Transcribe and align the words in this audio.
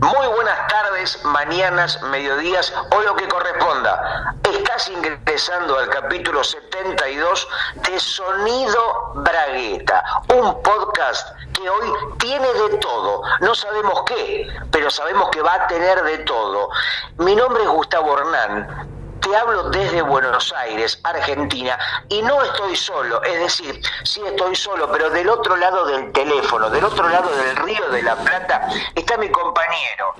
Muy 0.00 0.28
buenas 0.28 0.68
tardes, 0.68 1.24
mañanas, 1.24 2.00
mediodías 2.04 2.72
o 2.92 3.00
lo 3.00 3.16
que 3.16 3.26
corresponda. 3.26 4.32
Estás 4.48 4.88
ingresando 4.90 5.76
al 5.76 5.88
capítulo 5.88 6.44
72 6.44 7.48
de 7.74 7.98
Sonido 7.98 9.12
Bragueta, 9.16 10.04
un 10.36 10.62
podcast 10.62 11.36
que 11.52 11.68
hoy 11.68 11.92
tiene 12.18 12.46
de 12.46 12.78
todo. 12.78 13.22
No 13.40 13.56
sabemos 13.56 14.04
qué, 14.06 14.46
pero 14.70 14.88
sabemos 14.88 15.30
que 15.30 15.42
va 15.42 15.54
a 15.54 15.66
tener 15.66 16.00
de 16.04 16.18
todo. 16.18 16.68
Mi 17.16 17.34
nombre 17.34 17.64
es 17.64 17.68
Gustavo 17.68 18.16
Hernán 18.18 18.87
hablo 19.34 19.70
desde 19.70 20.02
Buenos 20.02 20.52
Aires, 20.52 21.00
Argentina, 21.02 21.78
y 22.08 22.22
no 22.22 22.42
estoy 22.42 22.76
solo, 22.76 23.22
es 23.22 23.38
decir, 23.40 23.80
sí 24.04 24.20
estoy 24.26 24.54
solo, 24.54 24.90
pero 24.90 25.10
del 25.10 25.28
otro 25.28 25.56
lado 25.56 25.86
del 25.86 26.12
teléfono, 26.12 26.70
del 26.70 26.84
otro 26.84 27.08
lado 27.08 27.30
del 27.36 27.56
río 27.56 27.88
de 27.90 28.02
la 28.02 28.16
Plata, 28.16 28.68
está 28.94 29.16
mi 29.16 29.28
compañero, 29.30 30.14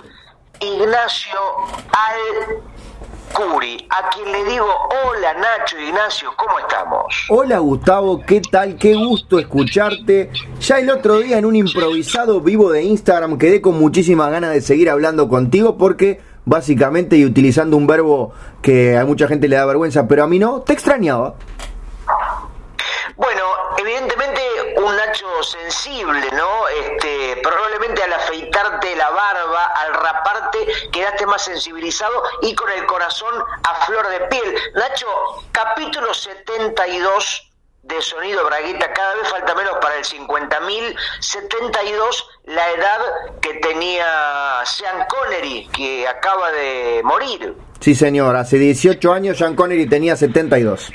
Ignacio 0.60 1.38
Al 1.92 2.62
Curi, 3.32 3.86
a 3.90 4.08
quien 4.10 4.32
le 4.32 4.44
digo, 4.44 4.66
hola 4.66 5.34
Nacho 5.34 5.78
Ignacio, 5.78 6.32
¿cómo 6.36 6.58
estamos? 6.58 7.26
Hola 7.28 7.58
Gustavo, 7.58 8.20
¿qué 8.26 8.40
tal? 8.40 8.76
Qué 8.76 8.94
gusto 8.94 9.38
escucharte. 9.38 10.30
Ya 10.60 10.78
el 10.78 10.90
otro 10.90 11.18
día 11.18 11.38
en 11.38 11.44
un 11.44 11.54
improvisado 11.54 12.40
vivo 12.40 12.72
de 12.72 12.82
Instagram 12.82 13.38
quedé 13.38 13.60
con 13.60 13.78
muchísimas 13.78 14.30
ganas 14.30 14.52
de 14.52 14.60
seguir 14.60 14.90
hablando 14.90 15.28
contigo 15.28 15.76
porque 15.76 16.20
básicamente 16.48 17.16
y 17.16 17.24
utilizando 17.24 17.76
un 17.76 17.86
verbo 17.86 18.32
que 18.62 18.96
a 18.96 19.04
mucha 19.04 19.28
gente 19.28 19.48
le 19.48 19.56
da 19.56 19.66
vergüenza, 19.66 20.08
pero 20.08 20.24
a 20.24 20.26
mí 20.26 20.38
no, 20.38 20.62
te 20.62 20.72
extrañaba. 20.72 21.34
Bueno, 23.16 23.42
evidentemente 23.76 24.40
un 24.76 24.96
Nacho 24.96 25.42
sensible, 25.42 26.26
¿no? 26.32 26.68
Este, 26.68 27.40
probablemente 27.42 28.02
al 28.02 28.12
afeitarte 28.12 28.96
la 28.96 29.10
barba, 29.10 29.66
al 29.66 29.94
raparte, 29.94 30.58
quedaste 30.92 31.26
más 31.26 31.42
sensibilizado 31.42 32.22
y 32.42 32.54
con 32.54 32.70
el 32.70 32.86
corazón 32.86 33.34
a 33.64 33.74
flor 33.86 34.08
de 34.08 34.20
piel. 34.28 34.54
Nacho, 34.74 35.06
capítulo 35.52 36.14
72 36.14 37.47
de 37.88 38.02
sonido 38.02 38.44
Braguita, 38.44 38.92
cada 38.92 39.14
vez 39.14 39.28
falta 39.28 39.54
menos 39.54 39.78
para 39.80 39.96
el 39.96 40.04
50.000, 40.04 40.96
72 41.20 42.28
la 42.44 42.70
edad 42.72 43.00
que 43.40 43.54
tenía 43.54 44.04
Sean 44.64 45.06
Connery, 45.08 45.68
que 45.72 46.06
acaba 46.06 46.52
de 46.52 47.00
morir. 47.02 47.54
Sí, 47.80 47.94
señor, 47.94 48.36
hace 48.36 48.58
18 48.58 49.12
años 49.12 49.38
Sean 49.38 49.54
Connery 49.54 49.88
tenía 49.88 50.16
72. 50.16 50.92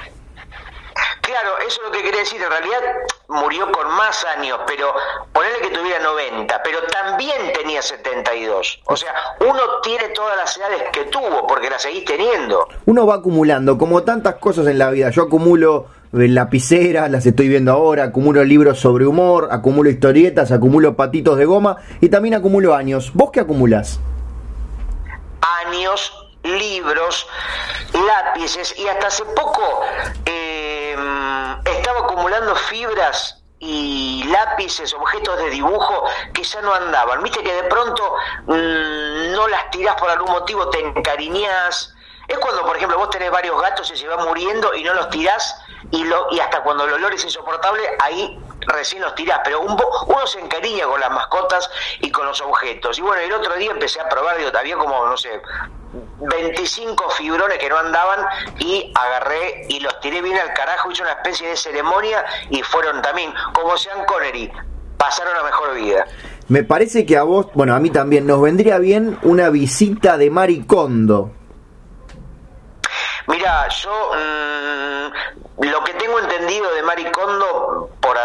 Claro, 1.22 1.58
eso 1.66 1.81
es 1.81 1.88
lo 1.88 1.91
que 1.91 2.03
quería 2.03 2.19
decir. 2.19 2.41
En 2.41 2.50
realidad 2.50 2.81
murió 3.30 3.72
con 3.72 3.88
más 3.95 4.23
años, 4.25 4.59
pero 4.67 4.94
ponele 5.31 5.59
que 5.61 5.69
tuviera 5.69 6.00
90, 6.00 6.61
pero 6.61 6.83
también 6.83 7.53
tenía 7.53 7.81
72. 7.81 8.81
O 8.85 8.95
sea, 8.95 9.13
uno 9.39 9.81
tiene 9.81 10.09
todas 10.09 10.38
las 10.38 10.55
edades 10.57 10.83
que 10.91 11.05
tuvo, 11.05 11.47
porque 11.47 11.69
las 11.69 11.81
seguís 11.81 12.05
teniendo. 12.05 12.67
Uno 12.85 13.07
va 13.07 13.16
acumulando, 13.16 13.78
como 13.78 14.03
tantas 14.03 14.35
cosas 14.35 14.67
en 14.67 14.78
la 14.78 14.91
vida. 14.91 15.09
Yo 15.09 15.23
acumulo 15.23 15.88
lapiceras, 16.14 17.09
las 17.09 17.25
estoy 17.25 17.50
viendo 17.50 17.72
ahora, 17.72 18.03
acumulo 18.03 18.44
libros 18.44 18.80
sobre 18.80 19.08
humor, 19.08 19.50
acumulo 19.52 19.89
historietas, 19.89 20.52
acumulo 20.52 20.95
patitos 20.95 21.38
de 21.38 21.45
goma 21.45 21.78
y 22.02 22.09
también 22.09 22.36
acumulo 22.36 22.75
años. 22.75 23.11
¿Vos 23.14 23.31
qué 23.31 23.39
acumulas? 23.39 24.00
Años, 25.66 26.14
libros, 26.44 27.28
lápices 27.94 28.78
y 28.78 28.88
hasta 28.88 29.08
hace 29.08 29.23
poco 29.36 29.81
eh, 30.25 30.95
estaba 31.66 32.02
acumulando 32.02 32.56
fibras 32.56 33.44
y 33.59 34.23
lápices, 34.25 34.94
objetos 34.94 35.39
de 35.39 35.50
dibujo 35.50 36.03
que 36.31 36.44
ya 36.44 36.61
no 36.61 36.73
andaban. 36.75 37.23
Viste 37.23 37.41
que 37.41 37.53
de 37.53 37.64
pronto 37.64 38.16
mm, 38.45 39.31
no 39.31 39.47
las 39.47 39.72
tirás 39.72 39.95
por 39.95 40.11
algún 40.11 40.31
motivo, 40.31 40.69
te 40.69 40.80
encariñás. 40.80 41.95
Es 42.28 42.38
cuando, 42.38 42.61
por 42.66 42.78
ejemplo, 42.78 42.97
vos 43.00 43.09
tenés 43.09 43.31
varios 43.31 43.59
gatos 43.59 43.91
y 43.91 43.97
se 43.97 44.07
van 44.07 44.25
muriendo 44.25 44.75
y 44.75 44.84
no 44.84 44.94
los 44.94 45.09
tirás 45.09 45.62
y, 45.91 46.03
lo, 46.05 46.27
y 46.31 46.39
hasta 46.39 46.61
cuando 46.63 46.85
el 46.85 46.94
olor 46.94 47.13
es 47.13 47.23
insoportable, 47.23 47.83
ahí 47.99 48.39
recién 48.67 49.01
los 49.01 49.13
tirás, 49.16 49.41
pero 49.44 49.61
un, 49.61 49.77
uno 50.07 50.27
se 50.27 50.39
encariña 50.39 50.85
con 50.85 50.99
las 50.99 51.11
mascotas 51.11 51.69
y 52.01 52.11
con 52.11 52.25
los 52.25 52.41
objetos. 52.41 52.97
Y 52.97 53.01
bueno, 53.01 53.21
el 53.21 53.33
otro 53.33 53.55
día 53.55 53.71
empecé 53.71 53.99
a 53.99 54.09
probar, 54.09 54.38
digo, 54.38 54.51
había 54.57 54.77
como, 54.77 55.05
no 55.05 55.17
sé, 55.17 55.41
25 56.19 57.09
fibrones 57.11 57.57
que 57.59 57.69
no 57.69 57.77
andaban 57.77 58.25
y 58.59 58.91
agarré 58.95 59.66
y 59.69 59.79
los 59.79 59.99
tiré 59.99 60.21
bien 60.21 60.38
al 60.38 60.53
carajo, 60.53 60.91
hice 60.91 61.03
una 61.03 61.11
especie 61.11 61.49
de 61.49 61.55
ceremonia 61.55 62.25
y 62.50 62.61
fueron 62.63 63.01
también, 63.01 63.33
como 63.53 63.77
sean 63.77 64.05
Connery, 64.05 64.51
pasaron 64.97 65.35
a 65.35 65.44
mejor 65.44 65.73
vida. 65.75 66.05
Me 66.47 66.63
parece 66.63 67.05
que 67.05 67.17
a 67.17 67.23
vos, 67.23 67.47
bueno, 67.53 67.75
a 67.75 67.79
mí 67.79 67.89
también, 67.89 68.27
nos 68.27 68.41
vendría 68.41 68.77
bien 68.77 69.17
una 69.21 69.50
visita 69.50 70.17
de 70.17 70.29
Maricondo. 70.29 71.31
Mira, 73.28 73.67
yo 73.69 74.11
mmm, 74.13 75.66
lo 75.69 75.84
que 75.84 75.94
tengo 75.94 76.19
entendido 76.19 76.73
de 76.73 76.84
Maricondo 76.84 77.89
por 78.01 78.17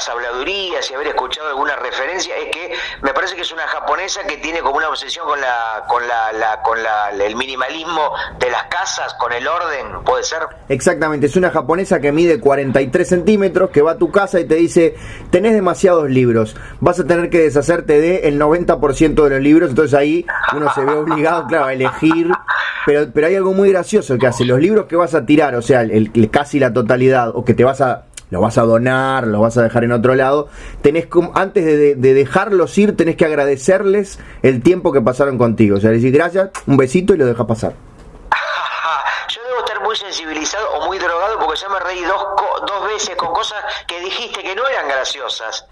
algunas 0.00 0.08
habladurías 0.08 0.90
y 0.90 0.94
haber 0.94 1.08
escuchado 1.08 1.48
alguna 1.48 1.76
referencia 1.76 2.34
es 2.36 2.50
que 2.50 2.72
me 3.02 3.12
parece 3.12 3.34
que 3.34 3.42
es 3.42 3.52
una 3.52 3.66
japonesa 3.66 4.22
que 4.24 4.36
tiene 4.38 4.60
como 4.60 4.76
una 4.76 4.88
obsesión 4.88 5.26
con 5.26 5.40
la 5.40 5.84
con 5.88 6.06
la, 6.06 6.32
la 6.32 6.62
con 6.62 6.82
la, 6.82 7.10
el 7.10 7.36
minimalismo 7.36 8.12
de 8.38 8.50
las 8.50 8.64
casas, 8.64 9.14
con 9.14 9.32
el 9.32 9.46
orden, 9.46 10.02
puede 10.04 10.24
ser. 10.24 10.40
Exactamente, 10.68 11.26
es 11.26 11.36
una 11.36 11.50
japonesa 11.50 12.00
que 12.00 12.12
mide 12.12 12.40
43 12.40 13.08
centímetros, 13.08 13.70
que 13.70 13.82
va 13.82 13.92
a 13.92 13.98
tu 13.98 14.10
casa 14.10 14.40
y 14.40 14.44
te 14.44 14.54
dice, 14.54 14.94
tenés 15.30 15.52
demasiados 15.54 16.08
libros, 16.08 16.56
vas 16.80 17.00
a 17.00 17.06
tener 17.06 17.30
que 17.30 17.38
deshacerte 17.38 18.00
de 18.00 18.28
el 18.28 18.40
90% 18.40 19.24
de 19.24 19.30
los 19.30 19.40
libros, 19.40 19.70
entonces 19.70 19.98
ahí 19.98 20.26
uno 20.54 20.72
se 20.74 20.84
ve 20.84 20.92
obligado, 20.92 21.46
claro, 21.46 21.66
a 21.66 21.72
elegir, 21.72 22.30
pero, 22.86 23.08
pero 23.12 23.26
hay 23.26 23.36
algo 23.36 23.52
muy 23.52 23.70
gracioso 23.70 24.16
que 24.18 24.26
hace, 24.26 24.44
los 24.44 24.60
libros 24.60 24.86
que 24.86 24.96
vas 24.96 25.14
a 25.14 25.24
tirar, 25.26 25.54
o 25.54 25.62
sea, 25.62 25.82
el, 25.82 26.30
casi 26.30 26.58
la 26.58 26.72
totalidad, 26.72 27.30
o 27.34 27.44
que 27.44 27.54
te 27.54 27.64
vas 27.64 27.80
a 27.80 28.04
lo 28.30 28.40
vas 28.40 28.58
a 28.58 28.62
donar, 28.62 29.26
lo 29.26 29.40
vas 29.40 29.56
a 29.56 29.62
dejar 29.62 29.84
en 29.84 29.92
otro 29.92 30.14
lado, 30.14 30.48
tenés 30.82 31.08
antes 31.34 31.64
de, 31.64 31.94
de, 31.94 32.14
dejarlos 32.14 32.76
ir, 32.78 32.96
tenés 32.96 33.16
que 33.16 33.24
agradecerles 33.24 34.18
el 34.42 34.62
tiempo 34.62 34.92
que 34.92 35.00
pasaron 35.00 35.38
contigo. 35.38 35.76
O 35.76 35.80
sea, 35.80 35.90
decir 35.90 36.12
gracias, 36.12 36.50
un 36.66 36.76
besito 36.76 37.14
y 37.14 37.18
lo 37.18 37.26
dejas 37.26 37.46
pasar. 37.46 37.74
Yo 39.28 39.40
debo 39.42 39.58
estar 39.58 39.82
muy 39.82 39.96
sensibilizado 39.96 40.70
o 40.70 40.86
muy 40.86 40.98
drogado 40.98 41.38
porque 41.38 41.60
ya 41.60 41.68
me 41.68 41.80
reí 41.80 42.02
dos 42.04 42.19
veces 43.00 43.16
con 43.16 43.32
cosas 43.32 43.58
que 43.86 43.98
dijiste 44.00 44.42
que 44.42 44.54
no 44.54 44.66
eran 44.68 44.88
graciosas. 44.88 45.66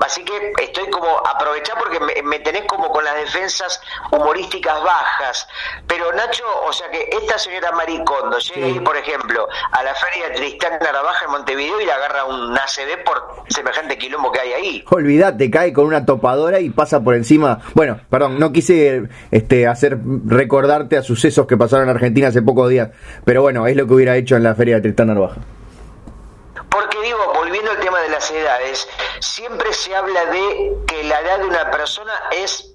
Así 0.00 0.22
que 0.24 0.52
estoy 0.62 0.88
como 0.90 1.08
aprovechar 1.26 1.78
porque 1.78 1.98
me, 2.00 2.22
me, 2.22 2.38
tenés 2.40 2.64
como 2.64 2.90
con 2.90 3.04
las 3.04 3.14
defensas 3.14 3.80
humorísticas 4.10 4.82
bajas. 4.82 5.48
Pero 5.86 6.12
Nacho, 6.12 6.44
o 6.66 6.72
sea 6.72 6.90
que 6.90 7.08
esta 7.10 7.38
señora 7.38 7.72
Maricondo 7.72 8.38
llega 8.38 8.66
sí. 8.66 8.72
ahí, 8.72 8.80
por 8.80 8.96
ejemplo, 8.96 9.48
a 9.72 9.82
la 9.82 9.94
feria 9.94 10.34
Tristán 10.34 10.78
Narabaja 10.80 11.24
en 11.24 11.30
Montevideo 11.30 11.80
y 11.80 11.86
le 11.86 11.92
agarra 11.92 12.24
un 12.24 12.52
ACB 12.56 13.04
por 13.04 13.44
semejante 13.48 13.96
quilombo 13.96 14.30
que 14.30 14.40
hay 14.40 14.52
ahí. 14.52 14.84
Olvídate, 14.90 15.50
cae 15.50 15.72
con 15.72 15.86
una 15.86 16.04
topadora 16.04 16.60
y 16.60 16.70
pasa 16.70 17.02
por 17.02 17.14
encima. 17.14 17.60
Bueno, 17.74 18.00
perdón, 18.10 18.38
no 18.38 18.52
quise 18.52 19.08
este 19.30 19.66
hacer 19.66 19.98
recordarte 20.26 20.98
a 20.98 21.02
sucesos 21.02 21.46
que 21.46 21.56
pasaron 21.56 21.88
en 21.88 21.94
Argentina 21.94 22.28
hace 22.28 22.42
pocos 22.42 22.68
días, 22.68 22.90
pero 23.24 23.40
bueno, 23.40 23.66
es 23.66 23.76
lo 23.76 23.86
que 23.86 23.94
hubiera 23.94 24.16
hecho 24.16 24.36
en 24.36 24.42
la 24.42 24.54
feria 24.54 24.76
de 24.76 24.82
Tristán 24.82 25.08
Narabaja. 25.08 25.40
Porque 26.74 27.00
digo, 27.02 27.18
volviendo 27.32 27.70
al 27.70 27.78
tema 27.78 28.00
de 28.00 28.08
las 28.24 28.30
edades, 28.30 28.88
siempre 29.20 29.72
se 29.72 29.94
habla 29.94 30.24
de 30.26 30.76
que 30.86 31.04
la 31.04 31.20
edad 31.20 31.38
de 31.40 31.44
una 31.44 31.70
persona 31.70 32.12
es 32.30 32.74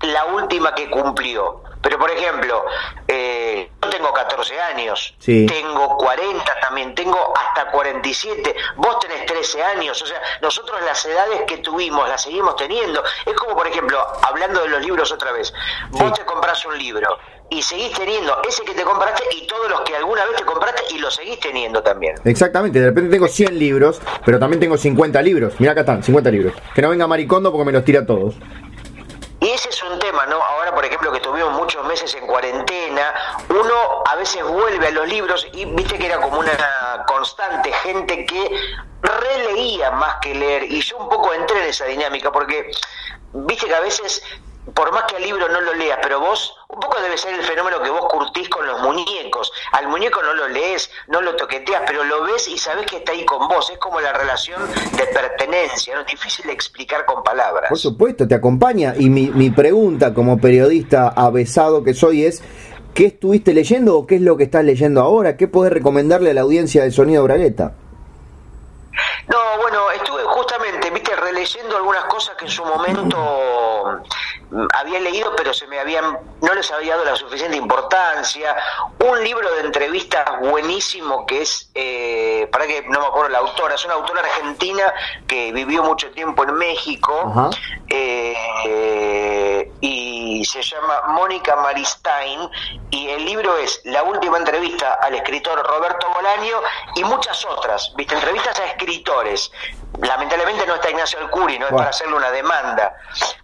la 0.00 0.24
última 0.26 0.74
que 0.74 0.88
cumplió. 0.88 1.62
Pero, 1.82 1.98
por 1.98 2.10
ejemplo, 2.10 2.64
eh, 3.08 3.70
yo 3.82 3.90
tengo 3.90 4.12
14 4.12 4.60
años, 4.60 5.14
sí. 5.18 5.46
tengo 5.46 5.96
40 5.96 6.60
también, 6.60 6.94
tengo 6.94 7.32
hasta 7.36 7.70
47, 7.70 8.54
vos 8.76 8.98
tenés 9.00 9.24
13 9.26 9.62
años, 9.62 10.00
o 10.02 10.06
sea, 10.06 10.20
nosotros 10.42 10.80
las 10.82 11.04
edades 11.06 11.42
que 11.46 11.58
tuvimos 11.58 12.06
las 12.08 12.22
seguimos 12.22 12.56
teniendo. 12.56 13.02
Es 13.24 13.34
como, 13.34 13.54
por 13.54 13.66
ejemplo, 13.66 13.98
hablando 14.22 14.60
de 14.60 14.68
los 14.68 14.82
libros 14.82 15.10
otra 15.10 15.32
vez, 15.32 15.52
vos 15.90 16.08
sí. 16.08 16.12
te 16.14 16.24
compras 16.24 16.64
un 16.66 16.76
libro 16.78 17.18
y 17.50 17.62
seguís 17.62 17.92
teniendo 17.92 18.40
ese 18.48 18.64
que 18.64 18.74
te 18.74 18.82
compraste 18.82 19.24
y 19.36 19.46
todos 19.46 19.68
los 19.68 19.80
que 19.82 19.96
alguna 19.96 20.24
vez 20.24 20.36
te 20.36 20.44
compraste 20.44 20.82
y 20.94 20.98
lo 20.98 21.10
seguís 21.10 21.38
teniendo 21.40 21.82
también. 21.82 22.14
Exactamente, 22.24 22.78
de 22.80 22.86
repente 22.86 23.10
tengo 23.10 23.26
100 23.26 23.58
libros, 23.58 24.00
pero 24.24 24.38
también 24.38 24.60
tengo 24.60 24.76
50 24.76 25.20
libros. 25.22 25.54
Mira 25.58 25.72
acá 25.72 25.80
están, 25.80 26.02
50 26.02 26.30
libros. 26.30 26.54
Que 26.74 26.82
no 26.82 26.90
venga 26.90 27.06
Maricondo 27.06 27.50
porque 27.50 27.64
me 27.64 27.72
los 27.72 27.84
tira 27.84 28.06
todos. 28.06 28.34
Y 29.40 29.48
ese 29.48 29.70
es 29.70 29.82
un 29.82 29.98
tema, 29.98 30.26
¿no? 30.26 30.36
Ahora, 30.36 30.74
por 30.74 30.84
ejemplo, 30.84 31.10
que 31.10 31.16
estuvimos 31.16 31.52
muchos 31.54 31.84
meses 31.86 32.14
en 32.14 32.26
cuarentena, 32.26 33.14
uno 33.48 34.04
a 34.06 34.14
veces 34.16 34.44
vuelve 34.44 34.86
a 34.86 34.90
los 34.90 35.08
libros 35.08 35.46
y 35.52 35.64
viste 35.64 35.98
que 35.98 36.06
era 36.06 36.20
como 36.20 36.40
una 36.40 37.04
constante 37.06 37.72
gente 37.72 38.26
que 38.26 38.50
releía 39.02 39.90
más 39.92 40.16
que 40.20 40.34
leer. 40.34 40.64
Y 40.64 40.82
yo 40.82 40.98
un 40.98 41.08
poco 41.08 41.32
entré 41.32 41.62
en 41.62 41.70
esa 41.70 41.86
dinámica 41.86 42.30
porque 42.30 42.70
viste 43.32 43.66
que 43.66 43.74
a 43.74 43.80
veces 43.80 44.22
por 44.74 44.92
más 44.92 45.04
que 45.04 45.16
el 45.16 45.22
libro 45.22 45.48
no 45.48 45.60
lo 45.60 45.74
leas, 45.74 45.98
pero 46.02 46.20
vos 46.20 46.54
un 46.72 46.78
poco 46.78 47.00
debe 47.00 47.18
ser 47.18 47.34
el 47.34 47.42
fenómeno 47.42 47.82
que 47.82 47.90
vos 47.90 48.06
curtís 48.06 48.48
con 48.48 48.66
los 48.66 48.80
muñecos. 48.80 49.52
Al 49.72 49.88
muñeco 49.88 50.22
no 50.22 50.34
lo 50.34 50.48
lees, 50.48 50.90
no 51.08 51.20
lo 51.20 51.34
toqueteas, 51.34 51.82
pero 51.86 52.04
lo 52.04 52.22
ves 52.24 52.46
y 52.48 52.56
sabes 52.56 52.86
que 52.86 52.98
está 52.98 53.12
ahí 53.12 53.24
con 53.24 53.48
vos. 53.48 53.68
Es 53.70 53.78
como 53.78 54.00
la 54.00 54.12
relación 54.12 54.62
de 54.96 55.06
pertenencia, 55.06 55.96
¿no? 55.96 56.04
Difícil 56.04 56.46
de 56.46 56.52
explicar 56.52 57.04
con 57.04 57.22
palabras. 57.22 57.68
Por 57.68 57.78
supuesto, 57.78 58.28
te 58.28 58.34
acompaña. 58.34 58.94
Y 58.96 59.10
mi, 59.10 59.30
mi 59.30 59.50
pregunta 59.50 60.14
como 60.14 60.40
periodista 60.40 61.08
avesado 61.08 61.82
que 61.82 61.94
soy 61.94 62.24
es, 62.24 62.42
¿qué 62.94 63.06
estuviste 63.06 63.52
leyendo 63.52 63.96
o 63.96 64.06
qué 64.06 64.16
es 64.16 64.22
lo 64.22 64.36
que 64.36 64.44
estás 64.44 64.64
leyendo 64.64 65.00
ahora? 65.00 65.36
¿Qué 65.36 65.48
podés 65.48 65.72
recomendarle 65.72 66.30
a 66.30 66.34
la 66.34 66.42
audiencia 66.42 66.84
de 66.84 66.92
Sonido 66.92 67.24
Bragueta? 67.24 67.74
No, 69.26 69.38
bueno, 69.60 69.90
estuve 69.92 70.22
justamente, 70.24 70.90
viste, 70.90 71.14
releyendo 71.16 71.76
algunas 71.76 72.04
cosas 72.04 72.36
que 72.36 72.44
en 72.46 72.50
su 72.50 72.64
momento 72.64 74.02
había 74.74 75.00
leído, 75.00 75.34
pero 75.36 75.54
se 75.54 75.66
me 75.66 75.78
habían, 75.78 76.18
no 76.40 76.54
les 76.54 76.70
había 76.70 76.96
dado 76.96 77.04
la 77.04 77.16
suficiente 77.16 77.56
importancia. 77.56 78.56
Un 78.98 79.22
libro 79.22 79.52
de 79.54 79.60
entrevistas 79.62 80.24
buenísimo 80.40 81.26
que 81.26 81.42
es, 81.42 81.70
eh, 81.74 82.48
para 82.50 82.66
que 82.66 82.82
no 82.88 83.00
me 83.00 83.06
acuerdo 83.06 83.28
la 83.30 83.38
autora, 83.38 83.74
es 83.74 83.84
una 83.84 83.94
autora 83.94 84.20
argentina 84.20 84.92
que 85.26 85.52
vivió 85.52 85.82
mucho 85.82 86.10
tiempo 86.10 86.44
en 86.44 86.54
México 86.54 87.50
eh, 87.88 89.72
y 89.80 90.44
se 90.44 90.62
llama 90.62 91.02
Mónica 91.08 91.56
Maristain 91.56 92.48
y 92.90 93.08
el 93.08 93.24
libro 93.24 93.56
es 93.58 93.80
La 93.84 94.02
última 94.02 94.38
entrevista 94.38 94.94
al 94.94 95.14
escritor 95.14 95.64
Roberto 95.64 96.06
Bolaño 96.14 96.60
y 96.96 97.04
muchas 97.04 97.44
otras, 97.44 97.92
viste, 97.96 98.14
entrevistas 98.14 98.58
a 98.58 98.66
escritores. 98.66 99.52
Lamentablemente 99.98 100.66
no 100.66 100.76
está 100.76 100.90
Ignacio 100.90 101.18
Alcuri, 101.18 101.58
no 101.58 101.66
es 101.66 101.72
para 101.72 101.90
hacerle 101.90 102.14
una 102.14 102.30
demanda, 102.30 102.94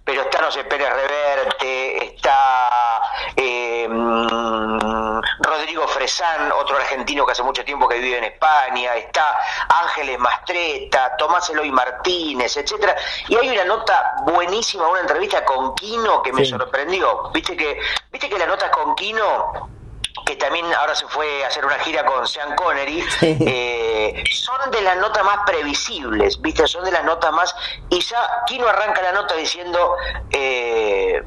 pero 0.05 0.23
está, 0.23 0.41
no 0.41 0.51
sé, 0.51 0.65
Pérez 0.65 0.89
Reverte, 0.89 2.15
está 2.15 3.03
eh, 3.35 3.87
mm, 3.89 5.21
Rodrigo 5.41 5.87
Fresán, 5.89 6.53
otro 6.53 6.77
argentino 6.77 7.27
que 7.27 7.33
hace 7.33 7.43
mucho 7.43 7.65
tiempo 7.65 7.89
que 7.89 7.99
vive 7.99 8.19
en 8.19 8.25
España, 8.25 8.95
está 8.95 9.39
Ángeles 9.69 10.19
Mastreta, 10.19 11.17
Tomás 11.17 11.51
Eloy 11.51 11.71
Martínez, 11.71 12.57
etcétera, 12.57 12.97
y 13.29 13.37
hay 13.37 13.51
una 13.51 13.65
nota 13.65 14.15
buenísima, 14.23 14.89
una 14.89 15.01
entrevista 15.01 15.45
con 15.45 15.75
Quino 15.75 16.23
que 16.23 16.33
me 16.33 16.45
sorprendió. 16.45 17.31
Viste 17.35 17.57
que, 17.57 17.81
viste 18.11 18.29
que 18.29 18.39
la 18.39 18.47
nota 18.47 18.71
con 18.71 18.95
Quino 18.95 19.76
que 20.25 20.37
también 20.37 20.67
ahora 20.75 20.95
se 20.95 21.07
fue 21.09 21.45
a 21.45 21.49
hacer 21.49 21.65
una 21.65 21.79
gira 21.79 22.05
con 22.05 22.27
Sean 22.27 22.55
Connery, 22.57 23.05
eh, 23.23 24.25
son 24.31 24.71
de 24.71 24.81
las 24.83 24.97
notas 24.97 25.25
más 25.25 25.39
previsibles, 25.47 26.41
¿viste? 26.41 26.67
Son 26.67 26.85
de 26.85 26.93
las 26.93 27.05
notas 27.05 27.33
más... 27.33 27.55
Y 27.91 28.01
ya 28.01 28.43
Kino 28.47 28.67
arranca 28.67 29.03
la 29.03 29.13
nota 29.13 29.35
diciendo... 29.35 29.97
Eh, 30.31 31.23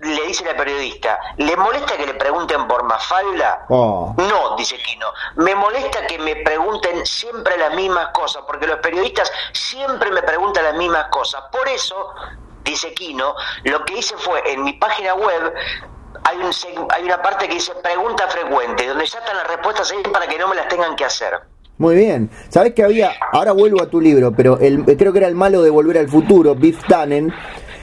le 0.00 0.26
dice 0.26 0.44
la 0.44 0.54
periodista, 0.54 1.18
¿le 1.38 1.56
molesta 1.56 1.96
que 1.96 2.06
le 2.06 2.14
pregunten 2.14 2.66
por 2.68 2.82
Mafalda? 2.82 3.64
Oh. 3.70 4.14
No, 4.18 4.56
dice 4.56 4.76
Kino, 4.78 5.06
me 5.36 5.54
molesta 5.54 6.06
que 6.06 6.18
me 6.18 6.36
pregunten 6.36 7.06
siempre 7.06 7.56
las 7.56 7.74
mismas 7.74 8.08
cosas, 8.08 8.42
porque 8.46 8.66
los 8.66 8.80
periodistas 8.80 9.32
siempre 9.52 10.10
me 10.10 10.22
preguntan 10.22 10.64
las 10.64 10.74
mismas 10.74 11.06
cosas. 11.08 11.44
Por 11.50 11.66
eso, 11.68 12.14
dice 12.64 12.92
Kino, 12.92 13.34
lo 13.64 13.84
que 13.84 13.98
hice 13.98 14.16
fue 14.18 14.42
en 14.52 14.64
mi 14.64 14.74
página 14.74 15.14
web 15.14 15.54
hay, 16.22 16.36
un, 16.38 16.86
hay 16.90 17.04
una 17.04 17.20
parte 17.20 17.48
que 17.48 17.54
dice 17.54 17.72
pregunta 17.82 18.28
frecuente, 18.28 18.86
donde 18.86 19.06
ya 19.06 19.18
están 19.18 19.36
las 19.36 19.48
respuestas 19.48 19.90
ahí 19.90 20.02
para 20.12 20.26
que 20.26 20.38
no 20.38 20.48
me 20.48 20.54
las 20.54 20.68
tengan 20.68 20.94
que 20.94 21.04
hacer. 21.04 21.34
Muy 21.78 21.96
bien. 21.96 22.30
¿Sabes 22.50 22.72
que 22.72 22.84
había? 22.84 23.12
Ahora 23.32 23.52
vuelvo 23.52 23.82
a 23.82 23.86
tu 23.86 24.00
libro, 24.00 24.32
pero 24.32 24.58
el, 24.58 24.84
creo 24.84 25.12
que 25.12 25.18
era 25.18 25.28
el 25.28 25.34
malo 25.34 25.62
de 25.62 25.70
Volver 25.70 25.98
al 25.98 26.08
Futuro, 26.08 26.54
Biff 26.54 26.86
Tannen. 26.86 27.32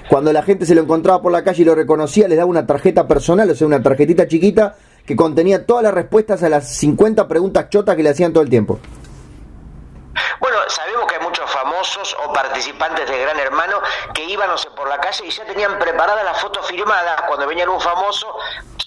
Cuando 0.09 0.31
la 0.33 0.43
gente 0.43 0.65
se 0.65 0.75
lo 0.75 0.81
encontraba 0.81 1.21
por 1.21 1.31
la 1.31 1.43
calle 1.43 1.61
y 1.61 1.65
lo 1.65 1.75
reconocía, 1.75 2.27
les 2.27 2.37
daba 2.37 2.49
una 2.49 2.65
tarjeta 2.65 3.07
personal, 3.07 3.49
o 3.49 3.55
sea, 3.55 3.67
una 3.67 3.81
tarjetita 3.81 4.27
chiquita 4.27 4.75
que 5.05 5.15
contenía 5.15 5.65
todas 5.65 5.83
las 5.83 5.93
respuestas 5.93 6.43
a 6.43 6.49
las 6.49 6.67
50 6.75 7.27
preguntas 7.27 7.69
chotas 7.69 7.95
que 7.95 8.03
le 8.03 8.09
hacían 8.09 8.33
todo 8.33 8.43
el 8.43 8.49
tiempo. 8.49 8.79
Bueno, 10.39 10.57
muchos 10.67 10.90
famosos 11.81 12.15
o 12.25 12.31
participantes 12.33 13.09
de 13.09 13.19
Gran 13.19 13.39
Hermano 13.39 13.81
que 14.13 14.23
iban, 14.25 14.47
no 14.49 14.57
sé, 14.57 14.69
por 14.71 14.87
la 14.87 14.99
calle 14.99 15.25
y 15.25 15.31
ya 15.31 15.43
tenían 15.45 15.79
preparada 15.79 16.23
la 16.23 16.33
foto 16.35 16.61
firmada 16.63 17.25
cuando 17.27 17.47
venía 17.47 17.67
un 17.69 17.81
famoso, 17.81 18.27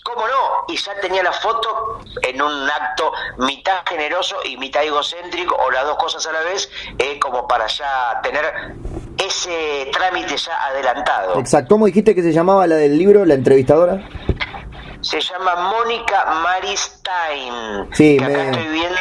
¿cómo 0.05 0.27
no? 0.27 0.65
Y 0.69 0.77
ya 0.77 0.95
tenía 1.01 1.23
la 1.23 1.33
foto 1.33 2.01
en 2.23 2.41
un 2.41 2.71
acto 2.71 3.13
mitad 3.39 3.79
generoso 3.89 4.37
y 4.45 4.57
mitad 4.59 4.85
egocéntrico, 4.85 5.57
o 5.57 5.71
las 5.71 5.85
dos 5.85 5.97
cosas 5.97 6.25
a 6.27 6.33
la 6.33 6.41
vez, 6.43 6.71
eh, 6.99 7.19
como 7.19 7.49
para 7.49 7.67
ya 7.67 8.21
tener 8.23 8.45
ese 9.19 9.91
trámite 9.93 10.37
ya 10.37 10.65
adelantado. 10.67 11.39
Exacto. 11.41 11.75
¿Cómo 11.75 11.87
dijiste 11.87 12.15
que 12.15 12.23
se 12.23 12.33
llamaba 12.33 12.67
la 12.67 12.77
del 12.77 12.97
libro, 12.97 13.25
la 13.25 13.35
entrevistadora? 13.35 13.99
Se 15.01 15.21
llama 15.21 15.57
Mónica 15.57 16.25
Maristain. 16.27 17.89
Sí, 17.93 18.17
que 18.19 18.25
acá 18.25 18.35
me- 18.35 18.51
estoy 18.51 18.69
viendo 18.69 19.01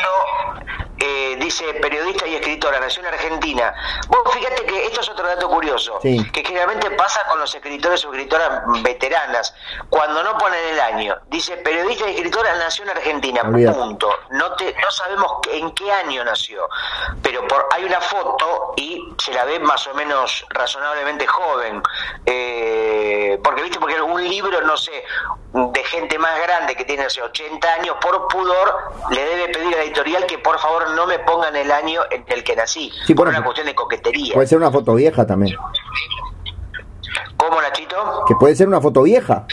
eh, 1.05 1.35
dice 1.37 1.65
periodista 1.81 2.25
y 2.25 2.35
escritora, 2.35 2.79
nació 2.79 3.01
en 3.03 3.09
Argentina. 3.09 3.73
Vos 4.07 4.21
fíjate 4.33 4.63
que 4.65 4.85
esto 4.85 5.01
es 5.01 5.09
otro 5.09 5.27
dato 5.27 5.49
curioso, 5.49 5.99
Sí. 6.01 6.23
que 6.31 6.43
generalmente 6.45 6.89
pasa 6.91 7.25
con 7.27 7.39
los 7.39 7.53
escritores 7.53 8.05
o 8.05 8.09
escritoras 8.13 8.61
veteranas, 8.81 9.53
cuando 9.89 10.23
no 10.23 10.37
ponen 10.37 10.59
el 10.69 10.79
año. 10.79 11.17
Dice 11.27 11.57
periodista 11.57 12.07
y 12.09 12.15
escritora, 12.15 12.55
nació 12.55 12.83
en 12.85 12.91
Argentina, 12.91 13.41
punto. 13.43 14.09
No, 14.29 14.55
te, 14.55 14.73
no 14.81 14.91
sabemos 14.91 15.33
en 15.51 15.71
qué 15.71 15.91
año 15.91 16.23
nació, 16.23 16.69
pero 17.21 17.45
por, 17.49 17.67
hay 17.71 17.83
una 17.83 17.99
foto 17.99 18.73
y 18.77 19.01
se 19.17 19.33
la 19.33 19.43
ve 19.43 19.59
más 19.59 19.85
o 19.87 19.93
menos 19.93 20.45
razonablemente 20.51 21.27
joven. 21.27 21.81
Eh, 22.25 23.39
porque, 23.43 23.61
viste, 23.63 23.79
porque 23.79 24.01
un 24.01 24.23
libro, 24.27 24.61
no 24.61 24.77
sé, 24.77 25.03
de 25.53 25.83
gente 25.83 26.17
más 26.17 26.39
grande 26.41 26.75
que 26.75 26.85
tiene 26.85 27.03
hace 27.05 27.21
80 27.21 27.73
años, 27.73 27.95
por 28.01 28.27
pudor, 28.27 28.93
le 29.11 29.23
debe 29.25 29.49
pedir 29.49 29.73
a 29.73 29.77
la 29.77 29.83
editorial 29.83 30.25
que 30.25 30.37
por 30.39 30.57
favor 30.59 30.89
no 30.95 31.05
me 31.07 31.19
pongan 31.19 31.55
el 31.55 31.71
año 31.71 32.01
en 32.11 32.23
el 32.27 32.43
que 32.43 32.55
nací, 32.55 32.91
Sí, 33.05 33.13
por 33.13 33.27
una 33.27 33.43
cuestión 33.43 33.67
de 33.67 33.75
coquetería. 33.75 34.33
Puede 34.33 34.47
ser 34.47 34.57
una 34.57 34.71
foto 34.71 34.95
vieja 34.95 35.25
también. 35.25 35.55
¿Cómo, 37.47 37.61
Nachito? 37.61 38.23
Que 38.27 38.35
puede 38.35 38.55
ser 38.55 38.67
una 38.67 38.79
foto 38.81 39.03
vieja. 39.03 39.45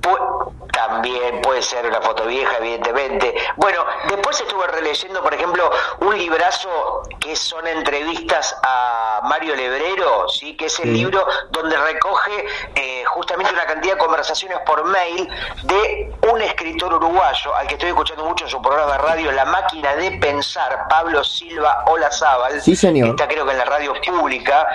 Pu- 0.00 0.52
también 0.72 1.40
puede 1.42 1.62
ser 1.62 1.86
una 1.86 2.00
foto 2.00 2.26
vieja, 2.26 2.56
evidentemente. 2.58 3.34
Bueno, 3.56 3.84
después 4.08 4.40
estuve 4.40 4.66
releyendo, 4.66 5.22
por 5.22 5.32
ejemplo, 5.32 5.70
un 6.00 6.16
librazo 6.18 7.02
que 7.20 7.36
son 7.36 7.66
entrevistas 7.68 8.56
a 8.64 9.20
Mario 9.24 9.54
Lebrero, 9.54 10.28
¿sí? 10.28 10.56
que 10.56 10.66
es 10.66 10.78
el 10.80 10.86
Sí. 10.86 10.90
libro 10.94 11.24
donde 11.50 11.76
recoge 11.76 12.46
eh, 12.74 13.04
justamente 13.04 13.52
una 13.52 13.64
cantidad 13.66 13.94
de 13.94 13.98
conversaciones 13.98 14.58
por 14.66 14.84
mail 14.84 15.28
de 15.62 16.12
un 16.32 16.40
escritor 16.42 16.94
uruguayo, 16.94 17.54
al 17.54 17.66
que 17.68 17.74
estoy 17.74 17.90
escuchando 17.90 18.24
mucho 18.24 18.44
en 18.46 18.50
su 18.50 18.60
programa 18.60 18.92
de 18.92 18.98
radio, 18.98 19.32
La 19.32 19.44
Máquina 19.44 19.94
de 19.94 20.12
Pensar, 20.18 20.86
Pablo 20.88 21.22
Silva 21.22 21.84
Olazábal, 21.86 22.60
Sí, 22.60 22.74
señor. 22.74 23.04
que 23.06 23.10
está 23.22 23.28
creo 23.28 23.44
que 23.44 23.52
en 23.52 23.58
la 23.58 23.64
radio 23.66 23.92
pública. 24.04 24.66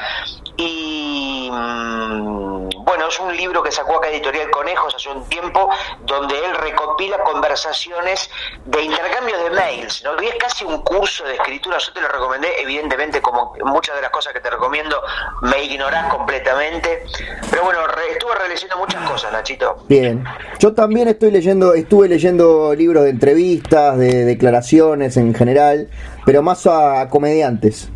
Y 0.60 1.27
bueno, 1.50 3.08
es 3.10 3.20
un 3.20 3.36
libro 3.36 3.64
que 3.64 3.72
sacó 3.72 3.98
acá 3.98 4.10
Editorial 4.10 4.50
Conejos 4.50 4.96
hace 4.96 5.10
un 5.10 5.28
tiempo, 5.30 5.70
donde 6.06 6.36
él 6.36 6.56
recopila 6.56 7.20
conversaciones 7.24 8.30
de 8.66 8.82
intercambio 8.82 9.38
de 9.44 9.50
mails, 9.52 10.04
¿no? 10.04 10.22
Y 10.22 10.28
es 10.28 10.36
casi 10.36 10.66
un 10.66 10.82
curso 10.84 11.24
de 11.26 11.36
escritura, 11.36 11.78
yo 11.78 11.94
te 11.94 12.02
lo 12.02 12.08
recomendé, 12.08 12.48
evidentemente, 12.62 13.22
como 13.22 13.54
muchas 13.66 13.96
de 13.96 14.02
las 14.02 14.12
cosas 14.12 14.34
que 14.34 14.40
te 14.40 14.50
recomiendo, 14.50 15.02
me 15.42 15.64
ignorás 15.64 16.14
completamente. 16.14 17.04
Pero 17.50 17.64
bueno, 17.64 17.80
estuve 18.12 18.36
releyendo 18.36 18.78
muchas 18.78 19.10
cosas, 19.10 19.32
Nachito. 19.32 19.84
Bien. 19.88 20.24
Yo 20.60 20.74
también 20.74 21.08
estoy 21.08 21.32
leyendo, 21.32 21.74
estuve 21.74 22.08
leyendo 22.08 22.74
libros 22.74 23.04
de 23.04 23.12
entrevistas, 23.12 23.98
de 23.98 24.26
declaraciones 24.26 25.18
en 25.18 25.34
general, 25.34 25.90
pero 26.26 26.42
más 26.42 26.68
a 26.68 27.08
comediantes. 27.10 27.90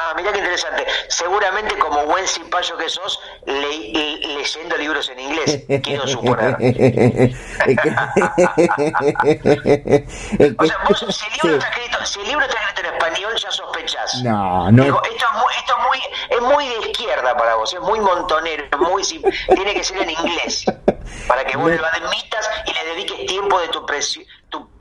Ah, 0.00 0.12
mirá 0.16 0.32
qué 0.32 0.38
interesante. 0.38 0.86
Seguramente 1.08 1.76
como 1.78 2.04
buen 2.06 2.26
cipayo 2.28 2.76
que 2.76 2.88
sos, 2.88 3.18
le- 3.46 3.90
le- 3.92 4.18
leyendo 4.36 4.76
libros 4.76 5.08
en 5.08 5.18
inglés, 5.18 5.64
quiero 5.82 6.06
suponer. 6.06 6.56
O 10.58 10.66
sea, 10.66 10.76
vos, 10.88 10.98
si 10.98 11.04
el 11.04 11.12
sí. 11.12 11.26
libro 11.42 11.56
está 11.58 11.68
escrito, 11.70 12.06
si 12.06 12.20
el 12.20 12.28
libro 12.28 12.44
está 12.46 12.58
escrito 12.60 12.80
en 12.88 12.94
español, 12.94 13.32
ya 13.36 13.50
sospechás. 13.50 14.22
No, 14.22 14.70
no. 14.70 14.82
Digo, 14.84 15.02
esto 15.04 15.24
es 15.26 15.32
muy, 15.34 15.52
esto 15.58 15.74
es 15.76 15.84
muy, 15.86 15.98
es 16.30 16.40
muy 16.54 16.68
de 16.68 16.90
izquierda 16.90 17.36
para 17.36 17.54
vos, 17.56 17.72
es 17.72 17.80
muy 17.80 18.00
montonero, 18.00 18.64
es 18.70 18.78
muy, 18.78 19.02
tiene 19.54 19.74
que 19.74 19.84
ser 19.84 19.98
en 20.02 20.10
inglés, 20.10 20.64
para 21.26 21.44
que 21.44 21.56
vos 21.56 21.70
le 21.70 21.78
admitas 21.78 22.48
y 22.66 22.72
le 22.72 22.84
dediques 22.94 23.26
tiempo 23.26 23.58
de 23.60 23.68
tu, 23.68 23.84
preci- 23.86 24.26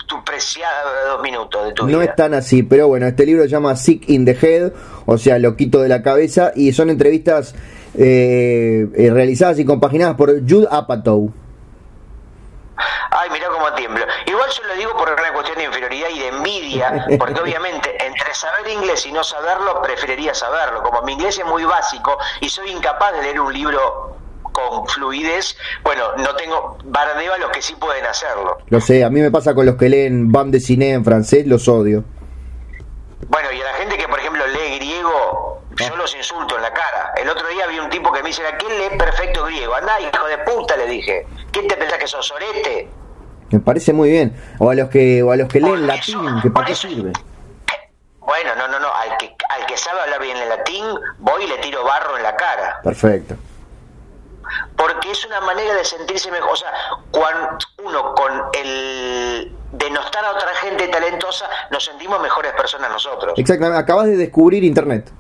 tu, 0.07 0.15
tu 0.17 0.23
preciados 0.23 1.21
minutos 1.21 1.65
de 1.65 1.73
tu 1.73 1.83
No 1.87 1.99
vida. 1.99 2.11
es 2.11 2.15
tan 2.15 2.33
así, 2.33 2.63
pero 2.63 2.87
bueno, 2.87 3.05
este 3.07 3.25
libro 3.25 3.43
se 3.43 3.49
llama 3.49 3.75
Sick 3.75 4.09
in 4.09 4.25
the 4.25 4.37
Head, 4.39 4.71
o 5.05 5.17
sea, 5.17 5.37
loquito 5.39 5.81
de 5.81 5.89
la 5.89 6.01
cabeza, 6.01 6.51
y 6.55 6.73
son 6.73 6.89
entrevistas 6.89 7.53
eh, 7.97 8.87
eh, 8.95 9.09
realizadas 9.11 9.59
y 9.59 9.65
compaginadas 9.65 10.15
por 10.15 10.41
Jude 10.47 10.67
Apatow. 10.69 11.31
Ay, 13.09 13.29
mirá 13.31 13.47
cómo 13.47 13.73
tiemblo. 13.73 14.05
Igual 14.27 14.49
yo 14.51 14.63
lo 14.67 14.75
digo 14.75 14.91
por 14.95 15.09
una 15.11 15.33
cuestión 15.33 15.57
de 15.57 15.63
inferioridad 15.63 16.09
y 16.13 16.19
de 16.19 16.27
envidia, 16.27 17.05
porque 17.17 17.39
obviamente 17.41 17.95
entre 18.05 18.33
saber 18.35 18.67
inglés 18.69 19.05
y 19.07 19.11
no 19.11 19.23
saberlo, 19.23 19.81
preferiría 19.81 20.33
saberlo. 20.33 20.83
Como 20.83 21.01
mi 21.01 21.13
inglés 21.13 21.39
es 21.39 21.45
muy 21.45 21.63
básico 21.63 22.17
y 22.41 22.49
soy 22.49 22.69
incapaz 22.71 23.13
de 23.13 23.23
leer 23.23 23.39
un 23.39 23.51
libro 23.51 24.16
con 24.57 24.87
fluidez, 24.87 25.55
bueno, 25.83 26.15
no 26.17 26.35
tengo 26.35 26.77
bardeo 26.85 27.33
a 27.33 27.37
los 27.37 27.51
que 27.51 27.61
sí 27.61 27.75
pueden 27.75 28.05
hacerlo. 28.05 28.57
Lo 28.69 28.81
sé, 28.81 29.03
a 29.03 29.09
mí 29.09 29.21
me 29.21 29.29
pasa 29.29 29.53
con 29.53 29.65
los 29.67 29.75
que 29.75 29.87
leen 29.87 30.31
bande 30.31 30.57
de 30.57 30.65
cine 30.65 30.93
en 30.93 31.05
francés, 31.05 31.45
los 31.45 31.67
odio. 31.67 32.03
Bueno, 33.27 33.51
y 33.51 33.61
a 33.61 33.65
la 33.65 33.73
gente 33.73 33.97
que, 33.97 34.07
por 34.07 34.19
ejemplo, 34.19 34.45
lee 34.47 34.77
griego, 34.77 35.61
yo 35.77 35.95
los 35.95 36.15
insulto 36.15 36.55
en 36.55 36.63
la 36.63 36.73
cara. 36.73 37.13
El 37.17 37.29
otro 37.29 37.47
día 37.49 37.67
vi 37.67 37.77
un 37.77 37.89
tipo 37.89 38.11
que 38.11 38.23
me 38.23 38.29
dice, 38.29 38.41
¿a 38.47 38.57
quién 38.57 38.71
lee 38.77 38.97
perfecto 38.97 39.45
griego? 39.45 39.75
Andá, 39.75 39.99
hijo 39.99 40.25
de 40.25 40.37
puta, 40.39 40.75
le 40.75 40.87
dije. 40.87 41.27
¿Quién 41.51 41.67
te 41.67 41.75
pensás 41.75 41.99
que 41.99 42.07
sos 42.07 42.25
sorete? 42.25 42.89
Me 43.51 43.59
parece 43.59 43.93
muy 43.93 44.09
bien. 44.09 44.35
O 44.59 44.71
a 44.71 44.75
los 44.75 44.89
que, 44.89 45.21
o 45.21 45.31
a 45.31 45.35
los 45.35 45.47
que 45.47 45.61
leen 45.61 45.85
latín, 45.85 46.19
que 46.41 46.49
para 46.49 46.65
qué 46.65 46.75
sirve. 46.75 47.11
Bueno, 48.19 48.55
no, 48.55 48.67
no, 48.67 48.79
no. 48.79 48.87
Al 48.93 49.17
que, 49.17 49.35
al 49.49 49.65
que 49.67 49.77
sabe 49.77 50.01
hablar 50.01 50.21
bien 50.21 50.37
el 50.37 50.49
latín, 50.49 50.85
voy 51.19 51.43
y 51.43 51.47
le 51.47 51.57
tiro 51.59 51.83
barro 51.83 52.17
en 52.17 52.23
la 52.23 52.35
cara. 52.35 52.79
Perfecto. 52.83 53.35
Porque 54.75 55.12
es 55.12 55.25
una 55.25 55.42
manera 55.42 55.74
de 55.74 55.86
sentirse 55.86 56.32
mejor. 56.32 56.51
O 56.51 56.56
sea, 56.56 56.72
cuando 57.12 57.58
uno 57.84 58.13
con 58.13 58.32
el 58.54 59.56
denostar 59.72 60.25
a 60.25 60.32
otra 60.32 60.54
gente 60.56 60.88
talentosa, 60.88 61.50
nos 61.72 61.84
sentimos 61.84 62.20
mejores 62.22 62.54
personas 62.54 62.92
nosotros. 62.92 63.34
Exactamente. 63.38 63.80
Acabas 63.80 64.08
de 64.08 64.18
descubrir 64.18 64.63
Internet. 64.63 65.12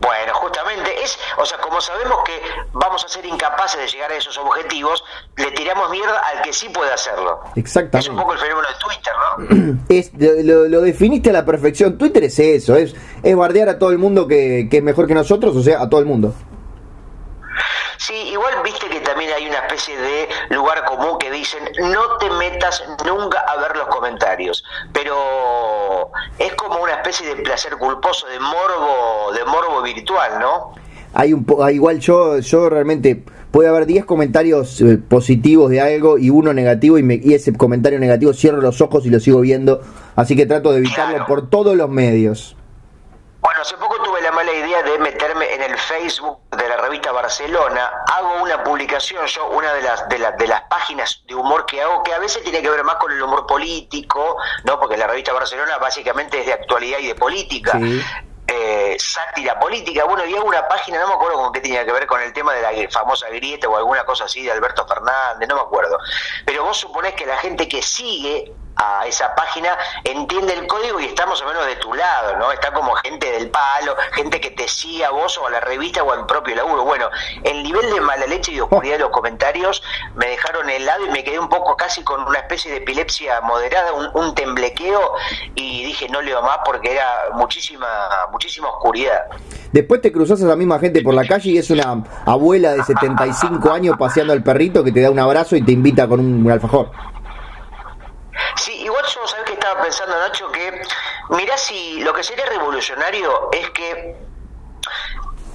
Bueno, 0.00 0.32
justamente 0.34 0.90
es, 1.02 1.18
o 1.36 1.44
sea, 1.44 1.58
como 1.58 1.78
sabemos 1.78 2.20
que 2.24 2.40
vamos 2.72 3.04
a 3.04 3.08
ser 3.08 3.24
incapaces 3.26 3.80
de 3.80 3.86
llegar 3.86 4.10
a 4.10 4.16
esos 4.16 4.36
objetivos, 4.38 5.04
le 5.36 5.50
tiramos 5.50 5.90
mierda 5.90 6.18
al 6.18 6.40
que 6.40 6.54
sí 6.54 6.70
puede 6.70 6.90
hacerlo. 6.90 7.40
Exactamente. 7.54 7.98
Es 7.98 8.08
un 8.08 8.16
poco 8.16 8.32
el 8.32 8.38
fenómeno 8.38 8.68
de 8.68 8.74
Twitter, 8.78 9.12
¿no? 9.18 9.80
Es, 9.90 10.12
lo, 10.46 10.68
lo, 10.68 10.80
definiste 10.80 11.28
a 11.30 11.32
la 11.34 11.44
perfección. 11.44 11.98
Twitter 11.98 12.24
es 12.24 12.38
eso, 12.38 12.76
es, 12.76 12.94
es 13.22 13.36
bardear 13.36 13.68
a 13.68 13.78
todo 13.78 13.90
el 13.90 13.98
mundo 13.98 14.26
que, 14.26 14.68
que 14.70 14.78
es 14.78 14.82
mejor 14.82 15.06
que 15.06 15.14
nosotros, 15.14 15.54
o 15.54 15.62
sea, 15.62 15.82
a 15.82 15.90
todo 15.90 16.00
el 16.00 16.06
mundo. 16.06 16.34
Sí, 18.10 18.16
igual 18.32 18.54
viste 18.64 18.88
que 18.88 18.98
también 19.02 19.30
hay 19.32 19.46
una 19.46 19.58
especie 19.58 19.96
de 19.96 20.28
lugar 20.48 20.84
común 20.84 21.16
que 21.16 21.30
dicen 21.30 21.60
no 21.92 22.16
te 22.18 22.28
metas 22.28 22.82
nunca 23.06 23.38
a 23.38 23.56
ver 23.60 23.76
los 23.76 23.86
comentarios, 23.86 24.64
pero 24.92 26.10
es 26.36 26.52
como 26.54 26.80
una 26.80 26.94
especie 26.94 27.28
de 27.28 27.40
placer 27.40 27.76
culposo, 27.76 28.26
de 28.26 28.40
morbo, 28.40 29.32
de 29.32 29.44
morbo 29.44 29.80
virtual, 29.82 30.40
¿no? 30.40 30.72
Hay 31.14 31.32
un 31.32 31.44
po 31.44 31.70
igual 31.70 32.00
yo 32.00 32.38
yo 32.40 32.68
realmente 32.68 33.22
puede 33.52 33.68
haber 33.68 33.86
10 33.86 34.04
comentarios 34.06 34.80
eh, 34.80 34.98
positivos 34.98 35.70
de 35.70 35.80
algo 35.80 36.18
y 36.18 36.30
uno 36.30 36.52
negativo 36.52 36.98
y, 36.98 37.04
me, 37.04 37.14
y, 37.14 37.34
ese 37.34 37.56
comentario 37.56 38.00
negativo 38.00 38.32
cierro 38.32 38.60
los 38.60 38.80
ojos 38.80 39.06
y 39.06 39.10
lo 39.10 39.20
sigo 39.20 39.40
viendo, 39.40 39.82
así 40.16 40.34
que 40.34 40.46
trato 40.46 40.72
de 40.72 40.78
evitarlo 40.78 41.14
Claro. 41.14 41.26
por 41.28 41.48
todos 41.48 41.76
los 41.76 41.88
medios. 41.88 42.56
Bueno, 43.40 43.60
hace 43.62 43.76
poco 43.76 43.96
la 44.50 44.58
idea 44.58 44.82
de 44.82 44.98
meterme 44.98 45.54
en 45.54 45.62
el 45.62 45.78
Facebook 45.78 46.40
de 46.50 46.68
la 46.68 46.76
revista 46.76 47.12
Barcelona. 47.12 47.90
Hago 48.12 48.42
una 48.42 48.62
publicación, 48.64 49.24
yo, 49.26 49.48
una 49.50 49.72
de 49.74 49.82
las, 49.82 50.08
de, 50.08 50.18
las 50.18 50.36
de 50.36 50.46
las 50.48 50.62
páginas 50.62 51.22
de 51.26 51.34
humor 51.34 51.66
que 51.66 51.80
hago, 51.80 52.02
que 52.02 52.12
a 52.12 52.18
veces 52.18 52.42
tiene 52.42 52.60
que 52.60 52.68
ver 52.68 52.82
más 52.82 52.96
con 52.96 53.12
el 53.12 53.22
humor 53.22 53.46
político, 53.46 54.36
¿no? 54.64 54.80
Porque 54.80 54.96
la 54.96 55.06
revista 55.06 55.32
Barcelona 55.32 55.78
básicamente 55.78 56.40
es 56.40 56.46
de 56.46 56.52
actualidad 56.52 56.98
y 56.98 57.08
de 57.08 57.14
política. 57.14 57.78
Sí. 57.78 58.02
eh, 58.48 58.96
sátira 58.98 59.58
política. 59.60 60.04
Bueno, 60.04 60.26
y 60.26 60.34
hago 60.34 60.46
una 60.46 60.66
página, 60.66 60.98
no 60.98 61.08
me 61.08 61.14
acuerdo 61.14 61.38
con 61.38 61.52
qué 61.52 61.60
tenía 61.60 61.84
que 61.84 61.92
ver 61.92 62.06
con 62.06 62.20
el 62.20 62.32
tema 62.32 62.52
de 62.52 62.62
la 62.62 62.90
famosa 62.90 63.28
grieta 63.28 63.68
o 63.68 63.76
alguna 63.76 64.04
cosa 64.04 64.24
así 64.24 64.42
de 64.42 64.50
Alberto 64.50 64.84
Fernández, 64.88 65.48
no 65.48 65.54
me 65.54 65.60
acuerdo. 65.62 65.96
Pero 66.44 66.64
vos 66.64 66.76
suponés 66.76 67.14
que 67.14 67.26
la 67.26 67.36
gente 67.36 67.68
que 67.68 67.80
sigue 67.80 68.52
a 68.80 69.06
esa 69.06 69.34
página 69.34 69.76
entiende 70.04 70.54
el 70.54 70.66
código 70.66 70.98
y 71.00 71.04
está 71.04 71.26
más 71.26 71.40
o 71.42 71.46
menos 71.46 71.66
de 71.66 71.76
tu 71.76 71.92
lado, 71.92 72.36
¿no? 72.38 72.50
Está 72.50 72.72
como 72.72 72.94
gente 72.94 73.30
del 73.30 73.50
palo, 73.50 73.94
gente 74.12 74.40
que 74.40 74.50
te 74.50 74.66
sigue 74.66 75.04
a 75.04 75.10
vos 75.10 75.36
o 75.38 75.46
a 75.46 75.50
la 75.50 75.60
revista 75.60 76.02
o 76.02 76.12
al 76.12 76.26
propio 76.26 76.56
laburo. 76.56 76.84
Bueno, 76.84 77.10
el 77.44 77.62
nivel 77.62 77.92
de 77.92 78.00
mala 78.00 78.26
leche 78.26 78.52
y 78.52 78.60
oscuridad 78.60 78.94
de 78.94 79.00
los 79.00 79.10
comentarios 79.10 79.82
me 80.14 80.28
dejaron 80.28 80.68
helado 80.70 81.04
y 81.06 81.10
me 81.10 81.22
quedé 81.22 81.38
un 81.38 81.48
poco 81.48 81.76
casi 81.76 82.02
con 82.02 82.22
una 82.22 82.38
especie 82.38 82.70
de 82.70 82.78
epilepsia 82.78 83.40
moderada, 83.42 83.92
un, 83.92 84.08
un 84.14 84.34
temblequeo 84.34 85.12
y 85.54 85.84
dije 85.84 86.08
no 86.08 86.22
leo 86.22 86.42
más 86.42 86.58
porque 86.64 86.92
era 86.92 87.06
muchísima, 87.34 87.86
muchísima 88.32 88.68
oscuridad. 88.68 89.24
Después 89.72 90.00
te 90.00 90.10
cruzas 90.10 90.42
a 90.42 90.46
la 90.46 90.56
misma 90.56 90.78
gente 90.78 91.02
por 91.02 91.14
la 91.14 91.26
calle 91.26 91.50
y 91.50 91.58
es 91.58 91.70
una 91.70 92.02
abuela 92.24 92.72
de 92.72 92.82
75 92.82 93.70
años 93.72 93.96
paseando 93.98 94.32
al 94.32 94.42
perrito 94.42 94.82
que 94.82 94.92
te 94.92 95.00
da 95.00 95.10
un 95.10 95.18
abrazo 95.18 95.54
y 95.56 95.62
te 95.62 95.72
invita 95.72 96.08
con 96.08 96.20
un 96.20 96.50
alfajor. 96.50 96.90
Sí, 98.56 98.72
igual 98.82 99.04
yo, 99.06 99.26
¿sabes 99.26 99.44
qué 99.46 99.52
estaba 99.54 99.82
pensando, 99.82 100.16
Nacho? 100.16 100.50
Que 100.50 100.82
mirá 101.30 101.56
si 101.56 102.00
lo 102.00 102.12
que 102.12 102.22
sería 102.22 102.46
revolucionario 102.46 103.50
es 103.52 103.70
que 103.70 104.16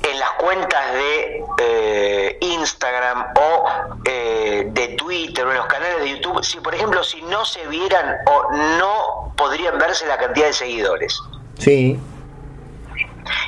en 0.03 0.19
las 0.19 0.31
cuentas 0.31 0.93
de 0.93 1.43
eh, 1.59 2.37
Instagram 2.41 3.33
o 3.35 3.65
eh, 4.05 4.65
de 4.67 4.87
Twitter 4.89 5.45
o 5.45 5.51
en 5.51 5.57
los 5.57 5.65
canales 5.65 5.99
de 6.01 6.09
YouTube, 6.09 6.43
si 6.43 6.59
por 6.59 6.75
ejemplo, 6.75 7.03
si 7.03 7.21
no 7.23 7.43
se 7.45 7.65
vieran 7.67 8.17
o 8.27 8.51
no 8.51 9.33
podrían 9.35 9.77
verse 9.77 10.05
la 10.05 10.17
cantidad 10.17 10.47
de 10.47 10.53
seguidores. 10.53 11.19
Sí. 11.57 11.99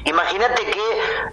Imagínate 0.05 0.65
que 0.65 0.81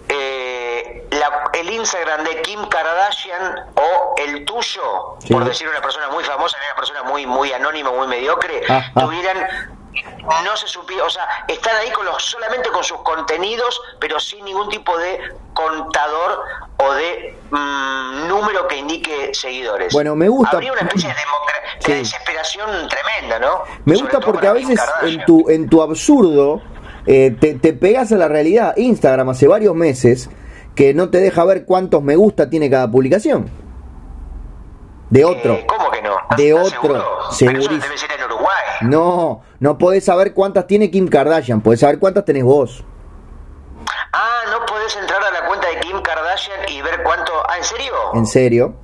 eh, 0.09 1.07
la- 1.11 1.49
el 1.53 1.69
Instagram 1.69 2.23
de 2.23 2.41
Kim 2.41 2.63
Kardashian 2.67 3.65
o 3.75 4.15
el 4.17 4.45
tuyo, 4.45 5.15
Sí. 5.19 5.33
por 5.33 5.45
decir 5.45 5.67
una 5.67 5.81
persona 5.81 6.09
muy 6.09 6.23
famosa, 6.23 6.57
una 6.65 6.75
persona 6.75 7.03
muy 7.03 7.25
muy 7.25 7.51
anónima, 7.53 7.91
muy 7.91 8.07
mediocre, 8.07 8.63
Ah, 8.69 8.83
ah. 8.95 9.01
tuvieran 9.01 9.47
no 10.43 10.57
se 10.57 10.67
supiera, 10.67 11.05
o 11.05 11.09
sea, 11.09 11.25
están 11.47 11.73
ahí 11.77 11.89
con 11.91 12.05
los 12.05 12.21
solamente 12.21 12.69
con 12.69 12.83
sus 12.83 12.97
contenidos, 13.01 13.79
pero 13.99 14.19
sin 14.19 14.43
ningún 14.43 14.67
tipo 14.69 14.97
de 14.97 15.19
contador 15.53 16.43
o 16.77 16.93
de 16.93 17.37
mm, 17.51 18.27
número 18.27 18.67
que 18.67 18.75
indique 18.77 19.33
seguidores. 19.33 19.93
Bueno, 19.93 20.15
me 20.15 20.27
gusta. 20.27 20.57
Habría 20.57 20.73
una 20.73 20.81
especie 20.81 21.07
de, 21.09 21.15
democra- 21.15 21.61
de 21.79 21.85
Sí. 21.85 21.93
desesperación 21.93 22.89
tremenda, 22.89 23.39
¿no? 23.39 23.63
Me 23.85 23.95
Sobre 23.95 24.11
gusta 24.11 24.25
porque 24.25 24.47
a 24.47 24.53
veces 24.53 24.79
en 25.03 25.23
tu, 25.25 25.49
en 25.49 25.69
tu 25.69 25.81
absurdo 25.81 26.61
eh, 27.07 27.35
te, 27.39 27.55
te 27.55 27.73
pegas 27.73 28.11
a 28.11 28.17
la 28.17 28.27
realidad. 28.27 28.75
Instagram 28.77 29.29
hace 29.29 29.47
varios 29.47 29.75
meses 29.75 30.29
que 30.75 30.93
no 30.93 31.09
te 31.09 31.19
deja 31.19 31.45
ver 31.45 31.65
cuántos 31.65 32.03
me 32.03 32.15
gusta 32.15 32.49
tiene 32.49 32.69
cada 32.69 32.89
publicación. 32.89 33.49
De 35.09 35.23
otro. 35.23 35.53
Eh, 35.53 35.65
¿Cómo 35.67 35.91
que 35.91 36.01
no? 36.01 36.15
De 36.35 36.49
¿Estás 36.49 36.67
otro, 36.67 36.81
seguro? 36.81 36.93
Pero 37.03 37.21
eso 37.21 37.31
segurísimo. 37.37 37.83
debe 37.83 37.97
ser 37.97 38.11
en 38.11 38.25
Uruguay. 38.25 38.63
No, 38.81 39.41
no 39.59 39.77
podés 39.77 40.03
saber 40.05 40.33
cuántas 40.33 40.67
tiene 40.67 40.89
Kim 40.91 41.07
Kardashian, 41.07 41.61
podés 41.61 41.79
saber 41.79 41.99
cuántas 41.99 42.25
tenés 42.25 42.43
vos. 42.43 42.83
Ah, 44.11 44.41
no 44.51 44.65
podés 44.65 44.95
entrar 44.97 45.21
a 45.23 45.31
la 45.31 45.47
cuenta 45.47 45.67
de 45.69 45.79
Kim 45.79 46.01
Kardashian 46.01 46.59
y 46.69 46.81
ver 46.81 47.03
cuánto. 47.03 47.31
Ah, 47.47 47.57
¿en 47.57 47.63
serio? 47.63 47.93
¿En 48.13 48.25
serio? 48.25 48.75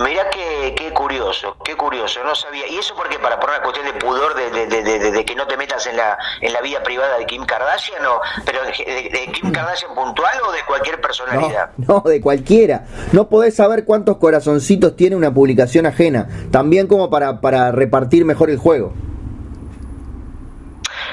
Mirá 0.00 0.30
qué, 0.30 0.74
qué 0.74 0.90
curioso, 0.94 1.54
qué 1.62 1.76
curioso, 1.76 2.24
no 2.24 2.34
sabía. 2.34 2.66
¿Y 2.66 2.78
eso 2.78 2.94
porque 2.96 3.18
Para 3.18 3.38
por 3.38 3.50
una 3.50 3.60
cuestión 3.60 3.84
de 3.84 3.92
pudor 3.92 4.34
de, 4.34 4.66
de, 4.66 5.10
de, 5.10 5.24
que 5.26 5.34
no 5.34 5.46
te 5.46 5.58
metas 5.58 5.86
en 5.86 5.96
la, 5.98 6.16
en 6.40 6.54
la 6.54 6.62
vida 6.62 6.82
privada 6.82 7.18
de 7.18 7.26
Kim 7.26 7.44
Kardashian, 7.44 8.06
o, 8.06 8.18
pero 8.46 8.64
de, 8.64 9.30
Kim 9.30 9.52
Kardashian 9.52 9.94
puntual 9.94 10.32
o 10.48 10.52
de 10.52 10.60
cualquier 10.66 11.02
personalidad? 11.02 11.72
no, 11.76 12.00
de 12.00 12.18
cualquiera. 12.22 12.86
No 13.12 13.28
podés 13.28 13.56
saber 13.56 13.84
cuántos 13.84 14.16
corazoncitos 14.16 14.96
tiene 14.96 15.16
una 15.16 15.34
publicación 15.34 15.84
ajena. 15.84 16.28
También 16.50 16.86
como 16.86 17.10
para, 17.10 17.42
para 17.42 17.70
repartir 17.70 18.24
mejor 18.24 18.48
el 18.48 18.56
juego. 18.56 18.94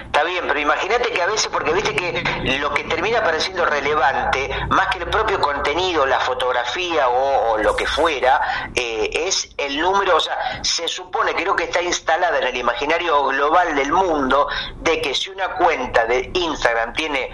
Está 0.06 0.24
bien, 0.24 0.47
imagínate 0.68 1.12
que 1.12 1.22
a 1.22 1.28
veces, 1.28 1.48
porque 1.48 1.72
viste 1.72 1.96
que 1.96 2.58
lo 2.60 2.74
que 2.74 2.84
termina 2.84 3.24
pareciendo 3.24 3.66
relevante, 3.66 4.50
más 4.70 4.88
que 4.88 5.00
el 5.00 5.10
propio 5.10 5.40
contenido, 5.40 6.06
la 6.06 6.20
fotografía 6.20 7.08
o, 7.08 7.58
lo 7.58 7.74
que 7.76 7.88
fuera, 7.88 8.70
eh, 8.76 9.10
es 9.14 9.50
el 9.58 9.80
número, 9.80 10.18
o 10.18 10.20
sea, 10.20 10.60
se 10.62 10.90
supone, 10.90 11.34
creo 11.34 11.56
que 11.56 11.64
está 11.64 11.82
instalada 11.82 12.38
en 12.40 12.48
el 12.48 12.58
imaginario 12.58 13.28
global 13.28 13.76
del 13.76 13.94
mundo, 13.94 14.48
de 14.82 15.02
que 15.02 15.16
si 15.16 15.30
una 15.30 15.56
cuenta 15.56 16.06
de 16.06 16.30
Instagram 16.34 16.94
tiene 16.94 17.32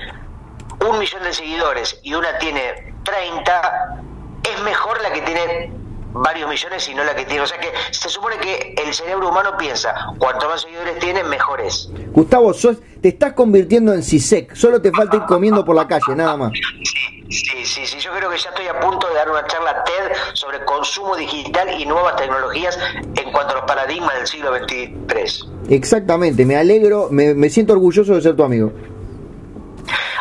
un 0.87 0.99
millón 0.99 1.23
de 1.23 1.33
seguidores 1.33 1.99
y 2.03 2.13
una 2.13 2.37
tiene 2.37 2.93
30, 3.03 3.97
es 4.43 4.59
mejor 4.61 5.01
la 5.01 5.11
que 5.11 5.21
tiene 5.21 5.82
varios 6.13 6.49
millones 6.49 6.87
y 6.89 6.95
no 6.95 7.03
la 7.03 7.15
que 7.15 7.25
tiene. 7.25 7.41
O 7.41 7.47
sea 7.47 7.59
que 7.59 7.71
se 7.91 8.09
supone 8.09 8.37
que 8.37 8.75
el 8.85 8.93
cerebro 8.93 9.29
humano 9.29 9.51
piensa, 9.57 9.93
cuanto 10.17 10.47
más 10.47 10.61
seguidores 10.61 10.99
tiene, 10.99 11.23
mejor 11.23 11.61
es. 11.61 11.89
Gustavo, 12.13 12.53
sos, 12.53 12.77
te 13.01 13.09
estás 13.09 13.33
convirtiendo 13.33 13.93
en 13.93 14.03
CISEC. 14.03 14.55
Solo 14.55 14.81
te 14.81 14.91
falta 14.91 15.17
ir 15.17 15.23
comiendo 15.25 15.63
por 15.65 15.75
la 15.75 15.87
calle, 15.87 16.15
nada 16.15 16.37
más. 16.37 16.51
Sí, 17.29 17.65
sí, 17.65 17.85
sí, 17.87 17.97
yo 17.99 18.11
creo 18.11 18.29
que 18.29 18.37
ya 18.37 18.49
estoy 18.49 18.67
a 18.67 18.79
punto 18.79 19.07
de 19.07 19.15
dar 19.15 19.29
una 19.29 19.43
charla 19.47 19.83
TED 19.83 20.15
sobre 20.33 20.63
consumo 20.65 21.15
digital 21.15 21.67
y 21.81 21.85
nuevas 21.85 22.15
tecnologías 22.15 22.77
en 23.15 23.31
cuanto 23.31 23.53
a 23.53 23.57
los 23.57 23.65
paradigmas 23.65 24.13
del 24.15 24.27
siglo 24.27 24.51
XXIII. 24.55 25.49
Exactamente, 25.69 26.45
me 26.45 26.55
alegro, 26.57 27.07
me, 27.09 27.33
me 27.33 27.49
siento 27.49 27.73
orgulloso 27.73 28.13
de 28.13 28.21
ser 28.21 28.35
tu 28.35 28.43
amigo. 28.43 28.71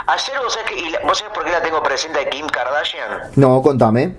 Ayer 0.07 0.35
vos 0.43 0.53
sabés, 0.55 0.69
que, 0.71 0.79
y 0.81 0.91
la- 0.91 1.01
¿vos 1.05 1.19
sabés 1.19 1.35
por 1.35 1.45
qué 1.45 1.51
la 1.51 1.63
tengo 1.63 1.83
presente 1.83 2.19
a 2.21 2.31
Kim 2.31 2.47
Kardashian? 2.47 3.31
No, 3.37 3.61
contame. 3.61 4.17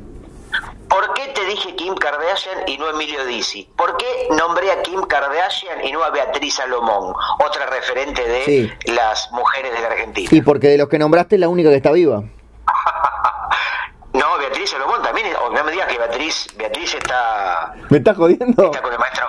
¿Por 0.89 1.13
qué 1.15 1.27
te 1.29 1.43
dije 1.45 1.75
Kim 1.75 1.95
Kardashian 1.95 2.67
y 2.67 2.77
no 2.77 2.89
Emilio 2.89 3.25
Dizzi? 3.25 3.69
¿Por 3.75 3.97
qué 3.97 4.05
nombré 4.37 4.71
a 4.71 4.81
Kim 4.83 5.01
Kardashian 5.03 5.83
y 5.85 5.91
no 5.91 6.03
a 6.03 6.09
Beatriz 6.11 6.55
Salomón, 6.55 7.13
otra 7.43 7.65
referente 7.67 8.27
de 8.27 8.43
Sí. 8.45 8.71
las 8.93 9.31
mujeres 9.31 9.73
de 9.73 9.81
la 9.81 9.87
Argentina? 9.87 10.29
Y 10.31 10.41
porque 10.41 10.67
de 10.67 10.77
los 10.77 10.87
que 10.89 10.99
nombraste 10.99 11.35
es 11.35 11.41
la 11.41 11.49
única 11.49 11.69
que 11.69 11.77
está 11.77 11.91
viva. 11.91 12.23
Beatriz 14.39 14.71
Salomón 14.71 15.01
también, 15.01 15.27
o 15.41 15.49
no 15.51 15.63
me 15.63 15.71
digas 15.71 15.87
que 15.87 15.97
Beatriz, 15.97 16.47
Beatriz 16.57 16.93
está, 16.95 17.73
¿Me 17.89 17.97
estás 17.99 18.15
jodiendo? 18.17 18.65
está 18.65 18.81
con 18.81 18.91
el 18.93 18.99
maestro. 18.99 19.25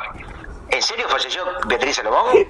¿En 0.71 0.83
serio 0.83 1.07
falleció 1.09 1.43
Beatriz 1.67 1.97
Salomón? 1.97 2.25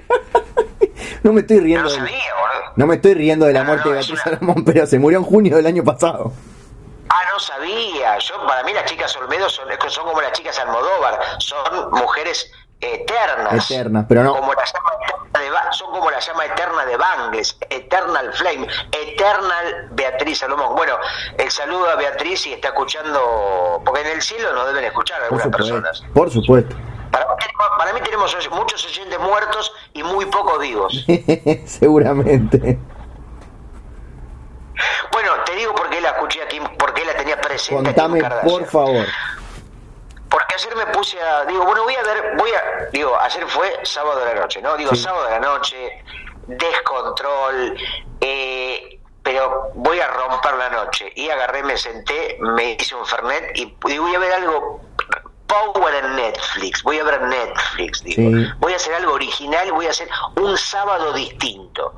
No 1.23 1.33
me 1.33 1.41
estoy 1.41 1.57
No 1.57 1.63
riendo. 1.63 1.83
lo 1.83 1.89
de- 1.89 1.95
sabía, 1.97 2.33
boludo. 2.39 2.71
No 2.75 2.87
me 2.87 2.95
estoy 2.95 3.13
riendo 3.13 3.45
de 3.45 3.53
la 3.53 3.59
No, 3.61 3.65
muerte 3.67 3.83
no, 3.85 3.91
de 3.91 3.97
Beatriz 3.99 4.13
una- 4.25 4.37
Salomón, 4.37 4.63
pero 4.65 4.85
se 4.87 4.97
murió 4.99 5.17
en 5.19 5.23
junio 5.25 5.55
del 5.57 5.65
año 5.67 5.83
pasado. 5.83 6.31
No 7.35 7.39
sabía. 7.41 8.17
Yo, 8.19 8.47
para 8.47 8.63
mí 8.63 8.71
las 8.73 8.85
chicas 8.85 9.13
Olmedo 9.17 9.49
son, 9.49 9.65
como 10.05 10.21
las 10.21 10.31
chicas 10.31 10.57
Almodóvar, 10.57 11.19
son 11.39 11.89
mujeres 11.91 12.49
eternas. 12.79 13.69
Eternas, 13.69 14.05
pero 14.07 14.23
no. 14.23 14.35
Como 14.37 14.53
la 14.53 14.63
llama 14.63 14.91
eterna 15.03 15.39
de 15.41 15.73
son 15.73 15.91
como 15.91 16.09
la 16.09 16.19
llama 16.19 16.45
eterna 16.45 16.85
de 16.85 16.95
Bangles, 16.95 17.57
Eternal 17.69 18.31
Flame, 18.31 18.65
Eternal 18.93 19.89
Beatriz 19.91 20.37
Salomón. 20.39 20.75
Bueno, 20.77 20.97
el 21.37 21.51
saludo 21.51 21.89
a 21.89 21.95
Beatriz 21.95 22.39
si 22.39 22.53
está 22.53 22.69
escuchando, 22.69 23.81
porque 23.83 23.99
en 23.99 24.07
el 24.07 24.21
cielo 24.21 24.53
nos 24.53 24.67
deben 24.67 24.85
escuchar 24.85 25.17
Por 25.27 25.41
algunas 25.41 25.43
supuesto. 25.43 25.73
personas. 25.73 26.03
Por 26.13 26.31
supuesto. 26.31 26.73
Para, 27.11 27.25
mí 27.25 27.33
tenemos- 27.41 27.77
para 27.77 27.93
mí 27.93 27.99
tenemos 27.99 28.49
muchos 28.51 28.85
oyentes 28.85 29.19
muertos 29.19 29.73
y 29.93 30.03
muy 30.03 30.25
pocos 30.27 30.57
vivos. 30.59 31.05
Seguramente. 31.65 32.79
Bueno, 35.11 35.31
te 35.45 35.55
digo 35.55 35.73
por 35.75 35.89
qué 35.89 36.01
la 36.01 36.09
escuché 36.09 36.41
aquí, 36.43 36.59
por 36.59 36.93
qué 36.93 37.05
la 37.05 37.15
tenía 37.15 37.39
presente. 37.39 37.83
Contame, 37.83 38.23
por 38.43 38.65
favor. 38.65 39.05
Porque 40.29 40.55
ayer 40.55 40.75
me 40.75 40.85
puse 40.87 41.21
a. 41.21 41.45
Digo, 41.45 41.63
bueno, 41.65 41.83
voy 41.83 41.95
a 41.95 42.03
ver. 42.03 42.33
voy 42.37 42.51
a 42.51 42.85
Digo, 42.91 43.17
ayer 43.21 43.47
fue 43.47 43.79
sábado 43.83 44.19
de 44.25 44.33
la 44.35 44.41
noche, 44.41 44.61
¿no? 44.61 44.75
Digo, 44.75 44.93
Sí. 44.95 45.03
sábado 45.03 45.25
de 45.25 45.31
la 45.31 45.39
noche, 45.39 46.03
descontrol, 46.47 47.77
eh, 48.21 48.99
pero 49.23 49.71
voy 49.75 49.99
a 49.99 50.07
romper 50.07 50.55
la 50.55 50.69
noche. 50.69 51.11
Y 51.15 51.29
agarré, 51.29 51.63
me 51.63 51.77
senté, 51.77 52.37
me 52.39 52.71
hice 52.71 52.95
un 52.95 53.05
Fernet 53.05 53.51
y, 53.57 53.75
y 53.87 53.97
voy 53.97 54.15
a 54.15 54.19
ver 54.19 54.33
algo. 54.33 54.81
Power 55.47 55.93
en 56.03 56.15
Netflix, 56.15 56.81
voy 56.83 56.99
a 56.99 57.03
ver 57.03 57.21
Netflix, 57.21 58.03
digo. 58.03 58.29
Sí. 58.35 58.47
Voy 58.59 58.73
a 58.73 58.75
hacer 58.77 58.93
algo 58.95 59.13
original, 59.13 59.71
voy 59.71 59.87
a 59.87 59.91
hacer 59.91 60.09
un 60.37 60.57
sábado 60.57 61.13
distinto. 61.13 61.93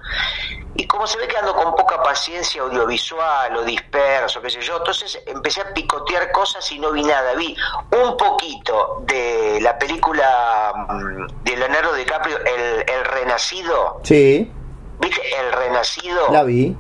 Y 0.76 0.86
como 0.86 1.08
se 1.08 1.18
ve 1.18 1.28
que 1.28 1.38
ando 1.38 1.56
con 1.56 1.74
poca 1.76 2.04
paciencia 2.04 2.62
audiovisual 2.62 3.56
o 3.58 3.64
disperso, 3.64 4.42
qué 4.42 4.50
sé 4.50 4.62
yo, 4.62 4.78
entonces 4.78 5.20
empecé 5.26 5.62
a 5.62 5.74
picotear 5.74 6.32
cosas 6.32 6.72
y 6.72 6.78
no 6.78 6.92
vi 6.92 7.04
nada. 7.04 7.34
Vi 7.34 7.56
un 7.92 8.16
poquito 8.16 9.02
de 9.08 9.60
la 9.62 9.78
película 9.80 10.74
mm, 10.88 11.44
de 11.44 11.58
Leonardo 11.58 11.94
DiCaprio, 11.94 12.38
El, 12.46 12.86
el 12.88 13.06
Renacido. 13.06 14.00
Sí, 14.04 14.52
¿Viste? 15.00 15.22
El 15.40 15.52
Renacido. 15.52 16.28
la 16.32 16.44
vi. 16.44 16.76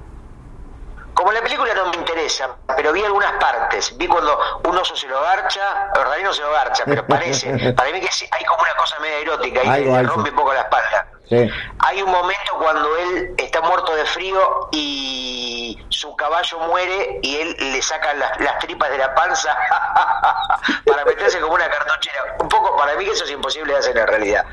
Como 1.18 1.32
la 1.32 1.42
película 1.42 1.74
no 1.74 1.88
me 1.88 1.96
interesa, 1.98 2.48
pero 2.76 2.94
vi 2.94 3.04
algunas 3.04 3.32
partes. 3.42 3.98
Vi 3.98 4.08
cuando 4.08 4.38
un 4.64 4.78
oso 4.78 4.96
se 4.96 5.08
lo 5.08 5.20
garcha, 5.20 5.90
en 5.96 6.04
realidad 6.04 6.28
no 6.28 6.34
se 6.34 6.42
lo 6.44 6.52
garcha, 6.52 6.84
pero 6.86 7.08
parece. 7.08 7.74
Para 7.76 7.92
mí 7.92 8.00
que 8.00 8.10
hay 8.30 8.46
como 8.46 8.62
una 8.62 8.76
cosa 8.76 9.00
media 9.00 9.18
erótica 9.22 9.80
y 9.80 9.86
le 9.86 10.04
rompe 10.04 10.30
un 10.30 10.36
poco 10.36 10.54
la 10.54 10.62
espalda. 10.62 11.08
Sí. 11.28 11.50
Hay 11.80 12.04
un 12.04 12.12
momento 12.12 12.52
cuando 12.62 12.96
él 12.98 13.34
está 13.36 13.62
muerto 13.62 13.96
de 13.96 14.06
frío 14.06 14.70
y 14.72 15.84
su 15.90 16.16
caballo 16.16 16.60
muere 16.68 17.20
y 17.24 17.38
él 17.38 17.56
le 17.60 17.82
saca 17.82 18.14
las, 18.14 18.40
las 18.40 18.60
tripas 18.60 18.92
de 18.92 19.00
la 19.00 19.16
panza 19.16 19.58
para 20.86 21.04
meterse 21.04 21.40
como 21.40 21.56
una 21.56 21.68
cartuchera. 21.68 22.38
Un 22.40 22.48
poco, 22.48 22.78
para 22.78 22.96
mí 22.96 23.06
que 23.06 23.12
eso 23.12 23.24
es 23.24 23.32
imposible 23.32 23.74
de 23.74 23.80
hacer 23.80 23.98
en 23.98 24.06
realidad. 24.06 24.46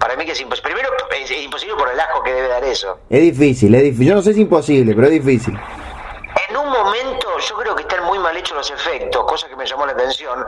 Para 0.00 0.16
mí 0.16 0.24
que 0.24 0.32
es 0.32 0.40
imposible. 0.40 0.74
Primero, 0.74 0.96
es, 1.12 1.30
es 1.30 1.42
imposible 1.42 1.76
por 1.76 1.88
el 1.88 2.00
asco 2.00 2.24
que 2.24 2.32
debe 2.32 2.48
dar 2.48 2.64
eso. 2.64 2.98
Es 3.08 3.20
difícil, 3.20 3.72
es 3.76 3.84
difícil. 3.84 4.08
Yo 4.08 4.14
no 4.16 4.22
sé 4.22 4.34
si 4.34 4.40
es 4.40 4.42
imposible, 4.42 4.94
pero 4.96 5.06
es 5.06 5.12
difícil. 5.12 5.56
En 6.48 6.56
un 6.56 6.70
momento, 6.70 7.38
yo 7.40 7.56
creo 7.56 7.76
que 7.76 7.82
están 7.82 8.04
muy 8.04 8.18
mal 8.18 8.34
hechos 8.34 8.56
los 8.56 8.70
efectos, 8.70 9.22
cosa 9.26 9.48
que 9.48 9.56
me 9.56 9.66
llamó 9.66 9.84
la 9.84 9.92
atención. 9.92 10.46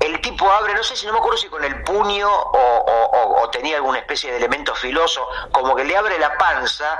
El 0.00 0.20
tipo 0.20 0.50
abre, 0.50 0.74
no 0.74 0.82
sé 0.82 0.96
si 0.96 1.06
no 1.06 1.12
me 1.12 1.20
acuerdo 1.20 1.38
si 1.38 1.48
con 1.48 1.62
el 1.62 1.84
puño 1.84 2.28
o, 2.28 3.48
tenía 3.52 3.76
alguna 3.76 4.00
especie 4.00 4.30
de 4.32 4.38
elemento 4.38 4.74
filoso, 4.74 5.26
como 5.52 5.76
que 5.76 5.84
le 5.84 5.96
abre 5.96 6.18
la 6.18 6.36
panza, 6.36 6.98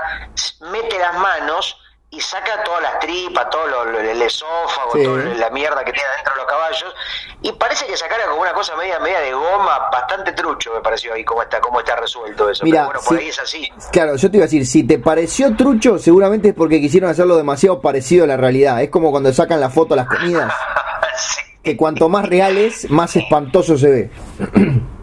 mete 0.61 0.97
las 0.97 1.13
manos 1.15 1.77
y 2.09 2.21
saca 2.21 2.63
todas 2.63 2.81
las 2.81 2.99
tripas, 2.99 3.49
todo 3.49 3.67
lo- 3.67 3.85
lo- 3.85 3.99
el 3.99 4.21
esófago, 4.21 4.91
Sí. 4.93 5.03
toda 5.03 5.17
la 5.23 5.49
mierda 5.49 5.83
que 5.83 5.91
tiene 5.91 6.07
dentro 6.15 6.33
de 6.33 6.37
los 6.39 6.47
caballos, 6.47 6.95
y 7.41 7.51
parece 7.51 7.85
que 7.85 7.97
sacara 7.97 8.25
como 8.27 8.41
una 8.41 8.53
cosa 8.53 8.75
media, 8.77 8.97
media 8.99 9.19
de 9.19 9.33
goma, 9.33 9.89
bastante 9.91 10.31
trucho 10.31 10.73
me 10.73 10.79
pareció 10.81 11.13
ahí 11.13 11.25
cómo 11.25 11.41
está, 11.43 11.59
cómo 11.59 11.79
está 11.81 11.97
resuelto 11.97 12.49
eso. 12.49 12.63
Mira, 12.63 12.87
Pero 12.87 12.99
bueno, 13.01 13.01
por 13.09 13.17
ahí 13.19 13.27
es 13.27 13.39
así. 13.39 13.69
Claro, 13.91 14.15
yo 14.15 14.31
te 14.31 14.37
iba 14.37 14.45
a 14.45 14.47
decir, 14.47 14.65
si 14.65 14.83
te 14.87 14.99
pareció 14.99 15.53
trucho, 15.57 15.99
seguramente 15.99 16.49
es 16.49 16.53
porque 16.55 16.79
quisieron 16.79 17.09
hacerlo 17.09 17.35
demasiado 17.35 17.81
parecido 17.81 18.23
a 18.23 18.27
la 18.27 18.37
realidad. 18.37 18.81
Es 18.81 18.89
como 18.89 19.11
cuando 19.11 19.31
sacan 19.33 19.59
la 19.59 19.69
foto 19.69 19.93
a 19.93 19.97
las 19.97 20.07
comidas, 20.07 20.53
Sí. 21.17 21.41
que 21.61 21.75
cuanto 21.75 22.07
más 22.07 22.25
real 22.27 22.57
es, 22.57 22.89
más 22.89 23.15
espantoso 23.17 23.77
se 23.77 23.89
ve. 23.91 24.11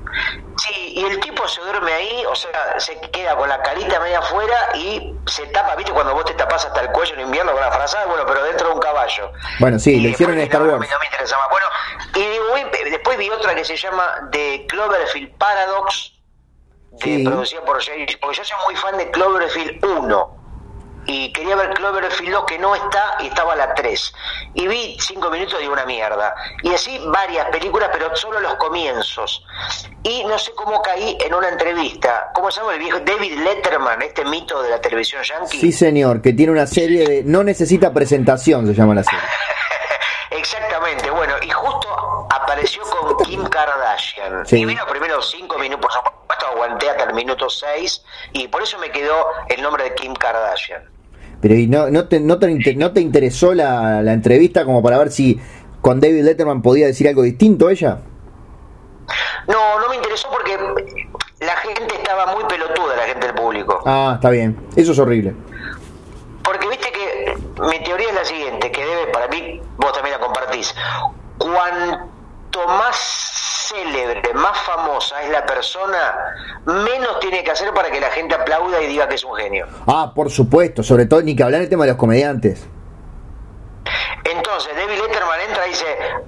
Sí, 0.57 0.93
y 0.97 1.05
el 1.05 1.19
tipo 1.21 1.47
se 1.49 1.61
duerme 1.61 1.93
ahí, 1.93 2.25
o 2.27 2.35
sea, 2.35 2.79
se 2.79 2.99
queda 3.11 3.37
con 3.37 3.49
la 3.49 3.61
carita 3.63 3.99
media 4.01 4.21
afuera 4.21 4.71
y 4.75 5.15
se 5.27 5.47
tapa, 5.47 5.75
¿viste? 5.75 5.93
Cuando 5.93 6.15
vos 6.15 6.25
te 6.25 6.35
tapas 6.35 6.65
hasta 6.65 6.81
el 6.81 6.89
cuello 6.91 7.15
en 7.15 7.21
invierno 7.23 7.53
con 7.53 7.61
la 7.61 7.73
frazada, 7.73 8.07
bueno, 8.07 8.25
pero 8.27 8.43
dentro 8.45 8.69
de 8.69 8.75
un 8.75 8.81
caballo. 8.81 9.33
Bueno, 9.59 9.79
sí, 9.79 10.01
lo 10.01 10.09
hicieron 10.09 10.37
en 10.37 10.43
Star 10.45 10.61
no 10.63 10.73
Wars. 10.73 10.89
no 10.91 10.99
me. 10.99 11.05
Bueno, 11.51 11.67
y 12.87 12.91
después 12.91 13.19
vi 13.19 13.29
otra 13.31 13.55
que 13.55 13.65
se 13.65 13.77
llama 13.77 14.29
The 14.31 14.67
Cloverfield 14.69 15.37
Paradox, 15.39 16.13
de, 16.93 16.99
Sí. 17.19 17.25
producida 17.25 17.61
por 17.65 17.83
James, 17.83 18.17
porque 18.21 18.37
yo 18.37 18.45
soy 18.45 18.57
muy 18.67 18.77
fan 18.77 18.97
de 18.97 19.11
Cloverfield 19.11 19.85
1. 19.85 20.44
Y 21.07 21.33
quería 21.33 21.57
ver 21.57 21.71
Cloverfield 21.71 22.33
2 22.33 22.45
que 22.47 22.59
no 22.59 22.75
está 22.75 23.17
y 23.21 23.27
estaba 23.27 23.55
la 23.57 23.75
3. 23.75 24.14
Y 24.55 24.67
vi 24.67 24.97
5 25.01 25.31
minutos 25.31 25.59
de 25.59 25.69
una 25.69 25.85
mierda. 25.85 26.35
Y 26.62 26.73
así 26.73 26.99
varias 27.07 27.49
películas, 27.51 27.90
pero 27.93 28.14
solo 28.17 28.40
los 28.40 28.55
comienzos. 28.55 29.45
Y 30.03 30.25
no 30.25 30.38
sé 30.38 30.53
cómo 30.55 30.81
caí 30.83 31.17
en 31.21 31.35
una 31.35 31.49
entrevista. 31.49 32.31
¿Cómo 32.35 32.51
se 32.51 32.61
llama 32.61 32.75
el 32.75 32.81
viejo? 32.81 33.01
David 33.01 33.38
Letterman, 33.40 34.03
este 34.03 34.25
mito 34.25 34.62
de 34.62 34.71
la 34.71 34.81
televisión 34.81 35.23
yankee. 35.23 35.61
Sí, 35.61 35.73
señor, 35.73 36.23
que 36.23 36.33
tiene 36.33 36.53
una 36.53 36.67
serie 36.67 37.07
de... 37.07 37.23
No 37.25 37.45
necesita 37.45 37.93
presentación, 37.93 38.67
se 38.67 38.75
llama 38.75 38.95
la 38.95 39.05
serie. 39.05 39.21
Exactamente, 40.31 41.11
bueno, 41.11 41.35
y 41.43 41.51
justo 41.51 42.29
apareció 42.31 42.83
con 42.83 43.17
Kim 43.25 43.45
Kardashian. 43.45 44.45
Sí. 44.47 44.59
Y 44.59 44.64
vi 44.64 44.75
los 44.75 44.88
primeros 44.88 45.31
cinco 45.31 45.59
minutos, 45.59 45.81
por 45.81 45.93
supuesto 45.93 46.14
aguanté 46.55 46.90
hasta 46.90 47.05
el 47.05 47.14
minuto 47.14 47.49
6 47.49 48.05
y 48.33 48.49
por 48.49 48.62
eso 48.62 48.79
me 48.79 48.90
quedó 48.90 49.27
el 49.49 49.62
nombre 49.62 49.85
de 49.85 49.95
Kim 49.95 50.14
Kardashian. 50.14 50.94
Pero 51.40 51.55
¿y 51.55 51.66
no, 51.66 51.90
no, 51.90 52.09
te, 52.09 52.20
no, 52.20 52.38
te, 52.38 52.75
no 52.75 52.92
te 52.92 53.01
interesó 53.01 53.55
la, 53.55 54.03
la 54.03 54.12
entrevista 54.12 54.64
como 54.64 54.83
para 54.83 54.99
ver 54.99 55.11
si 55.11 55.40
con 55.81 56.01
David 56.01 56.25
Letterman 56.25 56.62
podía 56.62 56.87
decir 56.87 57.09
algo 57.09 57.23
distinto 57.23 57.68
ella? 57.68 57.99
No, 59.47 59.81
no 59.81 59.88
me 59.88 59.97
interesó 59.97 60.29
porque 60.31 60.57
la 61.40 61.57
gente 61.57 61.94
estaba 61.94 62.35
muy 62.35 62.44
pelotuda, 62.44 62.97
la 62.97 63.03
gente 63.03 63.27
del 63.27 63.37
público. 63.37 63.83
Ah, 63.85 64.12
está 64.14 64.31
bien. 64.31 64.57
Eso 64.77 64.92
es 64.92 64.99
horrible. 64.99 65.35
Porque 66.42 66.68
viste 66.68 66.90
que 66.90 67.37
mi 67.62 67.85
teoría 67.85 68.09
es 68.09 68.14
la 68.14 68.25
siguiente, 68.25 68.70
que 68.70 68.85
debe, 68.85 69.07
para 69.12 69.29
mí, 69.29 69.61
vos 69.77 69.92
también 69.92 70.18
la 70.18 70.25
compartís. 70.25 70.75
Cuanto 71.38 72.13
más 72.67 72.97
célebre, 73.69 74.23
más 74.35 74.59
famosa 74.61 75.23
es 75.23 75.31
la 75.31 75.45
persona, 75.47 76.14
menos 76.67 77.19
tiene 77.21 77.43
que 77.43 77.51
hacer 77.51 77.73
para 77.73 77.90
que 77.90 78.01
la 78.01 78.11
gente 78.11 78.35
aplauda 78.35 78.81
y 78.83 78.87
diga 78.87 79.09
que 79.09 79.14
es 79.17 79.25
un 79.25 79.35
genio. 79.37 79.67
Ah, 79.87 80.12
por 80.14 80.31
supuesto, 80.31 80.83
sobre 80.83 81.07
todo 81.07 81.23
ni 81.23 81.35
que 81.35 81.43
hablar 81.43 81.61
el 81.62 81.69
tema 81.69 81.85
de 81.85 81.90
los 81.93 81.99
comediantes. 81.99 82.67
Entonces, 84.25 84.75
David 84.75 84.99
Letterman 85.01 85.40
entra 85.49 85.67
y 85.67 85.71
dice, 85.71 85.85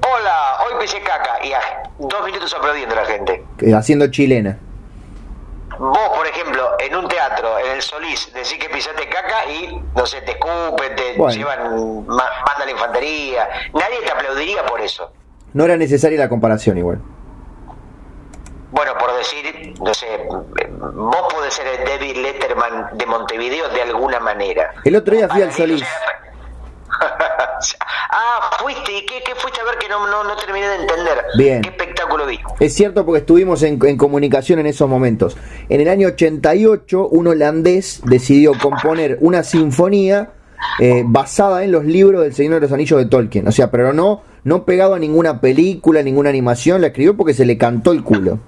hola, 0.07 0.59
hoy 0.67 0.75
pisé 0.81 1.01
caca, 1.01 1.43
y 1.45 1.53
a 1.53 1.61
dos 1.99 2.25
minutos 2.25 2.53
aplaudiendo 2.55 2.95
a 2.95 2.99
la 3.03 3.07
gente. 3.07 3.45
eh, 3.61 3.75
Haciendo 3.75 4.07
chilena. 4.11 4.59
Vos, 5.79 6.09
por 6.15 6.27
ejemplo, 6.27 6.71
en 6.79 6.95
un 6.97 7.07
teatro, 7.09 7.59
en 7.59 7.71
el 7.73 7.83
Solís, 7.83 8.33
decís 8.33 8.57
que 8.59 8.69
pisaste 8.71 9.09
caca 9.09 9.45
y, 9.47 9.83
no 9.95 10.07
sé, 10.07 10.23
te 10.23 10.33
escupen, 10.33 10.95
te 10.97 11.15
Bueno. 11.19 11.35
llevan, 11.37 12.07
ma- 12.07 12.31
manda 12.47 12.65
la 12.65 12.71
infantería. 12.71 13.49
Nadie 13.75 14.01
te 14.05 14.11
aplaudiría 14.11 14.65
por 14.65 14.81
eso. 14.81 15.11
No 15.55 15.65
era 15.65 15.77
necesaria 15.77 16.19
la 16.19 16.29
comparación 16.29 16.79
igual. 16.79 17.01
Bueno, 18.71 18.93
por 18.99 19.17
decir, 19.17 19.75
no 19.81 19.95
sé, 19.95 20.07
vos 20.29 21.33
podés 21.33 21.55
ser 21.55 21.67
el 21.67 21.87
David 21.87 22.17
Letterman 22.17 22.99
de 22.99 23.07
Montevideo 23.07 23.69
de 23.71 23.83
alguna 23.83 24.21
manera. 24.21 24.73
El 24.85 24.97
otro 24.97 25.15
día 25.15 25.29
fui 25.29 25.43
al 25.43 25.53
Solís. 25.53 25.83
ah, 28.11 28.51
fuiste, 28.61 28.93
¿y 28.93 29.07
qué, 29.07 29.23
qué 29.25 29.35
fuiste 29.35 29.61
a 29.61 29.65
ver 29.65 29.79
que 29.79 29.89
no, 29.89 30.07
no, 30.09 30.25
no 30.25 30.37
terminé 30.37 30.69
de 30.69 30.77
entender? 30.77 31.25
Bien. 31.39 31.63
¿Qué 31.63 31.71
espectáculo 31.71 32.27
vi? 32.27 32.39
Es 32.61 32.75
cierto 32.75 33.07
porque 33.07 33.21
estuvimos 33.21 33.63
en, 33.63 33.79
en 33.87 33.97
comunicación 33.97 34.59
en 34.59 34.67
esos 34.67 34.89
momentos. 34.89 35.37
En 35.69 35.81
el 35.81 35.89
año 35.89 36.09
88, 36.09 37.09
un 37.09 37.29
holandés 37.29 38.01
decidió 38.05 38.53
componer 38.61 39.17
una 39.21 39.43
sinfonía 39.43 40.33
eh, 40.79 41.05
basada 41.07 41.65
en 41.65 41.73
los 41.73 41.85
libros 41.85 42.23
del 42.23 42.35
Señor 42.35 42.55
de 42.55 42.61
los 42.61 42.73
Anillos 42.73 42.99
de 42.99 43.07
Tolkien. 43.07 43.49
O 43.49 43.53
sea, 43.53 43.71
pero 43.71 43.93
no, 43.93 44.23
no 44.47 44.65
pegado 44.65 44.95
a 44.95 45.01
ninguna 45.01 45.41
película, 45.41 46.05
ninguna 46.05 46.31
animación. 46.31 46.81
La 46.81 46.87
escribió 46.87 47.17
porque 47.17 47.35
se 47.35 47.45
le 47.45 47.59
cantó 47.59 47.91
el 47.91 48.05
culo. 48.05 48.39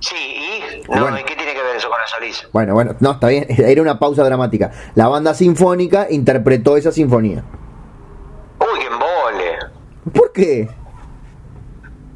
Sí, 0.00 0.16
¿y? 0.16 0.92
No, 0.92 1.02
Bueno. 1.02 1.20
¿y 1.20 1.22
qué 1.22 1.36
tiene 1.36 1.54
que 1.54 1.62
ver 1.62 1.76
eso 1.76 1.88
con 1.88 2.00
el 2.00 2.08
Solís? 2.08 2.48
Bueno, 2.52 2.74
bueno, 2.74 2.96
no, 2.98 3.12
está 3.12 3.28
bien. 3.28 3.46
Era 3.48 3.80
una 3.80 4.00
pausa 4.00 4.24
dramática. 4.24 4.72
La 4.96 5.06
banda 5.06 5.34
sinfónica 5.34 6.08
interpretó 6.10 6.76
esa 6.76 6.90
sinfonía. 6.90 7.44
Uy, 8.58 8.80
qué 8.80 10.10
¿Por 10.10 10.32
qué? 10.32 10.68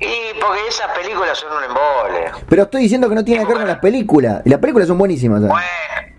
Y 0.00 0.40
porque 0.40 0.60
esas 0.68 0.88
películas 0.98 1.38
son 1.38 1.56
un 1.56 1.62
embole. 1.62 2.32
Pero 2.48 2.64
estoy 2.64 2.82
diciendo 2.82 3.08
que 3.08 3.14
no 3.14 3.24
tiene 3.24 3.42
que 3.42 3.46
ver 3.46 3.58
con 3.58 3.68
las 3.68 3.78
películas. 3.78 4.42
Y 4.44 4.50
las 4.50 4.58
películas 4.58 4.88
son 4.88 4.98
buenísimas. 4.98 5.40
¿sabes? 5.40 5.52
Bueno, 5.52 6.13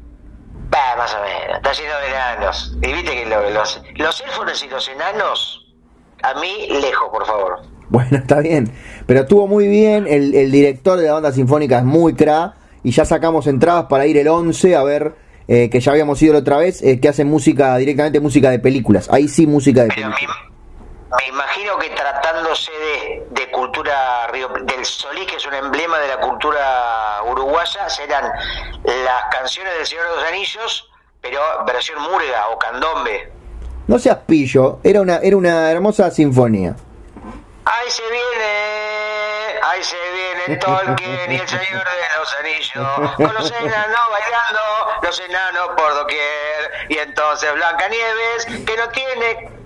más 0.97 1.13
o 1.13 1.17
menos. 1.21 1.58
Está 1.58 1.71
lleno 1.73 1.93
de 1.99 2.08
enanos. 2.08 2.77
Y 2.81 2.93
viste 2.93 3.12
que 3.12 3.25
lo- 3.25 3.49
los, 3.49 3.81
los 3.95 4.21
elfos 4.21 4.63
y 4.63 4.69
los 4.69 4.88
enanos, 4.89 5.73
a 6.23 6.34
mí, 6.39 6.67
lejos, 6.81 7.10
por 7.12 7.25
favor. 7.25 7.62
Bueno, 7.89 8.17
está 8.17 8.39
bien. 8.39 8.71
Pero 9.05 9.21
estuvo 9.21 9.47
muy 9.47 9.67
bien. 9.67 10.08
El, 10.08 10.34
el 10.36 10.51
director 10.51 10.97
de 10.99 11.08
la 11.08 11.13
banda 11.13 11.31
sinfónica 11.31 11.79
es 11.79 11.84
muy 11.86 12.13
cra. 12.15 12.55
Y 12.84 12.91
ya 12.91 13.03
sacamos 13.05 13.47
entradas 13.47 13.86
para 13.86 14.05
ir 14.05 14.15
el 14.17 14.27
11 14.27 14.75
a 14.75 14.84
ver, 14.84 15.15
eh, 15.47 15.69
que 15.71 15.79
ya 15.79 15.91
habíamos 15.91 16.21
ido 16.21 16.34
la 16.34 16.39
otra 16.39 16.58
vez, 16.58 16.84
eh, 16.84 16.99
que 16.99 17.10
hacen 17.10 17.27
música, 17.27 17.75
directamente 17.77 18.19
música 18.19 18.51
de 18.51 18.60
películas. 18.60 19.10
Ahí 19.12 19.27
sí, 19.27 19.47
música 19.47 19.81
de 19.84 19.88
Pero 19.89 20.12
películas. 20.12 20.38
Me 21.12 21.28
imagino 21.28 21.78
que 21.78 21.89
tratándose 21.91 22.72
de, 22.72 23.28
de 23.30 23.52
cultura 23.52 24.28
río, 24.28 24.50
del 24.50 24.84
Solís, 24.86 25.28
que 25.28 25.36
es 25.36 25.46
un 25.46 25.54
emblema 25.54 26.00
de 26.00 26.08
la 26.08 26.18
cultura 26.18 27.22
uruguaya, 27.26 27.88
serán 27.89 28.32
las 28.84 29.24
canciones 29.32 29.74
del 29.76 29.86
Señor 29.86 30.10
de 30.10 30.15
los 30.15 30.26
Anillos, 30.26 30.89
pero 31.22 31.39
versión 31.65 32.02
murga 32.02 32.50
o 32.50 32.58
candombe. 32.58 33.32
No 33.88 34.00
seas 34.00 34.18
pillo, 34.26 34.80
era 34.84 35.02
una, 35.02 35.18
era 35.18 35.38
una 35.38 35.70
hermosa 35.70 36.10
sinfonía. 36.10 36.76
Ahí 37.65 37.89
se 37.89 38.04
viene, 38.04 39.60
ahí 39.62 39.84
se 39.84 39.98
viene 40.12 40.58
Tolkien 40.60 41.32
y 41.32 41.36
el 41.36 41.48
Señor 41.48 41.84
de 41.84 42.20
los 42.20 42.36
Anillos, 42.39 43.12
con 43.15 43.34
los 43.34 43.52
enanos 43.52 44.10
bailando, 44.10 44.60
los 45.04 45.20
enanos 45.20 45.68
por 45.78 45.94
doquier, 45.94 46.72
y 46.89 46.98
entonces 46.98 47.54
Blancanieves, 47.54 48.46
que 48.65 48.78
no 48.78 48.89
tiene 48.89 49.64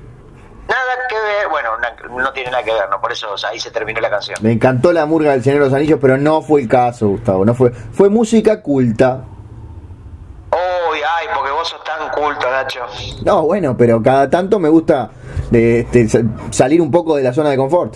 nada 0.70 0.94
que 1.10 1.16
ver, 1.16 1.48
bueno, 1.50 1.72
no 2.12 2.32
tiene 2.32 2.52
nada 2.52 2.64
que 2.64 2.72
ver, 2.72 2.90
¿no? 2.90 3.02
Por 3.02 3.12
eso 3.12 3.32
o 3.34 3.38
sea, 3.38 3.50
ahí 3.50 3.60
se 3.60 3.72
terminó 3.72 4.00
la 4.00 4.10
canción. 4.10 4.38
Me 4.42 4.52
encantó 4.54 4.92
la 4.94 5.06
murga 5.06 5.32
del 5.32 5.44
Señor 5.44 5.60
de 5.60 5.66
los 5.66 5.74
Anillos, 5.74 6.00
pero 6.02 6.18
no 6.18 6.42
fue 6.42 6.62
el 6.62 6.68
caso, 6.68 7.08
Gustavo. 7.10 7.44
No 7.46 7.54
fue, 7.54 7.72
fue 7.72 8.10
música 8.10 8.62
culta. 8.62 9.24
Uy, 10.52 11.00
ay, 11.18 11.28
porque 11.36 11.52
vos 11.52 11.68
sos 11.68 11.84
tan 11.84 12.10
culto, 12.10 12.50
Nacho. 12.50 12.82
No, 13.24 13.44
bueno, 13.44 13.76
pero 13.78 14.02
cada 14.02 14.30
tanto 14.30 14.60
me 14.60 14.70
gusta 14.70 15.10
de, 15.52 15.82
este, 15.82 16.08
sa- 16.10 16.20
salir 16.52 16.82
un 16.82 16.90
poco 16.92 17.16
de 17.16 17.24
la 17.24 17.34
zona 17.34 17.50
de 17.52 17.58
confort. 17.58 17.96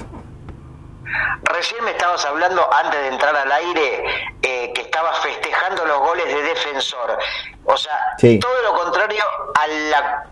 Recién 1.43 1.83
me 1.83 1.91
estabas 1.91 2.23
hablando, 2.25 2.61
antes 2.73 2.99
de 3.01 3.07
entrar 3.09 3.35
al 3.35 3.51
aire, 3.51 4.03
eh, 4.41 4.71
que 4.73 4.81
estabas 4.81 5.17
festejando 5.19 5.85
los 5.85 5.99
goles 5.99 6.25
de 6.27 6.41
defensor. 6.41 7.17
O 7.65 7.75
sea, 7.77 7.97
Sí. 8.17 8.39
todo 8.39 8.61
lo 8.63 8.73
contrario 8.83 9.23
a 9.55 9.67
la 9.67 10.23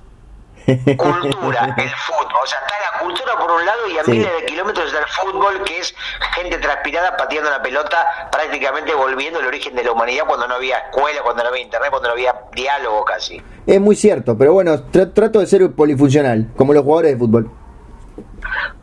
cultura, 0.98 1.76
el 1.78 1.90
fútbol. 1.90 2.32
O 2.44 2.46
sea, 2.48 2.60
está 2.60 2.76
la 2.94 3.00
cultura 3.00 3.38
por 3.38 3.52
un 3.52 3.66
lado 3.66 3.88
y 3.88 3.98
a 3.98 4.04
Sí. 4.04 4.12
miles 4.12 4.32
de 4.40 4.46
kilómetros 4.46 4.88
está 4.88 5.00
el 5.00 5.08
fútbol, 5.08 5.64
que 5.64 5.80
es 5.80 5.94
gente 6.36 6.58
transpirada 6.58 7.16
pateando 7.18 7.50
la 7.50 7.62
pelota, 7.62 8.30
prácticamente 8.32 8.94
volviendo 8.94 9.40
al 9.40 9.46
origen 9.46 9.76
de 9.76 9.84
la 9.84 9.92
humanidad 9.92 10.26
cuando 10.28 10.48
no 10.48 10.56
había 10.56 10.78
escuela, 10.78 11.22
cuando 11.24 11.44
no 11.44 11.50
había 11.50 11.62
internet, 11.62 11.90
cuando 11.90 12.08
no 12.10 12.14
había 12.14 12.36
diálogo 12.54 13.04
casi. 13.06 13.42
Es 13.68 13.80
muy 13.80 13.96
cierto, 13.96 14.38
pero 14.38 14.54
bueno, 14.54 14.74
tra- 14.92 15.14
trato 15.14 15.40
de 15.40 15.48
ser 15.48 15.72
polifuncional, 15.74 16.48
como 16.58 16.74
los 16.74 16.84
jugadores 16.84 17.14
de 17.14 17.18
fútbol. 17.18 17.52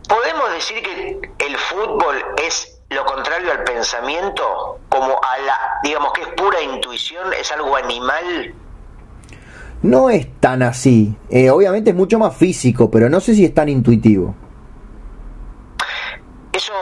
¿Podemos 0.09 0.53
decir 0.53 0.83
que 0.83 1.47
el 1.47 1.57
fútbol 1.59 2.17
es 2.47 2.81
lo 2.91 3.05
contrario 3.05 3.53
al 3.53 3.65
pensamiento? 3.65 4.79
Como 4.89 5.21
a 5.23 5.39
la, 5.39 5.59
digamos 5.83 6.13
que 6.13 6.23
es 6.23 6.29
pura 6.29 6.61
intuición, 6.63 7.33
es 7.35 7.51
algo 7.53 7.77
animal. 7.77 8.55
No 9.83 10.11
es 10.11 10.27
tan 10.41 10.63
así. 10.63 11.17
Eh, 11.31 11.51
obviamente 11.51 11.91
es 11.91 11.97
mucho 11.97 12.19
más 12.19 12.37
físico, 12.37 12.91
pero 12.91 13.09
no 13.09 13.21
sé 13.21 13.35
si 13.35 13.45
es 13.45 13.55
tan 13.55 13.69
intuitivo. 13.69 14.35
Eso 16.53 16.73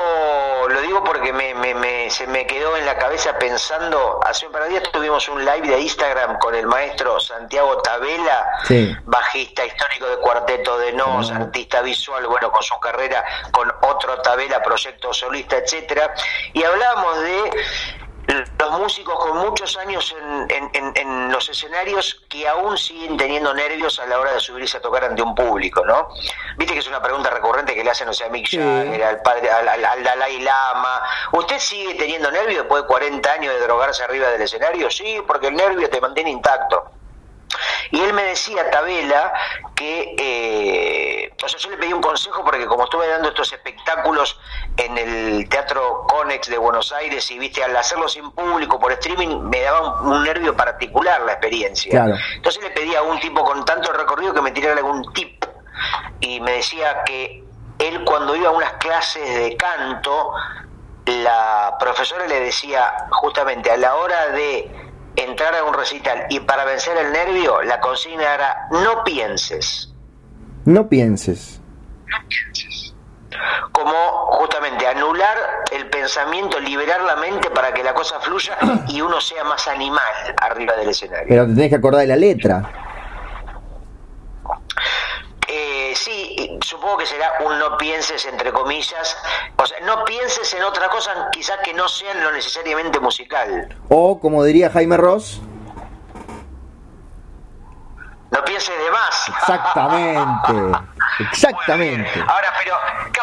lo 0.70 0.80
digo 0.80 1.02
porque 1.04 1.32
me, 1.32 1.54
me- 1.54 1.74
me- 1.74 2.08
se 2.08 2.26
me 2.26 2.46
quedó 2.46 2.76
en 2.76 2.86
la 2.86 2.96
cabeza 2.96 3.36
pensando, 3.38 4.20
hace 4.24 4.46
un 4.46 4.52
par 4.52 4.62
de 4.62 4.70
días 4.70 4.84
tuvimos 4.92 5.28
un 5.28 5.44
live 5.44 5.68
de 5.68 5.80
Instagram 5.80 6.38
con 6.38 6.54
el 6.54 6.66
maestro 6.66 7.20
Santiago 7.20 7.76
Tabela, 7.82 8.46
Sí. 8.64 8.94
bajista 9.04 9.66
histórico 9.66 10.06
de 10.06 10.16
Cuarteto 10.18 10.78
de 10.78 10.92
Nos, 10.94 11.30
Ah. 11.30 11.36
artista 11.36 11.82
visual, 11.82 12.26
bueno, 12.26 12.50
con 12.50 12.62
su 12.62 12.78
carrera 12.80 13.22
con 13.50 13.70
otro 13.82 14.16
Tabela, 14.22 14.62
proyecto 14.62 15.12
solista, 15.12 15.58
etcétera, 15.58 16.14
y 16.54 16.62
hablábamos 16.62 17.20
de 17.20 17.50
los 18.58 18.70
músicos 18.80 19.14
con 19.18 19.38
muchos 19.38 19.76
años 19.76 20.14
en, 20.18 20.50
en- 20.50 20.70
en- 20.72 20.92
en 20.96 21.32
los 21.32 21.48
escenarios 21.48 22.24
que 22.28 22.46
aún 22.48 22.76
siguen 22.76 23.16
teniendo 23.16 23.54
nervios 23.54 23.98
a 24.00 24.06
la 24.06 24.18
hora 24.18 24.32
de 24.32 24.40
subirse 24.40 24.78
a 24.78 24.80
tocar 24.80 25.04
ante 25.04 25.22
un 25.22 25.34
público, 25.34 25.84
¿no? 25.84 26.08
Viste 26.56 26.74
que 26.74 26.80
es 26.80 26.88
una 26.88 27.00
pregunta 27.02 27.30
recurrente 27.30 27.74
que 27.74 27.84
le 27.84 27.90
hacen, 27.90 28.08
o 28.08 28.12
sea, 28.12 28.26
a 28.26 28.30
Mick 28.30 28.46
Sí. 28.48 28.58
Jagger, 28.58 29.04
al 29.04 29.22
padre, 29.22 29.50
al, 29.50 29.68
al- 29.68 29.84
al 29.84 30.02
Dalai 30.02 30.40
Lama. 30.40 31.02
¿Usted 31.32 31.58
sigue 31.58 31.94
teniendo 31.94 32.30
nervios 32.30 32.58
después 32.62 32.82
de 32.82 32.88
40 32.88 33.32
años 33.32 33.54
de 33.54 33.60
drogarse 33.60 34.02
arriba 34.02 34.28
del 34.28 34.42
escenario? 34.42 34.90
Sí, 34.90 35.22
porque 35.26 35.48
el 35.48 35.54
nervio 35.54 35.88
te 35.88 36.00
mantiene 36.00 36.30
intacto. 36.30 36.90
Y 37.90 38.00
él 38.00 38.12
me 38.12 38.24
decía, 38.24 38.70
Tabela, 38.70 39.32
que, 39.74 40.14
eh, 40.18 41.32
o 41.42 41.48
sea, 41.48 41.58
yo 41.58 41.70
le 41.70 41.76
pedí 41.76 41.92
un 41.92 42.02
consejo 42.02 42.44
porque 42.44 42.66
como 42.66 42.84
estuve 42.84 43.08
dando 43.08 43.28
estos 43.28 43.52
espectáculos 43.52 44.38
en 44.76 44.98
el 44.98 45.48
Teatro 45.48 46.06
Conex 46.08 46.48
de 46.48 46.58
Buenos 46.58 46.92
Aires 46.92 47.30
y, 47.30 47.38
viste, 47.38 47.62
al 47.62 47.76
hacerlo 47.76 48.08
sin 48.08 48.30
público 48.30 48.78
por 48.78 48.92
streaming, 48.92 49.48
me 49.48 49.60
daba 49.60 50.00
un, 50.00 50.12
un 50.12 50.24
nervio 50.24 50.56
particular 50.56 51.22
la 51.22 51.32
experiencia. 51.32 51.90
Claro. 51.90 52.14
Entonces 52.34 52.62
le 52.62 52.70
pedí 52.70 52.94
a 52.94 53.02
un 53.02 53.18
tipo 53.20 53.44
con 53.44 53.64
tanto 53.64 53.92
recorrido 53.92 54.34
que 54.34 54.42
me 54.42 54.50
tirara 54.50 54.76
algún 54.76 55.12
tip. 55.12 55.44
Y 56.20 56.40
me 56.40 56.52
decía 56.52 57.04
que 57.04 57.44
él 57.78 58.04
cuando 58.04 58.34
iba 58.34 58.48
a 58.48 58.52
unas 58.52 58.72
clases 58.74 59.34
de 59.36 59.56
canto, 59.56 60.32
la 61.06 61.76
profesora 61.78 62.26
le 62.26 62.40
decía 62.40 62.92
justamente 63.10 63.70
a 63.70 63.76
la 63.76 63.94
hora 63.94 64.28
de 64.28 64.85
entrar 65.16 65.54
a 65.54 65.64
un 65.64 65.74
recital 65.74 66.26
y 66.28 66.40
para 66.40 66.64
vencer 66.64 66.96
el 66.96 67.12
nervio, 67.12 67.62
la 67.62 67.80
consigna 67.80 68.34
era 68.34 68.68
no 68.70 69.02
pienses. 69.04 69.92
No 70.64 70.88
pienses. 70.88 71.60
Como 73.72 73.94
justamente 74.38 74.86
anular 74.86 75.36
el 75.72 75.88
pensamiento, 75.90 76.58
liberar 76.60 77.02
la 77.02 77.16
mente 77.16 77.50
para 77.50 77.72
que 77.72 77.82
la 77.82 77.94
cosa 77.94 78.18
fluya 78.20 78.56
y 78.88 79.00
uno 79.00 79.20
sea 79.20 79.44
más 79.44 79.66
animal 79.68 80.02
arriba 80.40 80.74
del 80.76 80.90
escenario. 80.90 81.26
Pero 81.28 81.46
te 81.46 81.54
tenés 81.54 81.68
que 81.70 81.76
acordar 81.76 82.00
de 82.02 82.06
la 82.06 82.16
letra. 82.16 82.70
Eh, 85.48 85.92
sí, 85.94 86.58
supongo 86.60 86.98
que 86.98 87.06
será 87.06 87.34
un 87.44 87.58
no 87.58 87.76
pienses 87.78 88.24
entre 88.26 88.52
comillas, 88.52 89.16
o 89.56 89.64
sea, 89.66 89.78
no 89.80 90.04
pienses 90.04 90.52
en 90.54 90.62
otra 90.64 90.88
cosa 90.88 91.28
quizás 91.30 91.58
que 91.64 91.72
no 91.72 91.88
sean 91.88 92.22
lo 92.22 92.32
necesariamente 92.32 92.98
musical. 92.98 93.68
O, 93.88 94.18
como 94.20 94.42
diría 94.42 94.70
Jaime 94.70 94.96
Ross, 94.96 95.40
No 98.32 98.44
pienses 98.44 98.76
de 98.76 98.90
más. 98.90 99.28
exactamente. 99.28 100.78
Exactamente. 101.32 102.10
Bueno, 102.14 102.30
Ahora, 102.30 102.52
pero, 102.62 102.76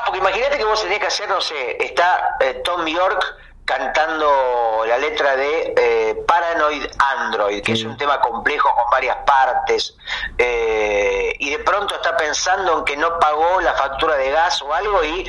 porque 0.06 0.18
imagínate 0.18 0.58
que 0.58 0.64
vos 0.64 0.82
tenés 0.82 0.98
que 1.00 1.08
hacer, 1.08 1.30
no 1.30 1.40
sé, 1.40 1.78
está 1.80 2.38
eh, 2.40 2.62
Tom 2.64 2.86
York 2.88 3.24
cantando 3.66 4.84
la 4.86 4.98
letra 4.98 5.36
de 5.36 5.74
eh, 5.78 6.24
Paranoid 6.28 6.84
Android, 7.18 7.62
que 7.62 7.74
es 7.74 7.84
un 7.84 7.98
tema 7.98 8.20
complejo 8.20 8.70
con 8.76 8.90
varias 8.92 9.18
partes, 9.26 9.96
eh, 10.38 11.34
y 11.40 11.50
de 11.50 11.60
pronto 11.60 11.96
está 11.96 12.16
pensando 12.18 12.80
en 12.80 12.86
que 12.86 12.98
no 12.98 13.18
pagó 13.20 13.62
la 13.62 13.74
factura 13.74 14.16
de 14.18 14.32
gas 14.32 14.62
o 14.62 14.74
algo 14.74 15.04
y, 15.04 15.26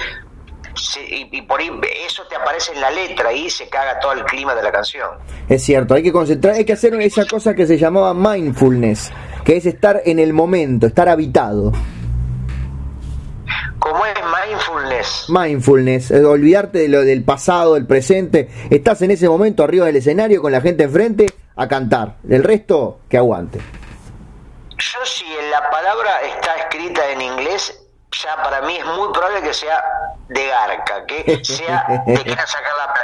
y, 1.09 1.39
y 1.39 1.43
por 1.43 1.61
ahí 1.61 1.71
eso 2.05 2.25
te 2.29 2.35
aparece 2.35 2.73
en 2.73 2.81
la 2.81 2.91
letra 2.91 3.33
y 3.33 3.49
se 3.49 3.69
caga 3.69 4.01
todo 4.01 4.13
el 4.13 4.25
clima 4.25 4.55
de 4.55 4.63
la 4.63 4.73
canción. 4.73 5.11
Es 5.49 5.63
cierto, 5.63 5.95
hay 5.95 6.03
que 6.03 6.13
concentrar, 6.13 6.55
hay 6.55 6.65
que 6.65 6.73
hacer 6.73 6.95
esa 6.95 7.27
cosa 7.27 7.55
que 7.55 7.67
se 7.67 7.79
llamaba 7.79 8.15
mindfulness, 8.15 9.13
que 9.45 9.57
es 9.57 9.67
estar 9.67 10.03
en 10.05 10.19
el 10.19 10.33
momento, 10.33 10.87
estar 10.87 11.09
habitado. 11.09 11.73
¿Cómo 13.85 14.07
es 14.07 14.15
mindfulness? 14.15 15.27
Mindfulness, 15.29 16.11
olvidarte 16.11 16.79
de 16.79 16.89
lo 16.89 17.03
del 17.03 17.23
pasado, 17.23 17.75
del 17.75 17.87
presente. 17.87 18.49
Estás 18.71 19.03
en 19.03 19.11
ese 19.11 19.29
momento 19.29 19.63
arriba 19.63 19.85
del 19.85 19.97
escenario 19.97 20.41
con 20.41 20.53
la 20.53 20.63
gente 20.63 20.85
enfrente 20.85 21.27
a 21.55 21.69
cantar. 21.69 22.17
El 22.27 22.43
resto, 22.45 23.01
que 23.11 23.19
aguante. 23.19 23.61
Yo 24.79 25.05
si 25.05 25.27
en 25.27 25.51
la 25.51 25.69
palabra 25.69 26.23
está 26.23 26.55
escrita 26.61 27.11
en 27.11 27.21
inglés, 27.21 27.79
ya 28.11 28.43
para 28.43 28.63
mí 28.63 28.75
es 28.75 28.87
muy 28.87 29.13
probable 29.13 29.43
que 29.43 29.53
sea 29.53 29.85
de 30.29 30.47
garca, 30.47 31.05
que 31.05 31.41
sea 31.45 31.85
de 32.07 32.15
quieran 32.23 32.47
sacar 32.47 32.73
la 32.79 32.95
plata. 32.95 33.04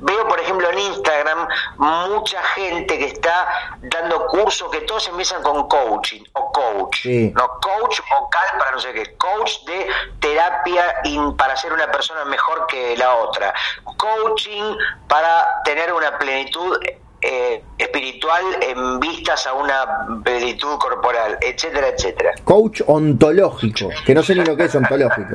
Veo, 0.00 0.26
por 0.28 0.38
ejemplo, 0.40 0.70
en 0.70 0.78
Instagram 0.78 1.46
mucha 1.78 2.42
gente 2.54 2.98
que 2.98 3.06
está 3.06 3.46
dando 3.82 4.26
cursos 4.26 4.70
que 4.70 4.80
todos 4.82 5.06
empiezan 5.08 5.42
con 5.42 5.68
coaching 5.68 6.22
o 6.32 6.52
coach. 6.52 7.02
Sí. 7.02 7.32
No, 7.34 7.48
coach 7.60 8.00
vocal 8.10 8.44
para 8.58 8.70
no 8.72 8.78
sé 8.80 8.92
qué, 8.92 9.16
coach 9.16 9.64
de 9.66 9.86
terapia 10.20 10.96
in- 11.04 11.36
para 11.36 11.56
ser 11.56 11.72
una 11.72 11.90
persona 11.90 12.24
mejor 12.24 12.66
que 12.66 12.96
la 12.96 13.14
otra, 13.14 13.52
coaching 13.96 14.76
para 15.08 15.62
tener 15.64 15.92
una 15.92 16.16
plenitud 16.18 16.78
eh, 17.26 17.64
espiritual 17.78 18.42
en 18.60 19.00
vistas 19.00 19.46
a 19.46 19.54
una 19.54 20.06
plenitud 20.22 20.76
corporal, 20.78 21.38
etcétera, 21.40 21.88
etcétera. 21.88 22.32
Coach 22.44 22.82
ontológico, 22.86 23.88
que 24.04 24.14
no 24.14 24.22
sé 24.22 24.34
ni 24.34 24.44
lo 24.44 24.54
que 24.56 24.64
es 24.64 24.74
ontológico. 24.74 25.30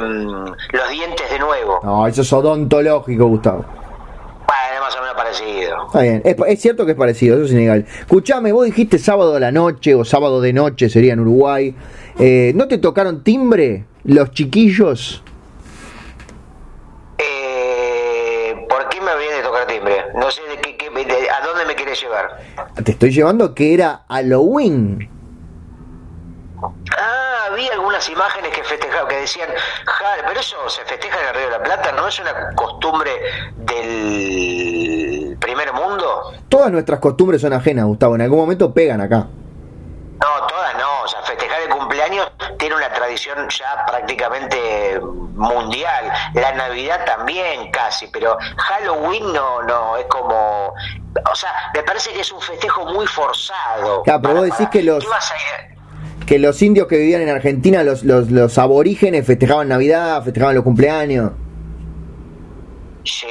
de 0.00 1.38
nuevo. 1.38 1.80
No, 1.82 2.06
eso 2.06 2.22
es 2.22 2.32
odontológico, 2.32 3.26
Gustavo. 3.26 3.64
Bueno, 4.46 4.80
más 4.80 4.96
o 4.96 5.00
menos 5.00 5.14
parecido. 5.16 5.86
Está 5.86 6.00
bien, 6.02 6.22
es, 6.24 6.36
es 6.46 6.60
cierto 6.60 6.84
que 6.86 6.92
es 6.92 6.98
parecido, 6.98 7.36
eso 7.36 7.44
es 7.46 7.52
innegable. 7.52 7.86
Escuchame, 8.00 8.52
vos 8.52 8.64
dijiste 8.64 8.98
sábado 8.98 9.36
a 9.36 9.40
la 9.40 9.50
noche 9.52 9.94
o 9.94 10.04
sábado 10.04 10.40
de 10.40 10.52
noche 10.52 10.88
sería 10.88 11.12
en 11.14 11.20
Uruguay. 11.20 11.74
Eh, 12.18 12.52
¿No 12.54 12.68
te 12.68 12.78
tocaron 12.78 13.22
timbre 13.24 13.84
los 14.04 14.30
chiquillos? 14.30 15.22
Eh, 17.18 18.54
¿Por 18.68 18.88
qué 18.88 19.00
me 19.00 19.16
viene 19.18 19.36
a 19.36 19.42
tocar 19.42 19.66
timbre? 19.66 19.96
No 20.14 20.30
sé 20.30 20.42
de 20.48 20.60
qué, 20.60 20.76
qué- 20.76 20.90
de- 20.90 21.30
a 21.30 21.44
dónde 21.46 21.64
me 21.66 21.74
querés 21.74 22.00
llevar. 22.00 22.38
Te 22.84 22.92
estoy 22.92 23.10
llevando 23.10 23.54
que 23.54 23.74
era 23.74 24.02
Halloween. 24.08 25.08
Ah, 26.96 27.25
vi 27.50 27.68
algunas 27.68 28.08
imágenes 28.08 28.52
que 28.52 28.62
festejaban, 28.64 29.08
que 29.08 29.16
decían, 29.16 29.48
"Ja, 29.86 30.06
pero 30.26 30.40
eso 30.40 30.56
se 30.68 30.84
festeja 30.84 31.20
en 31.20 31.28
el 31.28 31.34
Río 31.34 31.44
de 31.46 31.50
la 31.58 31.62
Plata, 31.62 31.92
¿no 31.92 32.08
es 32.08 32.18
una 32.20 32.54
costumbre 32.54 33.10
del 33.56 35.36
primer 35.40 35.72
mundo? 35.72 36.32
Todas 36.48 36.70
nuestras 36.70 37.00
costumbres 37.00 37.40
son 37.40 37.52
ajenas, 37.52 37.84
Gustavo. 37.86 38.14
En 38.14 38.22
algún 38.22 38.38
momento 38.40 38.72
pegan 38.72 39.00
acá. 39.00 39.26
No, 40.18 40.46
todas 40.48 40.74
no, 40.78 41.02
o 41.02 41.08
sea, 41.08 41.20
festejar 41.22 41.60
el 41.62 41.68
cumpleaños 41.68 42.30
tiene 42.58 42.74
una 42.74 42.90
tradición 42.90 43.48
ya 43.50 43.84
prácticamente 43.86 44.98
mundial, 45.02 46.10
la 46.34 46.52
Navidad 46.52 47.04
también 47.04 47.70
casi, 47.70 48.06
pero 48.08 48.38
Halloween 48.56 49.30
no, 49.34 49.62
no, 49.62 49.98
es 49.98 50.06
como, 50.06 50.68
o 51.30 51.34
sea, 51.34 51.50
me 51.74 51.82
parece 51.82 52.12
que 52.14 52.20
es 52.20 52.32
un 52.32 52.40
festejo 52.40 52.86
muy 52.86 53.06
forzado. 53.06 54.02
Claro, 54.04 54.22
pero 54.22 54.34
vos 54.36 54.44
decís 54.44 54.68
que 54.70 54.82
los- 54.82 55.04
¿Qué 55.04 55.10
vas 55.10 55.30
a 55.30 55.34
ir? 55.36 55.75
Que 56.26 56.38
los 56.38 56.60
indios 56.62 56.88
que 56.88 56.96
vivían 56.98 57.22
en 57.22 57.28
Argentina, 57.28 57.82
los, 57.84 58.02
los, 58.02 58.30
los 58.30 58.58
aborígenes, 58.58 59.24
festejaban 59.26 59.68
Navidad, 59.68 60.22
festejaban 60.24 60.54
los 60.56 60.64
cumpleaños. 60.64 61.30
Sí, 63.04 63.26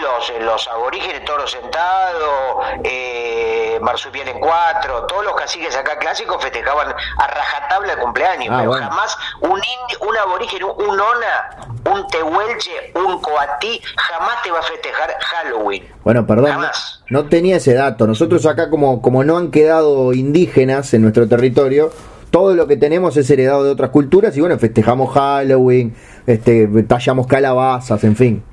los, 0.00 0.42
los 0.42 0.68
aborígenes, 0.68 1.22
toro 1.26 1.46
sentado, 1.46 2.60
eh, 2.82 3.78
marsupial 3.82 4.26
en 4.28 4.40
cuatro, 4.40 5.04
todos 5.06 5.22
los 5.24 5.34
caciques 5.34 5.76
acá 5.76 5.98
clásicos 5.98 6.42
festejaban 6.42 6.88
a 6.88 7.26
rajatabla 7.26 7.92
el 7.92 7.98
cumpleaños, 7.98 8.48
Ah, 8.50 8.56
pero 8.60 8.70
bueno. 8.70 8.88
jamás 8.88 9.16
un 9.42 9.50
indio, 9.58 10.08
un 10.08 10.16
aborigen, 10.16 10.64
un, 10.64 10.98
ona, 10.98 11.92
un 11.92 12.06
tehuelche, 12.08 12.70
un 12.94 13.20
coatí, 13.20 13.82
jamás 13.96 14.42
te 14.42 14.50
va 14.50 14.60
a 14.60 14.62
festejar 14.62 15.14
Halloween. 15.20 15.86
Bueno, 16.04 16.26
perdón, 16.26 16.62
no, 16.62 16.70
no 17.10 17.28
tenía 17.28 17.56
ese 17.56 17.74
dato. 17.74 18.06
Nosotros 18.06 18.46
acá, 18.46 18.70
como, 18.70 19.02
como 19.02 19.24
no 19.24 19.36
han 19.36 19.50
quedado 19.50 20.14
indígenas 20.14 20.94
en 20.94 21.02
nuestro 21.02 21.28
territorio, 21.28 21.92
todo 22.30 22.54
lo 22.54 22.66
que 22.66 22.76
tenemos 22.76 23.16
es 23.16 23.28
heredado 23.30 23.64
de 23.64 23.70
otras 23.70 23.90
culturas 23.90 24.36
y 24.36 24.40
bueno, 24.40 24.58
festejamos 24.58 25.12
Halloween, 25.14 25.94
este, 26.26 26.66
tallamos 26.88 27.26
calabazas, 27.26 28.02
en 28.04 28.16
fin. 28.16 28.44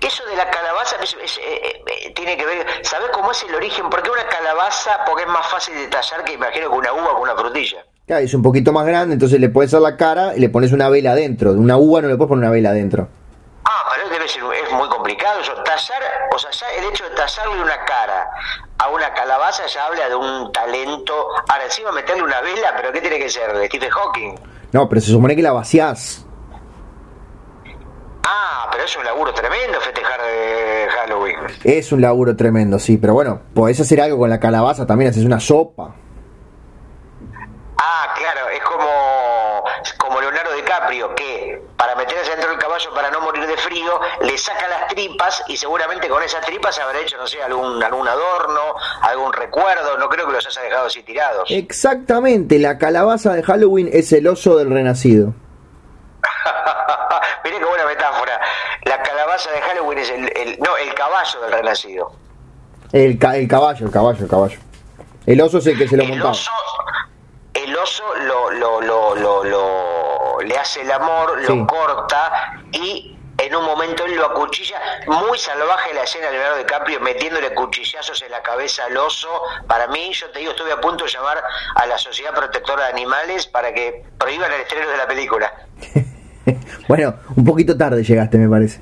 Eso 0.00 0.24
de 0.26 0.36
la 0.36 0.50
calabaza 0.50 0.96
es- 1.02 1.16
es- 1.22 1.38
eh, 1.38 1.82
eh, 1.86 2.12
tiene 2.14 2.36
que 2.36 2.44
ver, 2.44 2.66
¿sabes 2.82 3.08
cómo 3.12 3.30
es 3.30 3.42
el 3.48 3.54
origen? 3.54 3.88
Porque 3.88 4.10
una 4.10 4.26
calabaza, 4.26 4.98
porque 5.06 5.22
es 5.22 5.28
más 5.28 5.46
fácil 5.46 5.74
de 5.74 5.86
tallar 5.86 6.24
que 6.24 6.32
imagino 6.32 6.70
que 6.70 6.76
una 6.76 6.92
uva 6.92 7.12
o 7.12 7.22
una 7.22 7.34
frutilla. 7.36 7.84
Claro, 8.06 8.24
es 8.24 8.34
un 8.34 8.42
poquito 8.42 8.72
más 8.72 8.84
grande, 8.84 9.14
entonces 9.14 9.38
le 9.38 9.48
puedes 9.48 9.70
hacer 9.72 9.80
la 9.80 9.96
cara 9.96 10.34
y 10.36 10.40
le 10.40 10.48
pones 10.48 10.72
una 10.72 10.88
vela 10.88 11.12
adentro. 11.12 11.52
De 11.52 11.58
una 11.60 11.76
uva 11.76 12.02
no 12.02 12.08
le 12.08 12.16
puedes 12.16 12.28
poner 12.28 12.42
una 12.44 12.50
vela 12.50 12.70
adentro. 12.70 13.08
Ah, 13.64 13.84
pero 13.94 14.08
debe 14.10 14.26
ser, 14.28 14.42
es 14.66 14.72
muy 14.72 14.88
complicado 14.88 15.40
eso. 15.40 15.52
Tallar, 15.62 16.02
o 16.34 16.38
sea, 16.38 16.50
ya 16.50 16.66
el 16.78 16.84
hecho 16.90 17.04
de 17.08 17.10
tallarle 17.14 17.62
una 17.62 17.84
cara 17.84 18.28
a 18.82 18.88
una 18.90 19.12
calabaza 19.12 19.66
ya 19.66 19.86
habla 19.86 20.08
de 20.08 20.14
un 20.16 20.50
talento. 20.52 21.14
Ahora, 21.48 21.64
encima 21.64 21.92
meterle 21.92 22.22
una 22.22 22.40
vela, 22.40 22.72
pero 22.76 22.92
¿qué 22.92 23.00
tiene 23.00 23.18
que 23.18 23.28
ser? 23.28 23.52
¿De 23.56 23.66
Stephen 23.66 23.90
Hawking? 23.90 24.34
No, 24.72 24.88
pero 24.88 25.00
se 25.00 25.10
supone 25.10 25.36
que 25.36 25.42
la 25.42 25.52
vaciás. 25.52 26.26
Ah, 28.24 28.68
pero 28.72 28.84
es 28.84 28.96
un 28.96 29.04
laburo 29.04 29.32
tremendo 29.32 29.80
festejar 29.80 30.20
eh, 30.24 30.88
Halloween. 30.90 31.38
Es 31.62 31.92
un 31.92 32.00
laburo 32.00 32.34
tremendo, 32.34 32.78
sí, 32.78 32.96
pero 32.96 33.14
bueno, 33.14 33.40
podés 33.54 33.78
hacer 33.80 34.00
algo 34.00 34.18
con 34.18 34.30
la 34.30 34.40
calabaza, 34.40 34.86
también 34.86 35.10
haces 35.10 35.24
una 35.24 35.38
sopa. 35.38 35.94
Ah, 37.78 38.14
claro, 38.16 38.48
es 38.48 38.62
como, 38.62 39.64
como 39.98 40.20
Leonardo 40.20 40.54
DiCaprio, 40.54 41.14
que 41.14 41.62
para 41.76 41.94
meterse 41.96 42.30
dentro 42.30 42.50
del 42.50 42.58
caballo 42.82 42.94
para 42.94 43.10
no 43.10 43.20
morir 43.20 43.46
de 43.46 43.56
frío, 43.56 44.00
le 44.22 44.36
saca 44.38 44.66
las 44.68 44.88
tripas 44.88 45.42
y 45.48 45.56
seguramente 45.56 46.08
con 46.08 46.22
esas 46.22 46.44
tripas 46.44 46.78
habrá 46.78 47.00
hecho, 47.00 47.16
no 47.16 47.26
sé, 47.26 47.42
algún, 47.42 47.82
algún 47.82 48.06
adorno, 48.08 48.60
algún 49.02 49.32
recuerdo, 49.32 49.96
no 49.98 50.08
creo 50.08 50.26
que 50.26 50.32
los 50.32 50.46
haya 50.46 50.62
dejado 50.62 50.86
así 50.86 51.02
tirados. 51.02 51.48
Exactamente, 51.50 52.58
la 52.58 52.78
calabaza 52.78 53.32
de 53.34 53.42
Halloween 53.42 53.88
es 53.92 54.12
el 54.12 54.26
oso 54.26 54.56
del 54.56 54.70
renacido. 54.70 55.34
Mirá 57.44 57.58
qué 57.58 57.64
buena 57.64 57.84
metáfora. 57.86 58.40
La 58.84 59.02
calabaza 59.02 59.50
de 59.50 59.60
Halloween 59.60 59.98
es 59.98 60.10
el, 60.10 60.32
el- 60.36 60.58
no, 60.60 60.76
el 60.76 60.94
caballo 60.94 61.40
del 61.42 61.52
renacido. 61.52 62.12
El, 62.92 63.18
ca- 63.18 63.36
el 63.36 63.48
caballo, 63.48 63.86
el 63.86 63.92
caballo, 63.92 64.22
el 64.24 64.28
caballo. 64.30 64.58
El 65.26 65.40
oso 65.40 65.58
es 65.58 65.66
el 65.66 65.78
que 65.78 65.88
se 65.88 65.96
lo 65.96 66.02
El 66.02 66.08
montaba. 66.10 66.30
oso, 66.32 66.50
el 67.54 67.76
oso 67.76 68.02
lo, 68.26 68.50
lo, 68.50 68.80
lo, 68.80 69.14
lo, 69.14 69.44
lo- 69.44 70.11
le 70.44 70.56
hace 70.58 70.82
el 70.82 70.90
amor, 70.92 71.40
Sí. 71.46 71.56
lo 71.56 71.66
corta 71.66 72.54
y 72.72 73.16
en 73.38 73.56
un 73.56 73.64
momento 73.64 74.04
él 74.04 74.14
lo 74.16 74.26
acuchilla. 74.26 74.76
Muy 75.06 75.36
salvaje 75.38 75.92
la 75.94 76.02
escena 76.02 76.26
de 76.26 76.32
Leonardo 76.32 76.58
DiCaprio 76.58 77.00
metiéndole 77.00 77.52
cuchillazos 77.54 78.22
en 78.22 78.30
la 78.30 78.42
cabeza 78.42 78.84
al 78.84 78.96
oso. 78.96 79.28
Para 79.66 79.88
mí, 79.88 80.12
yo 80.12 80.30
te 80.30 80.38
digo, 80.40 80.52
estuve 80.52 80.72
a 80.72 80.80
punto 80.80 81.04
de 81.04 81.10
llamar 81.10 81.42
a 81.74 81.86
la 81.86 81.98
Sociedad 81.98 82.32
Protectora 82.34 82.84
de 82.84 82.90
Animales 82.92 83.46
para 83.46 83.72
que 83.72 84.04
prohíban 84.18 84.52
el 84.52 84.60
estreno 84.60 84.88
de 84.88 84.96
la 84.96 85.06
película. 85.08 85.52
bueno, 86.88 87.14
un 87.36 87.44
poquito 87.44 87.76
tarde 87.76 88.02
llegaste, 88.04 88.38
me 88.38 88.48
parece. 88.48 88.80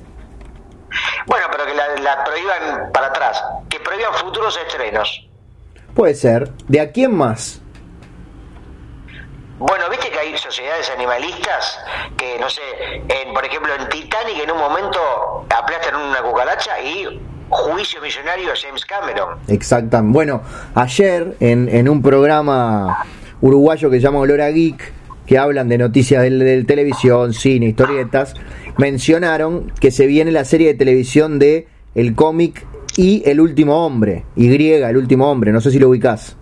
Bueno, 1.25 1.47
pero 1.51 1.65
que 1.65 1.73
la, 1.73 1.87
la 2.01 2.23
prohíban 2.23 2.91
para 2.91 3.07
atrás, 3.07 3.43
que 3.69 3.79
prohíban 3.79 4.13
futuros 4.15 4.57
estrenos. 4.67 5.27
Puede 5.95 6.13
ser. 6.15 6.49
¿De 6.67 6.81
a 6.81 6.91
quién 6.91 7.15
más? 7.15 7.60
Bueno, 9.61 9.89
viste 9.91 10.09
que 10.09 10.17
hay 10.17 10.35
sociedades 10.37 10.89
animalistas 10.89 11.79
que, 12.17 12.37
no 12.39 12.49
sé, 12.49 12.61
en, 13.07 13.31
por 13.33 13.45
ejemplo 13.45 13.71
en 13.75 13.87
Titanic 13.89 14.43
en 14.43 14.51
un 14.51 14.57
momento 14.57 15.45
aplastan 15.55 15.95
una 15.95 16.21
cucaracha 16.21 16.79
y 16.81 17.21
juicio 17.49 18.01
millonario 18.01 18.51
a 18.51 18.55
James 18.55 18.83
Cameron. 18.85 19.37
Exactamente. 19.47 20.13
Bueno, 20.13 20.41
ayer 20.73 21.35
en, 21.39 21.69
en 21.69 21.87
un 21.89 22.01
programa 22.01 23.05
uruguayo 23.41 23.89
que 23.91 23.97
se 23.97 24.01
llama 24.03 24.19
Olor 24.19 24.41
a 24.41 24.49
Geek, 24.49 24.93
que 25.27 25.37
hablan 25.37 25.69
de 25.69 25.77
noticias 25.77 26.23
del 26.23 26.65
televisión, 26.65 27.33
cine, 27.33 27.67
historietas, 27.67 28.33
mencionaron 28.77 29.71
que 29.79 29.91
se 29.91 30.07
viene 30.07 30.31
la 30.31 30.43
serie 30.43 30.69
de 30.69 30.73
televisión 30.73 31.37
de 31.39 31.67
el 31.93 32.15
cómic 32.15 32.65
y 32.97 33.21
El 33.29 33.39
último 33.39 33.85
hombre, 33.85 34.25
Y, 34.35 34.47
El 34.73 34.97
último 34.97 35.29
hombre, 35.31 35.51
no 35.51 35.61
sé 35.61 35.69
si 35.71 35.77
lo 35.79 35.87
ubicás. 35.89 36.35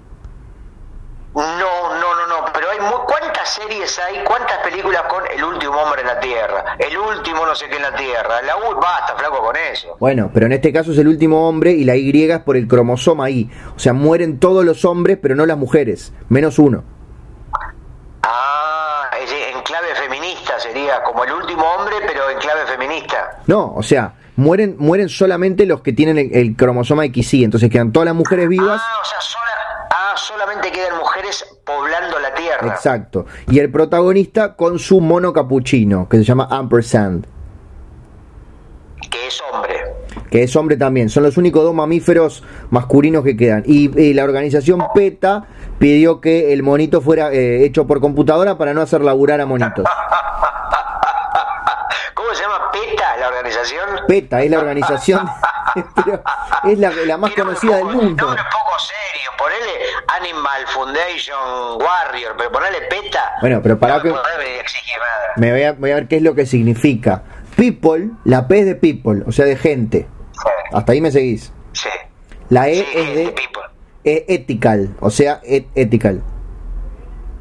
No, 1.35 1.43
no, 1.43 2.15
no, 2.15 2.27
no, 2.27 2.45
pero 2.53 2.69
hay 2.71 2.79
mu- 2.79 3.05
¿cuántas 3.05 3.49
series 3.49 3.99
hay? 3.99 4.23
¿Cuántas 4.25 4.57
películas 4.59 5.03
con 5.03 5.23
el 5.31 5.43
último 5.43 5.73
hombre 5.77 6.01
en 6.01 6.07
la 6.07 6.19
Tierra? 6.19 6.68
El 6.79 6.97
último 6.97 7.45
no 7.45 7.53
sé 7.55 7.67
qué 7.67 7.75
en 7.75 7.81
la 7.81 7.93
Tierra. 7.95 8.41
La 8.41 8.55
U, 8.57 8.75
basta, 8.79 9.15
flaco 9.17 9.39
con 9.43 9.55
eso. 9.55 9.97
Bueno, 9.99 10.31
pero 10.33 10.45
en 10.45 10.53
este 10.53 10.71
caso 10.71 10.91
es 10.93 10.97
el 10.97 11.07
último 11.09 11.47
hombre 11.47 11.71
y 11.73 11.83
la 11.83 11.95
Y 11.97 12.09
es 12.09 12.39
por 12.39 12.55
el 12.55 12.67
cromosoma 12.67 13.29
Y. 13.29 13.49
O 13.75 13.79
sea, 13.79 13.91
mueren 13.93 14.39
todos 14.39 14.63
los 14.63 14.85
hombres, 14.85 15.17
pero 15.21 15.35
no 15.35 15.45
las 15.45 15.57
mujeres, 15.57 16.13
menos 16.29 16.57
uno. 16.57 16.83
Ah, 18.23 19.09
en 19.21 19.61
clave 19.63 19.87
feminista 19.95 20.59
sería 20.59 21.01
como 21.03 21.23
el 21.23 21.31
último 21.33 21.63
hombre, 21.63 21.95
pero 22.07 22.29
en 22.29 22.37
clave 22.39 22.61
feminista. 22.67 23.41
No, 23.47 23.73
o 23.75 23.83
sea, 23.83 24.13
mueren, 24.35 24.75
mueren 24.79 25.09
solamente 25.09 25.65
los 25.65 25.81
que 25.81 25.93
tienen 25.93 26.17
el, 26.17 26.29
el 26.35 26.55
cromosoma 26.55 27.03
XY, 27.05 27.43
entonces 27.43 27.69
quedan 27.69 27.91
todas 27.91 28.05
las 28.05 28.15
mujeres 28.15 28.47
vivas. 28.47 28.81
Ah, 28.83 28.97
o 29.01 29.05
sea, 29.05 29.19
sola- 29.21 29.45
solamente 30.19 30.71
quedan 30.71 30.97
mujeres 30.97 31.45
poblando 31.65 32.19
la 32.19 32.33
Tierra. 32.33 32.67
Exacto. 32.67 33.25
Y 33.49 33.59
el 33.59 33.71
protagonista 33.71 34.55
con 34.55 34.79
su 34.79 35.01
mono 35.01 35.33
capuchino, 35.33 36.07
que 36.09 36.17
se 36.17 36.23
llama 36.23 36.47
Ampersand, 36.49 37.25
Que 39.09 39.27
es 39.27 39.41
hombre. 39.51 39.75
que 40.29 40.43
es 40.43 40.55
hombre 40.55 40.77
también. 40.77 41.09
Son 41.09 41.23
los 41.23 41.37
únicos 41.37 41.63
dos 41.63 41.73
mamíferos 41.73 42.43
masculinos 42.69 43.23
que 43.23 43.35
quedan. 43.35 43.63
Y, 43.65 43.97
y 43.99 44.13
la 44.13 44.23
organización 44.23 44.83
PETA 44.93 45.45
pidió 45.79 46.21
que 46.21 46.53
el 46.53 46.61
monito 46.63 47.01
fuera 47.01 47.31
eh, 47.31 47.63
hecho 47.65 47.87
por 47.87 47.99
computadora 48.01 48.57
para 48.57 48.73
no 48.73 48.81
hacer 48.81 49.01
laburar 49.01 49.41
a 49.41 49.45
monitos. 49.45 49.85
¿Cómo 52.13 52.33
se 52.33 52.43
llama 52.43 52.71
PETA, 52.71 53.17
la 53.17 53.27
organización? 53.29 53.89
PETA 54.07 54.41
es 54.43 54.51
la 54.51 54.59
organización, 54.59 55.29
pero 55.95 56.21
es 56.65 56.77
la, 56.79 56.91
la 57.05 57.17
más 57.17 57.31
conocida 57.33 57.77
del 57.77 57.85
mundo. 57.85 58.35
Poco 58.79 58.91
serio. 59.11 59.29
Ponele 59.37 59.85
Animal 60.07 60.67
Foundation 60.67 61.81
Warrior, 61.81 62.35
pero 62.37 62.51
ponele 62.51 62.81
PETA. 62.89 63.33
Bueno, 63.41 63.59
pero 63.61 63.79
para 63.79 63.97
no 63.97 64.03
que- 64.03 64.13
me 65.37 65.51
voy 65.51 65.63
a, 65.63 65.73
voy 65.73 65.91
a 65.91 65.95
ver 65.95 66.07
qué 66.07 66.17
es 66.17 66.21
lo 66.23 66.35
que 66.35 66.45
significa. 66.45 67.23
People, 67.55 68.09
la 68.25 68.47
P 68.47 68.59
es 68.59 68.65
de 68.65 68.75
people, 68.75 69.23
o 69.25 69.31
sea, 69.31 69.45
de 69.45 69.55
gente. 69.55 70.07
Sí, 70.31 70.49
Hasta 70.73 70.91
ahí 70.93 71.01
me 71.01 71.11
seguís. 71.11 71.51
sí. 71.73 71.89
La 72.49 72.67
E 72.67 72.75
Sí, 72.75 72.87
es 72.95 73.15
de 73.15 73.23
people. 73.31 73.61
e- 74.03 74.25
ethical, 74.27 74.95
o 75.01 75.09
sea, 75.11 75.39
et- 75.43 75.67
ethical. 75.75 76.23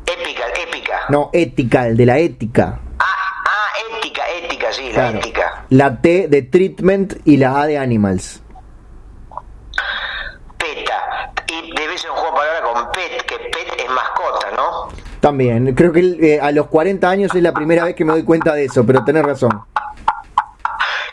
Épica, 0.07 0.45
épica. 0.63 1.01
No, 1.09 1.31
ethical, 1.33 1.97
de 1.97 2.05
la 2.07 2.19
ética. 2.19 2.79
Ah, 2.99 3.05
ah, 3.47 3.67
ética, 3.97 4.23
ética. 4.29 4.69
ética, 4.69 4.73
sí, 4.73 4.93
la 4.93 5.11
ética. 5.11 5.65
La 5.71 6.01
T 6.03 6.29
de 6.29 6.43
treatment 6.43 7.15
y 7.25 7.37
la 7.39 7.61
A 7.61 7.67
de 7.67 7.79
animals. 7.79 8.43
PETA. 10.59 11.33
Y 11.47 11.73
debe 11.75 11.97
ser 11.97 12.11
un 12.11 12.17
juego 12.17 12.41
de 12.41 12.47
palabras 12.49 12.73
con 12.73 12.93
PET, 12.93 13.23
que 13.25 13.37
PET 13.39 13.81
es 13.81 13.91
mascota, 13.91 14.51
¿no? 14.57 14.89
También, 15.21 15.75
creo 15.75 15.93
que 15.93 16.01
eh, 16.35 16.41
a 16.41 16.51
los 16.53 16.69
40 16.69 17.09
años 17.09 17.35
es 17.35 17.43
la 17.43 17.53
primera 17.53 17.85
vez 17.85 17.95
que 17.97 18.05
me 18.05 18.13
doy 18.13 18.25
cuenta 18.25 18.55
de 18.55 18.65
eso, 18.67 18.85
pero 18.87 19.03
tenés 19.05 19.25
razón. 19.25 19.51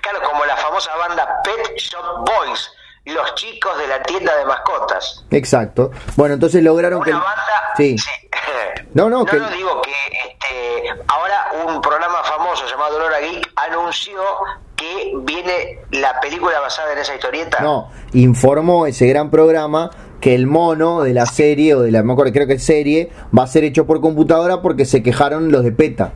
Claro, 0.01 0.19
como 0.29 0.45
la 0.45 0.55
famosa 0.57 0.95
banda 0.95 1.27
Pet 1.43 1.75
Shop 1.77 2.19
Boys, 2.25 2.69
los 3.05 3.35
chicos 3.35 3.77
de 3.77 3.87
la 3.87 4.01
tienda 4.03 4.35
de 4.35 4.45
mascotas. 4.45 5.25
Exacto. 5.31 5.91
Bueno, 6.15 6.35
entonces 6.35 6.63
lograron 6.63 6.99
Una 6.99 7.05
que... 7.05 7.11
banda... 7.13 7.73
Sí. 7.77 7.95
No, 8.93 9.09
no, 9.09 9.19
no, 9.19 9.25
que- 9.25 9.37
no, 9.37 9.49
digo 9.49 9.81
que 9.81 9.91
este, 9.91 11.03
ahora 11.07 11.47
un 11.65 11.81
programa 11.81 12.23
famoso 12.23 12.65
llamado 12.67 12.93
Dolor 12.93 13.13
a 13.13 13.19
Geek 13.19 13.51
anunció 13.55 14.21
que 14.75 15.11
viene 15.21 15.79
la 15.91 16.19
película 16.19 16.59
basada 16.59 16.93
en 16.93 16.99
esa 16.99 17.15
historieta. 17.15 17.59
No, 17.61 17.89
informó 18.13 18.85
ese 18.85 19.07
gran 19.07 19.29
programa 19.31 19.89
que 20.21 20.33
el 20.35 20.47
mono 20.47 21.03
de 21.03 21.13
la 21.13 21.25
serie, 21.25 21.75
o 21.75 21.81
de 21.81 21.91
la, 21.91 22.01
me 22.03 22.13
acuerdo, 22.13 22.31
creo 22.33 22.47
que 22.47 22.53
es 22.53 22.63
serie, 22.63 23.09
va 23.37 23.43
a 23.43 23.47
ser 23.47 23.63
hecho 23.63 23.85
por 23.85 24.01
computadora 24.01 24.61
porque 24.61 24.85
se 24.85 25.03
quejaron 25.03 25.51
los 25.51 25.63
de 25.63 25.71
PETA. 25.71 26.13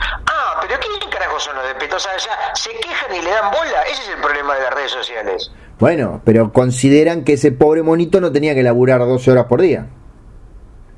Ah, 0.00 0.58
pero 0.62 0.80
¿qué 0.80 1.08
carajo 1.10 1.38
son 1.40 1.56
los 1.56 1.66
de 1.68 1.74
PETA? 1.74 1.96
O 1.96 2.00
sea, 2.00 2.12
ya 2.16 2.54
se 2.54 2.70
quejan 2.70 3.14
y 3.14 3.20
le 3.22 3.30
dan 3.30 3.50
bola. 3.50 3.82
Ese 3.90 4.02
es 4.02 4.08
el 4.10 4.20
problema 4.20 4.54
de 4.54 4.62
las 4.62 4.74
redes 4.74 4.90
sociales. 4.92 5.52
Bueno, 5.78 6.20
pero 6.24 6.52
consideran 6.52 7.24
que 7.24 7.32
ese 7.34 7.50
pobre 7.52 7.82
monito 7.82 8.20
no 8.20 8.30
tenía 8.32 8.54
que 8.54 8.62
laburar 8.62 9.00
12 9.00 9.30
horas 9.32 9.46
por 9.46 9.60
día. 9.60 9.86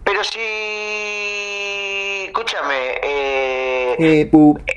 Pero 0.05 0.23
si... 0.25 0.39
Escúchame, 2.27 2.75
eh... 3.03 3.97
Eh, 3.99 4.31
pu- 4.31 4.59
Eh, 4.61 4.77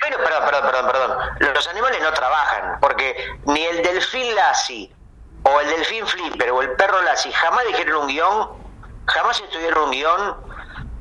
Primero, 0.00 0.22
perdón, 0.24 0.42
perdón, 0.50 0.62
perdón, 0.70 0.90
perdón. 0.92 1.54
Los 1.54 1.68
animales 1.68 1.98
no 2.02 2.12
trabajan, 2.12 2.78
porque 2.80 3.14
ni 3.46 3.62
el 3.64 3.82
delfín 3.82 4.34
Lassie, 4.34 4.90
o 5.46 5.60
el 5.60 5.68
delfín 5.68 6.06
Flipper, 6.06 6.50
o 6.50 6.62
el 6.62 6.72
perro 6.72 7.00
Lassie 7.02 7.32
jamás 7.32 7.64
dijeron 7.68 8.02
un 8.02 8.08
guion, 8.08 8.48
jamás 9.06 9.40
estudiaron 9.40 9.84
un 9.84 9.90
guion, 9.92 10.36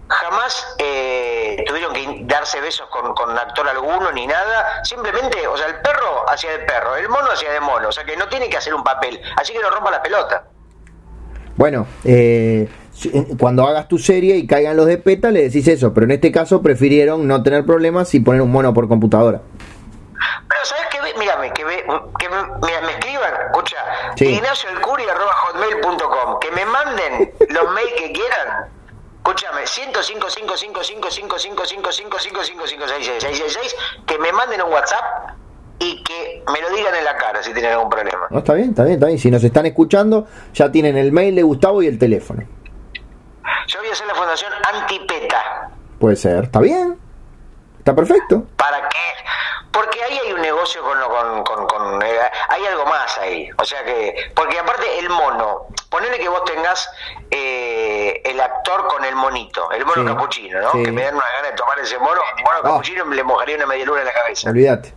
jamás 0.08 0.76
eh, 0.78 1.64
tuvieron 1.66 1.94
que 1.94 2.22
darse 2.26 2.62
besos 2.62 2.88
con, 2.90 3.14
con 3.16 3.38
actor 3.38 3.68
alguno 3.68 4.12
ni 4.12 4.28
nada. 4.28 4.84
Simplemente, 4.84 5.48
o 5.48 5.58
sea, 5.58 5.68
el 5.68 5.76
perro 5.76 6.30
hacía 6.30 6.52
de 6.52 6.60
perro, 6.60 6.96
el 6.96 7.10
mono 7.10 7.32
hacía 7.32 7.52
de 7.52 7.60
mono, 7.60 7.90
o 7.90 7.92
sea 7.92 8.06
que 8.06 8.16
no 8.16 8.28
tiene 8.28 8.50
que 8.50 8.58
hacer 8.58 8.74
un 8.74 8.84
papel, 8.84 9.20
así 9.38 9.54
que 9.54 9.60
no 9.60 9.70
rompa 9.70 9.92
la 9.92 10.02
pelota. 10.02 10.44
bueno, 11.56 11.88
eh, 12.04 12.70
cuando 13.40 13.68
hagas 13.68 13.88
tu 13.88 13.98
serie 13.98 14.36
y 14.38 14.48
caigan 14.48 14.78
los 14.78 14.86
de 14.86 14.98
PETA 14.98 15.32
le 15.32 15.44
decís 15.44 15.68
eso, 15.68 15.94
pero 15.94 16.06
en 16.06 16.12
este 16.12 16.32
caso 16.32 16.62
prefirieron 16.62 17.28
no 17.28 17.44
tener 17.44 17.66
problemas 17.66 18.14
y 18.14 18.20
poner 18.20 18.42
un 18.42 18.52
mono 18.52 18.74
por 18.74 18.88
computadora. 18.88 19.42
Que, 22.20 22.30
me, 22.30 22.92
escriban, 22.92 23.34
escucha, 23.48 23.78
Sí. 24.16 24.26
Ignacio 24.26 24.70
el 24.70 24.82
Curi 24.82 25.04
arroba 25.08 25.34
hotmail.com, 25.34 26.40
que 26.40 26.52
me 26.52 26.66
manden 26.66 27.34
los 27.50 27.72
mails 27.72 27.94
que 27.98 28.12
quieran. 28.12 28.70
Escúchame, 29.18 29.66
105 29.66 30.30
5 30.30 30.56
5 30.56 30.84
5 30.84 31.10
5 31.10 31.40
5 31.40 31.66
5 31.66 31.66
5 31.66 31.92
5 31.92 32.18
5 32.20 32.42
5 32.44 32.88
6 32.88 33.06
6 33.06 33.18
6 33.20 33.38
6 33.38 33.58
6 33.62 33.76
que 34.06 34.20
me 34.20 34.32
manden 34.32 34.62
un 34.62 34.72
WhatsApp 34.72 35.32
y 35.80 36.04
que 36.04 36.44
me 36.52 36.62
lo 36.62 36.70
digan 36.70 36.96
en 36.96 37.04
la 37.04 37.18
cara 37.18 37.42
si 37.42 37.52
tienen 37.54 37.72
algún 37.72 37.90
problema. 37.90 38.28
No, 38.30 38.40
está 38.40 38.54
bien, 38.54 38.70
está 38.70 38.84
bien, 38.84 38.96
está 38.96 39.08
bien. 39.08 39.20
Si 39.20 39.32
nos 39.32 39.44
están 39.44 39.66
escuchando, 39.66 40.28
ya 40.54 40.72
tienen 40.72 40.98
el 40.98 41.12
mail 41.12 41.36
de 41.36 41.44
Gustavo 41.44 41.82
y 41.82 41.88
el 41.88 41.98
teléfono. 42.00 42.44
Yo 43.68 43.80
voy 43.80 43.90
a 43.90 43.92
hacer 43.92 44.08
la 44.08 44.16
fundación 44.16 44.52
Antipeta. 44.74 45.72
Puede 46.00 46.16
ser, 46.16 46.46
está 46.46 46.60
bien. 46.60 46.98
Está 47.86 47.94
perfecto. 47.96 48.44
¿Para 48.58 48.90
qué? 48.90 48.98
Porque 49.72 50.02
ahí 50.04 50.18
hay 50.18 50.34
un 50.34 50.42
negocio 50.42 50.82
con, 50.82 51.00
con, 51.00 51.44
con, 51.44 51.68
con, 51.68 52.02
eh, 52.02 52.18
hay 52.50 52.66
algo 52.66 52.84
más 52.88 53.16
ahí. 53.20 53.48
O 53.60 53.64
sea 53.64 53.84
que, 53.86 54.32
porque 54.36 54.58
aparte 54.58 54.98
el 54.98 55.08
mono, 55.12 55.68
ponele 55.92 56.18
que 56.18 56.28
vos 56.28 56.44
tengas 56.46 56.90
eh, 57.30 58.24
el 58.26 58.42
actor 58.42 58.88
con 58.88 59.06
el 59.06 59.16
monito, 59.16 59.72
el 59.72 59.86
mono 59.86 60.02
Sí. 60.02 60.08
capuchino, 60.16 60.62
¿no? 60.62 60.72
Sí. 60.72 60.82
Que 60.82 60.92
me 60.92 61.04
dan 61.04 61.14
una 61.14 61.26
gana 61.38 61.50
de 61.50 61.54
tomar 61.54 61.78
ese 61.78 62.00
mono, 62.00 62.20
mono 62.44 62.58
Ah. 62.58 62.62
capuchino 62.64 63.06
le 63.06 63.24
mojaría 63.24 63.56
una 63.58 63.68
media 63.68 63.86
luna 63.86 64.00
en 64.02 64.08
la 64.08 64.14
cabeza. 64.14 64.50
Olvídate. 64.50 64.96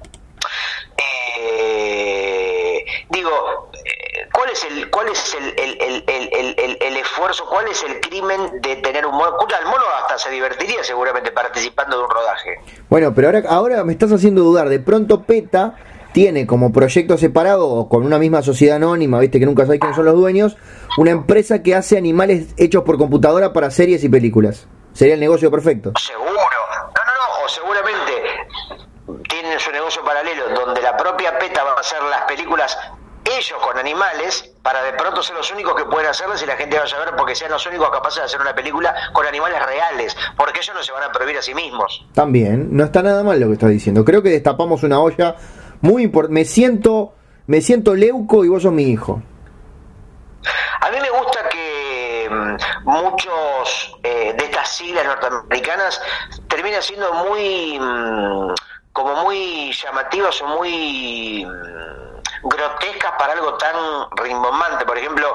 Eh, 0.99 2.85
digo, 3.11 3.71
eh, 3.73 4.29
¿cuál 4.33 4.51
es 4.51 4.65
el 4.65 4.91
cuál 4.91 5.09
es 5.09 5.35
el, 5.35 5.55
el, 5.59 6.05
el, 6.07 6.79
el, 6.81 6.97
esfuerzo, 6.97 7.47
cuál 7.49 7.69
es 7.69 7.83
el 7.85 8.01
crimen 8.01 8.61
de 8.61 8.77
tener 8.77 9.07
un 9.07 9.15
mono? 9.15 9.31
Escucha, 9.31 9.59
el 9.59 9.67
mono 9.67 9.85
hasta 10.03 10.19
se 10.19 10.31
divertiría 10.31 10.83
seguramente 10.83 11.31
participando 11.31 11.99
de 11.99 12.05
un 12.05 12.11
rodaje. 12.11 12.61
Bueno, 12.89 13.15
pero 13.15 13.29
ahora, 13.29 13.43
ahora 13.49 13.85
me 13.85 13.93
estás 13.93 14.13
haciendo 14.13 14.43
dudar. 14.43 14.69
De 14.69 14.81
pronto 14.81 15.23
PETA 15.23 15.77
tiene 16.13 16.47
como 16.47 16.73
proyecto 16.73 17.17
separado 17.19 17.69
o 17.69 17.89
con 17.89 18.05
una 18.05 18.19
misma 18.19 18.43
sociedad 18.43 18.77
anónima, 18.77 19.21
viste 19.21 19.39
que 19.39 19.47
nunca 19.47 19.65
sabes 19.67 19.81
quiénes 19.81 19.97
son 19.97 20.07
los 20.07 20.17
dueños, 20.17 20.57
una 20.97 21.11
empresa 21.11 21.63
que 21.63 21.75
hace 21.75 21.97
animales 21.97 22.55
hechos 22.57 22.83
por 22.83 22.99
computadora 22.99 23.53
para 23.53 23.71
series 23.71 24.03
y 24.05 24.09
películas. 24.09 24.67
Sería 24.93 25.15
el 25.15 25.21
negocio 25.21 25.51
perfecto. 25.51 25.93
Seguro. 26.01 26.33
No, 26.33 26.35
no, 26.35 27.13
no. 27.39 27.45
O 27.45 27.49
seguramente 27.49 27.98
tienen 29.59 29.61
su 29.61 29.71
negocio 29.73 30.05
paralelo 30.05 30.49
donde 30.51 30.81
la 30.81 30.97
propia 30.97 31.39
PETA 31.39 31.65
va 31.65 31.73
a 31.73 31.81
hacer 31.81 32.03
las 32.03 32.23
películas 32.23 32.79
ellos 33.25 33.59
con 33.61 33.77
animales 33.77 34.55
para 34.63 34.83
de 34.83 34.93
pronto 34.93 35.23
ser 35.23 35.37
los 35.37 35.51
únicos 35.53 35.75
que 35.75 35.85
pueden 35.85 36.09
hacerlas 36.09 36.43
y 36.43 36.47
la 36.47 36.57
gente 36.57 36.79
vaya 36.79 36.97
a 36.97 37.05
ver 37.05 37.15
porque 37.17 37.35
sean 37.35 37.51
los 37.51 37.67
únicos 37.67 37.91
capaces 37.91 38.21
de 38.21 38.25
hacer 38.25 38.41
una 38.41 38.55
película 38.55 38.95
con 39.13 39.27
animales 39.27 39.61
reales. 39.67 40.17
Porque 40.37 40.61
ellos 40.61 40.75
no 40.75 40.83
se 40.83 40.93
van 40.93 41.03
a 41.03 41.13
prohibir 41.13 41.37
a 41.37 41.43
sí 41.43 41.55
mismos. 41.55 42.07
También, 42.15 42.69
no 42.71 42.85
está 42.85 43.03
nada 43.03 43.23
mal 43.23 43.39
lo 43.39 43.49
que 43.49 43.55
estás 43.55 43.71
diciendo. 43.71 44.03
Creo 44.05 44.23
que 44.23 44.31
destapamos 44.31 44.83
una 44.83 44.99
olla 45.01 45.35
muy 45.83 46.05
importante. 46.05 46.35
Me 46.35 46.45
siento, 46.47 47.13
me 47.47 47.61
siento 47.61 47.95
leuco 47.95 48.45
y 48.45 48.49
vos 48.49 48.63
sos 48.63 48.73
mi 48.73 48.85
hijo. 48.85 49.21
A 50.81 50.91
mí 50.91 50.97
me 51.03 51.11
gusta 51.11 51.49
que 51.51 52.29
mm, 52.31 52.89
muchos 52.89 53.97
eh, 54.03 54.35
de 54.39 54.45
estas 54.45 54.71
siglas 54.71 55.05
norteamericanas 55.05 56.01
terminan 56.49 56.83
siendo 56.83 57.13
muy 57.13 57.79
mm, 57.79 58.55
como 58.99 59.23
muy 59.25 59.73
llamativas 59.73 60.41
o 60.43 60.47
muy 60.47 61.45
mm, 61.45 62.49
grotescas 62.49 63.13
para 63.19 63.33
algo 63.35 63.55
tan 63.55 63.75
rimbombante. 64.17 64.85
Por 64.85 64.99
ejemplo, 64.99 65.33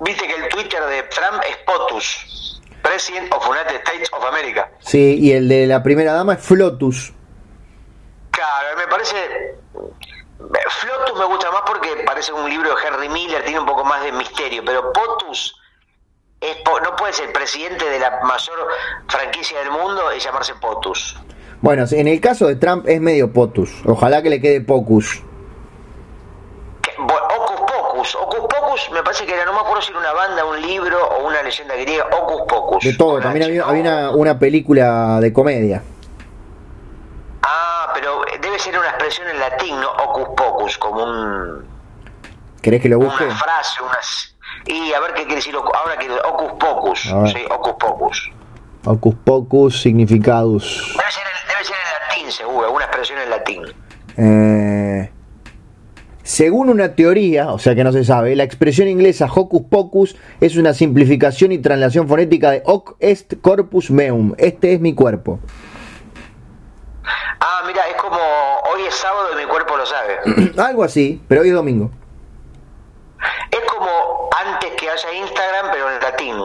viste 0.00 0.26
que 0.26 0.34
el 0.34 0.48
Twitter 0.48 0.82
de 0.86 1.02
Trump 1.04 1.42
es 1.48 1.56
POTUS, 1.58 2.62
President 2.82 3.32
of 3.32 3.46
United 3.48 3.76
States 3.76 4.10
of 4.12 4.24
America. 4.24 4.70
Sí, 4.80 5.16
y 5.20 5.32
el 5.32 5.48
de 5.48 5.66
la 5.66 5.82
primera 5.82 6.12
dama 6.12 6.34
es 6.34 6.40
Flotus. 6.42 7.12
Claro, 8.30 8.76
me 8.78 8.86
parece. 8.86 9.58
Flotus 10.68 11.18
me 11.18 11.24
gusta 11.26 11.50
más 11.50 11.62
porque 11.66 12.02
parece 12.06 12.32
un 12.32 12.48
libro 12.48 12.74
de 12.74 12.82
Henry 12.86 13.08
Miller, 13.10 13.42
tiene 13.44 13.60
un 13.60 13.66
poco 13.66 13.84
más 13.84 14.02
de 14.02 14.12
misterio, 14.12 14.62
pero 14.64 14.90
Potus 14.92 15.54
es 16.40 16.56
po- 16.64 16.80
no 16.80 16.96
puede 16.96 17.12
ser 17.12 17.30
presidente 17.32 17.84
de 17.84 17.98
la 17.98 18.20
mayor 18.22 18.68
franquicia 19.08 19.58
del 19.58 19.70
mundo 19.70 20.10
y 20.14 20.18
llamarse 20.18 20.54
Potus. 20.54 21.16
Bueno, 21.62 21.84
en 21.90 22.08
el 22.08 22.20
caso 22.20 22.46
de 22.46 22.56
Trump 22.56 22.86
es 22.88 23.00
medio 23.00 23.32
potus. 23.32 23.82
Ojalá 23.84 24.22
que 24.22 24.30
le 24.30 24.40
quede 24.40 24.60
pocus. 24.60 25.22
Ocus 26.98 27.60
Pocus, 27.60 28.14
Ocus 28.14 28.40
Pocus 28.40 28.90
me 28.92 29.02
parece 29.02 29.26
que 29.26 29.34
era, 29.34 29.44
no 29.44 29.52
me 29.52 29.60
acuerdo 29.60 29.82
si 29.82 29.90
era 29.90 30.00
una 30.00 30.12
banda, 30.12 30.44
un 30.44 30.60
libro 30.60 30.98
o 30.98 31.26
una 31.26 31.42
leyenda 31.42 31.74
griega, 31.76 32.06
Ocus 32.06 32.42
Pocus. 32.48 32.84
De 32.84 32.94
todo, 32.94 33.20
también 33.20 33.44
había, 33.44 33.66
una, 33.66 34.10
una 34.10 34.38
película 34.38 35.20
de 35.20 35.32
comedia. 35.32 35.82
Ah, 37.42 37.90
pero 37.94 38.22
debe 38.40 38.58
ser 38.58 38.78
una 38.78 38.88
expresión 38.88 39.28
en 39.28 39.38
latín, 39.38 39.80
¿no? 39.80 39.90
Ocus 39.90 40.28
Pocus, 40.36 40.78
como 40.78 41.04
un... 41.04 41.66
¿Querés 42.62 42.80
que 42.80 42.88
lo 42.88 42.98
busque? 42.98 43.24
una 43.24 43.36
frase, 43.36 43.82
unas 43.82 44.36
y 44.66 44.92
a 44.92 45.00
ver 45.00 45.14
qué 45.14 45.22
quiere 45.22 45.36
decir 45.36 45.54
ahora 45.56 45.96
que 45.98 46.10
Ocus 46.10 46.52
Pocus, 46.58 47.00
sí, 47.00 47.44
Ocus 47.50 47.74
Pocus. 47.74 48.30
Ocus 48.84 49.14
pocus 49.24 49.82
significadus. 49.82 50.94
Debe 50.96 51.10
ser, 51.10 51.22
en, 51.22 51.48
debe 51.48 51.64
ser 51.64 51.76
en 51.76 52.08
latín, 52.08 52.32
seguro, 52.32 52.66
alguna 52.66 52.84
expresión 52.86 53.18
en 53.18 53.30
latín. 53.30 53.62
Eh, 54.16 55.10
según 56.22 56.70
una 56.70 56.94
teoría, 56.94 57.52
o 57.52 57.58
sea 57.58 57.74
que 57.74 57.82
no 57.82 57.92
se 57.92 58.04
sabe, 58.04 58.36
la 58.36 58.44
expresión 58.44 58.88
inglesa 58.88 59.26
hocus 59.26 59.62
pocus 59.68 60.16
es 60.40 60.56
una 60.56 60.74
simplificación 60.74 61.52
y 61.52 61.58
traslación 61.58 62.06
fonética 62.06 62.52
de 62.52 62.62
hoc 62.64 62.96
est 63.00 63.34
corpus 63.40 63.90
meum. 63.90 64.34
Este 64.38 64.72
es 64.72 64.80
mi 64.80 64.94
cuerpo. 64.94 65.40
Ah, 67.40 67.62
mira, 67.66 67.82
es 67.88 67.96
como 67.96 68.18
hoy 68.72 68.82
es 68.86 68.94
sábado 68.94 69.28
y 69.34 69.42
mi 69.42 69.48
cuerpo 69.48 69.76
lo 69.76 69.84
sabe. 69.84 70.18
Algo 70.56 70.84
así, 70.84 71.20
pero 71.26 71.40
hoy 71.40 71.48
es 71.48 71.54
domingo. 71.54 71.90
es 73.50 73.60
como 73.68 74.30
antes 74.44 74.70
que 74.78 74.88
haya 74.88 75.12
Instagram, 75.12 75.70
pero 75.72 75.90
en 75.90 76.00
latín. 76.00 76.36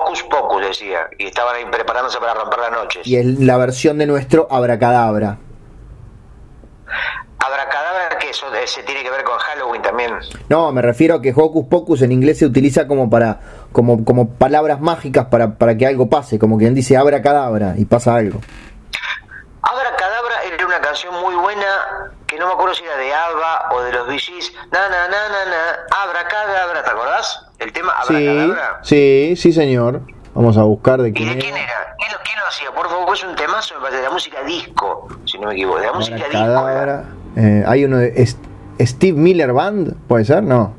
Ocus 0.00 0.22
Pocus 0.24 0.62
decía, 0.62 1.08
y 1.18 1.26
estaban 1.26 1.56
ahí 1.56 1.64
preparándose 1.70 2.18
para 2.18 2.34
romper 2.34 2.58
las 2.60 2.72
noches. 2.72 3.06
Y 3.06 3.16
es 3.16 3.26
la 3.40 3.56
versión 3.56 3.98
de 3.98 4.06
nuestro 4.06 4.46
abracadabra. 4.50 5.38
Abracadabra, 7.38 8.18
que 8.18 8.30
eso 8.30 8.46
se 8.66 8.82
tiene 8.82 9.02
que 9.02 9.10
ver 9.10 9.24
con 9.24 9.38
Halloween 9.38 9.82
también. 9.82 10.12
No, 10.48 10.72
me 10.72 10.82
refiero 10.82 11.16
a 11.16 11.22
que 11.22 11.32
hocus 11.34 11.66
pocus 11.66 12.02
en 12.02 12.12
inglés 12.12 12.38
se 12.38 12.46
utiliza 12.46 12.86
como 12.86 13.08
para 13.08 13.40
como, 13.72 14.04
como 14.04 14.30
palabras 14.30 14.80
mágicas 14.80 15.26
para, 15.26 15.54
para 15.54 15.76
que 15.76 15.86
algo 15.86 16.08
pase, 16.08 16.38
como 16.38 16.58
quien 16.58 16.74
dice 16.74 16.96
abracadabra 16.96 17.74
y 17.76 17.84
pasa 17.84 18.14
algo. 18.14 18.40
Abracadabra 19.62 20.10
canción 20.90 21.14
muy 21.20 21.34
buena 21.36 22.10
no 22.40 22.46
me 22.46 22.52
acuerdo 22.54 22.74
si 22.74 22.82
era 22.84 22.96
de 22.96 23.12
ABBA 23.14 23.68
o 23.72 23.82
de 23.82 23.92
los 23.92 24.06
VGs. 24.08 24.52
Na, 24.72 24.88
na, 24.88 25.08
na, 25.08 25.28
na, 25.28 25.44
na. 25.44 26.02
Abra, 26.02 26.26
cadabra, 26.26 26.82
¿te 26.82 26.90
acordás? 26.90 27.46
El 27.58 27.72
tema 27.72 27.92
Abra, 27.92 28.80
Sí, 28.82 29.34
sí, 29.36 29.36
sí, 29.36 29.52
señor. 29.52 30.00
Vamos 30.34 30.56
a 30.56 30.62
buscar 30.62 31.02
de 31.02 31.10
¿Y 31.10 31.12
quién 31.12 31.28
de 31.34 31.38
quién 31.38 31.56
era. 31.56 31.94
¿Quién 31.98 32.12
lo, 32.12 32.18
quién 32.24 32.38
lo 32.40 32.46
hacía? 32.46 32.70
Por 32.72 32.88
favor, 32.88 33.14
es 33.14 33.22
un 33.24 33.36
temazo, 33.36 33.74
me 33.74 33.80
parece, 33.82 33.98
de 33.98 34.02
la 34.04 34.10
música 34.10 34.42
disco, 34.42 35.08
si 35.26 35.38
no 35.38 35.48
me 35.48 35.54
equivoco. 35.54 35.78
De 35.80 35.86
la 35.86 35.92
música 35.92 36.16
disco. 36.16 36.38
Abracadabra. 36.38 37.04
Eh, 37.36 37.62
hay 37.66 37.84
uno 37.84 37.98
de 37.98 38.26
Steve 38.80 39.18
Miller 39.18 39.52
Band, 39.52 39.94
¿puede 40.08 40.24
ser? 40.24 40.42
No. 40.42 40.74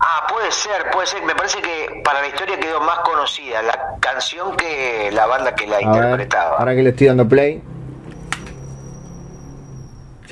Ah, 0.00 0.26
puede 0.28 0.50
ser, 0.50 0.90
puede 0.90 1.06
ser. 1.06 1.22
Me 1.22 1.34
parece 1.36 1.60
que 1.62 2.00
para 2.02 2.20
la 2.22 2.26
historia 2.26 2.58
quedó 2.58 2.80
más 2.80 2.98
conocida 3.00 3.62
la 3.62 3.96
canción 4.00 4.56
que 4.56 5.10
la 5.12 5.26
banda 5.26 5.54
que 5.54 5.66
la 5.68 5.76
A 5.76 5.78
ver, 5.78 5.86
interpretaba. 5.86 6.56
ahora 6.58 6.74
que 6.74 6.82
le 6.82 6.90
estoy 6.90 7.06
dando 7.06 7.28
play. 7.28 7.62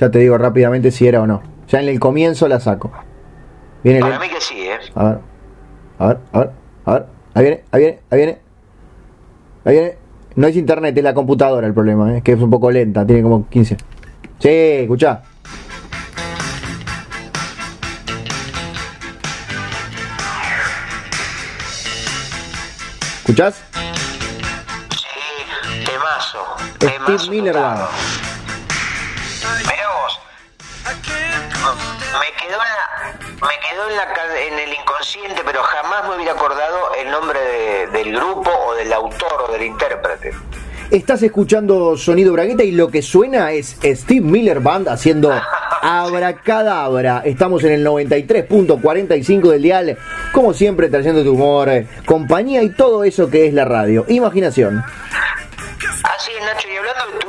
Ya 0.01 0.09
te 0.09 0.17
digo 0.17 0.35
rápidamente 0.35 0.89
si 0.89 1.07
era 1.07 1.21
o 1.21 1.27
no. 1.27 1.43
Ya 1.67 1.79
en 1.79 1.87
el 1.87 1.99
comienzo 1.99 2.47
la 2.47 2.59
saco. 2.59 2.91
Viene 3.83 3.99
Para 3.99 4.17
lento. 4.17 4.25
mí 4.25 4.33
que 4.33 4.41
sí, 4.41 4.55
¿eh? 4.59 4.79
A 4.95 5.03
ver, 5.03 5.17
a 5.99 6.07
ver, 6.07 6.17
a 6.33 6.39
ver, 6.39 6.51
a 6.85 6.93
ver. 6.93 7.05
Ahí 7.35 7.43
viene, 7.43 7.63
ahí 7.71 7.79
viene, 7.81 7.99
ahí 8.09 8.17
viene. 8.17 8.37
Ahí 9.63 9.73
viene. 9.73 9.97
No 10.35 10.47
es 10.47 10.55
internet, 10.55 10.97
es 10.97 11.03
la 11.03 11.13
computadora 11.13 11.67
el 11.67 11.73
problema, 11.75 12.11
¿eh? 12.13 12.17
es 12.17 12.23
que 12.23 12.31
es 12.31 12.41
un 12.41 12.49
poco 12.49 12.71
lenta, 12.71 13.05
tiene 13.05 13.21
como 13.21 13.47
15. 13.47 13.77
Sí, 14.39 14.49
escuchá. 14.49 15.21
¿Escuchás? 23.19 23.61
Sí, 24.89 25.85
temazo. 25.85 26.39
Steve 26.77 26.91
temazo 27.05 27.31
Miller 27.31 27.53
total. 27.53 27.77
Band. 27.77 28.20
Me 33.41 33.69
quedó 33.69 33.89
en, 33.89 33.95
la, 33.97 34.07
en 34.47 34.59
el 34.69 34.73
inconsciente, 34.73 35.41
pero 35.45 35.61
jamás 35.63 36.07
me 36.09 36.15
hubiera 36.15 36.33
acordado 36.33 36.93
el 36.99 37.09
nombre 37.11 37.39
de- 37.39 37.87
del 37.87 38.15
grupo 38.15 38.49
o 38.67 38.75
del 38.75 38.91
autor 38.93 39.45
o 39.47 39.51
del 39.51 39.63
intérprete. 39.63 40.31
Estás 40.91 41.23
escuchando 41.23 41.95
Sonido 41.97 42.33
Bragueta 42.33 42.63
y 42.63 42.71
lo 42.73 42.89
que 42.89 43.01
suena 43.01 43.51
es 43.53 43.77
Steve 43.81 44.21
Miller 44.21 44.59
Band 44.59 44.89
haciendo 44.89 45.31
Abracadabra. 45.81 47.21
Estamos 47.25 47.63
en 47.63 47.71
el 47.73 47.85
93.45 47.85 49.49
del 49.51 49.61
dial, 49.61 49.97
como 50.33 50.53
siempre 50.53 50.89
trayendo 50.89 51.23
tu 51.23 51.31
humor, 51.33 51.69
eh, 51.69 51.87
compañía 52.05 52.61
y 52.61 52.69
todo 52.71 53.03
eso 53.05 53.29
que 53.29 53.47
es 53.47 53.53
la 53.53 53.65
radio. 53.65 54.05
Imaginación. 54.09 54.83
Así 56.03 56.31
es, 56.37 56.45
Nacho, 56.45 56.67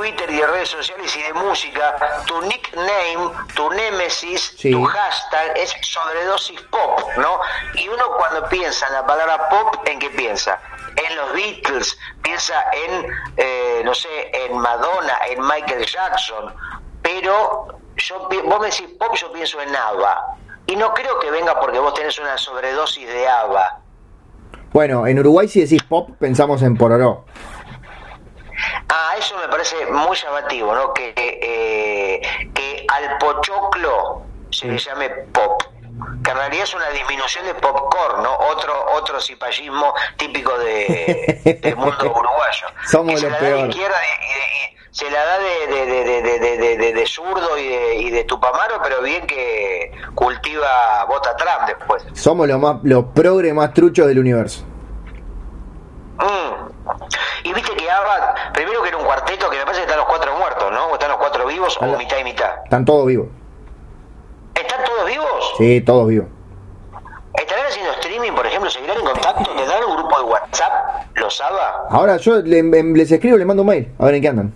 Twitter 0.03 0.29
y 0.31 0.37
de 0.37 0.47
redes 0.49 0.69
sociales 0.69 1.17
y 1.17 1.23
de 1.23 1.33
música, 1.35 1.95
tu 2.27 2.41
nickname, 2.43 3.31
tu 3.55 3.71
némesis, 3.71 4.53
Sí. 4.59 4.73
tu 4.73 4.83
hashtag 4.85 5.53
es 5.57 5.73
sobredosis 5.83 6.61
pop, 6.63 7.01
¿no? 7.19 7.39
Y 7.75 7.89
uno 7.89 8.03
cuando 8.19 8.49
piensa 8.49 8.85
en 8.89 8.95
la 8.95 9.07
palabra 9.07 9.49
pop, 9.49 9.77
¿en 9.87 10.01
qué 10.01 10.11
piensa? 10.11 10.61
En 10.97 11.17
los 11.17 11.33
Beatles, 11.33 11.97
piensa 12.21 12.65
en, 12.73 13.07
eh, 13.37 13.83
no 13.85 13.95
sé, 13.95 14.09
en 14.45 14.59
Madonna, 14.59 15.19
en 15.31 15.41
Michael 15.41 15.87
Jackson, 15.87 16.53
pero 17.01 17.69
yo, 17.97 18.29
vos 18.45 18.59
me 18.61 18.67
decís 18.67 18.89
pop, 18.99 19.15
yo 19.15 19.31
pienso 19.33 19.61
en 19.63 19.75
ABBA. 19.75 20.37
Y 20.67 20.75
no 20.75 20.93
creo 20.95 21.21
que 21.21 21.31
venga 21.31 21.61
porque 21.61 21.79
vos 21.79 21.95
tenés 21.95 22.19
una 22.19 22.37
sobredosis 22.39 23.07
de 23.07 23.29
ABBA. 23.29 23.79
Bueno, 24.73 25.07
en 25.07 25.19
Uruguay 25.21 25.47
si 25.47 25.61
decís 25.61 25.83
pop 25.85 26.11
pensamos 26.19 26.63
en 26.63 26.77
Pororó. 26.77 27.25
Ah, 28.89 29.15
eso 29.19 29.37
me 29.39 29.49
parece 29.49 29.87
muy 29.87 30.17
llamativo, 30.17 30.75
¿no? 30.75 30.93
Que, 30.93 31.13
eh, 31.17 32.21
que 32.55 32.87
al 32.89 33.19
pochoclo 33.19 34.23
se 34.51 34.67
le 34.67 34.79
llame 34.79 35.09
pop. 35.11 35.63
Que 36.25 36.31
en 36.31 36.37
realidad 36.37 36.65
es 36.65 36.75
una 36.75 36.89
disminución 36.91 37.45
de 37.47 37.55
popcorn, 37.55 38.23
¿no? 38.23 38.35
Otro, 38.39 38.87
otro 38.95 39.21
cipallismo 39.21 39.95
típico 40.17 40.57
de, 40.59 41.59
del 41.63 41.77
mundo 41.83 41.97
uruguayo. 42.11 42.67
Somos 42.91 43.15
Que 43.15 43.19
se 43.21 43.27
lo 43.31 43.33
la 43.33 43.41
da 43.41 43.49
de 43.57 43.69
izquierda 43.69 43.97
y, 44.03 44.73
y 44.73 44.77
se 44.95 45.11
la 45.11 45.25
da 45.25 45.39
de, 45.39 45.67
de, 45.69 45.87
de, 45.87 46.05
de, 46.05 46.23
de, 46.23 46.39
de, 46.39 46.57
de- 46.59 46.77
de- 46.77 46.93
de 46.93 47.07
zurdo 47.07 47.57
y 47.59 47.69
de, 47.69 47.95
y 47.97 48.11
de 48.11 48.25
tupamaro, 48.25 48.81
pero 48.83 49.01
bien 49.03 49.27
que 49.27 49.93
cultiva 50.15 51.05
bota 51.09 51.37
Trump 51.37 51.67
después. 51.67 52.05
Somos 52.15 52.47
los 52.49 52.59
más 52.59 52.77
los 52.83 53.05
progres 53.15 53.53
más 53.55 53.73
truchos 53.73 54.07
del 54.07 54.19
universo. 54.19 54.65
Mm. 56.19 57.45
Y 57.45 57.53
viste 57.55 57.75
que 57.77 57.91
ABBA, 57.91 58.35
primero 58.53 58.83
que 58.83 58.89
era 58.89 58.97
un 58.99 59.05
cuarteto 59.05 59.51
que 59.51 59.57
me 59.59 59.65
parece 59.65 59.81
que 59.81 59.87
están 59.87 59.99
los 59.99 60.07
cuatro 60.09 60.37
muertos, 60.37 60.71
¿no? 60.73 60.87
O 60.87 60.93
están 60.95 61.09
los 61.11 61.19
cuatro 61.19 61.47
vivos 61.47 61.77
o 61.81 61.85
Hola. 61.85 61.99
mitad 61.99 62.19
y 62.19 62.25
mitad. 62.25 62.51
Están 62.65 62.85
todos 62.85 63.07
vivos. 63.07 63.29
¿Están 64.55 64.85
todos 64.85 65.07
vivos? 65.07 65.55
Sí, 65.59 65.81
todos 65.81 66.09
vivos. 66.09 66.27
¿Estarán 67.35 67.67
haciendo 67.67 67.93
streaming, 67.93 68.33
por 68.33 68.47
ejemplo? 68.47 68.71
¿Seguirán 68.71 68.99
en 68.99 69.05
contacto? 69.05 69.51
¿Tendrán 69.57 69.85
un 69.85 69.97
grupo 69.97 70.19
de 70.19 70.25
WhatsApp? 70.25 70.73
¿Los 71.15 71.41
ABBA? 71.41 71.87
Ahora 71.91 72.17
yo 72.19 72.37
le- 72.43 72.59
em- 72.59 72.95
les 72.95 73.11
escribo, 73.11 73.37
les 73.39 73.47
mando 73.47 73.63
un 73.63 73.69
mail, 73.69 73.93
a 73.99 74.05
ver 74.05 74.15
en 74.17 74.23
qué 74.23 74.29
andan. 74.29 74.55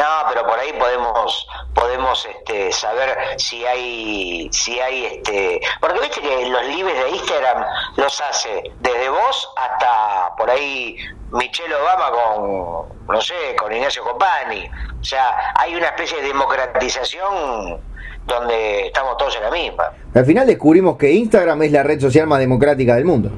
No, 0.00 0.06
pero 0.32 0.46
por 0.46 0.58
ahí 0.58 0.72
podemos 0.78 1.46
podemos 1.74 2.26
este, 2.26 2.72
saber 2.72 3.18
si 3.36 3.66
hay 3.66 4.48
si 4.50 4.80
hay 4.80 5.04
este 5.04 5.60
porque 5.78 6.00
viste 6.00 6.22
que 6.22 6.48
los 6.48 6.64
libres 6.68 7.04
de 7.04 7.10
Instagram 7.10 7.64
los 7.96 8.18
hace 8.22 8.62
desde 8.80 9.10
vos 9.10 9.52
hasta 9.58 10.34
por 10.38 10.48
ahí 10.48 10.96
Michelle 11.32 11.74
Obama 11.74 12.10
con 12.12 13.06
no 13.08 13.20
sé 13.20 13.34
con 13.58 13.70
Ignacio 13.74 14.02
Copani 14.02 14.70
o 14.98 15.04
sea 15.04 15.52
hay 15.54 15.74
una 15.74 15.88
especie 15.88 16.22
de 16.22 16.28
democratización 16.28 17.78
donde 18.24 18.86
estamos 18.86 19.18
todos 19.18 19.36
en 19.36 19.42
la 19.42 19.50
misma 19.50 19.92
Al 20.14 20.24
final 20.24 20.46
descubrimos 20.46 20.96
que 20.96 21.12
Instagram 21.12 21.62
es 21.64 21.72
la 21.72 21.82
red 21.82 22.00
social 22.00 22.26
más 22.26 22.38
democrática 22.38 22.94
del 22.94 23.04
mundo. 23.04 23.30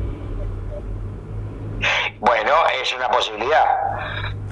bueno 2.21 2.53
es 2.81 2.95
una 2.95 3.11
posibilidad 3.11 3.67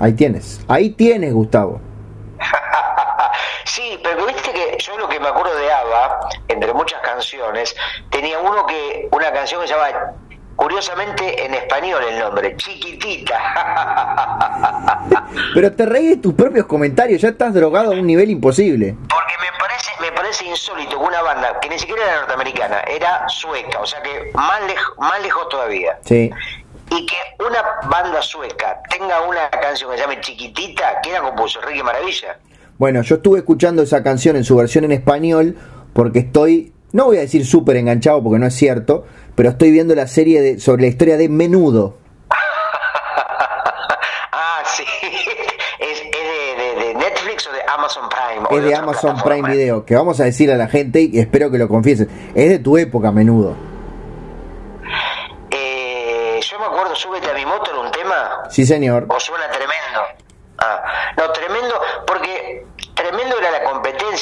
Ahí 0.01 0.15
tienes, 0.15 0.65
ahí 0.67 0.89
tienes, 0.89 1.35
Gustavo. 1.35 1.90
Sí, 3.71 4.01
pero 4.03 4.27
viste 4.27 4.51
que 4.53 4.77
yo 4.81 4.99
lo 4.99 5.09
que 5.09 5.21
me 5.21 5.29
acuerdo 5.29 5.55
de 5.55 5.73
ABBA, 5.73 6.29
entre 6.49 6.75
muchas 6.75 7.01
canciones, 7.03 7.77
tenía 8.11 8.41
uno 8.41 8.67
que 8.67 9.09
una 9.13 9.31
canción 9.33 9.61
que 9.61 9.69
se 9.69 9.75
llama 9.75 10.13
curiosamente 10.57 11.45
en 11.45 11.55
español 11.55 12.03
el 12.03 12.19
nombre, 12.19 12.57
Chiquitita. 12.57 13.39
Pero 15.55 15.73
te 15.73 15.87
reí 15.87 16.09
de 16.09 16.17
tus 16.17 16.35
propios 16.35 16.67
comentarios, 16.67 17.23
ya 17.23 17.29
estás 17.29 17.55
drogado 17.55 17.93
a 17.93 17.95
un 17.95 18.09
nivel 18.09 18.31
imposible. 18.31 18.97
Porque 19.09 19.35
me 19.41 19.57
parece 19.57 19.91
me 20.01 20.11
parece 20.11 20.47
insólito 20.47 20.99
que 20.99 21.05
una 21.05 21.23
banda 21.23 21.61
que 21.61 21.69
ni 21.69 21.79
siquiera 21.79 22.03
era 22.03 22.17
norteamericana, 22.17 22.81
era 22.89 23.29
sueca, 23.29 23.79
o 23.79 23.87
sea 23.87 24.03
que 24.03 24.33
más 24.35 24.63
lejos 24.65 24.99
más 24.99 25.23
lejos 25.23 25.49
todavía. 25.49 25.97
Sí. 26.05 26.29
Y 26.91 27.07
que 27.07 27.17
una 27.39 27.63
banda 27.89 28.21
sueca 28.21 28.83
tenga 28.91 29.21
una 29.21 29.49
canción 29.49 29.93
que 29.93 29.97
se 29.97 30.03
llame 30.03 30.21
Chiquitita, 30.21 31.01
que 31.03 31.11
era 31.11 31.21
compuso 31.21 31.61
Ricky 31.61 31.85
Maravilla. 31.85 32.37
Bueno, 32.81 33.03
yo 33.03 33.17
estuve 33.17 33.41
escuchando 33.41 33.83
esa 33.83 34.03
canción 34.03 34.37
en 34.37 34.45
su 34.45 34.57
versión 34.57 34.85
en 34.85 34.93
español 34.93 35.55
porque 35.93 36.21
estoy, 36.21 36.73
no 36.93 37.05
voy 37.05 37.19
a 37.19 37.21
decir 37.21 37.45
súper 37.45 37.77
enganchado 37.77 38.23
porque 38.23 38.39
no 38.39 38.47
es 38.47 38.55
cierto, 38.55 39.05
pero 39.35 39.51
estoy 39.51 39.71
viendo 39.71 39.95
la 39.95 40.07
serie 40.07 40.41
de, 40.41 40.59
sobre 40.59 40.81
la 40.85 40.89
historia 40.89 41.19
de 41.19 41.29
Menudo. 41.29 41.99
ah, 44.33 44.63
sí. 44.65 44.83
¿Es, 45.79 45.99
es 46.01 46.11
de, 46.11 46.81
de- 46.81 46.87
de 46.87 46.95
Netflix 46.95 47.47
o 47.49 47.53
de 47.53 47.61
Amazon 47.69 48.05
Prime? 48.09 48.47
o 48.51 48.57
Es 48.59 48.65
de 48.65 48.75
Amazon? 48.75 49.17
Prime 49.23 49.51
Video, 49.51 49.85
que 49.85 49.95
vamos 49.95 50.19
a 50.21 50.25
decirle 50.25 50.55
a 50.55 50.57
la 50.57 50.69
gente 50.69 51.03
y 51.03 51.19
espero 51.19 51.51
que 51.51 51.59
lo 51.59 51.69
confiesen. 51.69 52.09
Es 52.35 52.49
de 52.49 52.61
tu 52.61 52.79
época, 52.79 53.13
Menudo. 53.13 53.57
Eh, 55.51 56.41
yo 56.43 56.59
me 56.59 56.65
acuerdo, 56.65 56.95
súbete 56.97 57.29
a 57.31 57.35
mi 57.35 57.45
moto 57.45 57.71
en 57.73 57.87
un 57.87 57.93
tema, 57.93 58.45
Sí, 58.49 58.65
señor. 58.65 59.05
o 59.11 59.21
suena 59.21 59.51
tremendo. 59.51 60.01
Ah, 60.63 60.83
no, 61.17 61.31
tremendo, 61.33 61.60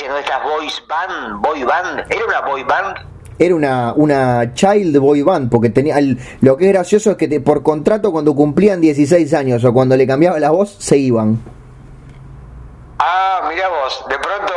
¿no? 0.06 0.16
Estas 0.18 0.42
boys 0.42 0.82
band, 0.88 1.40
boy 1.42 1.64
band, 1.64 2.00
era 2.10 2.24
una 2.26 2.40
boy 2.42 2.62
band. 2.64 2.96
Era 3.40 3.54
una, 3.54 3.92
una 3.94 4.52
child 4.54 4.98
boy 4.98 5.22
band, 5.22 5.48
porque 5.50 5.70
tenía 5.70 5.98
el- 5.98 6.18
lo 6.40 6.56
que 6.56 6.66
es 6.66 6.72
gracioso 6.72 7.12
es 7.12 7.16
que 7.16 7.28
te- 7.28 7.40
por 7.40 7.62
contrato 7.62 8.10
cuando 8.12 8.34
cumplían 8.34 8.80
16 8.80 9.32
años 9.32 9.64
o 9.64 9.72
cuando 9.72 9.96
le 9.96 10.06
cambiaba 10.06 10.38
la 10.40 10.50
voz, 10.50 10.74
se 10.78 10.96
iban. 10.98 11.38
Ah, 12.98 13.48
mira 13.48 13.68
vos, 13.68 14.04
de 14.08 14.16
pronto, 14.18 14.52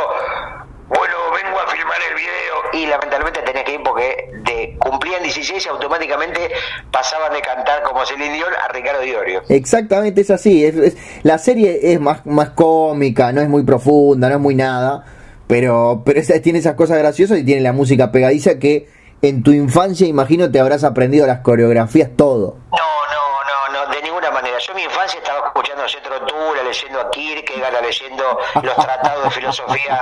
bueno, 0.89 1.13
vengo 1.31 1.59
a 1.59 1.67
filmar 1.71 1.97
el 2.09 2.15
video 2.15 2.83
y 2.83 2.87
lamentablemente 2.89 3.41
tenés 3.41 3.63
que 3.65 3.73
ir 3.75 3.81
porque 3.83 4.31
de, 4.43 4.75
cumplían 4.79 5.21
16 5.21 5.63
y 5.63 5.69
automáticamente 5.69 6.49
pasaban 6.91 7.33
de 7.33 7.41
cantar 7.41 7.83
como 7.83 8.03
Celine 8.03 8.33
Dion 8.33 8.49
a 8.67 8.67
Ricardo 8.73 9.01
Diorio. 9.01 9.43
Exactamente 9.47 10.21
es 10.21 10.31
así. 10.31 10.65
es- 10.65 10.75
es- 10.75 10.97
la 11.21 11.37
serie 11.37 11.79
es 11.93 11.99
más, 11.99 12.25
más 12.25 12.49
cómica, 12.51 13.31
no 13.31 13.41
es 13.41 13.47
muy 13.47 13.61
profunda, 13.63 14.27
no 14.27 14.35
es 14.35 14.41
muy 14.41 14.55
nada. 14.55 15.05
Pero, 15.51 16.01
pero 16.05 16.17
esa- 16.17 16.41
tiene 16.41 16.59
esas 16.59 16.75
cosas 16.75 16.97
graciosas 16.97 17.37
y 17.39 17.43
tiene 17.45 17.59
la 17.59 17.73
música 17.73 18.09
pegadiza 18.09 18.57
que 18.57 18.87
en 19.21 19.43
tu 19.43 19.51
infancia, 19.51 20.07
imagino, 20.07 20.49
te 20.49 20.61
habrás 20.61 20.85
aprendido 20.85 21.27
las 21.27 21.41
coreografías 21.41 22.09
todo. 22.15 22.55
No, 22.71 22.77
no, 22.77 23.69
no, 23.73 23.85
no, 23.85 23.91
de 23.93 24.01
ninguna 24.01 24.31
manera. 24.31 24.57
yo 24.59 24.71
en 24.71 24.77
mi 24.77 24.83
infancia 24.83 25.19
estaba 25.19 25.47
escuchando 25.47 25.83
a 25.83 25.89
Jethro 25.89 26.25
Tull, 26.25 26.57
leyendo 26.65 27.01
a 27.01 27.09
Kierkegaard, 27.11 27.83
leyendo 27.83 28.39
los 28.63 28.75
tratados 28.77 29.25
de 29.25 29.29
filosofía 29.31 29.99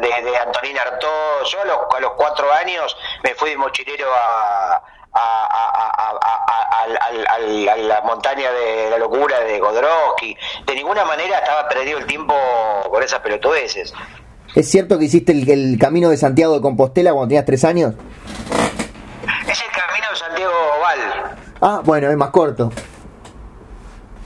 de, 0.00 0.30
de 0.30 0.36
Antonín 0.36 0.78
Artaud. 0.78 1.44
Yo 1.50 1.60
a 1.60 1.64
los, 1.64 1.78
a 1.96 2.00
los 2.00 2.12
cuatro 2.12 2.46
años 2.52 2.96
me 3.24 3.34
fui 3.34 3.50
de 3.50 3.56
mochilero 3.56 4.06
a, 4.14 4.80
a, 5.12 5.44
a, 5.44 6.10
a, 6.12 7.34
a, 7.34 7.76
la 7.78 8.00
montaña 8.02 8.52
de 8.52 8.90
la 8.90 8.98
locura 8.98 9.40
de 9.40 9.58
Godrowski. 9.58 10.36
De 10.66 10.74
ninguna 10.76 11.04
manera 11.04 11.38
estaba 11.40 11.68
perdido 11.68 11.98
el 11.98 12.06
tiempo 12.06 12.34
con 12.90 13.02
esas 13.02 13.18
pelotudeces. 13.20 13.92
¿Es 14.54 14.70
cierto 14.70 14.98
que 14.98 15.06
hiciste 15.06 15.32
el, 15.32 15.48
el 15.50 15.78
camino 15.78 16.10
de 16.10 16.16
Santiago 16.16 16.54
de 16.54 16.60
Compostela 16.60 17.10
cuando 17.12 17.28
tenías 17.28 17.44
tres 17.44 17.64
años? 17.64 17.94
Es 19.48 19.60
el 19.60 19.70
camino 19.70 20.06
de 20.10 20.16
Santiago 20.16 20.54
Val. 20.80 21.36
Ah, 21.60 21.80
bueno, 21.84 22.08
es 22.10 22.16
más 22.16 22.30
corto. 22.30 22.70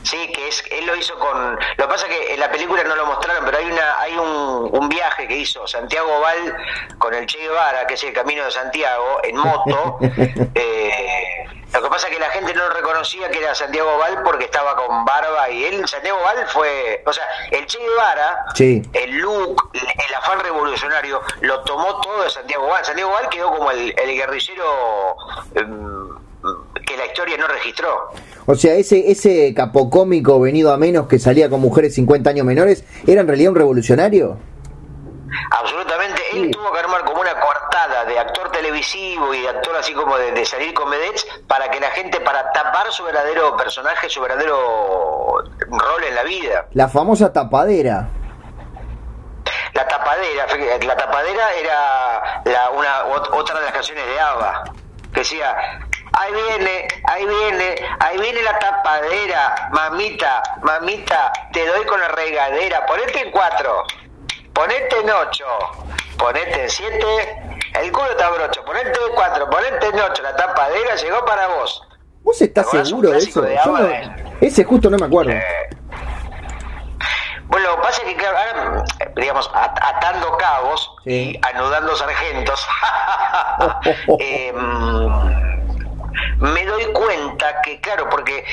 Sí, 0.02 0.16
que 0.34 0.48
es, 0.48 0.64
él 0.70 0.86
lo 0.86 0.96
hizo 0.96 1.18
con. 1.18 1.52
Lo 1.54 1.84
que 1.84 1.88
pasa 1.88 2.06
es 2.06 2.12
que 2.12 2.34
en 2.34 2.40
la 2.40 2.50
película 2.50 2.82
no 2.84 2.94
lo 2.94 3.06
mostraron, 3.06 3.44
pero 3.44 3.58
hay 3.58 3.66
una, 3.66 4.00
hay 4.00 4.16
un, 4.16 4.68
un 4.72 4.88
viaje 4.88 5.26
que 5.28 5.36
hizo 5.36 5.66
Santiago 5.66 6.20
Val 6.20 6.56
con 6.98 7.14
el 7.14 7.26
Che 7.26 7.38
Guevara, 7.38 7.86
que 7.86 7.94
es 7.94 8.04
el 8.04 8.12
Camino 8.12 8.44
de 8.44 8.50
Santiago, 8.50 9.20
en 9.22 9.36
moto. 9.36 9.98
eh, 10.54 11.27
pasa 11.98 12.10
que 12.10 12.18
la 12.20 12.30
gente 12.30 12.54
no 12.54 12.68
reconocía 12.70 13.28
que 13.28 13.38
era 13.40 13.52
Santiago 13.56 13.98
Val 13.98 14.22
porque 14.22 14.44
estaba 14.44 14.76
con 14.76 15.04
barba 15.04 15.50
y 15.50 15.64
él, 15.64 15.88
Santiago 15.88 16.18
Val 16.22 16.46
fue, 16.46 17.02
o 17.04 17.12
sea, 17.12 17.24
el 17.50 17.66
Che 17.66 17.76
Guevara, 17.78 18.44
Sí. 18.54 18.82
el 18.92 19.16
look, 19.18 19.70
el 19.74 20.14
afán 20.14 20.38
revolucionario, 20.38 21.20
lo 21.40 21.60
tomó 21.64 22.00
todo 22.00 22.22
de 22.22 22.30
Santiago 22.30 22.68
Val. 22.68 22.84
Santiago 22.84 23.10
Val 23.10 23.28
quedó 23.28 23.50
como 23.50 23.72
el, 23.72 23.92
el 23.98 24.14
guerrillero 24.16 25.16
em, 25.56 26.08
que 26.86 26.96
la 26.96 27.06
historia 27.06 27.36
no 27.36 27.48
registró. 27.48 28.12
O 28.46 28.54
sea, 28.54 28.74
ese, 28.74 29.10
ese 29.10 29.52
capocómico 29.52 30.38
venido 30.40 30.72
a 30.72 30.76
menos 30.76 31.08
que 31.08 31.18
salía 31.18 31.50
con 31.50 31.60
mujeres 31.60 31.94
50 31.96 32.30
años 32.30 32.46
menores, 32.46 32.84
¿era 33.08 33.22
en 33.22 33.26
realidad 33.26 33.50
un 33.50 33.56
revolucionario? 33.56 34.38
Absolutamente, 35.50 36.22
él 36.32 36.50
tuvo 36.50 36.72
que 36.72 36.78
armar 36.80 37.04
como 37.04 37.20
una 37.20 37.38
cortada 37.38 38.04
de 38.04 38.18
actor 38.18 38.50
televisivo 38.50 39.32
y 39.34 39.42
de 39.42 39.48
actor 39.48 39.76
así 39.76 39.92
como 39.94 40.16
de, 40.18 40.32
de 40.32 40.44
salir 40.44 40.72
con 40.74 40.88
para 41.46 41.70
que 41.70 41.80
la 41.80 41.90
gente, 41.90 42.20
para 42.20 42.50
tapar 42.52 42.90
su 42.92 43.04
verdadero 43.04 43.56
personaje, 43.56 44.08
su 44.08 44.20
verdadero 44.20 45.38
rol 45.68 46.04
en 46.04 46.14
la 46.14 46.22
vida. 46.22 46.66
La 46.72 46.88
famosa 46.88 47.32
tapadera. 47.32 48.08
La 49.74 49.86
tapadera, 49.86 50.46
la 50.84 50.96
tapadera 50.96 51.52
era 51.54 52.40
la, 52.44 52.70
una, 52.70 53.04
ot- 53.06 53.28
otra 53.32 53.58
de 53.58 53.64
las 53.66 53.72
canciones 53.72 54.06
de 54.06 54.18
ABBA, 54.20 54.64
que 55.12 55.20
decía, 55.20 55.56
ahí 56.12 56.32
viene, 56.32 56.88
ahí 57.04 57.26
viene, 57.26 57.74
ahí 58.00 58.18
viene 58.18 58.42
la 58.42 58.58
tapadera, 58.58 59.68
mamita, 59.70 60.42
mamita, 60.62 61.32
te 61.52 61.66
doy 61.66 61.84
con 61.86 62.00
la 62.00 62.08
regadera, 62.08 62.86
ponete 62.86 63.20
en 63.26 63.30
cuatro, 63.30 63.84
ponete 64.58 65.00
en 65.00 65.10
ocho, 65.10 65.44
ponete 66.18 66.62
en 66.64 66.68
siete, 66.68 67.42
el 67.80 67.92
culo 67.92 68.10
está 68.10 68.28
brocho, 68.30 68.64
ponete 68.64 68.88
en 68.90 69.14
cuatro, 69.14 69.48
ponete 69.48 69.86
en 69.86 70.00
ocho, 70.00 70.20
la 70.22 70.34
tapadera 70.34 70.96
llegó 70.96 71.24
para 71.24 71.46
vos. 71.46 71.80
¿Vos 72.24 72.42
estás 72.42 72.64
¿Te 72.64 72.68
acordás 72.70 72.88
seguro 72.88 73.10
de 73.10 73.18
eso? 73.18 73.40
de 73.42 73.56
Yo 73.64 73.78
no- 73.78 73.86
eh? 73.86 74.14
ese 74.40 74.64
justo 74.64 74.90
no 74.90 74.98
me 74.98 75.06
acuerdo. 75.06 75.32
Bueno, 77.46 77.68
lo 77.70 77.76
que 77.76 77.82
pasa 77.82 78.02
es 78.02 78.08
que, 78.08 78.16
claro, 78.16 78.36
ahora, 78.36 78.84
eh, 79.00 79.10
digamos, 79.16 79.48
at- 79.54 79.78
atando 79.82 80.36
cabos 80.36 80.90
Sí. 81.04 81.38
y 81.40 81.40
anudando 81.46 81.94
sargentos, 81.96 82.66
eh, 84.18 84.52
me 86.38 86.64
doy 86.66 86.84
cuenta 86.92 87.62
que, 87.62 87.80
claro, 87.80 88.08
porque 88.10 88.44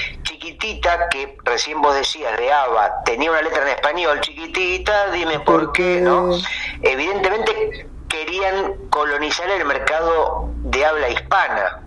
chiquitita, 0.45 1.09
que 1.09 1.37
recién 1.43 1.81
vos 1.81 1.95
decías 1.95 2.37
de 2.37 2.51
ABBA, 2.51 3.03
tenía 3.03 3.31
una 3.31 3.41
letra 3.41 3.63
en 3.63 3.69
español, 3.69 4.21
chiquitita, 4.21 5.11
dime 5.11 5.39
por, 5.39 5.63
¿Por 5.65 5.71
qué, 5.73 5.95
qué? 5.95 6.01
¿no? 6.01 6.31
Evidentemente 6.81 7.87
querían 8.07 8.73
colonizar 8.89 9.49
el 9.49 9.65
mercado 9.65 10.49
de 10.63 10.85
habla 10.85 11.09
hispana. 11.09 11.81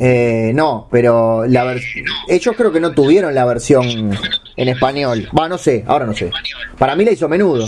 Eh, 0.00 0.52
no, 0.54 0.86
pero 0.90 1.44
la 1.46 1.64
ver- 1.64 1.82
ellos 2.28 2.54
creo 2.56 2.70
que 2.72 2.78
no 2.80 2.92
tuvieron 2.94 3.34
la 3.34 3.44
versión 3.44 3.84
en 4.56 4.68
español. 4.68 5.28
Va, 5.36 5.48
no 5.48 5.58
sé, 5.58 5.84
ahora 5.88 6.06
no 6.06 6.14
sé. 6.14 6.30
Para 6.78 6.94
mí 6.94 7.04
la 7.04 7.10
hizo 7.10 7.28
menudo. 7.28 7.66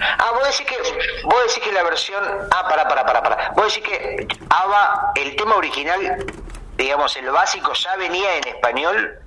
Ah, 0.00 0.30
vos 0.32 0.42
decís 0.44 0.66
que, 0.66 1.22
vos 1.24 1.34
decís 1.46 1.62
que 1.62 1.72
la 1.72 1.82
versión. 1.82 2.22
Ah, 2.50 2.66
para, 2.68 2.88
para, 2.88 3.04
para, 3.04 3.22
para. 3.22 3.50
Vos 3.50 3.66
decís 3.74 3.86
que 3.88 4.26
ABBA, 4.48 5.12
el 5.16 5.36
tema 5.36 5.56
original, 5.56 6.24
digamos, 6.76 7.16
el 7.16 7.30
básico 7.30 7.72
ya 7.74 7.96
venía 7.96 8.36
en 8.42 8.48
español. 8.48 9.18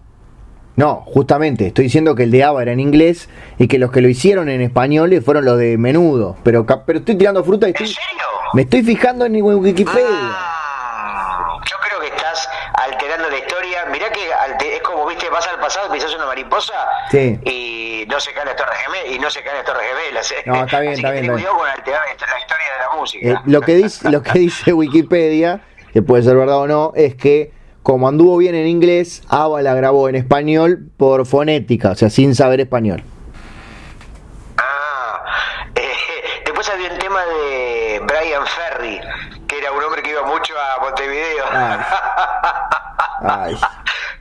No, 0.76 1.04
justamente, 1.08 1.68
estoy 1.68 1.86
diciendo 1.86 2.16
que 2.16 2.24
el 2.24 2.32
de 2.32 2.43
ABBA 2.45 2.62
era 2.62 2.72
en 2.72 2.80
inglés 2.80 3.30
y 3.58 3.68
que 3.68 3.78
los 3.80 3.91
que 3.91 4.00
lo 4.02 4.08
hicieron 4.08 4.47
en 4.47 4.62
español 4.62 5.22
fueron 5.26 5.43
los 5.43 5.58
de 5.58 5.78
menudo. 5.78 6.38
Pero, 6.43 6.66
pero 6.86 7.00
estoy 7.00 7.18
tirando 7.18 7.43
fruta 7.43 7.68
y 7.68 7.72
¿En 7.72 7.76
estoy, 7.76 7.88
serio? 7.88 8.24
me 8.54 8.62
estoy 8.62 8.84
fijando 8.84 9.26
en 9.26 9.41
Wikipedia. 9.41 10.06
Ah, 10.10 11.60
yo 11.70 11.76
creo 11.86 12.00
que 12.00 12.08
estás 12.16 12.47
alterando 12.76 13.30
la 13.30 13.38
historia. 13.38 13.86
Mirá 13.91 14.10
que 14.10 14.22
es 14.76 14.82
como, 14.82 15.06
viste, 15.06 15.30
vas 15.30 15.45
al 15.50 15.60
pasado 15.60 15.91
pisas 15.91 16.14
una 16.16 16.26
mariposa 16.28 16.74
Sí. 17.12 17.38
y 17.43 18.06
no 18.08 18.18
se 18.22 18.32
caen 18.34 18.47
las 18.47 18.56
torres 18.56 18.78
gemelas. 18.80 19.12
Y 19.16 19.20
no 19.20 19.30
se 19.30 19.43
caen 19.43 19.58
las 19.58 19.66
torres 19.66 19.84
gemelas. 19.89 20.32
¿eh? 20.32 20.36
No, 20.45 20.64
está 20.64 20.80
bien, 20.80 20.93
Así 20.93 21.02
está 21.02 21.10
que 21.14 21.22
bien, 21.22 21.26
ten 21.26 21.32
está 21.38 21.50
cuidado 21.50 21.58
con 21.58 21.68
alterar 21.70 22.02
la 22.02 22.08
la 22.08 22.39
historia 22.39 22.66
de 22.74 22.80
la 22.80 22.97
música. 22.97 23.28
Eh, 23.30 23.36
lo, 23.45 23.62
que 23.62 23.76
dice, 23.76 24.10
lo 24.10 24.24
que 24.24 24.39
dice 24.39 24.72
Wikipedia, 24.82 25.62
que 25.94 26.02
puede 26.02 26.24
ser 26.24 26.36
verdad 26.36 26.60
o 26.60 26.68
no, 26.68 26.92
es 26.96 27.16
que 27.16 27.52
como 27.84 28.08
anduvo 28.08 28.38
bien 28.38 28.56
en 28.56 28.68
inglés, 28.68 29.24
ABBA 29.30 29.62
la 29.62 29.74
grabó 29.74 30.10
en 30.10 30.16
español 30.16 30.90
por 30.98 31.26
fonética, 31.26 31.92
o 31.92 31.96
sea, 31.96 32.10
sin 32.10 32.36
saber 32.36 32.60
español. 32.60 33.04
Ah, 34.58 35.24
eh, 35.76 35.82
después 36.46 36.70
había 36.70 36.92
un 36.92 37.00
tema 37.00 37.20
de 37.26 38.02
Brian 38.04 38.46
Ferry, 38.46 39.00
que 39.48 39.58
era 39.58 39.72
un 39.72 39.84
hombre 39.84 40.04
que 40.04 40.12
iba 40.12 40.24
mucho 40.24 40.54
a 40.56 40.82
Montevideo. 40.84 41.46
Ay. 41.52 41.80
Ay. 43.22 43.58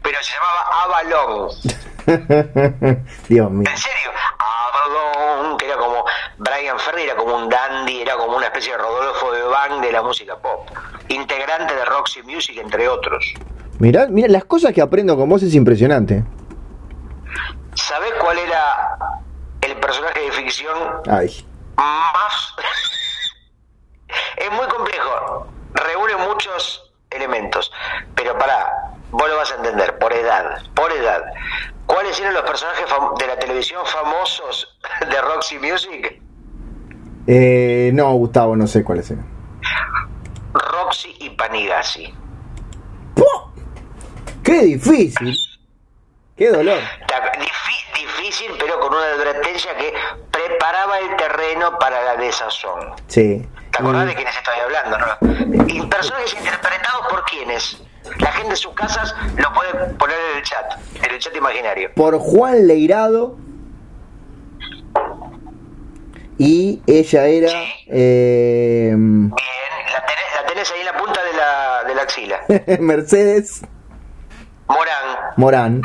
Pero 0.02 0.18
se 0.22 0.32
llamaba 0.34 0.62
Avalon. 0.84 1.50
Dios 3.28 3.50
mío. 3.50 3.70
En 3.70 3.76
serio, 3.76 4.10
Avalon, 4.38 5.58
que 5.58 5.66
era 5.66 5.76
como 5.76 6.04
Brian 6.38 6.78
Ferry, 6.78 7.02
era 7.02 7.16
como 7.16 7.36
un 7.36 7.48
dandy, 7.48 8.02
era 8.02 8.16
como 8.16 8.36
una 8.36 8.46
especie 8.46 8.72
de 8.72 8.78
Rodolfo 8.78 9.32
de 9.32 9.42
Bang 9.42 9.80
de 9.80 9.92
la 9.92 10.02
música 10.02 10.36
pop. 10.36 10.68
Integrante 11.08 11.74
de 11.74 11.84
Roxy 11.84 12.22
Music, 12.22 12.58
entre 12.58 12.88
otros. 12.88 13.34
Mirá, 13.78 14.06
mirá, 14.08 14.28
las 14.28 14.44
cosas 14.44 14.72
que 14.72 14.82
aprendo 14.82 15.16
con 15.16 15.28
vos 15.28 15.42
es 15.42 15.54
impresionante. 15.54 16.24
¿Sabés 17.74 18.12
cuál 18.20 18.38
era 18.38 19.18
el 19.60 19.76
personaje 19.76 20.20
de 20.20 20.32
ficción 20.32 20.76
Ay. 21.08 21.46
más 21.76 22.54
es 24.36 24.50
muy 24.52 24.66
complejo 24.68 25.46
reúne 25.74 26.16
muchos 26.28 26.92
elementos 27.10 27.70
pero 28.14 28.36
para 28.38 28.92
vos 29.10 29.28
lo 29.28 29.36
vas 29.36 29.52
a 29.52 29.56
entender 29.56 29.98
por 29.98 30.12
edad 30.12 30.62
por 30.74 30.90
edad 30.92 31.22
cuáles 31.86 32.18
eran 32.20 32.34
los 32.34 32.42
personajes 32.42 32.84
de 33.18 33.26
la 33.26 33.38
televisión 33.38 33.84
famosos 33.86 34.78
de 35.08 35.20
Roxy 35.20 35.58
Music 35.58 36.20
Eh, 37.26 37.90
no, 37.94 38.10
Gustavo, 38.14 38.56
no 38.56 38.66
sé 38.66 38.82
cuáles 38.82 39.10
eran. 39.10 39.26
Roxy 40.58 41.14
y 41.20 41.30
Panigasi. 41.30 42.14
¡Qué 44.42 44.60
difícil! 44.62 45.36
¡Qué 46.36 46.50
dolor! 46.50 46.78
Difícil 47.94 48.52
pero 48.58 48.78
con 48.80 48.94
una 48.94 49.04
advertencia 49.04 49.76
que 49.76 49.92
preparaba 50.30 50.98
el 51.00 51.16
terreno 51.16 51.76
para 51.78 52.02
la 52.04 52.16
desazón 52.16 52.94
Sí. 53.08 53.46
¿Te 53.72 53.78
acordás 53.78 54.04
Mm, 54.04 54.08
de 54.08 54.14
quiénes 54.14 54.36
estoy 54.36 54.54
hablando? 54.60 54.98
No? 54.98 55.66
Y 55.66 55.86
personajes 55.86 56.34
interpretados 56.34 57.06
por 57.10 57.24
quiénes. 57.24 57.82
La 58.20 58.32
gente 58.32 58.50
de 58.50 58.56
sus 58.56 58.72
casas 58.74 59.14
lo 59.36 59.52
puede 59.52 59.72
poner 59.94 60.16
en 60.32 60.36
el 60.38 60.42
chat, 60.44 60.72
en 61.02 61.10
el 61.10 61.18
chat 61.18 61.34
imaginario. 61.36 61.92
Por 61.94 62.18
Juan 62.18 62.66
Leirado. 62.66 63.36
Y 66.38 66.80
ella 66.86 67.26
era. 67.26 67.50
eh, 67.88 68.92
Bien, 68.94 69.30
la 69.30 70.06
tenés, 70.06 70.34
la 70.40 70.46
tenés 70.46 70.70
ahí 70.72 70.80
en 70.80 70.86
la 70.86 70.96
punta 70.96 71.20
de 71.24 71.32
la, 71.36 71.84
de 71.88 71.94
la 71.94 72.02
axila. 72.02 72.40
Mercedes 72.80 73.62
Morán, 74.68 75.16
Morán. 75.36 75.82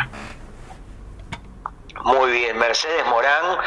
muy 2.06 2.32
bien, 2.32 2.58
Mercedes 2.58 3.06
Morán, 3.10 3.58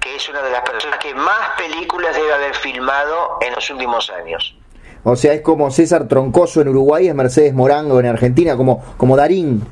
que 0.00 0.14
es 0.16 0.28
una 0.28 0.42
de 0.42 0.50
las 0.50 0.60
personas 0.62 0.98
que 0.98 1.14
más 1.14 1.50
películas 1.58 2.14
debe 2.14 2.32
haber 2.32 2.54
filmado 2.54 3.38
en 3.40 3.54
los 3.54 3.68
últimos 3.70 4.10
años. 4.10 4.56
O 5.02 5.16
sea, 5.16 5.32
es 5.32 5.40
como 5.40 5.70
César 5.70 6.06
Troncoso 6.08 6.60
en 6.60 6.68
Uruguay, 6.68 7.08
es 7.08 7.14
Mercedes 7.14 7.54
Morango 7.54 7.98
en 8.00 8.06
Argentina, 8.06 8.54
como, 8.56 8.84
como 8.98 9.16
Darín. 9.16 9.66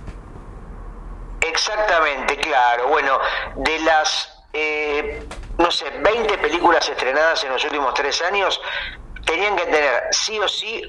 Exactamente, 1.40 2.36
claro. 2.38 2.88
Bueno, 2.88 3.18
de 3.56 3.78
las, 3.80 4.42
eh, 4.54 5.22
no 5.58 5.70
sé, 5.70 5.86
20 6.02 6.38
películas 6.38 6.88
estrenadas 6.88 7.42
en 7.44 7.50
los 7.52 7.64
últimos 7.64 7.92
tres 7.94 8.22
años, 8.22 8.60
tenían 9.26 9.56
que 9.56 9.64
tener 9.64 10.02
sí 10.10 10.38
o 10.38 10.48
sí 10.48 10.82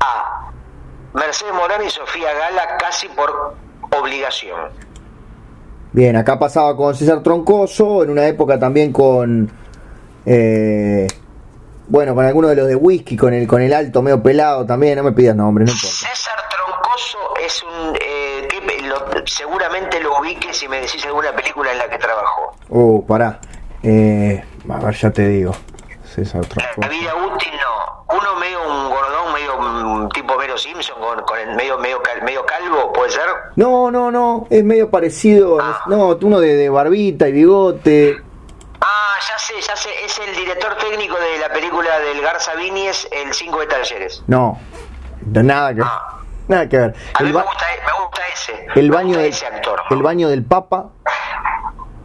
a 0.00 0.50
Mercedes 1.14 1.54
Morán 1.54 1.82
y 1.84 1.90
Sofía 1.90 2.32
Gala 2.34 2.76
casi 2.78 3.08
por 3.08 3.54
obligación. 3.90 4.70
Bien, 5.92 6.16
acá 6.16 6.38
pasaba 6.38 6.76
con 6.76 6.94
César 6.94 7.22
Troncoso, 7.22 8.02
en 8.02 8.10
una 8.10 8.26
época 8.26 8.58
también 8.58 8.92
con. 8.92 9.48
eh, 10.26 11.06
bueno, 11.86 12.14
con 12.14 12.24
alguno 12.24 12.48
de 12.48 12.56
los 12.56 12.66
de 12.66 12.74
whisky, 12.74 13.16
con 13.16 13.32
el 13.32 13.46
con 13.46 13.62
el 13.62 13.72
alto 13.72 14.02
medio 14.02 14.20
pelado 14.22 14.66
también, 14.66 14.96
no 14.96 15.04
me 15.04 15.12
pidas 15.12 15.36
nombres, 15.36 15.68
no 15.68 15.72
importa. 15.72 15.96
César 15.96 16.34
Troncoso 16.50 17.18
es 17.44 17.62
un... 17.62 17.94
eh, 18.00 18.48
que 18.48 18.82
lo- 18.82 19.06
seguramente 19.26 20.00
lo 20.00 20.18
ubique 20.18 20.52
si 20.52 20.66
me 20.66 20.80
decís 20.80 21.04
alguna 21.06 21.32
película 21.32 21.70
en 21.70 21.78
la 21.78 21.88
que 21.88 21.98
trabajó. 21.98 22.56
Uh, 22.70 23.06
pará. 23.06 23.38
Eh, 23.84 24.42
a 24.70 24.78
ver, 24.78 24.94
ya 24.94 25.10
te 25.10 25.28
digo. 25.28 25.52
César 26.04 26.42
La 26.76 26.88
vida 26.88 27.14
útil 27.14 27.52
no. 27.60 28.04
Uno 28.16 28.36
medio 28.38 28.60
un 28.68 28.88
gordón, 28.90 29.32
medio 29.32 30.08
tipo 30.10 30.36
Mero 30.38 30.56
Simpson, 30.56 30.96
con, 31.00 31.22
con 31.24 31.38
el 31.38 31.56
medio, 31.56 31.76
medio, 31.78 32.00
cal- 32.02 32.22
medio 32.22 32.44
calvo, 32.46 32.92
¿puede 32.92 33.10
ser? 33.10 33.24
No, 33.56 33.90
no, 33.90 34.10
no, 34.12 34.46
es 34.50 34.62
medio 34.62 34.90
parecido. 34.90 35.58
Ah. 35.60 35.82
No, 35.86 36.16
uno 36.22 36.38
de, 36.40 36.54
de 36.54 36.68
barbita 36.68 37.28
y 37.28 37.32
bigote. 37.32 38.16
Ah, 38.80 39.14
ya 39.28 39.38
sé, 39.38 39.54
ya 39.60 39.74
sé. 39.74 39.88
Es 40.04 40.18
el 40.20 40.36
director 40.36 40.76
técnico 40.76 41.16
de 41.18 41.38
la 41.38 41.48
película 41.52 41.98
del 42.00 42.20
Garza 42.22 42.54
Víñez, 42.54 43.08
El 43.10 43.32
5 43.34 43.60
de 43.60 43.66
Talleres. 43.66 44.22
No, 44.28 44.58
de 45.22 45.42
nada 45.42 45.70
que 45.70 45.80
ver. 45.80 45.86
Ah. 45.88 46.20
Nada 46.46 46.68
que 46.68 46.78
ver. 46.78 46.94
A 47.14 47.22
mí 47.22 47.32
me 47.32 47.42
gusta, 47.42 47.64
e- 47.74 47.80
me 47.86 48.04
gusta 48.04 48.22
ese. 48.32 48.66
el 48.80 48.90
baño 48.90 49.16
del, 49.16 49.26
ese 49.30 49.46
actor. 49.46 49.80
el 49.90 50.02
baño 50.02 50.28
del 50.28 50.44
Papa. 50.44 50.90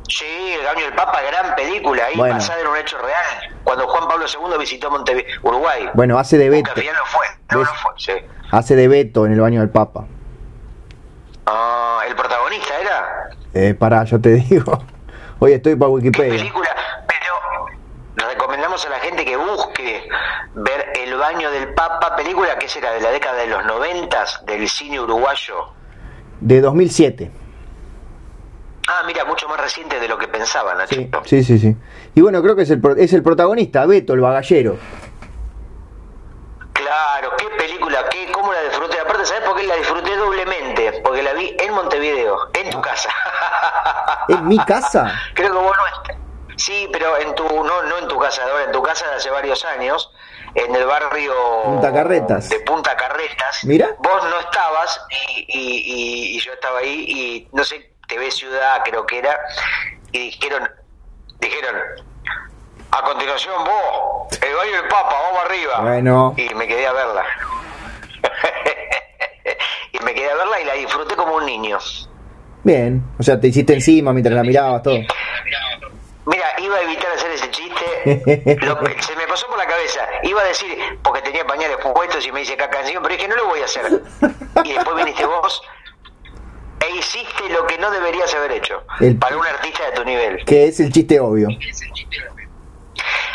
Sí, 0.10 0.26
El 0.60 0.66
baño 0.66 0.86
del 0.86 0.94
Papa, 0.96 1.20
gran 1.22 1.56
película, 1.56 2.06
ahí 2.06 2.16
Bueno. 2.18 2.34
basada 2.36 2.60
en 2.62 2.68
un 2.68 2.78
hecho 2.78 2.98
real. 2.98 3.56
Cuando 3.64 3.88
Juan 3.88 4.08
Pablo 4.08 4.26
II 4.28 4.58
visitó 4.58 4.90
Montevideo, 4.90 5.40
Uruguay. 5.44 5.90
Bueno, 5.94 6.18
hace 6.18 6.38
de 6.38 6.50
Beto. 6.50 6.72
al 6.72 6.78
final 6.78 6.96
no 6.96 7.06
fue. 7.06 7.26
No, 7.52 7.66
fue, 7.66 7.92
sí. 7.98 8.12
Hace 8.52 8.76
de 8.76 8.88
Beto 8.88 9.26
en 9.26 9.34
el 9.34 9.40
baño 9.42 9.60
del 9.62 9.70
Papa. 9.70 10.06
Ah, 11.46 12.02
¿El 12.08 12.16
protagonista 12.16 12.80
era? 12.80 13.30
Eh, 13.54 13.74
pará, 13.76 14.04
yo 14.04 14.20
te 14.20 14.30
digo. 14.50 14.84
Hoy 15.40 15.54
estoy 15.54 15.76
para 15.76 15.90
¿Qué 15.90 15.94
Wikipedia. 15.94 16.36
película? 16.38 16.70
Pero 17.08 17.66
le 18.18 18.34
recomendamos 18.34 18.86
a 18.86 18.90
la 18.90 19.00
gente 19.00 19.24
que 19.26 19.38
busque 19.38 20.10
ver 20.56 20.92
El 20.96 21.16
baño 21.18 21.50
del 21.52 21.74
Papa, 21.74 22.16
película 22.16 22.58
que 22.58 22.68
será 22.68 22.92
de 22.94 23.02
la 23.02 23.12
década 23.12 23.36
de 23.38 23.48
los 23.48 23.64
noventas 23.66 24.44
del 24.46 24.68
cine 24.68 25.00
uruguayo. 25.00 25.74
De 26.42 26.62
2007. 26.62 27.32
Ah, 29.00 29.04
mira, 29.06 29.24
mucho 29.26 29.48
más 29.48 29.60
reciente 29.60 30.00
de 30.00 30.08
lo 30.08 30.18
que 30.18 30.28
pensaba, 30.28 30.74
Sí, 30.74 30.78
Nachito. 30.98 31.22
sí, 31.26 31.44
sí, 31.44 31.58
sí. 31.60 31.76
Y 32.16 32.22
bueno, 32.22 32.42
creo 32.42 32.56
que 32.56 32.64
es 32.64 32.70
el, 32.70 32.82
es 32.98 33.14
el 33.14 33.24
protagonista, 33.24 33.86
Beto, 33.86 34.14
el 34.14 34.20
bagallero. 34.22 34.78
Claro, 36.74 37.32
qué 37.38 37.48
película, 37.58 38.06
qué, 38.10 38.32
cómo 38.32 38.52
la 38.54 38.62
disfruté. 38.64 39.00
Aparte, 39.00 39.26
¿sabes 39.26 39.44
por 39.44 39.56
qué 39.58 39.64
la 39.68 39.76
disfruté 39.76 40.16
doblemente? 40.16 41.02
Porque 41.04 41.22
la 41.24 41.34
vi 41.34 41.56
en 41.60 41.74
Montevideo, 41.74 42.50
en 42.54 42.70
tu 42.70 42.82
casa. 42.82 43.10
¿En 44.30 44.48
mi 44.48 44.58
casa? 44.66 45.14
Creo 45.34 45.52
que 45.52 45.58
vos 45.58 45.76
no 45.78 45.88
estás. 46.02 46.16
Sí, 46.58 46.90
pero 46.92 47.18
en 47.18 47.34
tu, 47.36 47.44
no, 47.44 47.84
no 47.84 47.98
en 48.00 48.08
tu 48.08 48.18
casa 48.20 48.44
de 48.46 48.52
ahora, 48.52 48.64
en 48.66 48.72
tu 48.72 48.82
casa 48.82 49.08
de 49.10 49.16
hace 49.16 49.30
varios 49.30 49.64
años, 49.66 50.12
en 50.56 50.76
el 50.76 50.86
barrio 50.86 51.34
Punta 51.64 51.94
Carretas. 51.94 52.50
de 52.50 52.60
Punta 52.62 52.98
Carretas. 52.98 53.64
Mira. 53.64 53.96
Vos 54.00 54.24
no 54.26 54.40
estabas 54.42 55.02
y, 55.10 55.46
y- 55.48 55.78
y- 56.34 56.38
y 56.38 56.40
yo 56.42 56.52
estaba 56.52 56.80
ahí 56.80 57.06
y 57.08 57.50
no 57.54 57.64
sé, 57.64 57.94
TV 58.10 58.30
Ciudad 58.32 58.82
creo 58.84 59.06
que 59.06 59.20
era, 59.20 59.40
y 60.12 60.20
dijeron, 60.32 60.70
dijeron, 61.40 61.76
a 62.92 63.02
continuación 63.04 63.54
vos, 63.64 64.38
el 64.42 64.56
baño 64.56 64.72
del 64.72 64.88
Papa, 64.90 65.16
vamos 65.28 65.46
arriba. 65.46 65.80
Bueno. 65.82 66.34
Y 66.36 66.54
me 66.56 66.68
quedé 66.68 66.88
a 66.88 66.92
verla. 66.94 67.24
y 69.94 70.00
me 70.04 70.14
quedé 70.14 70.32
a 70.32 70.36
verla 70.36 70.60
y 70.62 70.66
la 70.66 70.74
disfruté 70.74 71.16
como 71.16 71.36
un 71.36 71.46
niño. 71.46 71.78
Bien. 72.64 73.04
O 73.20 73.24
sea, 73.24 73.40
te 73.40 73.48
hiciste 73.48 73.74
encima 73.74 74.12
mientras 74.12 74.36
la 74.36 74.44
mirabas 74.44 74.82
todo. 74.84 74.96
Mira, 76.26 76.46
iba 76.60 76.76
a 76.76 76.82
evitar 76.82 77.12
hacer 77.14 77.32
ese 77.32 77.50
chiste, 77.50 78.58
lo- 78.66 78.78
se 79.02 79.16
me 79.16 79.26
pasó 79.28 79.48
por 79.48 79.58
la 79.58 79.66
cabeza, 79.66 80.02
iba 80.24 80.42
a 80.42 80.46
decir, 80.46 80.78
porque 81.04 81.22
tenía 81.22 81.46
pañales 81.46 81.78
puestos 81.78 82.26
y 82.28 82.32
me 82.32 82.42
dice 82.42 82.54
acá 82.54 82.70
canción, 82.70 83.02
pero 83.02 83.16
dije, 83.16 83.28
no 83.28 83.36
lo 83.36 83.48
voy 83.48 83.62
a 83.62 83.66
hacer. 83.66 84.04
Y 84.64 84.74
después 84.74 84.96
viniste 84.98 85.26
vos 85.26 85.64
e 86.86 86.98
hiciste 86.98 87.50
lo 87.52 87.66
que 87.68 87.78
no 87.78 87.90
deberías 87.92 88.34
haber 88.34 88.52
hecho 88.54 88.84
El- 89.00 89.18
para 89.18 89.38
un 89.38 89.46
artista 89.46 89.86
de 89.90 89.92
tu 89.98 90.04
nivel. 90.06 90.44
Que 90.46 90.68
es 90.68 90.80
el 90.80 90.92
chiste 90.92 91.20
obvio. 91.20 91.48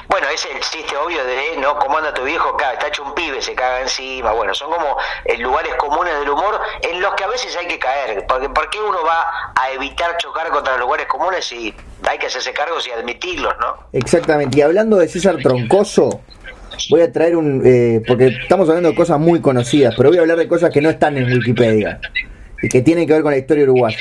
Bueno, 0.09 0.29
es 0.29 0.45
el 0.45 0.61
chiste 0.61 0.97
obvio 0.97 1.25
de, 1.25 1.57
¿no? 1.61 1.77
¿Cómo 1.79 1.97
anda 1.99 2.13
tu 2.15 2.23
viejo? 2.25 2.57
Está 2.73 2.87
hecho 2.89 3.03
un 3.03 3.15
pibe, 3.15 3.41
se 3.41 3.55
caga 3.55 3.81
encima. 3.81 4.33
Bueno, 4.33 4.55
son 4.55 4.71
como 4.71 4.97
eh, 5.25 5.39
lugares 5.39 5.75
comunes 5.77 6.17
del 6.21 6.29
humor 6.29 6.61
en 6.83 7.01
los 7.01 7.15
que 7.15 7.25
a 7.25 7.29
veces 7.29 7.57
hay 7.57 7.67
que 7.67 7.79
caer. 7.79 8.25
Porque 8.29 8.49
¿Por 8.51 8.69
qué 8.71 8.79
uno 8.81 8.99
va 9.05 9.53
a 9.61 9.71
evitar 9.73 10.17
chocar 10.19 10.49
contra 10.51 10.75
los 10.75 10.83
lugares 10.83 11.07
comunes 11.07 11.45
si 11.45 11.75
hay 12.09 12.19
que 12.19 12.27
hacerse 12.27 12.53
cargos 12.53 12.87
y 12.87 12.91
admitirlos, 12.93 13.55
¿no? 13.59 13.89
Exactamente. 13.93 14.59
Y 14.59 14.63
hablando 14.63 14.99
de 14.99 15.09
César 15.09 15.37
Troncoso, 15.43 16.21
voy 16.91 17.01
a 17.01 17.11
traer 17.11 17.35
un... 17.37 17.63
eh, 17.65 18.03
porque 18.07 18.27
estamos 18.27 18.69
hablando 18.69 18.91
de 18.91 18.95
cosas 18.95 19.19
muy 19.19 19.41
conocidas, 19.41 19.95
pero 19.97 20.11
voy 20.11 20.19
a 20.19 20.21
hablar 20.21 20.37
de 20.37 20.47
cosas 20.47 20.71
que 20.71 20.81
no 20.83 20.91
están 20.91 21.17
en 21.17 21.25
Wikipedia. 21.33 21.99
Y 22.65 22.69
que 22.71 22.81
tienen 22.81 23.07
que 23.07 23.13
ver 23.13 23.23
con 23.23 23.31
la 23.33 23.37
historia 23.37 23.65
uruguaya. 23.65 23.99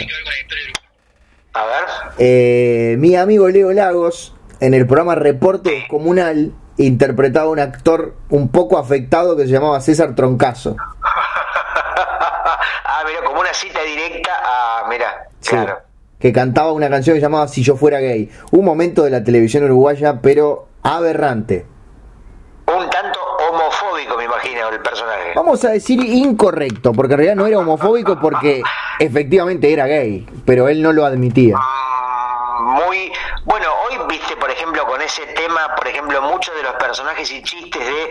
A 1.53 1.66
ver. 1.66 1.84
Eh, 2.18 2.95
mi 2.97 3.14
amigo 3.18 3.49
Leo 3.49 3.74
Lagos, 3.74 4.34
en 4.61 4.74
el 4.74 4.88
programa 4.88 5.16
Reporte 5.16 5.70
Descomunal, 5.70 6.53
interpretaba 6.78 7.47
a 7.47 7.49
un 7.49 7.59
actor 7.59 8.16
un 8.30 8.47
poco 8.47 8.78
afectado 8.78 9.36
que 9.36 9.43
se 9.43 9.49
llamaba 9.51 9.82
César 9.82 10.16
Troncaso. 10.16 10.78
ah, 11.03 13.03
mira, 13.05 13.22
como 13.26 13.41
una 13.41 13.53
cita 13.53 13.82
directa 13.84 14.32
a. 14.41 14.88
Mira, 14.88 15.28
Sí. 15.41 15.49
claro. 15.49 15.80
Que 16.20 16.32
cantaba 16.32 16.72
una 16.72 16.89
canción 16.89 17.16
que 17.16 17.20
se 17.20 17.26
llamaba 17.26 17.49
Si 17.49 17.64
yo 17.64 17.76
fuera 17.76 17.99
gay. 17.99 18.32
Un 18.51 18.64
momento 18.64 19.03
de 19.03 19.09
la 19.09 19.26
televisión 19.26 19.66
uruguaya, 19.66 20.22
pero 20.22 20.70
aberrante. 20.84 21.66
Un 22.66 22.89
tanto 22.89 23.20
homofóbico, 23.49 24.16
me 24.16 24.24
imagino, 24.24 24.70
el 24.70 24.80
personaje. 24.80 25.23
Vamos 25.36 25.64
a 25.66 25.70
decir 25.72 26.00
incorrecto, 26.04 26.92
porque 26.94 27.14
en 27.14 27.18
realidad 27.20 27.36
no 27.36 27.48
era 27.48 27.60
homofóbico 27.60 28.20
porque 28.20 28.62
efectivamente 29.00 29.72
era 29.72 29.88
gay, 29.88 30.26
pero 30.46 30.68
él 30.68 30.82
no 30.82 30.94
lo 30.94 31.06
admitía. 31.06 31.58
Mm, 31.58 32.66
Muy. 32.86 33.12
Bueno, 33.46 33.68
hoy 33.86 33.98
viste, 34.08 34.36
por 34.38 34.50
ejemplo, 34.50 34.86
con 34.86 35.02
ese 35.02 35.26
tema, 35.36 35.76
por 35.76 35.88
ejemplo, 35.88 36.22
muchos 36.22 36.56
de 36.56 36.64
los 36.64 36.74
personajes 36.74 37.30
y 37.32 37.44
chistes 37.44 37.86
de 37.86 38.10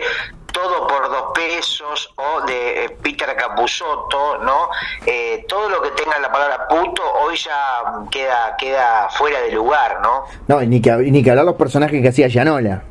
todo 0.51 0.85
por 0.87 1.09
dos 1.09 1.31
pesos 1.33 2.13
o 2.15 2.41
de 2.45 2.85
eh, 2.85 2.89
Peter 3.01 3.35
Capusotto, 3.35 4.37
¿no? 4.43 4.69
Eh, 5.05 5.43
todo 5.47 5.67
lo 5.69 5.81
que 5.81 5.89
tenga 5.91 6.19
la 6.19 6.31
palabra 6.31 6.67
puto 6.67 7.01
hoy 7.23 7.35
ya 7.35 8.05
queda 8.11 8.55
queda 8.57 9.09
fuera 9.09 9.41
de 9.41 9.51
lugar, 9.51 9.99
¿no? 10.03 10.25
No, 10.47 10.61
ni 10.61 10.79
que, 10.79 10.91
ni 10.91 11.23
que 11.23 11.31
hablar 11.31 11.45
los 11.45 11.55
personajes 11.55 11.99
que 12.01 12.09
hacía 12.09 12.27
Yanola. 12.27 12.83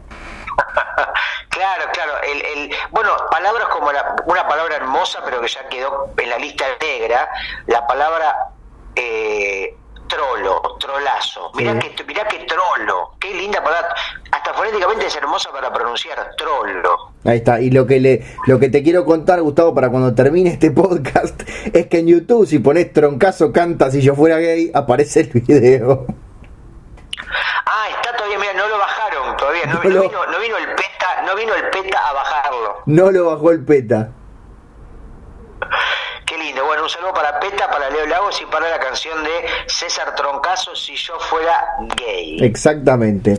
Claro, 1.49 1.85
claro. 1.93 2.13
El, 2.23 2.43
el, 2.45 2.75
bueno, 2.91 3.11
palabras 3.31 3.69
como 3.69 3.93
la- 3.93 4.17
una 4.25 4.49
palabra 4.49 4.77
hermosa, 4.77 5.21
pero 5.25 5.41
que 5.41 5.49
ya 5.49 5.69
quedó 5.69 6.09
en 6.17 6.31
la 6.31 6.39
lista 6.39 6.65
negra, 6.81 7.29
la 7.67 7.87
palabra 7.87 8.49
eh, 8.97 9.77
trolo, 10.09 10.61
trolazo. 10.81 11.51
Mirá, 11.55 11.79
Sí. 11.81 11.91
que, 11.91 12.05
mirá 12.05 12.27
que 12.27 12.39
trolo, 12.47 13.13
qué 13.21 13.35
linda 13.35 13.63
palabra. 13.63 13.95
Hasta 14.31 14.55
fonéticamente 14.55 15.07
es 15.07 15.15
hermosa 15.17 15.51
para 15.53 15.71
pronunciar, 15.73 16.31
trolo. 16.39 17.13
Ahí 17.25 17.37
está. 17.37 17.61
Y 17.61 17.71
lo 17.71 17.87
que 17.87 18.01
le, 18.01 18.25
lo 18.47 18.59
que 18.59 18.71
te 18.71 18.83
quiero 18.83 19.05
contar, 19.05 19.41
Gustavo, 19.43 19.75
para 19.75 19.91
cuando 19.91 20.15
termine 20.15 20.51
este 20.51 20.71
podcast, 20.71 21.43
es 21.73 21.87
que 21.87 21.99
en 21.99 22.07
YouTube, 22.09 22.47
si 22.47 22.59
pones 22.61 22.93
troncazo 22.95 23.53
canta 23.53 23.91
si 23.91 24.01
yo 24.01 24.15
fuera 24.15 24.39
gay, 24.39 24.71
aparece 24.75 25.21
el 25.21 25.29
video. 25.29 26.07
Ah, 27.67 27.89
está 27.91 28.17
todavía, 28.17 28.39
mira, 28.39 28.53
no 28.55 28.69
lo 28.69 28.79
bajaron 28.79 29.37
todavía, 29.37 29.62
no, 29.73 29.83
No 29.83 29.89
no 29.91 29.95
lo- 29.97 30.03
vino, 30.03 30.27
no 30.27 30.39
vino 30.41 30.57
el 30.59 30.67
peta, 30.75 31.23
no 31.27 31.35
vino 31.37 31.55
el 31.55 31.71
peta 31.71 31.99
a 32.09 32.13
bajarlo. 32.13 32.83
No 32.87 33.11
lo 33.11 33.27
bajó 33.31 33.51
el 33.51 33.65
peta. 33.65 34.11
Qué 36.27 36.37
lindo. 36.39 36.65
Bueno, 36.65 36.85
un 36.85 36.89
saludo 36.89 37.13
para 37.13 37.39
Peta, 37.41 37.69
para 37.71 37.91
Leo 37.91 38.07
Lagos 38.07 38.41
y 38.41 38.47
para 38.47 38.69
la 38.71 38.79
canción 38.79 39.23
de 39.23 39.31
César 39.67 40.15
Troncaso, 40.15 40.75
Si 40.75 40.95
yo 40.97 41.19
fuera 41.21 41.65
gay. 41.97 42.39
Exactamente. 42.43 43.39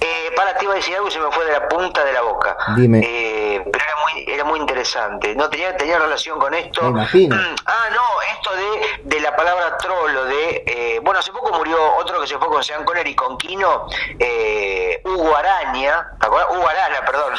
Eh, 0.00 0.30
para 0.36 0.56
ti 0.56 0.64
iba 0.64 0.74
a 0.74 0.76
decir 0.76 0.94
algo 0.94 1.08
y 1.08 1.10
se 1.10 1.18
me 1.18 1.30
fue 1.32 1.44
de 1.44 1.52
la 1.52 1.68
punta 1.68 2.04
de 2.04 2.12
la 2.12 2.20
boca. 2.22 2.56
Dime. 2.76 3.00
Eh, 3.04 3.62
pero 3.72 3.84
era 3.84 3.96
muy, 3.96 4.24
era 4.32 4.44
muy 4.44 4.60
interesante. 4.60 5.34
No 5.34 5.48
tenía, 5.50 5.76
tenía 5.76 5.98
relación 5.98 6.38
con 6.38 6.54
esto. 6.54 6.82
Me 6.82 6.88
imagino. 6.90 7.34
Mm, 7.36 7.54
Ah, 7.66 7.88
no, 7.90 8.02
esto 8.34 8.50
de, 8.54 9.00
de 9.04 9.20
la 9.20 9.34
palabra 9.36 9.76
trolo, 9.78 10.24
de 10.24 10.62
eh, 10.66 11.00
bueno, 11.02 11.20
hace 11.20 11.32
poco 11.32 11.52
murió 11.52 11.76
otro 11.96 12.20
que 12.20 12.26
se 12.26 12.38
fue 12.38 12.48
con 12.48 12.62
Sean 12.62 12.84
Connery 12.84 13.10
y 13.10 13.14
con 13.16 13.36
Kino, 13.36 13.86
eh, 14.18 15.02
Hugo 15.04 15.36
Araña, 15.36 16.08
¿te 16.20 16.26
acuerdas? 16.26 16.48
Hugo 16.56 16.68
Arana, 16.68 17.00
perdón. 17.04 17.34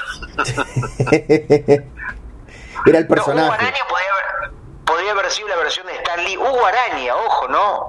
Era 2.86 3.00
el 3.00 3.08
No, 3.08 3.14
Hugo 3.14 3.16
personaje. 3.16 3.54
Araña 3.66 3.84
podría 3.90 4.12
haber, 4.14 4.52
podría 4.86 5.12
haber 5.12 5.32
sido 5.32 5.48
la 5.48 5.56
versión 5.58 5.88
de 5.88 5.96
Stan 5.96 6.24
Lee. 6.24 6.38
Hugo 6.38 6.66
Araña, 6.66 7.16
ojo, 7.16 7.48
¿no? 7.48 7.88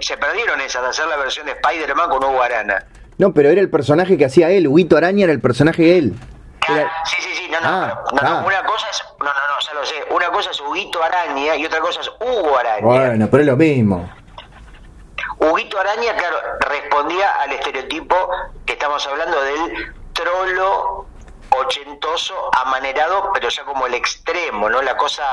Se 0.00 0.16
perdieron 0.16 0.60
esas 0.60 0.82
de 0.82 0.88
hacer 0.88 1.06
la 1.06 1.16
versión 1.16 1.46
de 1.46 1.52
Spider-Man 1.52 2.08
con 2.10 2.24
Hugo 2.24 2.42
Arana. 2.42 2.84
No, 3.18 3.32
pero 3.32 3.48
era 3.50 3.60
el 3.60 3.70
personaje 3.70 4.16
que 4.18 4.24
hacía 4.24 4.50
él. 4.50 4.66
Huguito 4.66 4.96
Araña 4.96 5.24
era 5.24 5.32
el 5.32 5.40
personaje 5.40 5.82
de 5.82 5.98
él. 5.98 6.14
Claro, 6.60 6.80
Era- 6.82 6.90
sí, 7.04 7.16
sí, 7.20 7.28
sí, 7.34 7.48
no, 7.50 7.60
no, 7.60 7.66
Ah, 7.68 8.02
pero- 8.10 8.22
no, 8.22 8.30
no, 8.30 8.38
ah. 8.38 8.44
una 8.46 8.64
cosa 8.64 8.86
es, 8.90 9.02
no, 9.20 9.24
no, 9.26 9.32
no, 9.32 9.60
ya 9.66 9.74
lo 9.74 9.84
sé, 9.86 9.94
una 10.10 10.26
cosa 10.30 10.50
es 10.50 10.60
Huguito 10.60 11.02
Araña 11.02 11.56
y 11.56 11.66
otra 11.66 11.80
cosa 11.80 12.00
es 12.00 12.10
Hugo 12.20 12.58
Araña. 12.58 12.80
Bueno, 12.86 13.28
pero 13.30 13.42
es 13.42 13.46
lo 13.48 13.56
mismo. 13.56 14.10
Huguito 15.38 15.78
Araña, 15.78 16.16
claro, 16.16 16.36
respondía 16.68 17.30
al 17.42 17.52
estereotipo 17.52 18.16
que 18.64 18.72
estamos 18.74 19.06
hablando 19.06 19.40
del 19.42 19.92
trolo 20.12 21.06
ochentoso, 21.56 22.34
amanerado, 22.64 23.30
pero 23.32 23.48
ya 23.48 23.64
como 23.64 23.86
el 23.86 23.94
extremo, 23.94 24.68
¿no? 24.68 24.82
La 24.82 24.96
cosa 24.96 25.24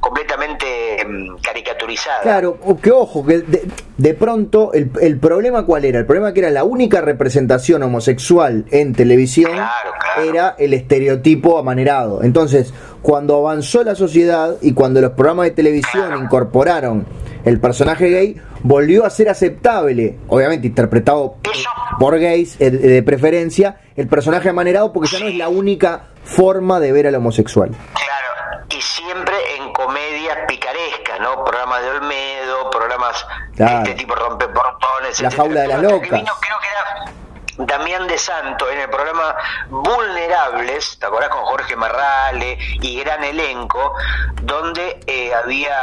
completamente 0.00 1.04
mm, 1.04 1.36
caricaturizada. 1.42 2.22
Claro, 2.22 2.58
que 2.80 2.90
ojo, 2.90 3.24
que 3.24 3.38
de, 3.38 3.68
de 3.96 4.14
pronto 4.14 4.72
el, 4.72 4.90
el, 5.00 5.18
problema 5.18 5.64
cuál 5.64 5.84
era? 5.84 5.98
El 5.98 6.06
problema 6.06 6.32
que 6.32 6.40
era 6.40 6.50
la 6.50 6.64
única 6.64 7.00
representación 7.00 7.82
homosexual 7.82 8.64
en 8.70 8.94
televisión 8.94 9.52
Claro, 9.52 9.92
claro. 9.98 10.22
era 10.22 10.54
el 10.58 10.74
estereotipo 10.74 11.58
amanerado. 11.58 12.22
Entonces, 12.22 12.72
cuando 13.04 13.36
avanzó 13.36 13.84
la 13.84 13.94
sociedad 13.94 14.56
y 14.62 14.72
cuando 14.72 14.98
los 15.02 15.10
programas 15.10 15.44
de 15.44 15.50
televisión 15.50 16.22
incorporaron 16.24 17.06
el 17.44 17.60
personaje 17.60 18.08
gay, 18.08 18.40
volvió 18.62 19.04
a 19.04 19.10
ser 19.10 19.28
aceptable, 19.28 20.18
obviamente 20.28 20.66
interpretado 20.68 21.36
por 21.98 22.18
gays 22.18 22.58
eh, 22.62 22.70
de 22.70 23.02
preferencia, 23.02 23.78
el 23.94 24.08
personaje 24.08 24.48
amanerado 24.48 24.90
porque 24.90 25.10
ya 25.10 25.20
no 25.20 25.26
es 25.26 25.34
la 25.36 25.50
única 25.50 26.04
forma 26.24 26.80
de 26.80 26.92
ver 26.92 27.06
al 27.06 27.14
homosexual. 27.16 27.68
Claro, 27.92 28.64
y 28.74 28.80
siempre 28.80 29.34
en 29.58 29.70
comedias 29.74 30.38
picarescas, 30.48 31.20
¿no? 31.20 31.44
Programas 31.44 31.82
de 31.82 31.90
Olmedo, 31.90 32.70
programas 32.70 33.26
Claro. 33.54 33.84
de 33.84 33.90
este 33.90 33.94
tipo 34.02 34.14
rompeportones. 34.14 35.20
La 35.20 35.28
etcétera. 35.28 35.30
jaula 35.36 35.60
de 35.60 35.68
las 35.68 35.82
locas. 35.82 36.10
vino, 36.10 36.32
creo 36.40 36.56
que 36.58 36.66
era 37.04 37.12
Damián 37.56 38.06
de 38.06 38.18
Santo 38.18 38.68
en 38.70 38.80
el 38.80 38.90
programa 38.90 39.36
Vulnerables, 39.68 40.98
¿te 40.98 41.06
acordás 41.06 41.28
con 41.30 41.44
Jorge 41.44 41.76
Marrale 41.76 42.58
y 42.80 43.00
gran 43.00 43.22
elenco, 43.24 43.92
donde 44.42 45.00
eh, 45.06 45.32
había 45.34 45.76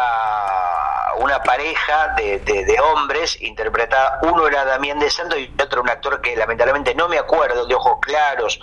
una 1.18 1.42
pareja 1.44 2.14
de, 2.18 2.40
de- 2.40 2.66
de 2.66 2.80
hombres 2.80 3.42
interpretada, 3.42 4.20
uno 4.24 4.48
era 4.48 4.66
Damián 4.66 4.98
de 5.00 5.10
Santo 5.10 5.38
y 5.38 5.54
otro 5.62 5.82
un 5.82 5.90
actor 5.90 6.20
que 6.22 6.36
lamentablemente 6.36 6.96
no 6.96 7.08
me 7.08 7.18
acuerdo, 7.20 7.66
de 7.66 7.76
ojos 7.76 7.98
claros, 8.02 8.60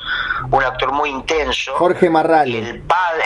un 0.51 0.63
actor 0.65 0.91
muy 0.93 1.11
intenso. 1.11 1.75
Jorge 1.77 2.11
Marrale. 2.11 2.59
el 2.59 2.83
padre, 2.83 3.25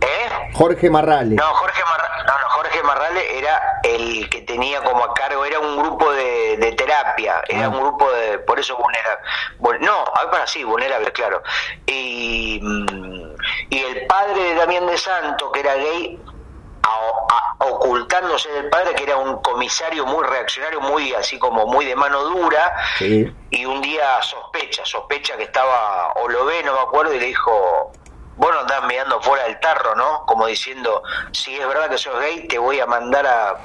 ¿eh? 0.00 0.50
Jorge 0.54 0.90
Marrale. 0.90 1.34
No, 1.34 1.44
Jorge, 1.54 1.82
Marra- 1.84 2.24
no, 2.26 2.38
no, 2.38 2.48
Jorge 2.50 2.82
Marrale 2.82 3.38
era 3.38 3.80
el 3.82 4.28
que 4.30 4.42
tenía 4.42 4.82
como 4.82 5.04
a 5.04 5.14
cargo, 5.14 5.44
era 5.44 5.58
un 5.60 5.78
grupo 5.78 6.10
de, 6.12 6.56
de 6.58 6.72
terapia, 6.72 7.42
era 7.48 7.66
Ah. 7.66 7.68
un 7.68 7.80
grupo 7.80 8.10
de, 8.12 8.38
por 8.40 8.58
eso 8.58 8.76
vulnerable. 8.76 9.20
Vul- 9.60 9.78
No, 9.80 10.04
a 10.14 10.22
ver, 10.22 10.30
para 10.30 10.46
sí, 10.46 10.64
vulnerable, 10.64 11.12
claro. 11.12 11.42
Y, 11.86 12.60
mm, 12.62 13.34
y 13.70 13.78
el 13.78 14.06
padre 14.06 14.40
de 14.42 14.54
Damián 14.54 14.86
de 14.86 14.98
Santo, 14.98 15.50
que 15.52 15.60
era 15.60 15.74
gay, 15.74 16.20
a- 16.82 17.34
a- 17.60 17.64
ocultándose 17.66 18.48
del 18.50 18.70
padre, 18.70 18.94
que 18.94 19.02
era 19.04 19.16
un 19.16 19.42
comisario 19.42 20.06
muy 20.06 20.24
reaccionario, 20.24 20.80
muy 20.80 21.12
así 21.14 21.38
como 21.38 21.66
muy 21.66 21.84
de 21.84 21.94
mano 21.94 22.22
dura, 22.24 22.74
Sí. 22.98 23.30
y 23.50 23.64
un 23.66 23.80
día 23.82 24.22
sospecha, 24.22 24.84
sospecha 24.86 25.36
que 25.36 25.42
estaba, 25.44 26.12
o 26.16 26.28
lo 26.28 26.44
ve, 26.46 26.62
no 26.62 26.72
me 26.74 26.80
acuerdo, 26.80 27.12
y 27.14 27.18
le 27.20 27.26
dijo, 27.26 27.92
vos 28.38 28.50
no 28.52 28.60
andás 28.60 28.84
mirando 28.86 29.20
fuera 29.20 29.44
del 29.44 29.60
tarro, 29.60 29.94
¿no? 29.94 30.24
Como 30.26 30.46
diciendo, 30.46 31.02
si 31.32 31.54
es 31.54 31.66
verdad 31.66 31.90
que 31.90 31.98
sos 31.98 32.18
gay, 32.20 32.46
te 32.46 32.58
voy 32.58 32.80
a 32.80 32.86
mandar 32.86 33.26
a, 33.26 33.56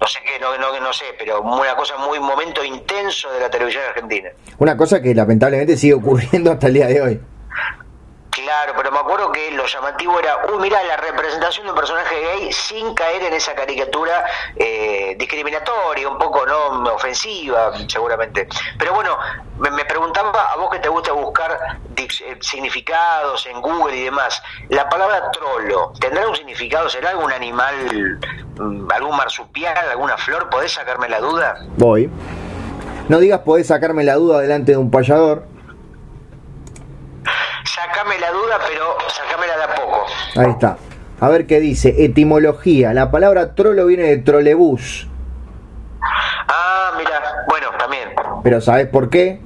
no 0.00 0.06
sé 0.06 0.20
qué, 0.24 0.38
no, 0.38 0.56
no, 0.58 0.78
no 0.78 0.92
sé, 0.92 1.06
pero 1.18 1.40
una 1.40 1.74
cosa 1.74 1.96
muy, 1.96 2.20
momento 2.20 2.62
intenso 2.62 3.32
de 3.32 3.40
la 3.40 3.50
televisión 3.50 3.82
argentina. 3.88 4.30
Una 4.58 4.76
cosa 4.76 5.02
que 5.02 5.14
lamentablemente 5.14 5.76
sigue 5.76 5.94
ocurriendo 5.94 6.52
hasta 6.52 6.68
el 6.68 6.74
día 6.74 6.86
de 6.86 7.02
hoy. 7.02 7.20
Claro, 8.48 8.72
pero 8.74 8.90
me 8.90 8.98
acuerdo 8.98 9.30
que 9.30 9.50
lo 9.50 9.66
llamativo 9.66 10.18
era, 10.18 10.38
uy, 10.50 10.58
mira, 10.58 10.82
la 10.84 10.96
representación 10.96 11.66
de 11.66 11.72
un 11.72 11.76
personaje 11.76 12.14
gay 12.18 12.50
sin 12.50 12.94
caer 12.94 13.24
en 13.24 13.34
esa 13.34 13.54
caricatura 13.54 14.24
eh, 14.56 15.14
discriminatoria, 15.18 16.08
un 16.08 16.16
poco 16.16 16.46
no 16.46 16.94
ofensiva, 16.94 17.72
seguramente. 17.86 18.48
Pero 18.78 18.94
bueno, 18.94 19.18
me, 19.58 19.84
preguntaba 19.84 20.50
a 20.50 20.56
vos 20.56 20.70
que 20.70 20.78
te 20.78 20.88
gusta 20.88 21.12
buscar 21.12 21.78
eh, 21.94 22.08
significados 22.40 23.44
en 23.48 23.60
Google 23.60 23.94
y 23.94 24.04
demás, 24.04 24.42
la 24.70 24.88
palabra 24.88 25.30
trolo, 25.30 25.92
¿tendrá 26.00 26.26
un 26.26 26.34
significado? 26.34 26.88
¿Será 26.88 27.10
algún 27.10 27.30
animal, 27.30 28.18
mm, 28.56 28.90
algún 28.90 29.14
marsupial, 29.14 29.76
alguna 29.90 30.16
flor? 30.16 30.48
¿Podés 30.48 30.72
sacarme 30.72 31.10
la 31.10 31.20
duda? 31.20 31.66
Voy. 31.76 32.10
No 33.10 33.18
digas 33.18 33.40
podés 33.40 33.66
sacarme 33.66 34.04
la 34.04 34.14
duda 34.14 34.40
delante 34.40 34.72
de 34.72 34.78
un 34.78 34.90
payador. 34.90 35.57
Sacame 37.64 38.18
la 38.18 38.30
duda, 38.30 38.58
pero 38.66 38.96
sacámela 39.08 39.56
de 39.56 39.62
a 39.64 39.74
poco. 39.74 40.06
Ahí 40.36 40.50
está. 40.50 40.76
A 41.20 41.28
ver 41.28 41.46
qué 41.46 41.60
dice. 41.60 41.94
Etimología. 42.04 42.92
La 42.94 43.10
palabra 43.10 43.54
trolo 43.54 43.86
viene 43.86 44.04
de 44.04 44.18
trolebús. 44.18 45.08
Ah, 46.48 46.92
mira, 46.96 47.20
bueno, 47.48 47.68
también. 47.78 48.10
Pero 48.42 48.60
¿sabes 48.60 48.86
por 48.88 49.10
qué? 49.10 49.40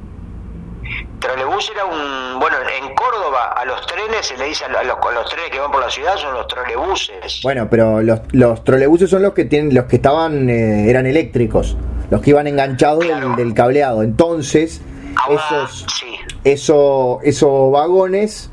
Trolebús 1.18 1.70
era 1.74 1.84
un. 1.84 2.38
Bueno, 2.40 2.56
en 2.60 2.94
Córdoba 2.94 3.52
a 3.56 3.64
los 3.64 3.86
trenes 3.86 4.26
se 4.26 4.36
le 4.36 4.46
dice 4.46 4.64
a 4.64 4.68
los, 4.68 4.96
a 4.98 5.12
los 5.12 5.30
trenes 5.30 5.50
que 5.50 5.58
van 5.60 5.70
por 5.70 5.80
la 5.80 5.88
ciudad 5.90 6.16
son 6.16 6.34
los 6.34 6.46
trolebuses. 6.48 7.40
Bueno, 7.42 7.68
pero 7.70 8.02
los, 8.02 8.20
los 8.32 8.64
trolebuses 8.64 9.08
son 9.08 9.22
los 9.22 9.32
que 9.32 9.44
tienen, 9.44 9.72
los 9.74 9.84
que 9.84 9.96
estaban, 9.96 10.50
eh, 10.50 10.90
eran 10.90 11.06
eléctricos, 11.06 11.76
los 12.10 12.20
que 12.20 12.30
iban 12.30 12.46
enganchados 12.48 13.04
del- 13.36 13.54
cableado. 13.54 14.02
Entonces, 14.02 14.82
Ahora, 15.16 15.40
esos, 15.44 15.86
sí. 15.94 16.11
Eso, 16.44 17.18
esos 17.22 17.70
vagones, 17.72 18.50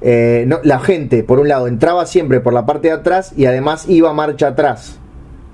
eh, 0.00 0.44
no, 0.46 0.58
la 0.62 0.80
gente, 0.80 1.22
por 1.24 1.38
un 1.38 1.48
lado, 1.48 1.66
entraba 1.68 2.06
siempre 2.06 2.40
por 2.40 2.52
la 2.52 2.66
parte 2.66 2.88
de 2.88 2.94
atrás 2.94 3.32
y 3.36 3.46
además 3.46 3.88
iba 3.88 4.12
marcha 4.12 4.48
atrás. 4.48 4.98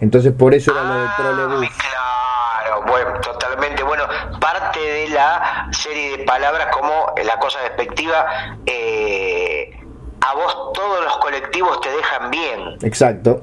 Entonces, 0.01 0.33
por 0.33 0.55
eso 0.55 0.71
era 0.73 0.83
lo 0.85 0.95
de 0.95 1.07
Ah, 1.09 1.15
trolebús. 1.17 1.69
claro, 1.77 2.83
bueno, 2.87 3.21
totalmente. 3.21 3.83
Bueno, 3.83 4.05
parte 4.41 4.79
de 4.81 5.09
la 5.09 5.69
serie 5.73 6.19
de 6.19 6.25
palabras 6.25 6.69
como 6.73 7.13
la 7.25 7.39
cosa 7.39 7.59
despectiva. 7.63 8.27
eh, 8.67 9.75
a 10.21 10.35
vos 10.35 10.73
todos 10.75 11.05
los 11.05 11.17
colectivos 11.19 11.81
te 11.81 11.91
dejan 11.91 12.31
bien. 12.31 12.61
Exacto. 12.83 13.43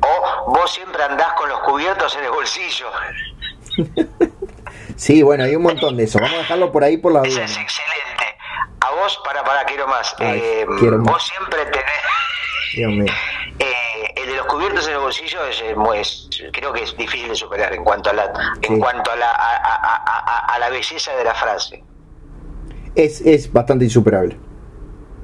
O 0.00 0.50
vos 0.52 0.70
siempre 0.70 1.02
andás 1.02 1.32
con 1.34 1.48
los 1.48 1.60
cubiertos 1.60 2.14
en 2.16 2.24
el 2.24 2.30
bolsillo. 2.30 2.86
Sí, 4.98 5.22
bueno, 5.22 5.44
hay 5.44 5.54
un 5.54 5.62
montón 5.62 5.96
de 5.96 6.04
eso. 6.04 6.18
Vamos 6.18 6.34
a 6.34 6.38
dejarlo 6.38 6.72
por 6.72 6.82
ahí 6.82 6.96
por 6.96 7.12
la 7.12 7.20
duda. 7.20 7.44
es 7.44 7.56
excelente. 7.56 8.36
A 8.80 8.90
vos, 9.00 9.20
para, 9.24 9.44
para, 9.44 9.64
quiero 9.64 9.86
más. 9.86 10.14
Ay, 10.18 10.40
Eh, 10.42 10.66
quiero 10.80 10.98
más. 10.98 11.12
vos 11.12 11.24
siempre 11.26 11.64
tenés. 11.66 12.02
Dios 12.74 12.90
mío. 12.92 13.12
Eh, 13.60 14.12
el 14.14 14.28
de 14.28 14.36
los 14.36 14.46
cubiertos 14.46 14.86
en 14.86 14.92
el 14.94 15.00
bolsillo 15.00 15.44
es, 15.46 15.60
es- 15.96 16.28
creo 16.52 16.72
que 16.72 16.84
es 16.84 16.96
difícil 16.96 17.28
de 17.28 17.34
superar 17.34 17.74
en 17.74 17.82
cuanto 17.82 18.10
a 18.10 18.12
la 18.12 18.26
Sí. 18.62 18.72
en 18.72 18.78
cuanto 18.78 19.10
a 19.10 19.16
la 19.16 19.32
a, 19.32 19.56
a- 19.56 19.96
a- 19.96 20.18
a- 20.24 20.54
a 20.54 20.58
la 20.60 20.68
belleza 20.70 21.12
de 21.16 21.24
la 21.24 21.34
frase 21.34 21.82
Es, 22.94 23.20
es 23.22 23.52
bastante 23.52 23.84
insuperable. 23.84 24.38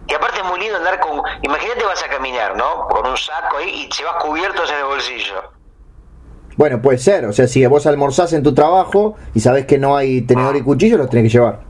y 0.08 0.14
aparte 0.14 0.38
es 0.40 0.44
muy 0.46 0.58
lindo 0.58 0.78
andar 0.78 0.98
con 0.98 1.22
imagínate 1.42 1.84
vas 1.84 2.02
a 2.02 2.08
caminar 2.08 2.56
no 2.56 2.88
con 2.88 3.06
un 3.06 3.16
saco 3.16 3.58
ahí 3.58 3.68
y 3.88 3.88
llevas 3.96 4.16
cubiertos 4.16 4.68
en 4.72 4.78
el 4.78 4.84
bolsillo 4.86 5.52
Bueno, 6.56 6.80
puede 6.80 6.98
ser. 6.98 7.24
O 7.26 7.32
sea, 7.32 7.46
si 7.46 7.64
vos 7.66 7.86
almorzás 7.86 8.32
en 8.32 8.42
tu 8.42 8.54
trabajo 8.54 9.16
y 9.34 9.40
sabés 9.40 9.66
que 9.66 9.78
no 9.78 9.96
hay 9.96 10.22
tenedor 10.22 10.56
y 10.56 10.62
cuchillo, 10.62 10.96
los 10.98 11.10
tenés 11.10 11.24
que 11.24 11.38
llevar. 11.38 11.60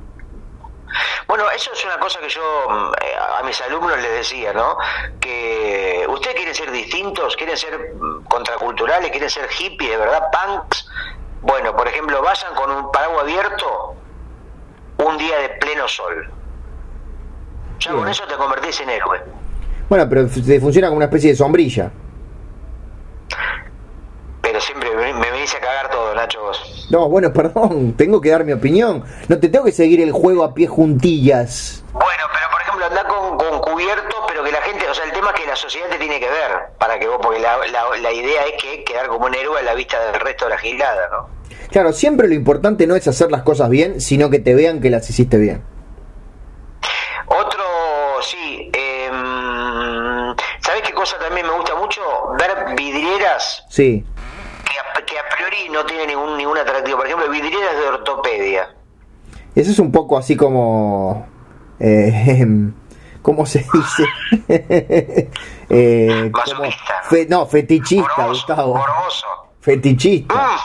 bueno 1.27 1.45
eso 1.57 1.71
es 1.73 1.85
una 1.85 1.99
cosa 1.99 2.21
que 2.21 2.29
yo 2.29 2.41
mm, 2.69 2.93
eh, 3.03 3.41
a 3.41 3.43
mis 3.45 3.61
alumnos 3.63 3.97
les 4.01 4.13
decía 4.13 4.53
no 4.53 4.77
que 5.21 6.07
ustedes 6.09 6.37
quieren 6.37 6.55
ser 6.55 6.71
distintos 6.71 7.35
quieren 7.37 7.57
ser 7.57 7.95
mm, 7.99 8.25
contraculturales 8.27 9.11
quieren 9.11 9.29
ser 9.31 9.49
hippies 9.49 9.91
de 9.91 9.97
verdad 9.97 10.23
punks 10.31 10.89
bueno 11.43 11.75
por 11.75 11.89
ejemplo 11.89 12.23
vayan 12.23 12.55
con 12.55 12.71
un 12.71 12.93
paraguas 12.93 13.23
abierto 13.23 13.95
un 14.99 15.19
día 15.19 15.37
de 15.39 15.49
pleno 15.61 15.89
sol 15.89 16.31
ya 17.81 17.91
Bien. 17.91 18.03
con 18.03 18.11
eso 18.13 18.25
te 18.29 18.37
convertís 18.37 18.81
en 18.83 18.91
héroe 18.91 19.21
Bueno, 19.89 20.09
pero 20.09 20.29
te 20.29 20.61
funciona 20.61 20.87
como 20.89 20.99
una 20.99 21.07
especie 21.07 21.31
de 21.31 21.37
sombrilla. 21.37 21.91
pero 24.41 24.61
a 25.53 25.61
cagar 25.61 25.91
todo 25.91 26.15
Nacho 26.15 26.41
vos 26.43 26.87
No, 26.91 27.09
bueno, 27.09 27.33
perdón, 27.35 27.95
tengo 27.97 28.21
que 28.21 28.31
dar 28.31 28.45
mi 28.45 28.53
opinión. 28.53 29.05
No 29.29 29.39
te 29.39 29.49
tengo 29.49 29.65
que 29.65 29.73
seguir 29.73 30.01
el 30.01 30.13
juego 30.13 30.45
a 30.45 30.55
pie 30.55 30.67
juntillas. 30.67 31.85
bueno 31.93 32.23
pero 32.33 32.47
por 32.51 32.61
ejemplo 32.63 32.87
andá 32.87 33.05
con, 33.05 33.37
con 33.37 33.61
cubiertos 33.73 34.15
pero 34.29 34.43
que 34.45 34.53
la 34.53 34.61
gente 34.63 34.89
o 34.89 34.95
sea 34.95 35.05
el 35.05 35.13
tema 35.13 35.31
es 35.35 35.41
que 35.41 35.47
la 35.47 35.57
sociedad 35.57 35.89
te 35.89 35.99
tiene 35.99 36.19
que 36.21 36.29
ver 36.29 36.51
para 36.79 36.99
que 36.99 37.07
vos 37.09 37.19
porque 37.23 37.41
la, 37.41 37.59
la, 37.67 37.97
la 38.01 38.13
idea 38.13 38.43
es 38.47 38.63
que 38.63 38.85
quedar 38.85 39.09
como 39.09 39.27
un 39.27 39.35
héroe 39.35 39.59
a 39.61 39.63
la 39.63 39.75
vista 39.75 39.99
del 40.11 40.21
resto 40.21 40.45
de 40.47 40.51
la 40.53 40.59
gilada 40.59 41.09
¿no? 41.11 41.29
Claro, 41.71 41.93
siempre 41.93 42.29
lo 42.29 42.35
importante 42.35 42.87
no 42.87 42.95
es 42.95 43.09
hacer 43.09 43.31
las 43.33 43.43
cosas 43.43 43.69
bien, 43.69 44.01
sino 44.01 44.31
que 44.31 44.39
te 44.39 44.55
vean 44.55 44.81
que 44.81 44.91
las 44.91 45.09
hiciste 45.11 45.39
bien. 45.39 45.65
Otro, 47.27 47.65
sí. 48.23 48.71
Eh, 48.73 49.11
¿Sabes 50.61 50.83
qué 50.83 50.93
cosa 50.93 51.19
también 51.19 51.47
me 51.47 51.53
gusta 51.53 51.75
mucho? 51.75 52.01
Ver 52.39 52.75
vidrieras 52.77 53.65
Sí. 53.71 54.05
Priori 55.55 55.69
no 55.71 55.85
tienen 55.87 56.09
ningún, 56.09 56.37
ningún 56.37 56.59
atractivo. 56.59 56.99
Por 56.99 57.07
ejemplo, 57.07 57.29
vidrieras 57.31 57.77
de 57.77 57.89
ortopedia. 57.89 58.75
Eso 59.55 59.71
es 59.71 59.79
un 59.79 59.93
poco 59.93 60.19
así 60.19 60.37
como... 60.37 61.27
eh, 61.79 62.47
¿cómo 63.23 63.47
se 63.47 63.65
dice? 63.73 64.05
eh, 65.71 66.31
como 66.33 66.45
Masoquista. 66.47 67.03
fe- 67.09 67.27
no, 67.29 67.47
fetichista, 67.47 68.09
Morboso, 68.19 68.29
Gustavo. 68.47 68.75
morboso. 68.77 69.27
Fetichista. 69.61 70.57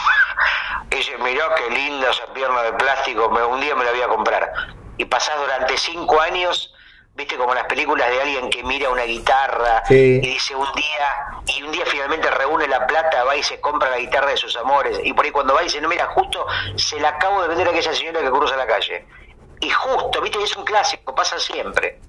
Y 0.92 0.96
dice, 0.96 1.12
mirá 1.24 1.44
qué 1.56 1.74
linda 1.74 2.10
esa 2.10 2.26
pierna 2.34 2.64
de 2.64 2.74
plástico, 2.74 3.30
me- 3.30 3.44
un 3.46 3.62
día 3.62 3.76
me 3.76 3.86
la 3.86 3.92
voy 3.92 4.02
a 4.02 4.08
comprar. 4.08 4.52
Y 4.98 5.06
pasás 5.06 5.36
durante 5.40 5.78
cinco 5.78 6.20
años, 6.20 6.74
viste 7.20 7.36
como 7.38 7.53
las 7.53 7.65
películas 7.65 8.09
de 8.09 8.22
alguien 8.22 8.49
que 8.49 8.63
mira 8.63 8.89
una 8.89 9.03
guitarra 9.03 9.84
Sí. 9.88 10.20
y 10.24 10.28
dice 10.28 10.55
un 10.55 10.67
día, 10.74 11.53
y 11.57 11.61
un 11.61 11.72
día 11.72 11.84
finalmente 11.86 12.30
reúne 12.32 12.67
la 12.67 12.88
plata, 12.88 13.24
va 13.26 13.36
y 13.36 13.43
se 13.43 13.59
compra 13.59 13.89
la 13.89 13.97
guitarra 13.97 14.32
de 14.32 14.38
sus 14.38 14.55
amores. 14.57 14.99
Y 15.03 15.13
por 15.13 15.26
ahí 15.26 15.32
cuando 15.32 15.53
va 15.53 15.61
y 15.61 15.65
dice, 15.65 15.82
no, 15.82 15.89
mira, 15.89 16.07
justo 16.07 16.45
se 16.76 16.99
la 16.99 17.09
acabo 17.09 17.41
de 17.41 17.49
vender 17.49 17.67
a 17.67 17.72
aquella 17.72 17.93
señora 17.93 18.22
que 18.22 18.30
cruza 18.32 18.55
la 18.55 18.65
calle. 18.65 19.05
Y 19.59 19.70
justo, 19.70 20.22
viste, 20.22 20.41
es 20.41 20.55
un 20.55 20.63
clásico, 20.63 21.13
pasa 21.13 21.38
siempre. 21.38 21.99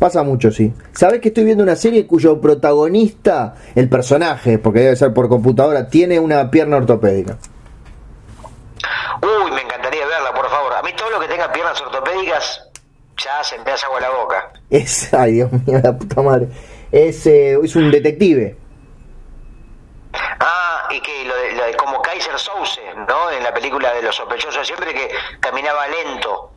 Pasa 0.00 0.24
mucho, 0.24 0.50
sí. 0.50 0.74
¿Sabés 0.92 1.20
que 1.20 1.28
estoy 1.28 1.44
viendo 1.44 1.62
una 1.62 1.76
serie 1.76 2.04
cuyo 2.06 2.40
protagonista, 2.40 3.54
el 3.76 3.88
personaje, 3.88 4.58
porque 4.58 4.80
debe 4.80 4.96
ser 4.96 5.14
por 5.14 5.28
computadora, 5.28 5.88
tiene 5.88 6.18
una 6.18 6.50
pierna 6.50 6.78
ortopédica? 6.78 7.38
Uy, 9.22 9.50
me 9.52 9.62
encantaría 9.62 10.04
verla, 10.06 10.34
por 10.34 10.48
favor. 10.50 10.74
A 10.74 10.82
mí 10.82 10.90
todo 10.96 11.10
lo 11.10 11.20
que 11.20 11.28
tenga 11.28 11.50
piernas 11.52 11.80
ortopédicas, 11.80 12.68
ya 13.16 13.42
se 13.42 13.58
me 13.58 13.70
hace 13.70 13.86
agua 13.86 14.00
la 14.00 14.10
boca. 14.10 14.52
Es, 14.70 15.12
ay 15.14 15.32
Dios 15.32 15.52
mío, 15.52 15.80
la 15.82 15.96
puta 15.96 16.22
madre. 16.22 16.48
Es, 16.90 17.26
eh, 17.26 17.58
es 17.62 17.76
un 17.76 17.90
detective. 17.90 18.56
Ah, 20.40 20.88
y 20.90 21.00
que 21.00 21.24
lo 21.24 21.34
de, 21.36 21.52
lo 21.52 21.64
de 21.64 21.74
como 21.74 22.00
Kaiser 22.00 22.38
Souse, 22.38 22.80
¿no? 23.08 23.30
En 23.30 23.42
la 23.42 23.52
película 23.52 23.92
de 23.94 24.02
los 24.02 24.14
sospechosos, 24.14 24.66
siempre 24.66 24.94
que 24.94 25.10
caminaba 25.40 25.86
lento. 25.88 26.50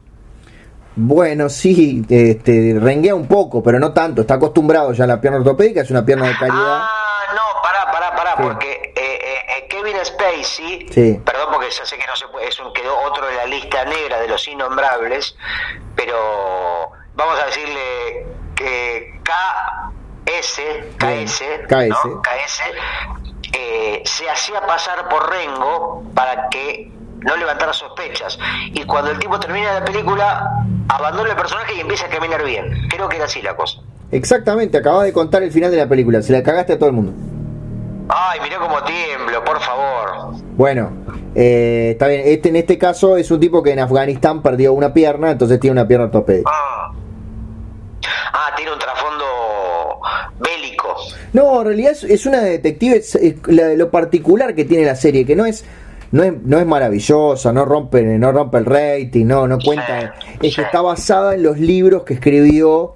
Bueno, 0.99 1.47
sí, 1.47 2.03
este, 2.09 2.75
renguea 2.79 3.13
un 3.13 3.27
poco, 3.27 3.61
pero 3.61 3.79
no 3.79 3.93
tanto. 3.93 4.21
Está 4.21 4.35
acostumbrado 4.35 4.93
ya 4.93 5.03
a 5.03 5.07
la 5.07 5.21
pierna 5.21 5.39
ortopédica, 5.39 5.81
es 5.81 5.91
una 5.91 6.03
pierna 6.03 6.27
de 6.27 6.37
calidad. 6.37 6.57
Ah, 6.57 6.89
no, 7.35 7.61
pará, 7.61 7.91
pará, 7.91 8.15
pará, 8.15 8.35
porque 8.35 8.93
eh, 8.95 9.16
eh, 9.57 9.67
Kevin 9.69 9.95
Spacey, 10.03 10.87
Sí. 10.91 11.19
perdón 11.25 11.49
porque 11.53 11.69
ya 11.69 11.85
sé 11.85 11.97
que 11.97 12.05
no 12.07 12.15
se 12.15 12.27
puede, 12.27 12.47
es 12.47 12.59
un, 12.59 12.71
quedó 12.73 12.97
otro 13.01 13.27
de 13.27 13.35
la 13.35 13.45
lista 13.45 13.83
negra 13.85 14.19
de 14.19 14.27
los 14.27 14.47
innombrables, 14.47 15.35
pero 15.95 16.91
vamos 17.15 17.39
a 17.41 17.45
decirle 17.47 18.25
que 18.55 19.19
KS, 19.23 20.61
KS, 20.97 21.43
KS. 21.67 22.05
¿no? 22.05 22.21
KS, 22.21 22.61
eh, 23.53 24.01
se 24.05 24.29
hacía 24.29 24.61
pasar 24.61 25.07
por 25.09 25.29
Rengo 25.29 26.03
para 26.13 26.49
que 26.49 26.91
no 27.19 27.35
levantara 27.35 27.73
sospechas. 27.73 28.37
Y 28.73 28.83
cuando 28.85 29.11
el 29.11 29.19
tipo 29.19 29.39
termina 29.39 29.73
la 29.79 29.85
película, 29.85 30.63
abandona 30.89 31.29
el 31.31 31.35
personaje 31.35 31.73
y 31.75 31.79
empieza 31.81 32.05
a 32.05 32.09
caminar 32.09 32.43
bien. 32.43 32.87
Creo 32.89 33.09
que 33.09 33.15
era 33.17 33.25
así 33.25 33.41
la 33.41 33.55
cosa. 33.55 33.79
Exactamente, 34.11 34.77
acabas 34.77 35.03
de 35.03 35.13
contar 35.13 35.43
el 35.43 35.51
final 35.51 35.71
de 35.71 35.77
la 35.77 35.87
película. 35.87 36.21
Se 36.21 36.31
la 36.31 36.41
cagaste 36.43 36.73
a 36.73 36.77
todo 36.79 36.89
el 36.89 36.95
mundo. 36.95 37.13
Ay, 38.09 38.39
mirá 38.41 38.57
cómo 38.59 38.81
tiemblo, 38.83 39.43
por 39.43 39.59
favor. 39.59 40.35
Bueno, 40.55 40.91
eh, 41.35 41.89
está 41.91 42.07
bien. 42.07 42.21
Este, 42.25 42.49
en 42.49 42.55
este 42.55 42.77
caso 42.77 43.17
es 43.17 43.29
un 43.31 43.39
tipo 43.39 43.61
que 43.61 43.71
en 43.73 43.79
Afganistán 43.79 44.41
perdió 44.41 44.73
una 44.73 44.93
pierna, 44.93 45.31
entonces 45.31 45.59
tiene 45.59 45.73
una 45.73 45.87
pierna 45.87 46.05
ortopédica. 46.05 46.49
Ah, 46.53 46.91
Ah, 48.33 48.53
tiene 48.55 48.71
un 48.71 48.79
trasfondo 48.79 49.25
bélico. 50.39 50.95
No, 51.33 51.59
en 51.61 51.67
realidad 51.67 51.91
es, 51.93 52.03
es 52.03 52.25
una 52.25 52.39
detective. 52.41 52.97
es- 52.97 53.15
es 53.15 53.35
la- 53.47 53.73
lo 53.73 53.89
particular 53.89 54.53
que 54.55 54.63
tiene 54.63 54.85
la 54.85 54.95
serie, 54.95 55.25
que 55.25 55.35
no 55.35 55.45
es. 55.45 55.65
No 56.11 56.23
es, 56.23 56.33
no 56.43 56.57
es 56.59 56.65
maravillosa, 56.65 57.51
no 57.51 57.65
rompe, 57.65 58.01
no 58.03 58.31
rompe 58.31 58.59
el 58.59 58.65
rating, 58.65 59.25
no, 59.25 59.45
no 59.47 59.57
cuenta. 59.59 60.13
Sí, 60.39 60.47
es 60.47 60.55
que 60.55 60.61
está 60.61 60.81
basada 60.81 61.33
en 61.35 61.43
los 61.43 61.57
libros 61.57 62.03
que 62.03 62.13
escribió 62.13 62.95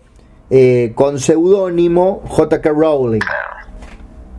eh, 0.50 0.94
con 0.96 1.20
seudónimo 1.20 2.22
J.K. 2.28 2.70
Rowling. 2.70 3.20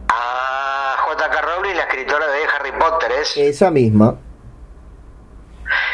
Ah, 0.09 0.95
J.K. 1.07 1.41
Rowling, 1.43 1.75
la 1.77 1.82
escritora 1.93 2.27
de 2.27 2.45
Harry 2.45 2.73
Potter, 2.73 3.13
es. 3.13 3.37
Esa 3.37 3.71
misma. 3.71 4.17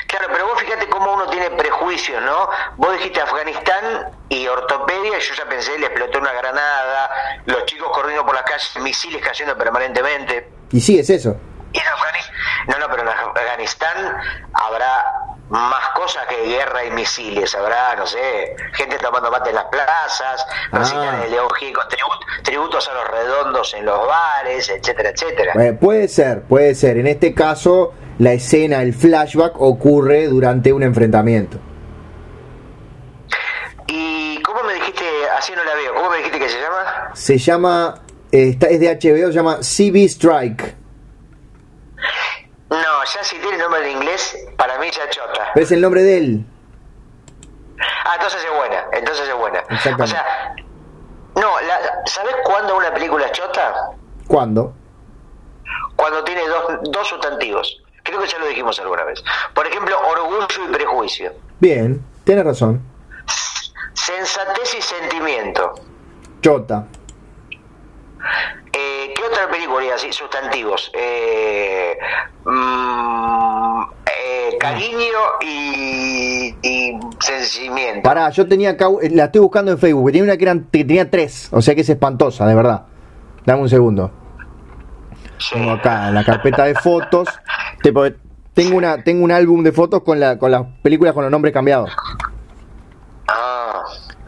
Claro, 0.06 0.26
pero 0.32 0.46
vos 0.46 0.60
fíjate 0.60 0.88
cómo 0.88 1.12
uno 1.12 1.28
tiene 1.28 1.50
prejuicios, 1.50 2.22
¿no? 2.22 2.48
Vos 2.76 2.92
dijiste 2.94 3.20
Afganistán 3.20 4.12
y 4.28 4.46
ortopedia, 4.46 5.18
y 5.18 5.20
yo 5.20 5.34
ya 5.34 5.48
pensé, 5.48 5.78
le 5.78 5.86
explotó 5.86 6.18
una 6.20 6.32
granada, 6.32 7.42
los 7.46 7.64
chicos 7.66 7.88
corriendo 7.92 8.24
por 8.24 8.34
las 8.34 8.44
calles, 8.44 8.76
misiles 8.80 9.22
cayendo 9.22 9.56
permanentemente. 9.58 10.48
Y 10.70 10.80
sí, 10.80 10.98
es 10.98 11.10
eso. 11.10 11.36
Y 11.72 11.78
en 11.78 11.86
Afganistán, 11.86 12.34
no, 12.68 12.78
no, 12.78 12.86
pero 12.88 13.02
en 13.02 13.08
Afganistán 13.08 14.16
habrá 14.54 15.04
más 15.50 15.88
cosas 15.94 16.26
que 16.26 16.42
guerra 16.46 16.84
y 16.84 16.90
misiles, 16.90 17.54
habrá, 17.54 17.96
no 17.96 18.06
sé, 18.06 18.54
gente 18.74 18.98
tomando 18.98 19.30
mate 19.30 19.48
en 19.50 19.56
las 19.56 19.64
plazas, 19.66 20.46
Ah. 20.72 21.20
de 21.22 21.30
León 21.30 21.48
Gieco, 21.58 21.80
tributos, 21.88 22.26
tributos 22.44 22.88
a 22.88 22.94
los 22.94 23.08
redondos 23.08 23.74
en 23.74 23.84
los 23.86 24.06
bares, 24.06 24.68
etcétera, 24.68 25.10
etcétera. 25.10 25.52
Eh, 25.64 25.72
puede 25.72 26.08
ser, 26.08 26.42
puede 26.42 26.74
ser. 26.74 26.98
En 26.98 27.06
este 27.06 27.32
caso, 27.34 27.94
la 28.18 28.32
escena, 28.32 28.82
el 28.82 28.92
flashback 28.92 29.60
ocurre 29.60 30.26
durante 30.26 30.72
un 30.72 30.82
enfrentamiento. 30.82 31.58
¿Y 33.86 34.40
cómo 34.42 34.62
me 34.64 34.74
dijiste, 34.74 35.04
así 35.36 35.52
no 35.56 35.64
la 35.64 35.74
veo, 35.74 35.94
cómo 35.94 36.10
me 36.10 36.18
dijiste 36.18 36.38
que 36.38 36.48
se 36.48 36.60
llama? 36.60 37.10
Se 37.14 37.38
llama, 37.38 38.02
eh, 38.32 38.50
está, 38.50 38.66
es 38.66 38.80
de 38.80 38.88
HBO, 38.90 39.28
se 39.28 39.32
llama 39.32 39.58
CB 39.62 40.04
Strike. 40.08 40.76
No, 42.70 43.04
ya 43.04 43.24
si 43.24 43.38
tiene 43.38 43.58
nombre 43.58 43.90
en 43.90 43.96
inglés, 43.96 44.36
para 44.56 44.78
mí 44.78 44.90
ya 44.90 45.08
chota. 45.08 45.50
Pero 45.54 45.64
es 45.64 45.72
el 45.72 45.80
nombre 45.80 46.02
de 46.02 46.18
él. 46.18 46.46
Ah, 47.80 48.14
entonces 48.16 48.44
es 48.44 48.56
buena, 48.56 48.84
entonces 48.92 49.28
es 49.28 49.34
buena. 49.34 49.62
O 49.70 50.06
sea, 50.06 50.54
no, 51.34 51.60
la, 51.60 52.02
¿sabes 52.06 52.34
cuándo 52.44 52.76
una 52.76 52.92
película 52.92 53.26
es 53.26 53.32
chota? 53.32 53.90
¿Cuándo? 54.26 54.74
Cuando 55.96 56.22
tiene 56.24 56.46
dos, 56.46 56.64
dos 56.90 57.08
sustantivos. 57.08 57.82
Creo 58.02 58.20
que 58.20 58.26
ya 58.26 58.38
lo 58.38 58.46
dijimos 58.46 58.78
alguna 58.80 59.04
vez. 59.04 59.22
Por 59.54 59.66
ejemplo, 59.66 59.96
orgullo 60.00 60.46
y 60.68 60.72
prejuicio. 60.72 61.32
Bien, 61.60 62.04
tienes 62.24 62.44
razón. 62.44 62.82
Sensatez 63.92 64.74
y 64.78 64.82
sentimiento. 64.82 65.74
Chota. 66.40 66.86
Eh, 68.72 69.12
¿Qué 69.14 69.22
otra 69.22 69.48
película 69.50 69.94
así? 69.94 70.12
Sustantivos. 70.12 70.90
Eh, 70.94 71.96
mm, 72.44 73.82
eh, 74.06 74.56
cariño 74.58 75.18
y, 75.40 76.54
y 76.62 76.98
sentimiento. 77.20 78.02
Pará, 78.02 78.30
yo 78.30 78.46
tenía 78.46 78.70
acá, 78.70 78.86
eh, 79.02 79.10
la 79.10 79.24
estoy 79.24 79.40
buscando 79.40 79.72
en 79.72 79.78
Facebook, 79.78 80.06
tenía 80.06 80.24
una 80.24 80.36
que, 80.36 80.44
eran, 80.44 80.68
que 80.70 80.84
tenía 80.84 81.10
tres, 81.10 81.48
o 81.52 81.62
sea 81.62 81.74
que 81.74 81.80
es 81.82 81.88
espantosa, 81.88 82.46
de 82.46 82.54
verdad. 82.54 82.86
Dame 83.44 83.62
un 83.62 83.68
segundo. 83.68 84.10
Sí. 85.38 85.54
Tengo 85.54 85.72
acá 85.72 86.08
en 86.08 86.14
la 86.14 86.24
carpeta 86.24 86.64
de 86.64 86.74
fotos. 86.74 87.28
Tengo 87.82 88.76
una, 88.76 89.02
tengo 89.04 89.24
un 89.24 89.30
álbum 89.30 89.62
de 89.62 89.72
fotos 89.72 90.02
con 90.02 90.18
la, 90.18 90.38
con 90.38 90.50
las 90.50 90.62
películas 90.82 91.14
con 91.14 91.22
los 91.22 91.30
nombres 91.30 91.54
cambiados. 91.54 91.90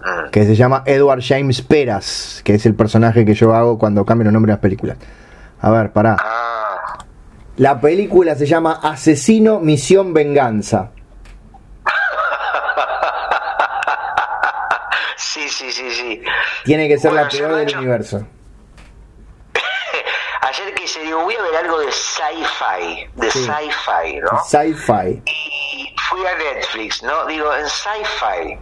Ah. 0.04 0.28
Que 0.32 0.44
se 0.44 0.54
llama 0.54 0.82
Edward 0.86 1.20
James 1.22 1.62
Peras, 1.62 2.40
que 2.44 2.54
es 2.54 2.66
el 2.66 2.74
personaje 2.74 3.24
que 3.24 3.34
yo 3.34 3.54
hago 3.54 3.78
cuando 3.78 4.04
cambio 4.04 4.24
los 4.24 4.32
nombres 4.32 4.48
de 4.50 4.54
las 4.54 4.60
películas. 4.62 4.96
A 5.60 5.70
ver, 5.70 5.92
pará. 5.92 6.16
ah. 6.18 6.98
La 7.56 7.80
película 7.80 8.34
se 8.36 8.46
llama 8.46 8.80
Asesino 8.82 9.60
Misión 9.60 10.14
Venganza. 10.14 10.90
Sí, 15.16 15.48
sí, 15.48 15.70
sí, 15.70 15.90
sí. 15.90 16.22
Tiene 16.64 16.88
que 16.88 16.98
ser 16.98 17.10
Bueno, 17.12 17.24
la 17.26 17.30
peor 17.30 17.54
del 17.56 17.76
universo. 17.76 18.26
Ayer 20.42 20.74
que 20.74 20.88
se 20.88 21.00
digo, 21.02 21.22
voy 21.22 21.34
a 21.34 21.42
ver 21.42 21.56
algo 21.56 21.78
de 21.80 21.92
sci-fi, 21.92 23.06
de 23.14 23.30
Sí. 23.30 23.38
sci-fi, 23.44 24.20
¿no? 24.20 24.42
Sci-fi. 24.44 25.22
y 25.26 25.94
fui 26.08 26.20
a 26.26 26.36
Netflix, 26.36 27.02
¿no? 27.02 27.26
Digo, 27.26 27.54
en 27.54 27.66
sci-fi. 27.66 28.58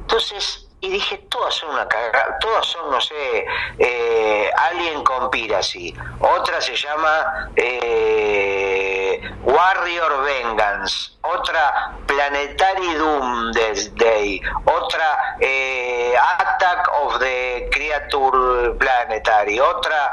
Entonces, 0.00 0.63
y 0.84 0.90
dije, 0.90 1.16
todas 1.30 1.54
son 1.54 1.70
una 1.70 1.88
cagada, 1.88 2.38
todas 2.40 2.66
son, 2.66 2.90
no 2.90 3.00
sé, 3.00 3.46
eh, 3.78 4.50
Alien 4.70 5.02
Conspiracy. 5.02 5.94
Otra 6.20 6.60
se 6.60 6.76
llama 6.76 7.50
eh, 7.56 9.20
Warrior 9.44 10.24
Vengeance. 10.24 11.12
Otra 11.22 11.92
Planetary 12.06 12.94
Doomsday. 12.94 14.40
Otra 14.64 15.36
eh, 15.40 16.12
Attack 16.38 16.88
of 17.02 17.18
the 17.18 17.68
Creature 17.72 18.74
Planetary. 18.78 19.58
Otra, 19.60 20.10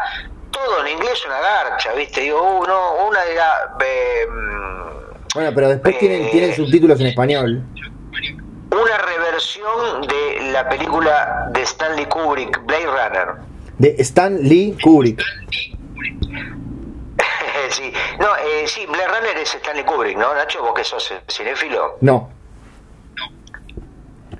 todo 0.51 0.85
en 0.85 0.93
inglés 0.93 1.25
una 1.25 1.39
garcha, 1.39 1.91
¿viste? 1.93 2.21
Digo, 2.21 2.41
uno, 2.41 2.93
una 3.09 3.23
era... 3.25 3.73
eh, 3.83 4.25
Bueno, 5.33 5.51
pero 5.53 5.67
después 5.69 5.95
Eh, 5.95 5.99
tienen, 5.99 6.31
tienen 6.31 6.55
subtítulos 6.55 6.99
en 7.01 7.07
español. 7.07 7.61
Una 8.71 8.97
reversión 8.97 10.07
de 10.07 10.51
la 10.51 10.67
película 10.69 11.47
de 11.51 11.61
Stanley 11.61 12.05
Kubrick, 12.05 12.63
Blade 12.65 12.85
Runner. 12.85 13.35
De 13.77 13.95
Stan 13.99 14.41
Lee 14.41 14.77
Kubrick. 14.81 15.21
sí, 17.69 17.93
no, 18.19 18.35
eh, 18.37 18.67
sí, 18.67 18.85
Blade 18.85 19.07
Runner 19.07 19.37
es 19.37 19.53
Stanley 19.55 19.83
Kubrick, 19.83 20.17
¿no, 20.17 20.33
Nacho? 20.33 20.61
Vos 20.61 20.73
que 20.73 20.83
sos 20.83 21.13
cinéfilo. 21.27 21.97
No. 22.01 22.29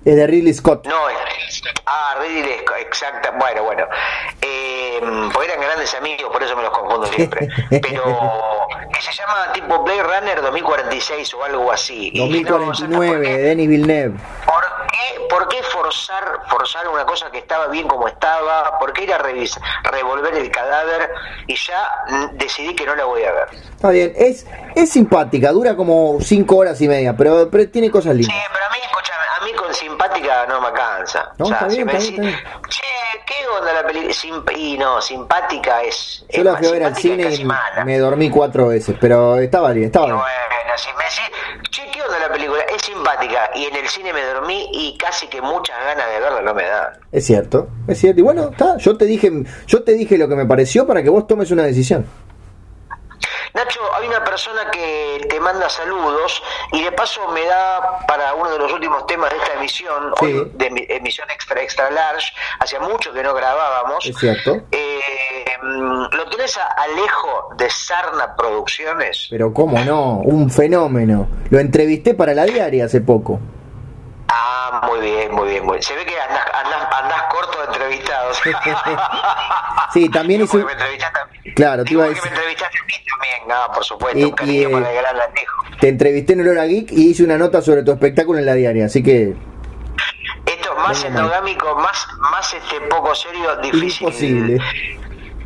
Es 0.04 0.16
de 0.16 0.26
Ridley 0.26 0.54
Scott. 0.54 0.88
No, 0.88 1.10
es. 1.10 1.62
Ah, 1.86 2.16
Ridley 2.20 2.60
Scott, 2.62 2.78
exacta. 2.80 3.32
Bueno, 3.32 3.64
bueno. 3.64 3.86
Eh, 4.42 5.00
porque 5.32 5.48
eran 5.48 5.62
grandes 5.62 5.94
amigos, 5.94 6.32
por 6.32 6.42
eso 6.42 6.56
me 6.56 6.64
los 6.64 6.72
confundo 6.72 7.06
siempre. 7.08 7.48
Pero 7.70 8.61
que 9.02 9.14
se 9.14 9.22
llama 9.22 9.52
tipo 9.54 9.84
Blade 9.84 10.04
Runner 10.04 10.42
2046 10.42 11.34
o 11.34 11.44
algo 11.44 11.72
así. 11.72 12.12
Y 12.14 12.20
no, 12.20 12.26
2049, 12.26 13.28
de 13.28 13.38
Denis 13.38 13.70
Villeneuve. 13.70 14.20
¿Por 14.46 14.64
qué, 14.92 15.28
¿Por 15.28 15.48
qué 15.48 15.64
forzar, 15.64 16.42
forzar 16.48 16.88
una 16.88 17.06
cosa 17.06 17.32
que 17.32 17.40
estaba 17.40 17.68
bien 17.68 17.88
como 17.88 18.08
estaba? 18.08 18.78
¿Por 18.80 18.94
qué 18.94 19.04
ir 19.04 19.14
a 19.14 19.18
revisar, 19.18 19.62
revolver 19.84 20.36
el 20.36 20.52
cadáver? 20.52 21.10
Y 21.48 21.56
ya 21.56 21.90
decidí 22.34 22.76
que 22.76 22.86
no 22.86 22.96
la 22.96 23.06
voy 23.06 23.24
a 23.24 23.32
ver. 23.32 23.48
Está 23.52 23.90
bien, 23.90 24.14
es, 24.16 24.46
es 24.76 24.90
simpática, 24.90 25.52
dura 25.52 25.76
como 25.76 26.18
cinco 26.22 26.58
horas 26.58 26.80
y 26.82 26.88
media, 26.88 27.16
pero, 27.18 27.50
pero 27.50 27.68
tiene 27.70 27.90
cosas 27.90 28.16
lindas. 28.16 28.36
Sí, 28.36 28.44
pero 28.54 28.66
a 28.66 28.70
mí, 28.70 28.78
escúchame, 28.84 29.21
simpática 29.74 30.46
no 30.48 30.62
me 30.62 30.72
cansa. 30.72 31.32
No, 31.38 31.46
o 31.46 31.48
sea, 31.48 31.58
está 31.58 31.68
bien, 31.68 32.02
si 32.02 32.18
me 32.18 32.24
decís, 32.24 32.44
che, 32.70 32.84
¿qué 33.26 33.48
onda 33.48 33.74
la 33.74 33.86
película? 33.86 34.14
y 34.56 34.78
no, 34.78 35.02
simpática 35.02 35.82
es. 35.84 36.26
Yo 36.30 36.44
la 36.44 36.56
fui 36.58 36.68
a 36.68 36.72
ver 36.72 36.84
al 36.84 36.96
cine 36.96 37.34
y 37.34 37.46
me 37.86 37.98
dormí 37.98 38.30
cuatro 38.30 38.68
veces, 38.68 38.96
pero 39.00 39.38
estaba 39.38 39.72
bien, 39.72 39.88
estaba 39.88 40.06
bien. 40.06 40.18
Bueno, 40.18 40.78
si 40.78 40.90
me 40.94 41.04
decís, 41.04 41.70
che, 41.70 41.92
¿qué 41.92 42.02
onda 42.02 42.20
la 42.20 42.32
película? 42.32 42.62
Es 42.64 42.82
simpática 42.82 43.52
y 43.56 43.66
en 43.66 43.76
el 43.76 43.88
cine 43.88 44.14
me 44.14 44.24
dormí 44.24 44.70
y 44.72 44.98
casi 44.98 45.28
que 45.28 45.42
muchas 45.42 45.78
ganas 45.84 46.08
de 46.08 46.20
verla 46.20 46.42
no 46.42 46.54
me 46.54 46.64
dan. 46.64 46.94
Es 47.12 47.26
cierto, 47.26 47.68
es 47.88 48.00
cierto. 48.00 48.20
Y 48.20 48.24
bueno, 48.24 48.50
está, 48.52 48.78
yo 48.78 48.98
te 48.98 49.06
dije, 49.06 49.32
yo 49.68 49.84
te 49.84 49.94
dije 49.94 50.18
lo 50.18 50.28
que 50.28 50.36
me 50.36 50.46
pareció 50.46 50.88
para 50.88 51.04
que 51.04 51.10
vos 51.10 51.28
tomes 51.28 51.52
una 51.52 51.64
decisión. 51.64 52.06
Nacho, 53.54 53.80
hay 53.94 54.08
una 54.08 54.24
persona 54.24 54.70
que 54.72 55.26
te 55.30 55.40
manda 55.40 55.70
saludos 55.70 56.42
y 56.72 56.84
de 56.84 56.92
paso 56.92 57.28
me 57.30 57.46
da 57.46 58.00
para 58.08 58.34
uno 58.34 58.52
de 58.52 58.60
los 58.60 58.72
últimos 58.72 59.06
temas 59.08 59.30
de 59.30 59.38
esta 59.38 59.54
emisión, 59.54 60.14
hoy 60.22 60.52
de 60.54 60.86
emisión 60.90 61.30
extra 61.30 61.62
extra 61.62 61.92
large, 61.92 62.32
hacía 62.60 62.80
mucho 62.80 63.12
que 63.14 63.24
no 63.24 63.34
grabábamos. 63.34 64.06
Es 64.06 64.18
cierto. 64.18 64.62
Eh, 64.72 65.44
¿Lo 65.62 66.26
tenés 66.30 66.58
a 66.58 66.66
Alejo 66.66 67.54
de 67.58 67.70
Sarna 67.70 68.36
Producciones? 68.36 69.28
Pero 69.30 69.54
cómo 69.54 69.80
no, 69.84 70.16
un 70.16 70.50
fenómeno. 70.50 71.28
Lo 71.50 71.60
entrevisté 71.60 72.14
para 72.14 72.34
la 72.34 72.46
diaria 72.46 72.86
hace 72.86 73.02
poco. 73.02 73.40
Ah, 74.34 74.82
muy 74.88 75.02
bien, 75.02 75.34
muy 75.34 75.50
bien, 75.50 75.66
muy 75.66 75.74
bien. 75.74 75.84
Se 75.84 75.94
ve 75.94 76.06
que 76.06 76.18
andás, 76.18 76.46
andás, 76.54 77.24
corto 77.30 77.60
de 77.60 77.66
entrevistados. 77.66 78.42
sí, 79.94 80.10
también 80.14 80.42
hice... 80.42 80.66
Claro, 81.54 81.84
te 81.84 81.94
iba 81.94 82.06
a 82.06 82.08
decir... 82.08 82.24
que 82.24 82.30
me 82.30 82.36
entrevistaste 82.36 82.78
a 82.78 82.86
mí 82.86 82.94
también, 83.10 83.48
no, 83.50 83.74
por 83.74 83.84
supuesto, 83.84 84.18
y, 84.18 84.24
un 84.24 84.32
cariño 84.32 84.70
y, 84.70 84.72
para 84.72 84.90
el 84.90 85.02
gran 85.02 85.16
Te 85.82 85.90
entrevisté 85.90 86.34
en 86.34 86.48
Hora 86.48 86.66
Geek 86.66 86.92
y 86.94 87.10
hice 87.10 87.24
una 87.24 87.38
nota 87.38 87.62
sobre 87.62 87.84
tu 87.84 87.92
espectáculo 87.92 88.40
en 88.40 88.46
la 88.46 88.54
diaria, 88.54 88.86
así 88.86 89.04
que... 89.04 89.36
Esto 90.46 90.76
más 90.76 91.04
endogámico, 91.04 91.76
más, 91.76 92.08
más 92.20 92.54
este 92.54 92.80
poco 92.82 93.14
serio, 93.14 93.58
difícil. 93.58 94.08
Imposible 94.08 94.62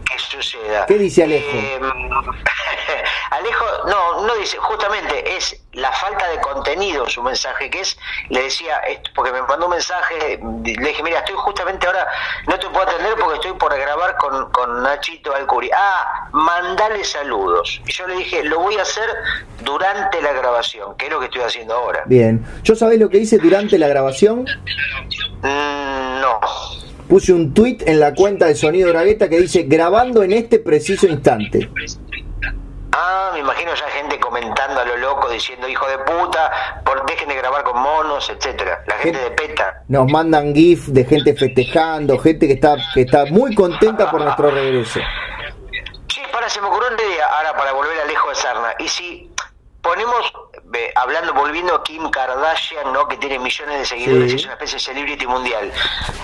que 0.05 0.19
suceda. 0.19 0.85
¿Qué 0.85 0.97
dice 0.97 1.23
Alejo? 1.23 1.57
Eh, 1.57 1.79
Alejo, 3.31 3.65
no, 3.87 4.27
no 4.27 4.35
dice, 4.35 4.57
justamente 4.57 5.35
es 5.35 5.64
la 5.75 5.91
falta 5.91 6.29
de 6.29 6.39
contenido 6.39 7.03
en 7.03 7.09
su 7.09 7.21
mensaje, 7.21 7.69
que 7.69 7.81
es, 7.81 7.97
le 8.29 8.43
decía, 8.43 8.81
porque 9.13 9.31
me 9.31 9.41
mandó 9.43 9.65
un 9.65 9.71
mensaje, 9.71 10.39
le 10.63 10.87
dije, 10.87 11.03
mira, 11.03 11.19
estoy 11.19 11.35
justamente 11.37 11.85
ahora, 11.85 12.07
no 12.47 12.57
te 12.57 12.67
puedo 12.69 12.81
atender 12.81 13.13
porque 13.19 13.35
estoy 13.35 13.53
por 13.53 13.75
grabar 13.77 14.15
con, 14.17 14.51
con 14.51 14.83
Nachito 14.83 15.33
Alcuri. 15.35 15.69
Ah, 15.75 16.29
mandale 16.31 17.03
saludos. 17.03 17.81
Y 17.85 17.91
yo 17.91 18.07
le 18.07 18.15
dije, 18.15 18.43
lo 18.43 18.59
voy 18.59 18.77
a 18.77 18.83
hacer 18.83 19.07
durante 19.63 20.21
la 20.21 20.33
grabación, 20.33 20.95
que 20.95 21.05
es 21.05 21.11
lo 21.11 21.19
que 21.19 21.25
estoy 21.25 21.41
haciendo 21.41 21.73
ahora. 21.73 22.03
Bien, 22.05 22.45
¿yo 22.63 22.75
sabés 22.75 22.99
lo 22.99 23.09
que 23.09 23.17
hice 23.17 23.37
durante 23.37 23.77
la 23.77 23.87
grabación? 23.87 24.45
Mm, 25.41 26.21
no 26.21 26.39
puse 27.07 27.33
un 27.33 27.53
tweet 27.53 27.77
en 27.85 27.99
la 27.99 28.15
cuenta 28.15 28.47
de 28.47 28.55
Sonido 28.55 28.89
Bragueta 28.89 29.29
que 29.29 29.39
dice 29.39 29.63
grabando 29.63 30.23
en 30.23 30.31
este 30.31 30.59
preciso 30.59 31.07
instante. 31.07 31.69
Ah, 32.97 33.31
me 33.33 33.39
imagino 33.39 33.75
ya 33.75 33.89
gente 33.89 34.17
comentando 34.21 34.79
a 34.79 34.85
lo 34.85 34.95
loco 34.95 35.27
diciendo 35.27 35.67
hijo 35.67 35.85
de 35.85 35.97
puta, 35.97 36.81
por, 36.85 37.05
dejen 37.05 37.27
de 37.27 37.35
grabar 37.35 37.61
con 37.65 37.77
monos, 37.77 38.29
etcétera. 38.29 38.85
La 38.87 38.95
gente, 38.95 39.19
de 39.19 39.31
PETA. 39.31 39.83
Nos 39.89 40.09
mandan 40.09 40.55
GIF 40.55 40.87
de 40.87 41.03
gente 41.03 41.35
festejando, 41.35 42.17
gente 42.17 42.47
que 42.47 42.53
está, 42.53 42.77
que 42.93 43.01
está 43.01 43.25
muy 43.25 43.53
contenta 43.53 44.09
por 44.09 44.21
nuestro 44.21 44.49
regreso. 44.49 45.01
Sí, 46.07 46.21
para, 46.31 46.47
se 46.47 46.61
me 46.61 46.67
ocurrió 46.67 46.87
una 46.93 47.03
idea, 47.03 47.25
ahora 47.37 47.57
para 47.57 47.73
volver 47.73 47.99
a 47.99 48.05
lejos 48.05 48.29
de 48.29 48.35
Sarna. 48.41 48.73
Y 48.79 48.87
si 48.87 49.29
ponemos, 49.81 50.31
hablando, 50.95 51.33
volviendo 51.33 51.75
a 51.75 51.83
Kim 51.83 52.09
Kardashian, 52.09 52.93
¿no? 52.93 53.09
que 53.09 53.17
tiene 53.17 53.39
millones 53.39 53.77
de 53.77 53.85
seguidores, 53.85 54.33
es 54.33 54.45
una 54.45 54.53
especie 54.53 54.77
de 54.77 54.79
celebrity 54.79 55.27
mundial. 55.27 55.69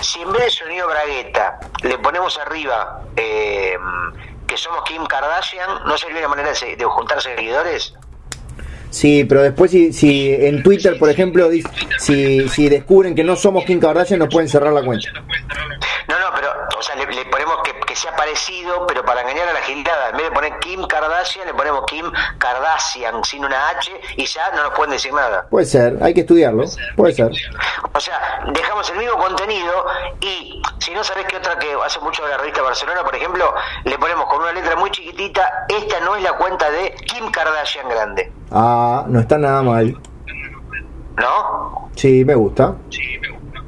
Si 0.00 0.22
en 0.22 0.32
vez 0.32 0.44
de 0.44 0.50
sonido 0.50 0.88
bragueta 0.88 1.60
le 1.82 1.98
ponemos 1.98 2.38
arriba 2.38 3.02
eh, 3.14 3.76
que 4.52 4.58
somos 4.58 4.82
Kim 4.84 5.02
Kardashian, 5.06 5.86
¿no 5.86 5.96
sería 5.96 6.18
una 6.18 6.28
manera 6.28 6.52
de, 6.52 6.84
juntar 6.84 7.22
seguidores? 7.22 7.94
Sí, 8.90 9.24
pero 9.24 9.40
después 9.40 9.70
si, 9.70 9.94
si 9.94 10.30
en 10.30 10.62
Twitter, 10.62 10.98
por 10.98 11.08
ejemplo, 11.08 11.48
si, 11.98 12.46
si 12.50 12.68
descubren 12.68 13.14
que 13.14 13.24
no 13.24 13.34
somos 13.34 13.64
Kim 13.64 13.80
Kardashian, 13.80 14.18
nos 14.18 14.28
pueden 14.28 14.50
cerrar 14.50 14.74
la 14.74 14.84
cuenta. 14.84 15.08
O 16.82 16.84
sea, 16.84 16.96
le, 16.96 17.06
ponemos 17.26 17.58
que, 17.62 17.72
que, 17.86 17.94
sea 17.94 18.10
parecido, 18.16 18.84
pero 18.88 19.04
para 19.04 19.20
engañar 19.20 19.48
a 19.48 19.52
la 19.52 19.60
agilidad, 19.60 20.10
en 20.10 20.16
vez 20.16 20.26
de 20.26 20.32
poner 20.32 20.58
Kim 20.58 20.84
Kardashian, 20.84 21.46
le 21.46 21.54
ponemos 21.54 21.84
Kim 21.86 22.10
Kardashian 22.38 23.22
sin 23.22 23.44
una 23.44 23.68
H 23.68 23.92
y 24.16 24.26
ya 24.26 24.50
no 24.50 24.64
nos 24.64 24.72
pueden 24.72 24.90
decir 24.90 25.12
nada. 25.12 25.46
Puede 25.48 25.66
ser, 25.66 25.96
hay 26.02 26.12
que 26.12 26.22
estudiarlo, 26.22 26.64
puede 26.96 27.14
ser. 27.14 27.30
O 27.92 28.00
sea, 28.00 28.42
dejamos 28.52 28.90
el 28.90 28.98
mismo 28.98 29.16
contenido 29.16 29.86
y 30.22 30.60
si 30.80 30.90
no 30.92 31.04
sabes 31.04 31.24
qué 31.26 31.36
otra 31.36 31.56
que 31.56 31.72
hace 31.84 32.00
mucho 32.00 32.26
la 32.26 32.36
revista 32.38 32.62
Barcelona, 32.62 33.04
por 33.04 33.14
ejemplo, 33.14 33.54
le 33.84 33.96
ponemos 33.96 34.26
con 34.26 34.40
una 34.40 34.52
letra 34.52 34.74
muy 34.74 34.90
chiquitita, 34.90 35.66
esta 35.68 36.00
no 36.00 36.16
es 36.16 36.24
la 36.24 36.32
cuenta 36.32 36.68
de 36.68 36.96
Kim 37.06 37.30
Kardashian 37.30 37.88
grande. 37.88 38.32
Ah, 38.50 39.04
no 39.06 39.20
está 39.20 39.38
nada 39.38 39.62
mal. 39.62 39.96
¿No? 41.14 41.90
Sí, 41.94 42.24
me 42.24 42.34
gusta. 42.34 42.74
Sí, 42.90 43.20
me 43.20 43.28
gusta. 43.28 43.62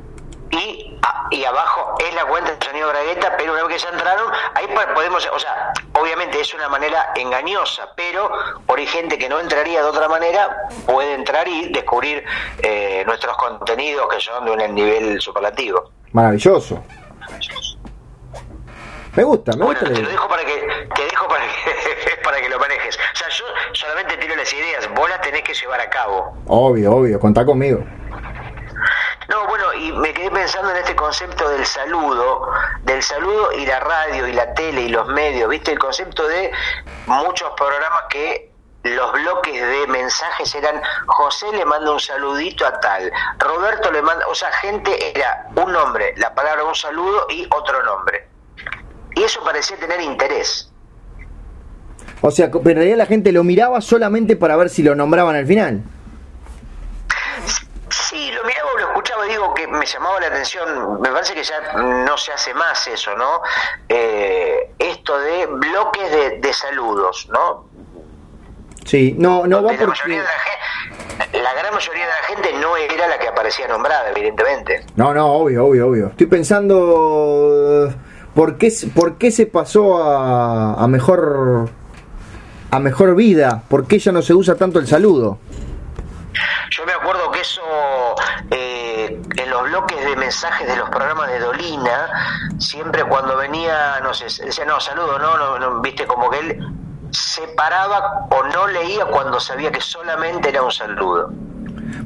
Y 0.50 0.93
y 1.30 1.44
abajo 1.44 1.96
es 1.98 2.14
la 2.14 2.24
cuenta 2.26 2.54
de 2.54 2.64
sonido 2.64 2.88
Bragueta, 2.88 3.34
pero 3.36 3.52
una 3.52 3.64
vez 3.64 3.72
que 3.74 3.78
ya 3.78 3.88
entraron, 3.90 4.32
ahí 4.54 4.66
podemos, 4.94 5.28
o 5.32 5.38
sea, 5.38 5.72
obviamente 5.92 6.40
es 6.40 6.54
una 6.54 6.68
manera 6.68 7.12
engañosa, 7.16 7.88
pero 7.96 8.30
por 8.66 8.78
ahí 8.78 8.86
gente 8.86 9.18
que 9.18 9.28
no 9.28 9.40
entraría 9.40 9.82
de 9.82 9.88
otra 9.88 10.08
manera 10.08 10.68
puede 10.86 11.14
entrar 11.14 11.48
y 11.48 11.72
descubrir 11.72 12.24
eh, 12.62 13.02
nuestros 13.06 13.36
contenidos 13.36 14.06
que 14.08 14.20
son 14.20 14.44
de 14.44 14.50
un 14.52 14.74
nivel 14.74 15.20
superlativo. 15.20 15.90
Maravilloso. 16.12 16.82
Me 19.16 19.22
gusta, 19.22 19.52
me 19.52 19.64
bueno, 19.64 19.80
gusta. 19.80 19.94
Te 19.94 20.02
lo 20.02 20.08
dejo 20.08 20.28
para 20.28 20.44
que, 20.44 20.88
te 20.94 21.04
dejo 21.04 21.28
para 21.28 21.44
que, 21.44 22.16
para 22.24 22.40
que 22.40 22.48
lo 22.48 22.58
manejes. 22.58 22.96
O 22.96 23.16
sea, 23.16 23.28
yo 23.28 23.44
solamente 23.72 24.16
tiro 24.16 24.34
las 24.34 24.52
ideas, 24.52 24.88
vos 24.94 25.08
las 25.08 25.20
tenés 25.20 25.42
que 25.42 25.54
llevar 25.54 25.80
a 25.80 25.88
cabo. 25.88 26.36
Obvio, 26.46 26.92
obvio, 26.96 27.20
contá 27.20 27.44
conmigo. 27.44 27.84
No, 29.28 29.46
bueno, 29.46 29.72
y 29.74 29.92
me 29.92 30.12
quedé 30.12 30.30
pensando 30.30 30.70
en 30.70 30.76
este 30.76 30.94
concepto 30.94 31.48
del 31.48 31.64
saludo, 31.64 32.50
del 32.82 33.02
saludo 33.02 33.52
y 33.52 33.66
la 33.66 33.80
radio 33.80 34.28
y 34.28 34.32
la 34.32 34.52
tele 34.54 34.82
y 34.82 34.88
los 34.88 35.08
medios, 35.08 35.48
¿viste? 35.48 35.72
El 35.72 35.78
concepto 35.78 36.26
de 36.28 36.52
muchos 37.06 37.50
programas 37.56 38.04
que 38.10 38.52
los 38.84 39.12
bloques 39.12 39.66
de 39.66 39.86
mensajes 39.86 40.54
eran 40.54 40.80
José 41.06 41.46
le 41.52 41.64
manda 41.64 41.90
un 41.90 42.00
saludito 42.00 42.66
a 42.66 42.78
tal, 42.80 43.10
Roberto 43.38 43.90
le 43.90 44.02
manda, 44.02 44.26
o 44.28 44.34
sea, 44.34 44.52
gente 44.52 45.18
era 45.18 45.46
un 45.56 45.72
nombre, 45.72 46.12
la 46.18 46.34
palabra 46.34 46.64
un 46.64 46.74
saludo 46.74 47.26
y 47.30 47.46
otro 47.50 47.82
nombre. 47.82 48.28
Y 49.16 49.22
eso 49.22 49.42
parecía 49.42 49.78
tener 49.78 50.00
interés. 50.00 50.70
O 52.20 52.30
sea, 52.30 52.46
en 52.46 52.64
realidad 52.64 52.96
la 52.96 53.06
gente 53.06 53.32
lo 53.32 53.44
miraba 53.44 53.80
solamente 53.80 54.36
para 54.36 54.56
ver 54.56 54.68
si 54.68 54.82
lo 54.82 54.94
nombraban 54.94 55.36
al 55.36 55.46
final. 55.46 55.82
Sí, 58.14 58.30
lo 58.30 58.44
miraba 58.44 58.70
o 58.72 58.78
lo 58.78 58.86
escuchaba, 58.90 59.24
digo 59.24 59.52
que 59.54 59.66
me 59.66 59.84
llamaba 59.84 60.20
la 60.20 60.28
atención, 60.28 61.00
me 61.00 61.10
parece 61.10 61.34
que 61.34 61.42
ya 61.42 61.72
no 61.82 62.16
se 62.16 62.30
hace 62.32 62.54
más 62.54 62.86
eso, 62.86 63.16
¿no? 63.16 63.42
Eh, 63.88 64.70
esto 64.78 65.18
de 65.18 65.46
bloques 65.46 66.40
de, 66.40 66.52
saludos, 66.52 67.28
¿no? 67.32 67.64
Sí, 68.84 69.16
no, 69.18 69.48
no 69.48 69.64
va 69.64 69.72
la, 69.72 69.78
gente, 69.78 70.22
la 71.32 71.54
gran 71.54 71.74
mayoría 71.74 72.04
de 72.04 72.08
la 72.08 72.26
gente 72.28 72.52
no 72.60 72.76
era 72.76 73.08
la 73.08 73.18
que 73.18 73.26
aparecía 73.26 73.66
nombrada, 73.66 74.10
evidentemente. 74.10 74.86
No, 74.94 75.12
no, 75.12 75.26
obvio, 75.32 75.66
obvio, 75.66 75.88
obvio. 75.88 76.06
Estoy 76.10 76.26
pensando, 76.28 77.92
¿por 78.32 78.58
qué, 78.58 78.72
por 78.94 79.18
qué 79.18 79.32
se 79.32 79.46
pasó 79.46 80.00
a, 80.00 80.74
a 80.74 80.86
mejor 80.86 81.68
a 82.70 82.78
mejor 82.78 83.16
vida? 83.16 83.64
¿Por 83.68 83.88
qué 83.88 83.98
ya 83.98 84.12
no 84.12 84.22
se 84.22 84.34
usa 84.34 84.54
tanto 84.54 84.78
el 84.78 84.86
saludo? 84.86 85.40
Yo 86.70 86.84
me 86.86 86.92
acuerdo 86.92 87.30
que 87.30 87.40
eso 87.40 87.62
eh, 88.50 89.20
en 89.36 89.50
los 89.50 89.62
bloques 89.62 90.04
de 90.04 90.13
mensajes 90.24 90.66
de 90.66 90.76
los 90.76 90.88
programas 90.88 91.28
de 91.28 91.38
Dolina, 91.38 92.08
siempre 92.58 93.04
cuando 93.04 93.36
venía, 93.36 94.00
no 94.02 94.14
sé, 94.14 94.24
decía, 94.24 94.64
no, 94.64 94.80
saludo, 94.80 95.18
no, 95.18 95.58
no, 95.58 95.82
viste, 95.82 96.06
como 96.06 96.30
que 96.30 96.38
él 96.38 96.58
se 97.10 97.42
paraba 97.48 98.26
o 98.30 98.42
no 98.44 98.66
leía 98.68 99.04
cuando 99.04 99.38
sabía 99.38 99.70
que 99.70 99.82
solamente 99.82 100.48
era 100.48 100.62
un 100.62 100.70
saludo. 100.70 101.30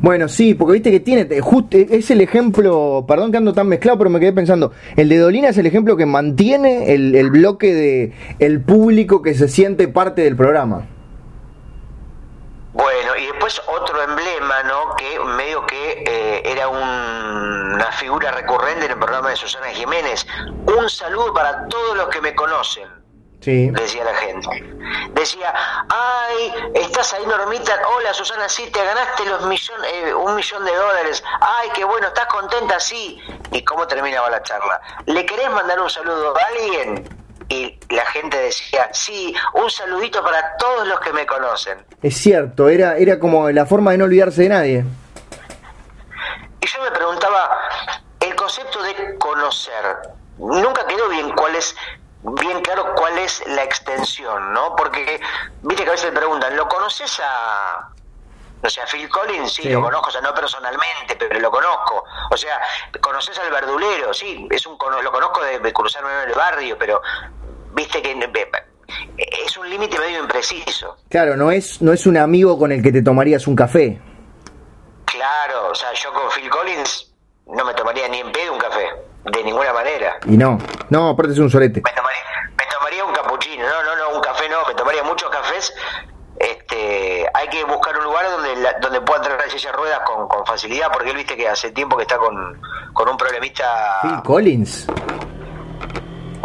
Bueno, 0.01 0.29
sí, 0.29 0.55
porque 0.55 0.75
viste 0.75 0.91
que 0.91 1.01
tiene, 1.01 1.29
eh, 1.31 1.41
justo 1.41 1.77
es 1.77 2.11
el 2.11 2.21
ejemplo, 2.21 3.05
perdón 3.07 3.31
que 3.31 3.39
ando 3.39 3.53
tan 3.53 3.69
mezclado, 3.69 3.99
pero 3.99 4.11
me 4.11 4.19
quedé 4.19 4.33
pensando, 4.33 4.73
el 4.97 5.09
de 5.09 5.19
Dolina 5.19 5.49
es 5.49 5.59
el 5.59 5.67
ejemplo 5.67 5.97
que 5.97 6.07
mantiene 6.07 6.95
el, 6.95 7.15
el 7.15 7.31
bloque 7.31 7.73
de 7.73 8.13
el 8.41 8.61
público 8.61 9.23
que 9.23 9.35
se 9.35 9.47
siente 9.47 9.87
parte 9.87 10.23
del 10.23 10.35
programa. 10.35 10.87
Después 13.49 13.81
otro 13.81 14.03
emblema, 14.03 14.63
¿no? 14.65 14.95
Que 14.97 15.19
medio 15.21 15.65
que 15.65 16.05
eh, 16.07 16.43
era 16.45 16.69
una 16.69 17.91
figura 17.93 18.31
recurrente 18.31 18.85
en 18.85 18.93
el 18.93 18.99
programa 18.99 19.31
de 19.31 19.37
Susana 19.37 19.69
Jiménez. 19.69 20.27
Un 20.67 20.91
saludo 20.91 21.33
para 21.33 21.67
todos 21.69 21.97
los 21.97 22.09
que 22.09 22.21
me 22.21 22.35
conocen. 22.35 22.87
Sí. 23.41 23.71
Decía 23.71 24.05
la 24.05 24.15
gente. 24.17 24.51
Decía, 25.13 25.55
ay, 25.89 26.53
estás 26.75 27.15
ahí, 27.15 27.25
Normita. 27.25 27.81
Hola, 27.97 28.13
Susana, 28.13 28.51
sí, 28.51 28.71
te 28.71 28.85
ganaste 28.85 29.25
los 29.25 29.47
millón, 29.47 29.83
eh, 29.87 30.13
un 30.13 30.35
millón 30.35 30.67
de 30.67 30.75
dólares. 30.77 31.25
Ay, 31.41 31.71
qué 31.75 31.85
bueno, 31.85 32.09
¿estás 32.09 32.27
contenta? 32.27 32.79
Sí. 32.79 33.19
¿Y 33.53 33.65
cómo 33.65 33.87
terminaba 33.87 34.29
la 34.29 34.43
charla? 34.43 34.79
¿Le 35.07 35.25
querés 35.25 35.51
mandar 35.53 35.81
un 35.81 35.89
saludo 35.89 36.37
a 36.37 36.47
alguien? 36.49 37.18
Y 37.49 37.79
la 37.89 38.05
gente 38.07 38.37
decía, 38.39 38.89
sí, 38.93 39.35
un 39.55 39.71
saludito 39.71 40.23
para 40.23 40.57
todos 40.57 40.87
los 40.87 41.01
que 41.01 41.13
me 41.13 41.27
conocen. 41.27 41.85
Es 42.03 42.17
cierto, 42.17 42.69
era, 42.69 42.97
era 42.97 43.19
como 43.19 43.51
la 43.51 43.65
forma 43.65 43.93
de 43.93 43.99
no 43.99 44.05
olvidarse 44.05 44.43
de 44.43 44.49
nadie. 44.49 44.85
Y 46.61 46.67
yo 46.67 46.83
me 46.83 46.91
preguntaba, 46.91 47.51
el 48.21 48.35
concepto 48.35 48.83
de 48.83 49.17
conocer, 49.19 49.97
nunca 50.39 50.87
quedó 50.87 51.09
bien 51.09 51.31
cuál 51.31 51.55
es 51.57 51.75
bien 52.41 52.61
claro 52.63 52.95
cuál 52.97 53.17
es 53.19 53.43
la 53.47 53.63
extensión, 53.63 54.53
¿no? 54.53 54.75
Porque, 54.77 55.21
viste 55.63 55.85
que 55.85 55.89
a 55.89 55.93
veces 55.93 56.13
me 56.13 56.19
preguntan, 56.19 56.57
¿lo 56.57 56.69
conoces 56.69 57.21
a, 57.23 57.91
o 58.63 58.69
sea, 58.69 58.85
Phil 58.87 59.09
Collins, 59.09 59.55
sí, 59.55 59.69
lo 59.69 59.81
conozco, 59.81 60.09
o 60.09 60.13
sea, 60.13 60.21
no 60.21 60.35
personalmente, 60.35 61.15
pero 61.17 61.39
lo 61.39 61.51
conozco. 61.51 62.05
O 62.31 62.37
sea, 62.37 62.61
conoces 63.01 63.39
al 63.39 63.51
verdulero, 63.51 64.13
sí, 64.13 64.49
es 64.51 64.67
un 64.67 64.77
lo 65.03 65.13
conozco 65.13 65.43
de, 65.43 65.61
de 65.61 65.73
cruzarme 65.73 66.11
en 66.25 66.31
el 66.31 66.35
barrio, 66.35 66.77
pero 66.77 67.01
viste 67.75 68.03
que 68.03 68.15
es 69.17 69.57
un 69.57 69.69
límite 69.69 69.99
medio 69.99 70.21
impreciso. 70.21 70.97
Claro, 71.09 71.37
no 71.37 71.51
es, 71.51 71.81
no 71.83 71.93
es 71.93 72.07
un 72.07 72.17
amigo 72.17 72.59
con 72.59 72.73
el 72.73 72.83
que 72.83 72.93
te 72.93 73.03
tomarías 73.03 73.47
un 73.47 73.57
café. 73.57 74.01
Claro, 75.05 75.71
o 75.71 75.75
sea, 75.75 75.93
yo 75.95 76.13
con 76.13 76.31
Phil 76.31 76.49
Collins 76.49 77.13
no 77.47 77.65
me 77.65 77.75
tomaría 77.75 78.09
ni 78.09 78.19
en 78.19 78.31
pedo 78.33 78.53
un 78.53 78.59
café, 78.59 78.87
de 79.25 79.45
ninguna 79.45 79.73
manera. 79.73 80.19
Y 80.27 80.37
no, 80.37 80.59
no, 80.91 81.11
aparte 81.11 81.33
es 81.33 81.39
un 81.39 81.51
solete. 81.51 81.83
Me 81.85 81.93
tomaría, 81.93 82.21
me 82.57 82.65
tomaría 82.67 83.05
un 83.05 83.13
capuchino, 83.13 83.65
no, 83.65 83.83
no, 83.83 83.97
no, 83.97 84.17
un 84.17 84.23
café 84.23 84.49
no, 84.49 84.67
me 84.67 84.75
tomaría 84.75 85.03
muchos 85.03 85.31
cafés. 85.31 85.75
Este, 86.39 87.27
hay 87.35 87.49
que 87.49 87.65
buscar 87.65 87.99
un 87.99 88.05
lugar 88.05 88.31
donde 88.31 88.49
donde 88.81 89.01
pueda 89.01 89.23
entrar 89.23 89.41
a 89.41 89.51
silla 89.51 89.73
ruedas 89.73 90.01
con, 90.07 90.29
con 90.29 90.47
facilidad, 90.47 90.89
porque 90.93 91.11
él 91.11 91.17
viste 91.17 91.37
que 91.37 91.49
hace 91.49 91.73
tiempo 91.73 91.97
que 91.97 92.03
está 92.03 92.17
con, 92.17 92.61
con 92.93 93.09
un 93.09 93.17
problemista. 93.17 93.99
Phil 94.03 94.23
Collins 94.23 94.87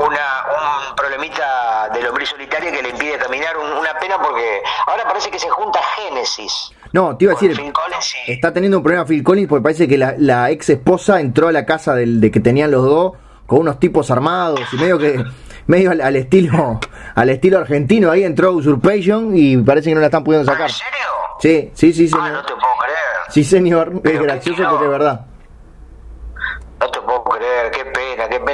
una, 0.05 0.89
un 0.89 0.95
problemita 0.95 1.89
del 1.93 2.07
hombre 2.07 2.25
solitario 2.25 2.71
que 2.71 2.81
le 2.81 2.89
impide 2.89 3.17
caminar, 3.17 3.57
una 3.57 3.97
pena 3.99 4.17
porque 4.21 4.61
ahora 4.87 5.03
parece 5.07 5.29
que 5.29 5.39
se 5.39 5.49
junta 5.49 5.79
Génesis. 5.95 6.71
No, 6.91 7.17
te 7.17 7.25
iba 7.25 7.33
a 7.33 7.35
decir, 7.35 7.59
está 8.27 8.53
teniendo 8.53 8.77
un 8.77 8.83
problema 8.83 9.05
Phil 9.05 9.23
Collins 9.23 9.49
porque 9.49 9.63
parece 9.63 9.87
que 9.87 9.97
la, 9.97 10.51
ex 10.51 10.69
esposa 10.69 11.19
entró 11.19 11.47
a 11.47 11.51
la 11.51 11.65
casa 11.65 11.95
del, 11.95 12.21
de 12.21 12.31
que 12.31 12.39
tenían 12.39 12.71
los 12.71 12.83
dos 12.83 13.13
con 13.45 13.59
unos 13.59 13.79
tipos 13.79 14.11
armados 14.11 14.61
y 14.73 14.77
medio 14.77 14.97
que 14.97 15.23
medio 15.67 15.91
al, 15.91 16.15
estilo 16.15 16.79
al 17.15 17.29
estilo 17.29 17.59
argentino 17.59 18.11
ahí 18.11 18.23
entró 18.23 18.51
Usurpation 18.51 19.35
y 19.35 19.57
parece 19.57 19.89
que 19.89 19.95
no 19.95 20.01
la 20.01 20.07
están 20.07 20.23
pudiendo 20.23 20.51
sacar. 20.51 20.69
¿En 20.69 20.75
serio? 20.75 21.03
Sí, 21.39 21.71
sí, 21.73 21.93
sí, 22.07 22.15
Ah, 22.17 22.29
no 22.29 22.41
te 22.45 22.53
puedo 22.53 22.73
creer. 22.79 22.97
Sí, 23.29 23.43
señor, 23.43 24.01
es 24.03 24.21
gracioso 24.21 24.63
porque 24.69 24.85
es 24.85 24.91
verdad. 24.91 25.25
No 26.79 26.89
te 26.89 27.01
puedo 27.01 27.12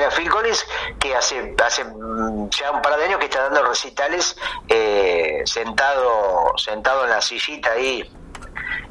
Phil 0.10 0.30
Collins, 0.30 0.66
que 0.99 1.16
hace, 1.16 1.55
hace 1.64 1.84
mm, 1.84 2.49
ya 2.49 2.72
un 2.72 2.82
par 2.82 2.97
de 2.97 3.05
años 3.05 3.20
que 3.20 3.26
está 3.26 3.43
dando 3.43 3.64
recitales 3.64 4.36
eh, 4.68 5.41
sentado, 5.45 6.53
sentado 6.57 7.05
en 7.05 7.12
la 7.12 7.22
sillita 7.22 7.72
ahí. 7.72 8.10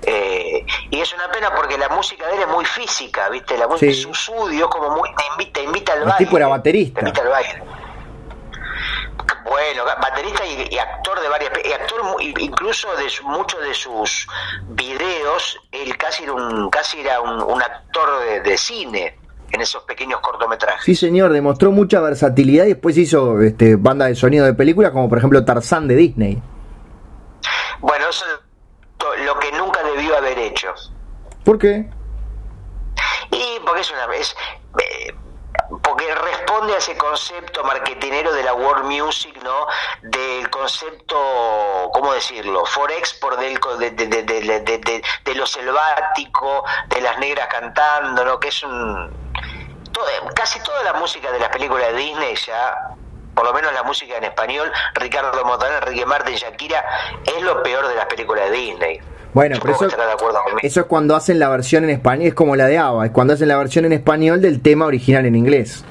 Eh, 0.02 0.64
y 0.90 1.00
es 1.00 1.12
una 1.12 1.30
pena 1.30 1.54
porque 1.54 1.76
la 1.76 1.88
música 1.88 2.26
de 2.28 2.36
él 2.36 2.42
es 2.42 2.48
muy 2.48 2.64
física, 2.64 3.28
¿viste? 3.28 3.58
La 3.58 3.66
música 3.66 3.92
sí. 3.92 4.02
su 4.02 4.10
estudio 4.10 4.70
como 4.70 4.96
muy 4.96 5.08
te 5.14 5.24
invita, 5.32 5.60
invita 5.60 5.92
al 5.92 6.00
baile. 6.00 6.14
El 6.18 6.18
tipo 6.18 6.36
era 6.36 6.48
baterista. 6.48 7.00
Te 7.00 7.08
invita 7.08 7.22
al 7.22 7.28
baile. 7.28 7.62
Bueno, 9.44 9.84
baterista 9.84 10.44
y, 10.44 10.78
actor 10.78 11.20
de 11.20 11.28
varias 11.28 11.52
y 11.64 11.72
actor 11.72 12.00
incluso 12.20 12.94
de 12.96 13.06
muchos 13.24 13.60
de 13.60 13.74
sus 13.74 14.28
videos, 14.68 15.58
él 15.72 15.96
casi 15.96 16.24
era 16.24 16.32
un 16.34 16.70
casi 16.70 17.00
era 17.00 17.20
un, 17.20 17.62
actor 17.62 18.20
de, 18.20 18.40
de 18.40 18.58
cine 18.58 19.16
en 19.50 19.60
esos 19.60 19.82
pequeños 19.84 20.20
cortometrajes. 20.20 20.84
Sí, 20.84 20.94
señor, 20.94 21.32
demostró 21.32 21.70
mucha 21.72 22.00
versatilidad 22.00 22.64
y 22.66 22.68
después 22.68 22.96
hizo 22.96 23.40
este, 23.40 23.76
banda 23.76 24.06
de 24.06 24.14
sonido 24.14 24.44
de 24.46 24.54
películas, 24.54 24.92
como 24.92 25.08
por 25.08 25.18
ejemplo 25.18 25.44
Tarzán 25.44 25.88
de 25.88 25.96
Disney. 25.96 26.42
Bueno, 27.80 28.08
eso 28.08 28.24
es 28.26 29.24
lo 29.24 29.38
que 29.38 29.52
nunca 29.52 29.82
debió 29.82 30.16
haber 30.16 30.38
hecho. 30.38 30.68
¿Por 31.44 31.58
qué? 31.58 31.88
Y 33.30 33.60
porque 33.64 33.80
es 33.80 33.90
una 33.92 34.06
vez. 34.06 34.34
Eh, 34.78 35.14
porque 35.82 36.14
responde 36.14 36.74
a 36.74 36.78
ese 36.78 36.96
concepto 36.96 37.62
marketinero 37.62 38.32
de 38.32 38.42
la 38.42 38.54
world 38.54 38.84
music, 38.84 39.38
¿no? 39.42 39.66
Del 40.02 40.48
concepto, 40.48 41.90
¿cómo 41.92 42.12
decirlo? 42.14 42.64
Forex 42.64 43.14
por 43.14 43.36
del, 43.36 43.58
de, 43.78 43.90
de, 43.90 44.22
de, 44.22 45.02
de, 45.24 45.34
lo 45.34 45.46
selvático, 45.46 46.64
de 46.88 47.00
las 47.02 47.18
negras 47.18 47.48
cantando, 47.48 48.24
¿no? 48.24 48.40
Que 48.40 48.48
es 48.48 48.62
un 48.62 49.27
casi 50.34 50.60
toda 50.60 50.82
la 50.84 50.94
música 50.94 51.30
de 51.30 51.40
las 51.40 51.48
películas 51.48 51.92
de 51.92 51.96
Disney 51.98 52.34
ya 52.36 52.96
por 53.38 53.46
lo 53.46 53.54
menos 53.54 53.72
la 53.72 53.84
música 53.84 54.16
en 54.16 54.24
español, 54.24 54.68
Ricardo 54.94 55.44
Montaner, 55.44 55.84
Enrique 55.84 56.04
Martin, 56.04 56.34
Shakira, 56.34 56.84
es 57.24 57.40
lo 57.40 57.62
peor 57.62 57.86
de 57.86 57.94
las 57.94 58.06
películas 58.06 58.50
de 58.50 58.56
Disney. 58.56 59.00
Bueno, 59.32 59.58
pero 59.62 59.74
eso, 59.74 59.86
eso, 60.60 60.80
es 60.80 60.86
cuando 60.86 61.14
hacen 61.14 61.38
la 61.38 61.48
versión 61.48 61.84
en 61.84 61.90
español, 61.90 62.26
es 62.26 62.34
como 62.34 62.56
la 62.56 62.66
de 62.66 62.78
ABBA, 62.78 63.06
es 63.06 63.12
cuando 63.12 63.34
hacen 63.34 63.46
la 63.46 63.56
versión 63.56 63.84
en 63.84 63.92
español 63.92 64.42
del 64.42 64.60
tema 64.60 64.86
original 64.86 65.24
en 65.24 65.36
inglés. 65.36 65.84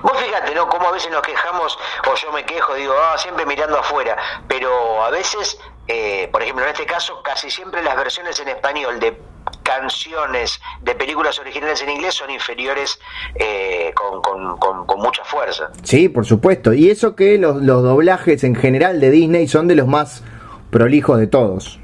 Vos 0.00 0.16
fíjate, 0.16 0.54
¿no? 0.54 0.70
Como 0.70 0.88
a 0.88 0.92
veces 0.92 1.10
nos 1.10 1.20
quejamos, 1.20 1.78
o 2.10 2.14
yo 2.14 2.32
me 2.32 2.46
quejo, 2.46 2.72
digo, 2.76 2.94
ah, 2.96 3.18
siempre 3.18 3.44
mirando 3.44 3.78
afuera, 3.78 4.16
pero 4.48 5.04
a 5.04 5.10
veces, 5.10 5.58
eh, 5.86 6.30
por 6.32 6.42
ejemplo, 6.42 6.64
en 6.64 6.70
este 6.70 6.86
caso, 6.86 7.22
casi 7.22 7.50
siempre 7.50 7.82
las 7.82 7.94
versiones 7.94 8.40
en 8.40 8.48
español 8.48 8.98
de 9.00 9.20
canciones 9.64 10.60
de 10.82 10.94
películas 10.94 11.38
originales 11.40 11.82
en 11.82 11.90
inglés 11.90 12.14
son 12.14 12.30
inferiores 12.30 13.00
eh, 13.34 13.92
con, 13.94 14.56
con, 14.56 15.00
mucha 15.00 15.24
fuerza. 15.24 15.70
Sí, 15.82 16.08
por 16.08 16.24
supuesto. 16.24 16.72
Y 16.72 16.90
eso 16.90 17.16
que 17.16 17.36
los, 17.38 17.60
los 17.60 17.82
doblajes 17.82 18.44
en 18.44 18.54
general 18.54 19.00
de 19.00 19.10
Disney 19.10 19.48
son 19.48 19.66
de 19.66 19.74
los 19.74 19.88
más 19.88 20.22
prolijos 20.70 21.18
de 21.18 21.26
todos. 21.26 21.80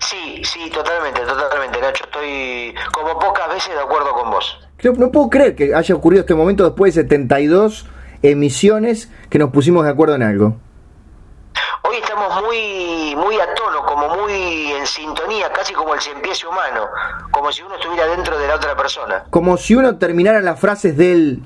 Sí, 0.00 0.42
sí, 0.44 0.68
totalmente, 0.70 1.20
totalmente, 1.20 1.80
Nacho. 1.80 2.04
Estoy 2.04 2.74
como 2.92 3.18
pocas 3.18 3.48
veces 3.48 3.74
de 3.74 3.80
acuerdo 3.80 4.12
con 4.12 4.30
vos. 4.30 4.58
no 4.98 5.12
puedo 5.12 5.30
creer 5.30 5.54
que 5.54 5.74
haya 5.74 5.94
ocurrido 5.94 6.22
este 6.22 6.34
momento 6.34 6.64
después 6.64 6.94
de 6.94 7.02
72 7.02 7.86
emisiones 8.22 9.10
que 9.30 9.38
nos 9.38 9.50
pusimos 9.50 9.84
de 9.84 9.90
acuerdo 9.90 10.16
en 10.16 10.22
algo. 10.22 10.56
Hoy 11.82 11.96
estamos 11.96 12.42
muy, 12.42 13.14
muy 13.16 13.40
a 13.40 13.54
tono, 13.54 13.84
como 13.84 14.08
muy 14.08 14.72
en 14.72 14.86
sintonía, 14.86 15.52
casi 15.52 15.74
como 15.74 15.94
el 15.94 16.00
empiece 16.06 16.46
humano, 16.46 16.88
como 17.30 17.50
si 17.50 17.62
uno 17.62 17.74
estuviera 17.74 18.06
dentro 18.06 18.38
de 18.38 18.46
la 18.46 18.54
otra 18.54 18.76
persona. 18.76 19.24
Como 19.30 19.56
si 19.56 19.74
uno 19.74 19.98
terminara 19.98 20.40
las 20.40 20.58
frases 20.60 20.96
del... 20.96 21.42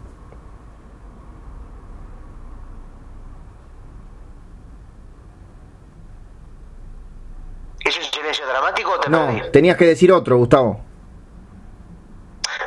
¿Es 7.80 7.96
un 7.96 8.04
silencio 8.04 8.46
dramático 8.46 8.92
o 8.92 9.00
te 9.00 9.08
No, 9.08 9.28
tenías 9.52 9.76
que 9.76 9.86
decir 9.86 10.12
otro, 10.12 10.36
Gustavo. 10.36 10.80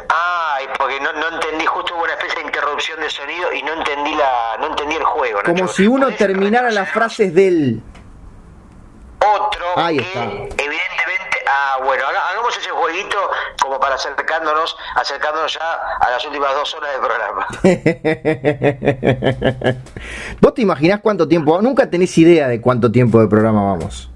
Ay, 0.10 0.66
porque 0.78 1.00
no, 1.02 1.14
no, 1.14 1.36
entendí, 1.36 1.66
justo 1.66 1.94
hubo 1.94 2.04
una 2.04 2.14
especie 2.14 2.36
de 2.38 2.42
de 2.80 3.10
sonido 3.10 3.52
y 3.54 3.62
no 3.62 3.74
entendí 3.74 4.16
la 4.16 4.56
no 4.60 4.68
entendí 4.68 4.96
el 4.96 5.04
juego. 5.04 5.42
Como 5.44 5.68
si 5.68 5.86
uno 5.86 6.16
terminara 6.16 6.72
las 6.72 6.90
frases 6.90 7.34
del 7.34 7.84
otro 9.20 9.66
Ahí 9.76 9.98
que 9.98 10.04
está. 10.04 10.24
evidentemente, 10.24 11.40
ah, 11.46 11.80
bueno, 11.84 12.06
hagamos 12.06 12.58
ese 12.58 12.70
jueguito 12.70 13.18
como 13.62 13.78
para 13.80 13.96
acercándonos, 13.96 14.78
acercándonos 14.96 15.54
ya 15.54 15.74
a 16.00 16.10
las 16.10 16.26
últimas 16.26 16.54
dos 16.54 16.74
horas 16.76 16.92
del 16.94 17.02
programa. 17.02 17.46
¿Vos 20.40 20.54
te 20.54 20.62
imaginás 20.62 21.02
cuánto 21.02 21.28
tiempo? 21.28 21.62
Nunca 21.62 21.90
tenés 21.90 22.18
idea 22.18 22.48
de 22.48 22.62
cuánto 22.62 22.90
tiempo 22.92 23.20
de 23.20 23.28
programa 23.28 23.74
vamos. 23.74 24.09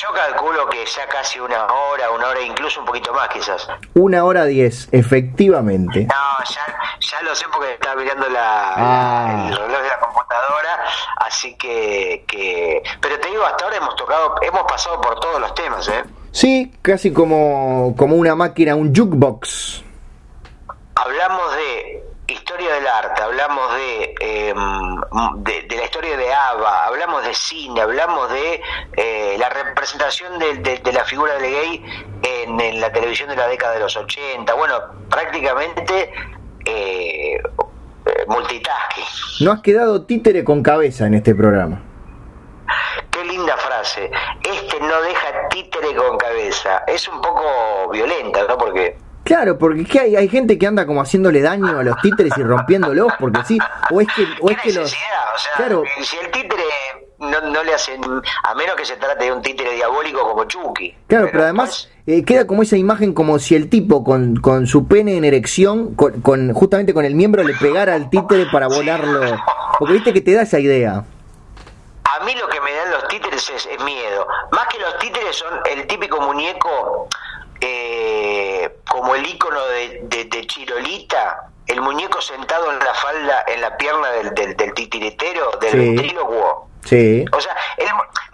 Yo 0.00 0.08
calculo 0.14 0.68
que 0.68 0.84
ya 0.86 1.06
casi 1.06 1.38
una 1.38 1.64
hora, 1.66 2.10
una 2.10 2.28
hora, 2.28 2.40
incluso 2.40 2.80
un 2.80 2.86
poquito 2.86 3.12
más 3.12 3.28
quizás. 3.28 3.68
Una 3.94 4.24
hora 4.24 4.44
diez, 4.44 4.88
efectivamente. 4.92 6.06
No, 6.06 6.44
ya, 6.44 6.78
Ya 7.00 7.22
lo 7.22 7.34
sé 7.34 7.44
porque 7.52 7.74
estaba 7.74 7.96
mirando 8.00 8.28
la, 8.28 8.72
Ah. 8.76 9.46
el 9.48 9.56
reloj 9.56 9.82
de 9.82 9.88
la 9.88 10.00
computadora, 10.00 10.84
así 11.18 11.54
que, 11.56 12.24
que... 12.26 12.82
Pero 13.00 13.18
te 13.20 13.28
digo, 13.28 13.44
hasta 13.44 13.64
ahora 13.64 13.76
hemos 13.76 13.94
tocado, 13.96 14.34
hemos 14.40 14.62
pasado 14.62 15.00
por 15.00 15.20
todos 15.20 15.40
los 15.40 15.54
temas, 15.54 15.86
¿eh? 15.88 16.02
Sí, 16.30 16.72
casi 16.80 17.12
como, 17.12 17.94
como 17.98 18.16
una 18.16 18.34
máquina, 18.34 18.74
un 18.74 18.94
jukebox. 18.94 19.82
Hablamos 20.94 21.56
de 21.56 22.04
historia 22.26 22.74
del 22.74 22.86
arte, 22.86 23.22
hablamos 23.22 23.74
de, 23.74 24.14
eh, 24.20 24.54
de, 25.38 25.62
de 25.62 25.76
la 25.76 25.84
historia 25.84 26.16
de 26.16 26.32
ABBA, 26.32 26.86
hablamos 26.86 27.24
de 27.24 27.34
cine, 27.34 27.80
hablamos 27.80 28.30
de 28.32 28.60
eh, 28.96 29.36
la 29.38 29.48
representación 29.48 30.38
de, 30.38 30.54
de- 30.58 30.78
de 30.78 30.92
la 30.92 31.04
figura 31.04 31.34
del 31.34 31.52
gay 31.52 31.84
en, 32.22 32.60
en 32.60 32.80
la 32.80 32.90
televisión 32.92 33.28
de 33.28 33.36
la 33.36 33.48
década 33.48 33.74
de 33.74 33.80
los 33.80 33.96
80. 33.96 34.52
Bueno, 34.54 34.74
prácticamente 35.10 36.12
eh, 36.64 37.34
eh, 37.34 38.24
multitasking. 38.28 39.04
No 39.46 39.52
has 39.52 39.60
quedado 39.60 40.04
títere 40.04 40.44
con 40.44 40.62
cabeza 40.62 41.06
en 41.06 41.14
este 41.14 41.34
programa. 41.34 41.82
Qué 43.10 43.24
linda 43.24 43.56
frase. 43.58 44.10
Este 44.42 44.80
no 44.80 45.02
deja 45.02 45.48
títere 45.50 45.94
con 45.94 46.16
cabeza. 46.16 46.84
Es 46.86 47.06
un 47.08 47.20
poco 47.20 47.90
violenta, 47.90 48.44
¿no? 48.48 48.56
Porque 48.56 48.96
Claro, 49.24 49.56
porque 49.56 49.84
¿qué 49.84 50.00
hay, 50.00 50.16
hay 50.16 50.28
gente 50.28 50.58
que 50.58 50.66
anda 50.66 50.84
como 50.84 51.00
haciéndole 51.00 51.40
daño 51.42 51.78
a 51.78 51.82
los 51.84 51.96
títeres 52.02 52.32
y 52.36 52.42
rompiéndolos, 52.42 53.12
porque 53.20 53.40
sí, 53.46 53.58
o 53.90 54.00
es 54.00 54.08
que, 54.14 54.26
o 54.40 54.46
¿Qué 54.48 54.54
es 54.54 54.60
que 54.62 54.72
los... 54.72 54.92
O 54.92 55.38
sea, 55.38 55.52
Claro. 55.56 55.82
si 56.02 56.16
el 56.18 56.30
títere 56.30 56.62
no, 57.20 57.40
no 57.40 57.62
le 57.62 57.72
hacen, 57.72 58.00
a 58.44 58.54
menos 58.54 58.74
que 58.74 58.84
se 58.84 58.96
trate 58.96 59.24
de 59.26 59.32
un 59.32 59.40
títere 59.40 59.72
diabólico 59.74 60.20
como 60.28 60.44
Chucky. 60.44 60.94
Claro, 61.06 61.28
pero 61.30 61.44
además 61.44 61.88
pues, 62.04 62.18
eh, 62.18 62.24
queda 62.24 62.46
como 62.48 62.62
esa 62.62 62.76
imagen 62.76 63.14
como 63.14 63.38
si 63.38 63.54
el 63.54 63.68
tipo 63.70 64.02
con, 64.02 64.36
con 64.36 64.66
su 64.66 64.88
pene 64.88 65.16
en 65.16 65.24
erección, 65.24 65.94
con, 65.94 66.20
con- 66.20 66.52
justamente 66.52 66.92
con 66.92 67.04
el 67.04 67.14
miembro, 67.14 67.44
le 67.44 67.54
pegara 67.54 67.94
al 67.94 68.10
títere 68.10 68.46
para 68.50 68.66
volarlo. 68.66 69.20
Porque 69.78 69.94
viste 69.94 70.12
que 70.12 70.20
te 70.20 70.32
da 70.34 70.42
esa 70.42 70.58
idea. 70.58 70.96
a 72.04 72.24
mí 72.24 72.34
lo 72.34 72.48
que 72.48 72.60
me 72.60 72.72
dan 72.74 72.90
los 72.90 73.06
títeres 73.08 73.48
es, 73.50 73.66
es 73.66 73.84
miedo. 73.84 74.26
Más 74.50 74.66
que 74.66 74.78
los 74.80 74.98
títeres 74.98 75.36
son 75.36 75.60
el 75.70 75.86
típico 75.86 76.20
muñeco, 76.20 77.08
eh, 77.62 78.76
como 78.90 79.14
el 79.14 79.24
icono 79.26 79.64
de, 79.66 80.00
de, 80.04 80.24
de 80.24 80.46
Chirolita, 80.46 81.48
el 81.66 81.80
muñeco 81.80 82.20
sentado 82.20 82.70
en 82.72 82.78
la 82.80 82.92
falda, 82.94 83.44
en 83.46 83.60
la 83.60 83.76
pierna 83.76 84.10
del, 84.10 84.34
del, 84.34 84.56
del 84.56 84.74
titiritero, 84.74 85.52
del 85.60 85.70
Sí. 85.70 85.78
ventrílocuo. 85.78 86.68
Sí. 86.84 87.24
O 87.32 87.40
sea, 87.40 87.56
el 87.78 87.86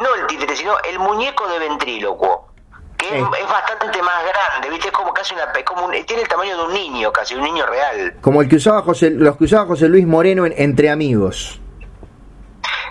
no 0.03 0.15
el 0.15 0.27
títere, 0.27 0.57
sino 0.57 0.73
el 0.91 0.99
muñeco 0.99 1.47
de 1.49 1.59
ventrílocuo. 1.59 2.49
Que 2.97 3.17
es 3.19 3.49
bastante 3.49 4.03
más 4.03 4.25
grande, 4.25 4.71
¿viste? 4.71 4.89
Es 4.89 4.93
como 4.93 5.13
casi 5.15 5.33
una. 5.35 5.45
es 5.45 5.65
como 5.65 5.85
un- 5.85 5.93
tiene 6.05 6.23
el 6.23 6.29
tamaño 6.29 6.57
de 6.57 6.65
un 6.65 6.73
niño, 6.75 7.13
casi, 7.13 7.35
un 7.37 7.43
niño 7.43 7.65
real. 7.67 8.17
Como 8.21 8.43
el 8.43 8.49
que 8.49 8.57
usaba 8.57 8.83
José, 8.83 9.11
los 9.11 9.37
que 9.37 9.45
usaba 9.45 9.67
José 9.67 9.89
Luis 9.89 10.05
Moreno 10.07 10.45
en 10.47 10.55
Entre 10.57 10.91
Amigos. 10.91 11.61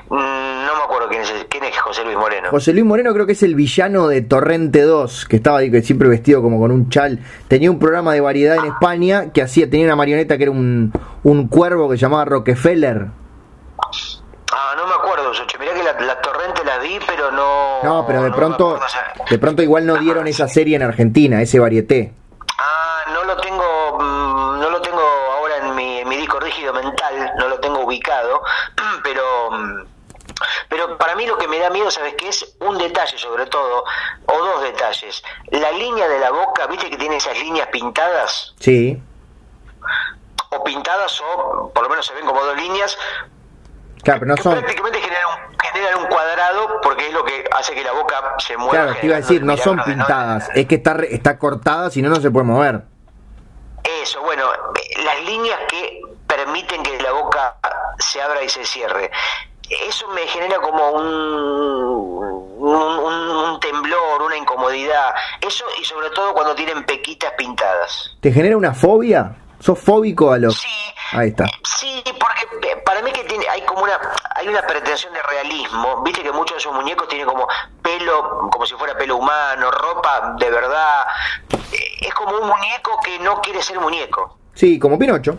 Mm, 0.09 0.65
no 0.65 0.75
me 0.77 0.83
acuerdo 0.83 1.09
quién 1.09 1.21
es, 1.21 1.33
quién 1.49 1.63
es 1.65 1.77
José 1.79 2.03
Luis 2.03 2.15
Moreno. 2.17 2.49
José 2.49 2.73
Luis 2.73 2.85
Moreno 2.85 3.13
creo 3.13 3.25
que 3.25 3.33
es 3.33 3.43
el 3.43 3.55
villano 3.55 4.07
de 4.07 4.21
Torrente 4.21 4.81
2, 4.81 5.25
que 5.27 5.35
estaba 5.37 5.59
ahí, 5.59 5.69
que 5.71 5.81
siempre 5.81 6.07
vestido 6.07 6.41
como 6.41 6.59
con 6.59 6.71
un 6.71 6.89
chal. 6.89 7.19
Tenía 7.47 7.69
un 7.71 7.79
programa 7.79 8.13
de 8.13 8.21
variedad 8.21 8.57
en 8.57 8.65
España 8.65 9.31
que 9.33 9.41
hacía, 9.41 9.69
tenía 9.69 9.85
una 9.85 9.95
marioneta 9.95 10.37
que 10.37 10.43
era 10.43 10.51
un, 10.51 10.93
un 11.23 11.47
cuervo 11.47 11.89
que 11.89 11.97
se 11.97 12.01
llamaba 12.01 12.25
Rockefeller. 12.25 13.07
Ah, 14.53 14.73
no 14.77 14.87
me 14.87 14.93
acuerdo, 14.93 15.33
Soche. 15.33 15.57
Mirá 15.59 15.73
que 15.73 15.83
la, 15.83 15.93
la 15.99 16.21
torrente 16.21 16.63
la 16.63 16.77
vi, 16.79 16.97
pero 17.05 17.31
no. 17.31 17.83
No, 17.83 18.05
pero 18.07 18.23
de 18.23 18.31
pronto, 18.31 18.75
acuerdo, 18.75 18.85
o 18.85 18.89
sea, 18.89 19.13
de 19.29 19.37
pronto 19.37 19.61
igual 19.61 19.85
no 19.85 19.97
dieron 19.97 20.25
esa 20.27 20.47
serie 20.47 20.75
en 20.77 20.83
Argentina, 20.83 21.41
ese 21.41 21.59
varieté. 21.59 22.13
Ah, 22.57 23.01
no 23.13 23.23
lo 23.25 23.35
tengo, 23.37 23.97
mm, 23.99 24.59
no 24.61 24.69
lo 24.69 24.81
tengo 24.81 25.01
ahora 25.37 25.67
en 25.67 25.75
mi, 25.75 25.99
en 25.99 26.07
mi 26.09 26.15
disco 26.17 26.39
rígido 26.39 26.73
mental, 26.73 27.33
no 27.37 27.49
lo 27.49 27.59
tengo 27.59 27.81
ubicado, 27.85 28.41
para 30.97 31.15
mí 31.15 31.25
lo 31.25 31.37
que 31.37 31.47
me 31.47 31.59
da 31.59 31.69
miedo, 31.69 31.89
¿sabes 31.91 32.15
qué 32.17 32.29
es? 32.29 32.55
Un 32.59 32.77
detalle 32.77 33.17
sobre 33.17 33.45
todo, 33.47 33.83
o 34.25 34.37
dos 34.37 34.61
detalles. 34.63 35.23
La 35.51 35.71
línea 35.71 36.07
de 36.07 36.19
la 36.19 36.31
boca, 36.31 36.67
¿viste 36.67 36.89
que 36.89 36.97
tiene 36.97 37.17
esas 37.17 37.37
líneas 37.37 37.67
pintadas? 37.69 38.53
Sí, 38.59 39.01
O 40.49 40.63
pintadas, 40.63 41.21
o 41.21 41.71
por 41.73 41.83
lo 41.83 41.89
menos 41.89 42.05
se 42.05 42.13
ven 42.13 42.25
como 42.25 42.41
dos 42.43 42.55
líneas, 42.55 42.97
claro, 44.03 44.21
pero 44.21 44.29
no 44.29 44.35
que 44.35 44.43
son. 44.43 44.53
prácticamente 44.53 44.99
generan 45.01 45.23
un, 45.49 45.57
generan 45.59 45.99
un 45.99 46.07
cuadrado 46.07 46.79
porque 46.81 47.07
es 47.07 47.13
lo 47.13 47.23
que 47.25 47.43
hace 47.51 47.73
que 47.75 47.83
la 47.83 47.91
boca 47.91 48.35
se 48.39 48.55
mueva. 48.55 48.71
Claro, 48.71 48.95
te 48.99 49.05
iba 49.07 49.15
a 49.17 49.19
decir, 49.19 49.43
no 49.43 49.57
son 49.57 49.81
pintadas, 49.83 50.49
es 50.55 50.65
que 50.67 50.75
está, 50.75 50.93
re- 50.93 51.13
está 51.13 51.37
cortada, 51.37 51.89
si 51.89 52.01
no, 52.01 52.09
no 52.09 52.15
se 52.17 52.31
puede 52.31 52.45
mover. 52.45 52.81
Eso, 54.01 54.21
bueno, 54.21 54.45
las 55.03 55.21
líneas 55.25 55.59
que 55.69 56.01
permiten 56.27 56.81
que 56.83 56.97
la 57.01 57.11
boca 57.11 57.55
se 57.99 58.21
abra 58.21 58.41
y 58.43 58.49
se 58.49 58.65
cierre. 58.65 59.11
Eso 59.69 60.07
me 60.09 60.21
genera 60.27 60.57
como 60.59 60.91
un, 60.91 61.07
un, 62.59 63.59
temblor, 63.59 64.21
una 64.21 64.37
incomodidad. 64.37 65.13
Eso 65.41 65.65
y 65.81 65.83
sobre 65.83 66.09
todo 66.11 66.33
cuando 66.33 66.55
tienen 66.55 66.85
pequitas 66.85 67.33
pintadas. 67.37 68.15
¿Te 68.21 68.31
genera 68.31 68.55
una 68.57 68.73
fobia? 68.73 69.35
¿Sos 69.59 69.79
fóbico 69.79 70.31
a 70.31 70.37
los.? 70.37 70.57
Sí, 70.57 70.67
Ahí 71.13 71.29
está. 71.29 71.45
Sí, 71.63 72.03
porque 72.19 72.67
eh, 72.67 72.77
para 72.85 73.01
mí 73.01 73.11
que 73.11 73.23
tiene, 73.23 73.47
hay 73.47 73.61
como 73.61 73.83
una, 73.83 73.97
hay 74.35 74.47
una 74.47 74.61
pretensión 74.61 75.13
de 75.13 75.21
realismo. 75.23 76.01
Viste 76.03 76.21
que 76.21 76.31
muchos 76.31 76.55
de 76.55 76.59
esos 76.59 76.73
muñecos 76.73 77.07
tienen 77.07 77.27
como 77.27 77.47
pelo, 77.81 78.49
como 78.51 78.65
si 78.65 78.75
fuera 78.75 78.97
pelo 78.97 79.15
humano, 79.17 79.71
ropa 79.71 80.35
de 80.37 80.49
verdad. 80.49 81.05
Eh, 81.49 82.07
Es 82.07 82.13
como 82.13 82.37
un 82.37 82.47
muñeco 82.47 82.99
que 83.03 83.19
no 83.19 83.39
quiere 83.41 83.61
ser 83.61 83.79
muñeco. 83.79 84.37
Sí, 84.53 84.77
como 84.77 84.99
Pinocho. 84.99 85.37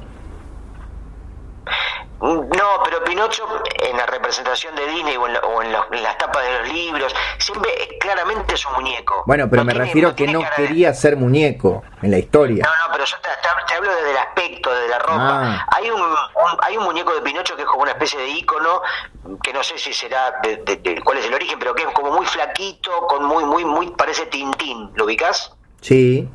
No, 2.20 2.82
pero 2.84 3.04
Pinocho 3.04 3.46
en 3.80 3.96
la 3.96 4.04
representación 4.06 4.74
de 4.74 4.86
Disney 4.88 5.16
o 5.16 5.26
en, 5.28 5.34
la- 5.34 5.40
o 5.40 5.62
en 5.62 5.70
los- 5.72 5.86
en 5.92 6.02
las 6.02 6.18
tapas 6.18 6.42
de 6.44 6.58
los 6.58 6.68
libros, 6.72 7.14
siempre 7.38 7.70
claramente 8.00 8.54
es 8.54 8.66
un 8.66 8.72
muñeco. 8.74 9.22
Bueno, 9.26 9.48
pero 9.48 9.62
No 9.62 9.66
me 9.66 9.72
tiene- 9.72 9.86
refiero 9.86 10.08
no 10.10 10.16
que 10.16 10.26
no 10.26 10.40
de- 10.40 10.48
quería 10.56 10.92
ser 10.94 11.16
muñeco 11.16 11.82
en 12.02 12.10
la 12.10 12.18
historia. 12.18 12.64
No, 12.64 12.70
no, 12.88 12.92
pero 12.92 13.04
yo 13.04 13.16
te, 13.20 13.28
te- 13.28 13.64
te 13.68 13.74
hablo 13.74 13.94
desde 13.94 14.10
el 14.10 14.16
aspecto, 14.18 14.70
desde 14.74 14.88
la 14.88 14.98
ropa. 14.98 15.16
Ah. 15.44 15.66
Hay 15.76 15.90
un, 15.90 16.00
un- 16.00 16.58
hay 16.62 16.76
un 16.76 16.84
muñeco 16.84 17.14
de 17.14 17.20
Pinocho 17.22 17.54
que 17.54 17.62
es 17.62 17.68
como 17.68 17.82
una 17.82 17.92
especie 17.92 18.18
de 18.18 18.28
ícono, 18.28 18.82
que 19.42 19.52
no 19.52 19.62
sé 19.62 19.78
si 19.78 19.92
será 19.92 20.32
de, 20.42 20.56
de- 20.56 20.76
de- 20.76 21.00
cuál 21.02 21.18
es 21.18 21.26
el 21.26 21.34
origen, 21.34 21.58
pero 21.60 21.74
que 21.74 21.84
es 21.84 21.88
como 21.90 22.10
muy 22.10 22.26
flaquito, 22.26 22.90
con 23.06 23.24
muy, 23.26 23.44
muy, 23.44 23.64
muy, 23.64 23.90
parece 23.92 24.26
Tintín, 24.26 24.90
¿lo 24.96 25.04
ubicás? 25.04 25.54
Sí. 25.80 26.28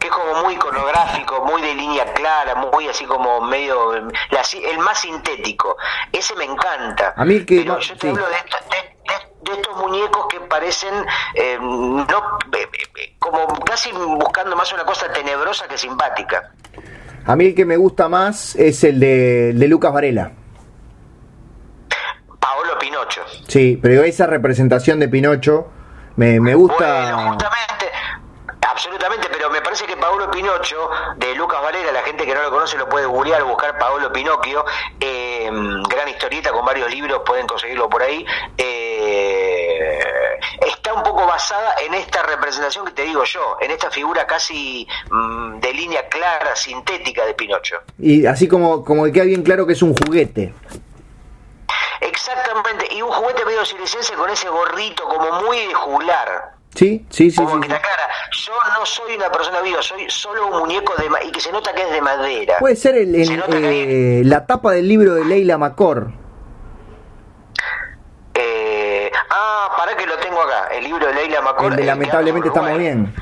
que 0.00 0.06
es 0.06 0.12
como 0.12 0.42
muy 0.44 0.54
iconográfico, 0.54 1.44
muy 1.44 1.60
de 1.60 1.74
línea 1.74 2.07
clara, 2.28 2.54
muy 2.56 2.88
así 2.88 3.04
como 3.06 3.40
medio 3.40 3.92
la- 3.94 4.42
el 4.70 4.78
más 4.78 5.00
sintético. 5.00 5.76
Ese 6.12 6.34
me 6.36 6.44
encanta. 6.44 7.14
A 7.16 7.24
mí 7.24 7.44
que 7.44 7.60
Pero 7.62 7.78
yo 7.78 7.94
te 7.94 8.00
sí. 8.00 8.08
hablo 8.08 8.26
de, 8.26 8.32
de- 8.34 8.88
de- 9.08 9.50
de 9.50 9.60
estos 9.60 9.76
muñecos 9.76 10.26
que 10.28 10.40
parecen 10.40 10.92
eh, 11.34 11.58
no 11.60 12.06
como 13.18 13.46
casi 13.64 13.90
buscando 13.92 14.54
más 14.56 14.72
una 14.72 14.84
cosa 14.84 15.10
tenebrosa 15.12 15.66
que 15.68 15.78
simpática. 15.78 16.52
A 17.24 17.34
mí 17.36 17.46
el 17.46 17.54
que 17.54 17.64
me 17.64 17.76
gusta 17.76 18.08
más 18.08 18.54
es 18.56 18.84
el 18.84 19.00
de, 19.00 19.52
de 19.54 19.68
Lucas 19.68 19.92
Varela. 19.92 20.32
Paolo 22.40 22.78
Pinocho. 22.78 23.22
Sí, 23.46 23.78
pero 23.82 24.02
esa 24.02 24.26
representación 24.26 24.98
de 25.00 25.08
Pinocho 25.08 25.68
me, 26.16 26.40
me 26.40 26.54
gusta. 26.54 27.14
Bueno, 27.14 27.28
justamente, 27.32 27.90
absolutamente, 28.70 29.28
pero 29.30 29.50
me 29.50 29.60
parece 29.60 29.84
que 29.86 29.96
Paolo 29.96 30.30
Pinocho, 30.30 30.88
de 31.16 31.34
Lucas 31.34 31.60
Valera, 31.62 31.92
la 31.92 32.02
gente 32.02 32.17
que 32.28 32.34
no 32.34 32.42
lo 32.42 32.50
conoce 32.50 32.76
lo 32.76 32.88
puede 32.88 33.06
googlear, 33.06 33.42
buscar 33.44 33.78
Paolo 33.78 34.12
Pinocchio, 34.12 34.64
eh, 35.00 35.50
gran 35.88 36.08
historieta 36.08 36.52
con 36.52 36.64
varios 36.64 36.90
libros, 36.90 37.22
pueden 37.24 37.46
conseguirlo 37.46 37.88
por 37.88 38.02
ahí. 38.02 38.24
eh, 38.58 39.98
está 40.66 40.92
un 40.92 41.02
poco 41.02 41.26
basada 41.26 41.74
en 41.86 41.94
esta 41.94 42.22
representación 42.22 42.84
que 42.84 42.92
te 42.92 43.02
digo 43.02 43.24
yo, 43.24 43.56
en 43.60 43.70
esta 43.70 43.90
figura 43.90 44.26
casi 44.26 44.86
mm, 45.10 45.58
de 45.58 45.72
línea 45.72 46.06
clara, 46.08 46.54
sintética 46.54 47.24
de 47.24 47.34
Pinocho. 47.34 47.76
Y 47.98 48.26
así 48.26 48.46
como, 48.46 48.84
como 48.84 49.04
que 49.04 49.12
queda 49.12 49.24
bien 49.24 49.42
claro 49.42 49.66
que 49.66 49.72
es 49.72 49.82
un 49.82 49.94
juguete. 49.94 50.52
Exactamente, 52.00 52.88
y 52.94 53.00
un 53.00 53.10
juguete 53.10 53.44
medio 53.44 53.64
circense 53.64 54.14
con 54.14 54.28
ese 54.28 54.48
gorrito 54.48 55.04
como 55.04 55.42
muy 55.42 55.66
de 55.66 55.74
juglar. 55.74 56.57
Sí, 56.74 57.06
sí, 57.10 57.30
sí. 57.30 57.36
como 57.36 57.54
sí, 57.54 57.60
que 57.60 57.66
sí. 57.66 57.70
te 57.70 57.74
aclara, 57.76 58.08
yo 58.30 58.52
no 58.78 58.86
soy 58.86 59.16
una 59.16 59.30
persona 59.32 59.60
viva, 59.62 59.82
soy 59.82 60.08
solo 60.08 60.46
un 60.48 60.58
muñeco 60.60 60.94
de 60.96 61.08
ma- 61.10 61.22
y 61.22 61.32
que 61.32 61.40
se 61.40 61.50
nota 61.50 61.72
que 61.74 61.82
es 61.82 61.90
de 61.90 62.00
madera. 62.00 62.56
Puede 62.60 62.76
ser 62.76 62.94
el, 62.96 63.26
Se 63.26 63.34
eh, 63.34 64.22
la 64.24 64.46
tapa 64.46 64.72
del 64.72 64.86
libro 64.86 65.14
de 65.14 65.24
Leila 65.24 65.58
Macor. 65.58 66.08
Eh, 68.34 69.10
ah, 69.30 69.74
para 69.76 69.96
que 69.96 70.06
lo 70.06 70.16
tengo 70.18 70.40
acá, 70.40 70.68
el 70.72 70.84
libro 70.84 71.06
de 71.06 71.14
Leila 71.14 71.40
Macor. 71.42 71.70
El 71.72 71.76
de 71.76 71.82
el 71.82 71.86
Lamentablemente 71.88 72.48
estamos 72.48 72.78
bien. 72.78 73.14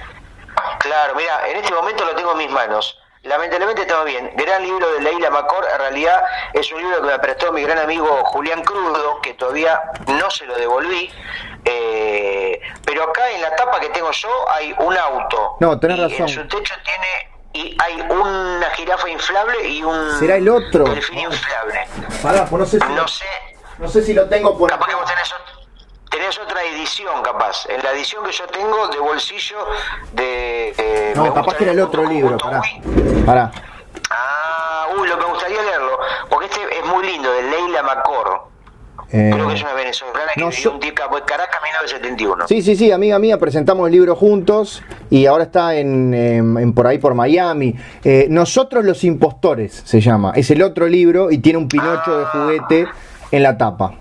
Claro, 0.81 1.15
mira, 1.15 1.49
en 1.49 1.57
este 1.59 1.73
momento 1.75 2.05
lo 2.05 2.15
tengo 2.15 2.33
en 2.33 2.39
mis 2.39 2.51
manos. 2.51 2.99
Lamentablemente 3.23 3.83
estamos 3.83 4.05
bien. 4.05 4.31
Gran 4.37 4.63
libro 4.63 4.89
de 4.93 5.01
Leila 5.01 5.31
Macor, 5.31 5.67
en 5.73 5.79
realidad 5.81 6.23
es 6.53 6.71
un 6.73 6.81
libro 6.81 7.01
que 7.03 7.07
me 7.09 7.19
prestó 7.19 7.51
mi 7.53 7.63
gran 7.63 7.79
amigo 7.79 8.07
Julián 8.25 8.63
Crudo, 8.63 9.21
que 9.21 9.35
todavía 9.35 9.81
no 10.07 10.31
se 10.31 10.47
lo 10.47 10.55
devolví. 10.57 11.11
Eh, 11.69 12.61
pero 12.85 13.03
acá 13.05 13.29
en 13.31 13.43
la 13.43 13.55
tapa 13.57 13.81
que 13.81 13.89
tengo 13.91 14.11
yo 14.13 14.29
hay 14.51 14.73
un 14.79 14.97
auto. 14.97 15.57
No, 15.61 15.79
tenés 15.81 15.99
Y 15.99 16.03
razón. 16.03 16.21
En 16.23 16.29
su 16.29 16.47
techo 16.49 16.75
tiene 16.85 17.37
y 17.53 17.77
hay 17.83 18.01
una 18.03 18.71
jirafa 18.77 19.09
inflable 19.09 19.67
y 19.69 19.83
un 19.83 20.19
¿Será 20.19 20.37
el 20.37 20.49
otro? 20.49 20.85
delfín 20.85 21.19
inflable. 21.21 21.87
Pará, 22.23 22.45
pues 22.47 22.61
no 22.61 22.67
sé 22.67 22.79
si, 22.79 22.93
No 22.93 23.09
sé, 23.09 23.25
no 23.79 23.89
sé 23.89 24.03
si 24.03 24.13
lo 24.15 24.29
tengo 24.29 24.57
por 24.57 24.71
capaz 24.71 24.87
que 24.89 24.95
vos 24.95 25.07
tenés, 25.07 25.35
tenés 26.11 26.39
otra 26.39 26.63
edición, 26.65 27.23
capaz. 27.23 27.67
En 27.69 27.83
la 27.83 27.91
edición 27.93 28.25
que 28.25 28.33
yo 28.33 28.47
tengo 28.47 28.89
de 28.89 28.99
bolsillo 28.99 29.67
de... 30.13 30.75
eh, 30.79 31.13
No, 31.17 31.33
capaz 31.35 31.55
que 31.57 31.65
era 31.65 31.73
el 31.73 31.81
otro 31.81 32.05
libro, 32.05 32.37
pará. 32.39 32.61
Pará. 33.25 33.51
Ah, 34.11 34.87
uy, 34.99 35.09
lo 35.09 35.17
me 35.17 35.25
gustaría 35.25 35.61
leerlo, 35.63 35.99
porque 36.29 36.47
este 36.47 36.79
es 36.79 36.85
muy 36.85 37.05
lindo, 37.07 37.33
de 37.33 37.43
Leila 37.43 37.83
Macor. 37.83 38.49
Eh, 39.13 39.31
Creo 39.33 39.47
que 39.49 39.55
es 39.55 39.63
una 39.63 39.73
venezolana 39.75 40.33
que 40.35 40.41
no, 40.41 40.49
vivió 40.49 40.63
yo- 40.65 40.73
un 40.73 40.81
en 40.83 41.25
Caracas, 41.25 41.61
1971. 41.63 42.49
Sí, 42.49 42.61
sí, 42.61 42.75
sí, 42.75 42.91
amiga 42.91 43.19
mía, 43.21 43.39
presentamos 43.39 43.87
el 43.87 43.93
libro 43.93 44.17
juntos 44.17 44.83
y 45.11 45.27
ahora 45.27 45.45
está 45.45 45.77
en, 45.77 46.13
em, 46.13 46.59
en 46.59 46.73
por 46.75 46.87
ahí 46.89 46.99
por 46.99 47.15
Miami. 47.15 47.77
Eh, 48.03 48.27
Nosotros 48.29 48.85
los 48.85 49.05
impostores 49.05 49.83
se 49.85 50.01
llama. 50.01 50.33
Es 50.35 50.51
el 50.51 50.61
otro 50.63 50.87
libro 50.89 51.31
y 51.31 51.39
tiene 51.39 51.59
un 51.59 51.69
pinocho 51.69 52.19
de 52.19 52.25
juguete 52.27 52.89
en 53.31 53.43
la 53.45 53.57
tapa. 53.57 53.95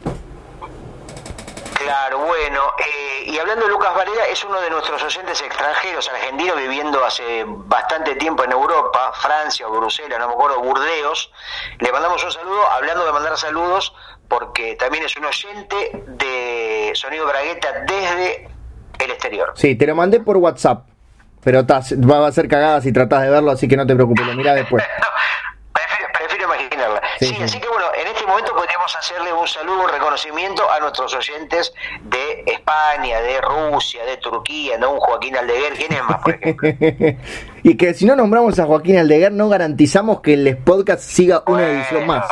Claro, 1.78 2.20
bueno, 2.26 2.62
eh, 2.80 3.26
y 3.32 3.38
hablando 3.38 3.66
de 3.66 3.72
Lucas 3.72 3.94
Varela, 3.94 4.26
es 4.32 4.44
uno 4.44 4.60
de 4.62 4.70
nuestros 4.72 5.04
oyentes 5.04 5.40
extranjeros, 5.42 6.10
argentinos, 6.10 6.58
viviendo 6.58 7.04
hace 7.06 7.44
bastante 7.48 8.16
tiempo 8.16 8.44
en 8.44 8.52
Europa, 8.54 9.12
Francia 9.22 9.68
o 9.68 9.72
Bruselas, 9.78 10.18
no 10.18 10.28
me 10.28 10.34
acuerdo, 10.34 10.62
Burdeos. 10.62 11.32
Le 11.80 11.92
mandamos 11.92 12.24
un 12.24 12.32
saludo, 12.32 12.68
hablando 12.72 13.06
de 13.06 13.12
mandar 13.12 13.38
saludos, 13.38 13.94
porque 14.28 14.76
también 14.76 15.04
es 15.06 15.16
un 15.18 15.26
oyente 15.26 15.76
de 16.08 16.92
Sonido 16.96 17.26
Bragueta 17.28 17.68
desde 17.88 18.48
el 19.00 19.12
exterior. 19.12 19.52
Sí, 19.56 19.76
te 19.76 19.86
lo 19.88 19.96
mandé 19.96 20.20
por 20.20 20.38
WhatsApp, 20.38 20.86
pero 21.44 21.66
ta, 21.66 21.82
va 22.10 22.28
a 22.28 22.32
ser 22.32 22.48
cagada 22.48 22.82
si 22.82 22.92
tratás 22.92 23.22
de 23.24 23.30
verlo, 23.30 23.52
así 23.52 23.68
que 23.68 23.78
no 23.78 23.86
te 23.86 23.94
preocupes, 23.96 24.26
lo 24.26 24.34
mirá 24.34 24.54
después. 24.56 24.84
prefiero, 25.74 26.12
prefiero 26.18 26.46
imaginarla. 26.46 27.02
Sí, 27.20 27.26
Sí, 27.28 27.36
sí. 27.36 27.44
así 27.44 27.60
que 27.60 27.68
bueno, 27.68 27.86
en 28.00 28.08
este 28.08 28.26
momento 28.26 28.54
podríamos 28.56 28.96
hacerle 28.96 29.32
un 29.34 29.48
saludo, 29.48 29.84
un 29.84 29.90
reconocimiento 29.90 30.70
a 30.72 30.80
nuestros 30.80 31.14
oyentes 31.14 31.74
de 32.04 32.44
España, 32.48 33.22
de 33.22 33.40
Rusia, 33.42 34.06
de 34.06 34.18
Turquía, 34.18 34.78
¿no? 34.78 34.92
Un 34.94 35.00
Joaquín 35.00 35.36
Aldeguer, 35.38 35.74
¿quién 35.74 35.94
es 35.94 36.04
más, 36.04 36.22
por 36.22 36.34
ejemplo? 36.34 36.70
y 37.64 37.78
que 37.78 37.94
si 37.94 38.06
no 38.06 38.16
nombramos 38.16 38.58
a 38.60 38.66
Joaquín 38.66 38.98
Aldeguer, 38.98 39.32
no 39.32 39.48
garantizamos 39.50 40.22
que 40.22 40.34
el 40.34 40.58
podcast 40.58 41.02
siga 41.04 41.44
una 41.48 41.58
Bueno, 41.64 41.68
edición 41.80 42.08
más. 42.08 42.26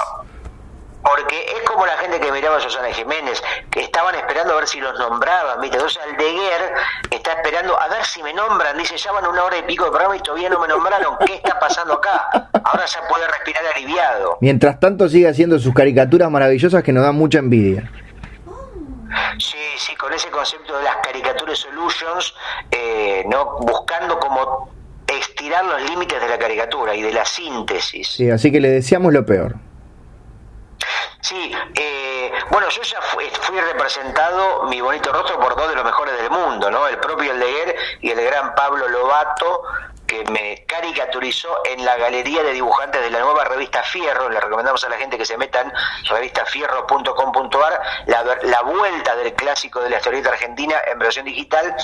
Porque 1.01 1.37
es 1.45 1.62
como 1.73 1.85
la 1.85 1.97
gente 1.97 2.19
que 2.19 2.31
miraba 2.31 2.57
a 2.57 2.59
Susana 2.59 2.91
Jiménez, 2.93 3.41
que 3.69 3.81
estaban 3.81 4.15
esperando 4.15 4.53
a 4.53 4.57
ver 4.57 4.67
si 4.67 4.79
los 4.79 4.97
nombraban, 4.99 5.59
¿viste? 5.61 5.77
Entonces 5.77 6.01
Aldeguer 6.03 6.73
está 7.09 7.33
esperando 7.33 7.79
a 7.79 7.87
ver 7.87 8.05
si 8.05 8.21
me 8.23 8.33
nombran. 8.33 8.77
Dice, 8.77 8.95
ya 8.97 9.11
van 9.11 9.25
una 9.25 9.43
hora 9.43 9.57
y 9.57 9.63
pico 9.63 9.85
de 9.85 9.91
programa 9.91 10.15
y 10.15 10.19
todavía 10.19 10.49
no 10.49 10.59
me 10.59 10.67
nombraron. 10.67 11.17
¿Qué 11.25 11.35
está 11.35 11.59
pasando 11.59 11.93
acá? 11.93 12.49
Ahora 12.63 12.85
ya 12.85 13.07
puede 13.09 13.27
respirar 13.27 13.63
aliviado. 13.75 14.37
Mientras 14.41 14.79
tanto 14.79 15.09
sigue 15.09 15.27
haciendo 15.27 15.59
sus 15.59 15.73
caricaturas 15.73 16.29
maravillosas 16.29 16.83
que 16.83 16.93
nos 16.93 17.03
dan 17.03 17.15
mucha 17.15 17.39
envidia. 17.39 17.89
Sí, 19.37 19.57
sí, 19.77 19.95
con 19.95 20.11
ese 20.13 20.29
concepto 20.29 20.77
de 20.77 20.83
las 20.83 20.97
caricaturas 20.97 21.59
solutions, 21.59 22.33
eh, 22.71 23.23
¿no? 23.27 23.57
Buscando 23.59 24.19
como 24.19 24.71
estirar 25.07 25.65
los 25.65 25.89
límites 25.89 26.19
de 26.19 26.27
la 26.27 26.37
caricatura 26.37 26.95
y 26.95 27.01
de 27.01 27.11
la 27.11 27.25
síntesis. 27.25 28.07
Sí, 28.07 28.29
así 28.29 28.51
que 28.51 28.59
le 28.59 28.69
deseamos 28.69 29.13
lo 29.13 29.25
peor. 29.25 29.55
Sí, 31.21 31.55
eh, 31.75 32.31
bueno, 32.49 32.67
yo 32.69 32.81
ya 32.81 33.01
fui, 33.01 33.29
representado, 33.61 34.63
mi 34.63 34.81
bonito 34.81 35.11
rostro, 35.11 35.39
por 35.39 35.55
dos 35.55 35.69
de 35.69 35.75
los 35.75 35.85
mejores 35.85 36.17
del 36.17 36.29
mundo, 36.29 36.69
¿no? 36.69 36.87
El 36.87 36.97
propio 36.97 37.31
Aldeguer 37.31 37.75
y 38.01 38.11
el 38.11 38.21
gran 38.21 38.53
Pablo 38.55 38.87
Lobato, 38.89 39.63
que 40.07 40.23
me 40.31 40.65
caricaturizó 40.67 41.49
en 41.65 41.83
la 41.85 41.95
galería 41.97 42.43
de 42.43 42.53
dibujantes 42.53 43.01
de 43.01 43.09
la 43.09 43.19
nueva 43.19 43.45
revista 43.45 43.83
Fierro. 43.83 44.29
Le 44.29 44.39
recomendamos 44.39 44.83
a 44.83 44.89
la 44.89 44.97
gente 44.97 45.17
que 45.17 45.25
se 45.25 45.37
metan 45.37 45.71
revistafierro.com.ar, 46.09 47.81
la, 48.07 48.23
la 48.43 48.61
vuelta 48.61 49.15
del 49.15 49.33
clásico 49.33 49.81
de 49.81 49.89
la 49.89 49.97
historieta 49.97 50.29
argentina 50.29 50.75
en 50.91 50.99
versión 50.99 51.25
digital. 51.25 51.75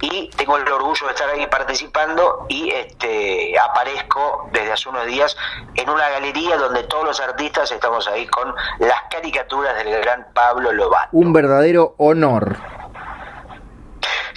Y 0.00 0.30
tengo 0.30 0.56
el 0.56 0.68
orgullo 0.70 1.06
de 1.06 1.12
estar 1.12 1.28
ahí 1.28 1.46
participando 1.46 2.46
y 2.48 2.70
este 2.70 3.58
aparezco 3.58 4.48
desde 4.52 4.72
hace 4.72 4.88
unos 4.88 5.06
días 5.06 5.36
en 5.74 5.90
una 5.90 6.08
galería 6.08 6.56
donde 6.56 6.84
todos 6.84 7.04
los 7.04 7.20
artistas 7.20 7.70
estamos 7.70 8.08
ahí 8.08 8.26
con 8.26 8.54
las 8.78 9.02
caricaturas 9.10 9.76
del 9.76 10.00
gran 10.00 10.26
Pablo 10.32 10.72
Lobato. 10.72 11.08
Un 11.12 11.32
verdadero 11.32 11.94
honor. 11.98 12.56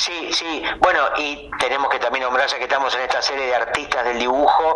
Sí, 0.01 0.29
sí, 0.31 0.63
bueno, 0.79 0.99
y 1.15 1.47
tenemos 1.59 1.87
que 1.91 1.99
también 1.99 2.23
nombrar, 2.25 2.47
ya 2.47 2.57
que 2.57 2.63
estamos 2.63 2.95
en 2.95 3.01
esta 3.01 3.21
serie 3.21 3.45
de 3.45 3.53
artistas 3.53 4.03
del 4.03 4.17
dibujo, 4.17 4.75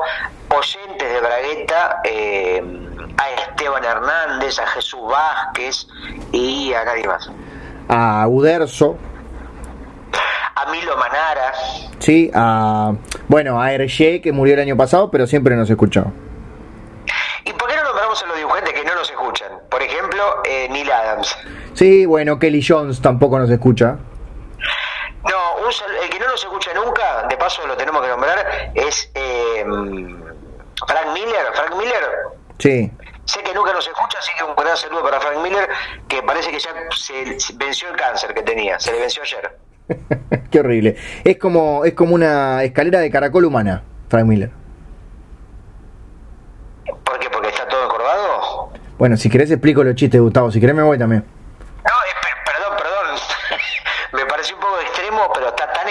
oyentes 0.56 1.12
de 1.12 1.20
Bragueta, 1.20 2.02
eh, 2.04 2.64
a 3.18 3.32
Esteban 3.32 3.84
Hernández, 3.84 4.60
a 4.60 4.68
Jesús 4.68 5.00
Vázquez 5.10 5.88
y 6.32 6.72
a 6.76 6.86
nadie 6.86 7.08
más. 7.08 7.32
A 7.90 8.28
Uderzo, 8.28 8.98
A 10.58 10.70
Milo 10.70 10.96
Manara, 10.96 11.54
sí, 11.98 12.30
a 12.36 12.94
bueno, 13.28 13.60
a 13.60 13.74
Hergé 13.74 14.22
que 14.22 14.32
murió 14.32 14.54
el 14.54 14.60
año 14.60 14.78
pasado, 14.78 15.10
pero 15.10 15.26
siempre 15.26 15.56
nos 15.56 15.68
escuchó. 15.72 16.06
¿y 17.46 17.52
por 17.54 17.68
qué 17.68 17.76
no 17.78 17.84
nombramos 17.84 18.22
a 18.22 18.28
los 18.28 18.38
dibujantes 18.38 18.74
que 18.74 18.84
no 18.84 18.94
nos 18.94 19.10
escuchan? 19.10 19.50
Por 19.72 19.82
ejemplo, 19.82 20.24
eh, 20.48 20.68
Neil 20.70 20.92
Adams. 20.92 21.36
Sí, 21.74 22.06
bueno, 22.06 22.38
Kelly 22.38 22.64
Jones 22.64 23.02
tampoco 23.02 23.40
nos 23.40 23.50
escucha. 23.50 23.98
No, 25.30 25.56
un 25.66 25.72
el 26.04 26.10
que 26.10 26.20
no 26.20 26.28
nos 26.28 26.44
escucha 26.44 26.72
nunca, 26.74 27.24
de 27.28 27.38
paso 27.38 27.66
lo 27.66 27.76
tenemos 27.76 28.02
que 28.02 28.08
nombrar, 28.10 28.72
es 28.76 29.10
eh, 29.16 29.66
Frank 30.88 31.08
Miller. 31.14 31.46
Frank 31.54 31.76
Miller 31.78 32.04
Sí. 32.60 32.92
Sé 33.26 33.42
que 33.42 33.54
nunca 33.56 33.74
nos 33.74 33.88
escucha, 33.88 34.20
así 34.20 34.32
que 34.38 34.44
un 34.44 34.56
gran 34.56 34.78
saludo 34.78 35.04
para 35.04 35.20
Frank 35.20 35.40
Miller, 35.42 35.68
que 36.08 36.22
parece 36.22 36.52
que 36.52 36.60
ya 36.60 36.70
se, 36.96 37.40
se 37.40 37.54
venció 37.56 37.90
el 37.90 37.96
cáncer 37.96 38.34
que 38.36 38.44
tenía, 38.44 38.80
se 38.80 38.92
le 38.92 39.00
venció 39.00 39.24
ayer. 39.24 39.58
Qué 40.52 40.60
horrible. 40.60 40.96
Es 41.24 41.38
como 41.40 41.86
es 41.86 41.94
como 41.96 42.14
una 42.16 42.64
escalera 42.64 43.00
de 43.00 43.10
caracol 43.10 43.46
humana, 43.46 43.82
Frank 44.10 44.26
Miller. 44.26 44.52
¿Por 47.04 47.20
qué? 47.20 47.30
¿Porque 47.30 47.50
está 47.50 47.68
todo 47.68 47.84
encorvado? 47.86 48.70
Bueno, 48.98 49.18
si 49.18 49.30
querés 49.30 49.52
explico 49.52 49.84
los 49.84 49.96
chistes, 49.96 50.22
Gustavo. 50.22 50.52
Si 50.52 50.60
querés 50.60 50.76
me 50.76 50.84
voy 50.84 50.98
también. 50.98 51.26
No, 51.84 51.92
eh, 51.92 52.16
per- 52.22 52.54
perdón, 52.54 52.78
perdón. 52.78 53.20
Me 54.14 54.26
pareció 54.26 54.56
un 54.56 54.62
poco 54.62 54.80
extremo, 54.82 55.30
pero 55.34 55.50
está 55.50 55.72
tan 55.74 55.90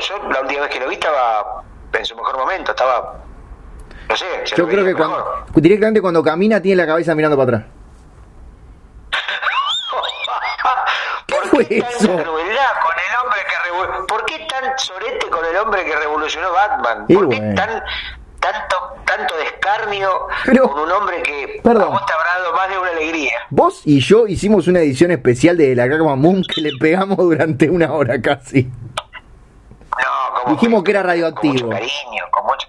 Yo 0.00 0.18
la 0.30 0.40
última 0.40 0.62
vez 0.62 0.70
que 0.70 0.80
lo 0.80 0.88
vi 0.88 0.94
estaba 0.94 1.62
en 1.92 2.04
su 2.04 2.16
mejor 2.16 2.36
momento, 2.38 2.70
estaba... 2.72 3.14
No 4.08 4.16
sé, 4.16 4.24
se 4.44 4.54
Yo 4.56 4.66
creo 4.68 4.84
que 4.84 4.94
cuando, 4.94 5.44
directamente 5.54 6.00
cuando 6.00 6.22
camina 6.22 6.60
tiene 6.62 6.76
la 6.82 6.86
cabeza 6.86 7.14
mirando 7.14 7.36
para 7.36 7.58
atrás. 7.58 7.72
¿Por 11.50 11.66
qué 11.66 11.78
eso? 11.78 12.06
tanta 12.06 12.22
con 12.22 12.36
el 12.36 13.16
hombre 13.22 13.40
que 13.48 13.56
¿Por 14.06 14.24
qué 14.26 14.46
tan 14.48 14.78
sorete 14.78 15.26
con 15.28 15.44
el 15.44 15.56
hombre 15.56 15.84
que 15.84 15.96
revolucionó 15.96 16.52
Batman? 16.52 17.06
¿Por 17.08 17.28
qué 17.28 17.40
tan 17.54 17.82
tanto 18.40 18.76
tanto 19.04 19.36
descarnio 19.36 20.28
Pero- 20.44 20.70
con 20.70 20.82
un 20.82 20.92
hombre 20.92 21.22
que 21.22 21.60
Perdón. 21.62 21.82
a 21.82 21.86
vos 21.86 22.06
te 22.06 22.12
habrá 22.12 22.38
dado 22.38 22.52
más 22.54 22.68
de 22.68 22.78
una 22.78 22.90
alegría? 22.90 23.32
Vos 23.50 23.82
y 23.84 24.00
yo 24.00 24.26
hicimos 24.28 24.68
una 24.68 24.80
edición 24.80 25.10
especial 25.10 25.56
de 25.56 25.74
la 25.74 25.86
Gagma 25.88 26.14
Moon 26.16 26.42
que 26.42 26.60
le 26.60 26.70
pegamos 26.78 27.16
durante 27.16 27.68
una 27.70 27.92
hora 27.92 28.20
casi. 28.20 28.70
Dijimos 30.48 30.82
que 30.84 30.90
era 30.92 31.00
Con 31.00 31.08
radioactivo. 31.10 31.54
mucho 31.54 31.68
cariño, 31.70 32.24
con 32.30 32.46
mucho... 32.46 32.68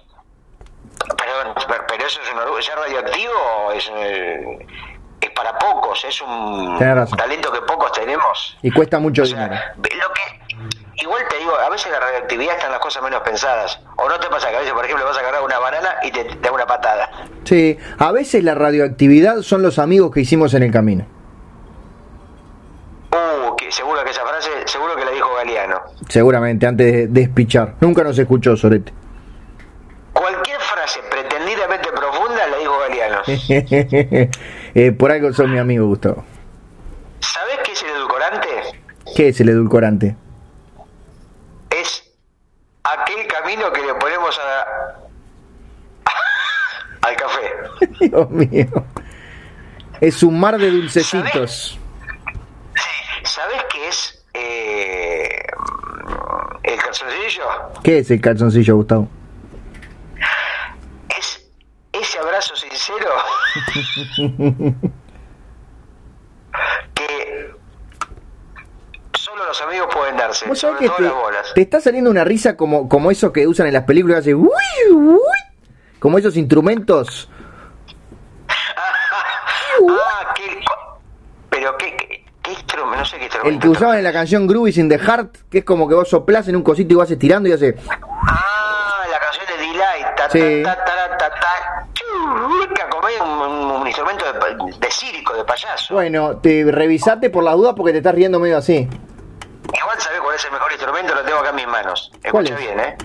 Perdón, 1.16 1.54
pero, 1.68 1.84
pero 1.88 2.06
eso 2.06 2.20
es 2.22 2.32
un 2.32 2.38
orgullo. 2.40 2.62
¿Ser 2.62 2.76
radioactivo 2.76 3.72
es, 3.74 3.90
eh, 3.94 4.66
es 5.20 5.30
para 5.30 5.56
pocos, 5.58 6.04
es 6.04 6.20
un 6.22 6.76
talento 7.16 7.52
que 7.52 7.60
pocos 7.62 7.92
tenemos. 7.92 8.58
Y 8.62 8.70
cuesta 8.70 8.98
mucho 8.98 9.22
O 9.22 9.26
dinero. 9.26 9.54
sea, 9.54 9.74
lo 9.76 9.82
que 10.12 11.02
igual 11.02 11.22
te 11.30 11.38
digo, 11.38 11.54
a 11.56 11.68
veces 11.70 11.90
la 11.92 12.00
radioactividad 12.00 12.54
está 12.54 12.66
en 12.66 12.72
las 12.72 12.80
cosas 12.80 13.02
menos 13.02 13.20
pensadas. 13.22 13.80
O 13.96 14.08
no 14.08 14.18
te 14.18 14.28
pasa 14.28 14.50
que 14.50 14.56
a 14.56 14.58
veces, 14.60 14.74
por 14.74 14.84
ejemplo, 14.84 15.04
vas 15.06 15.16
a 15.16 15.20
agarrar 15.20 15.42
una 15.42 15.58
banana 15.58 15.96
y 16.02 16.10
te, 16.10 16.24
te 16.24 16.36
da 16.36 16.52
una 16.52 16.66
patada. 16.66 17.08
Sí, 17.44 17.78
a 17.98 18.12
veces 18.12 18.42
la 18.44 18.54
radioactividad 18.54 19.42
son 19.42 19.62
los 19.62 19.78
amigos 19.78 20.10
que 20.12 20.20
hicimos 20.20 20.52
en 20.54 20.64
el 20.64 20.72
camino. 20.72 21.06
Uh, 23.12 23.56
que 23.56 23.72
seguro 23.72 24.04
que 24.04 24.10
esa 24.10 24.26
frase, 24.26 24.50
seguro 24.66 24.94
que 24.96 25.04
la 25.04 25.10
dijo 25.12 25.32
Galeano. 25.34 25.80
Seguramente, 26.08 26.66
antes 26.66 26.92
de 26.92 27.06
despichar. 27.08 27.74
Nunca 27.80 28.02
nos 28.02 28.18
escuchó, 28.18 28.56
Sorete. 28.56 28.92
Cualquier 30.12 30.58
frase 30.60 31.00
pretendidamente 31.10 31.90
profunda 31.92 32.46
la 32.46 32.56
dijo 32.58 32.78
Galeano. 32.78 33.22
Eh, 34.74 34.92
por 34.92 35.10
algo 35.10 35.32
son 35.32 35.50
mi 35.50 35.58
amigo, 35.58 35.86
Gustavo. 35.86 36.24
¿Sabés 37.20 37.58
qué 37.64 37.72
es 37.72 37.82
el 37.82 37.88
edulcorante? 37.88 38.48
¿Qué 39.16 39.28
es 39.28 39.40
el 39.40 39.48
edulcorante? 39.48 40.14
Es 41.70 42.04
aquel 42.84 43.26
camino 43.26 43.72
que 43.72 43.80
le 43.80 43.94
ponemos 43.94 44.38
a, 44.38 44.66
al 47.08 47.16
café. 47.16 47.54
Dios 48.08 48.30
mío. 48.30 48.66
Es 50.00 50.22
un 50.22 50.38
mar 50.38 50.58
de 50.58 50.70
dulcecitos. 50.70 51.78
Sí, 52.76 53.24
¿sabés 53.24 53.64
qué 53.72 53.88
es 53.88 54.24
eh, 54.34 55.46
¿El 56.68 56.78
calzoncillo? 56.78 57.44
¿Qué 57.82 57.98
es 57.98 58.10
el 58.10 58.20
calzoncillo, 58.20 58.76
Gustavo? 58.76 59.08
Es 61.18 61.48
ese 61.92 62.18
abrazo 62.18 62.54
sincero 62.56 63.08
que 66.94 67.54
solo 69.14 69.46
los 69.46 69.62
amigos 69.62 69.88
pueden 69.94 70.18
darse. 70.18 70.44
Te, 71.54 71.62
está 71.62 71.80
saliendo 71.80 72.10
una 72.10 72.24
risa 72.24 72.54
como, 72.56 72.86
como 72.88 73.10
eso 73.10 73.32
que 73.32 73.46
usan 73.46 73.66
en 73.68 73.72
las 73.72 73.84
películas, 73.84 74.18
así, 74.18 74.34
uy, 74.34 74.50
uy, 74.92 75.18
como 75.98 76.18
esos 76.18 76.36
instrumentos. 76.36 77.30
ah, 79.88 80.34
qué, 80.34 80.60
pero 81.48 81.78
qué, 81.78 81.96
qué 81.96 82.17
no 82.76 83.04
sé 83.04 83.18
qué 83.18 83.24
instrumento. 83.24 83.48
El 83.54 83.58
que 83.60 83.68
usaban 83.68 83.98
en 83.98 84.04
la 84.04 84.12
canción 84.12 84.46
Groovies 84.46 84.78
in 84.78 84.88
the 84.88 84.98
Heart, 84.98 85.36
que 85.50 85.58
es 85.58 85.64
como 85.64 85.88
que 85.88 85.94
vos 85.94 86.08
soplás 86.08 86.48
en 86.48 86.56
un 86.56 86.62
cosito 86.62 86.92
y 86.94 86.96
vas 86.96 87.10
estirando 87.10 87.48
y 87.48 87.52
hace. 87.52 87.76
Ah, 87.88 89.04
la 89.10 89.18
canción 89.18 89.44
de 89.46 89.66
Delight. 89.66 90.06
Ta, 90.16 90.30
Sí. 90.30 90.62
ta, 90.62 90.76
un, 93.20 93.86
instrumento 93.86 94.24
de, 94.32 94.78
de 94.78 94.90
circo, 94.90 95.34
de 95.34 95.44
payaso. 95.44 95.94
Bueno, 95.94 96.36
te 96.38 96.64
revisate 96.70 97.30
por 97.30 97.42
las 97.42 97.54
dudas 97.54 97.74
porque 97.76 97.92
te 97.92 97.98
estás 97.98 98.14
riendo 98.14 98.38
medio 98.38 98.58
así. 98.58 98.88
Igual 99.72 99.98
sabés 100.00 100.20
cuál 100.20 100.34
es 100.36 100.44
el 100.44 100.52
mejor 100.52 100.72
instrumento, 100.72 101.14
lo 101.14 101.22
tengo 101.22 101.38
acá 101.38 101.50
en 101.50 101.56
mis 101.56 101.66
manos. 101.68 102.10
¿Cuál 102.30 102.44
Escucha 102.46 102.54
es? 102.54 102.60
bien, 102.60 102.80
¿eh? 102.80 102.96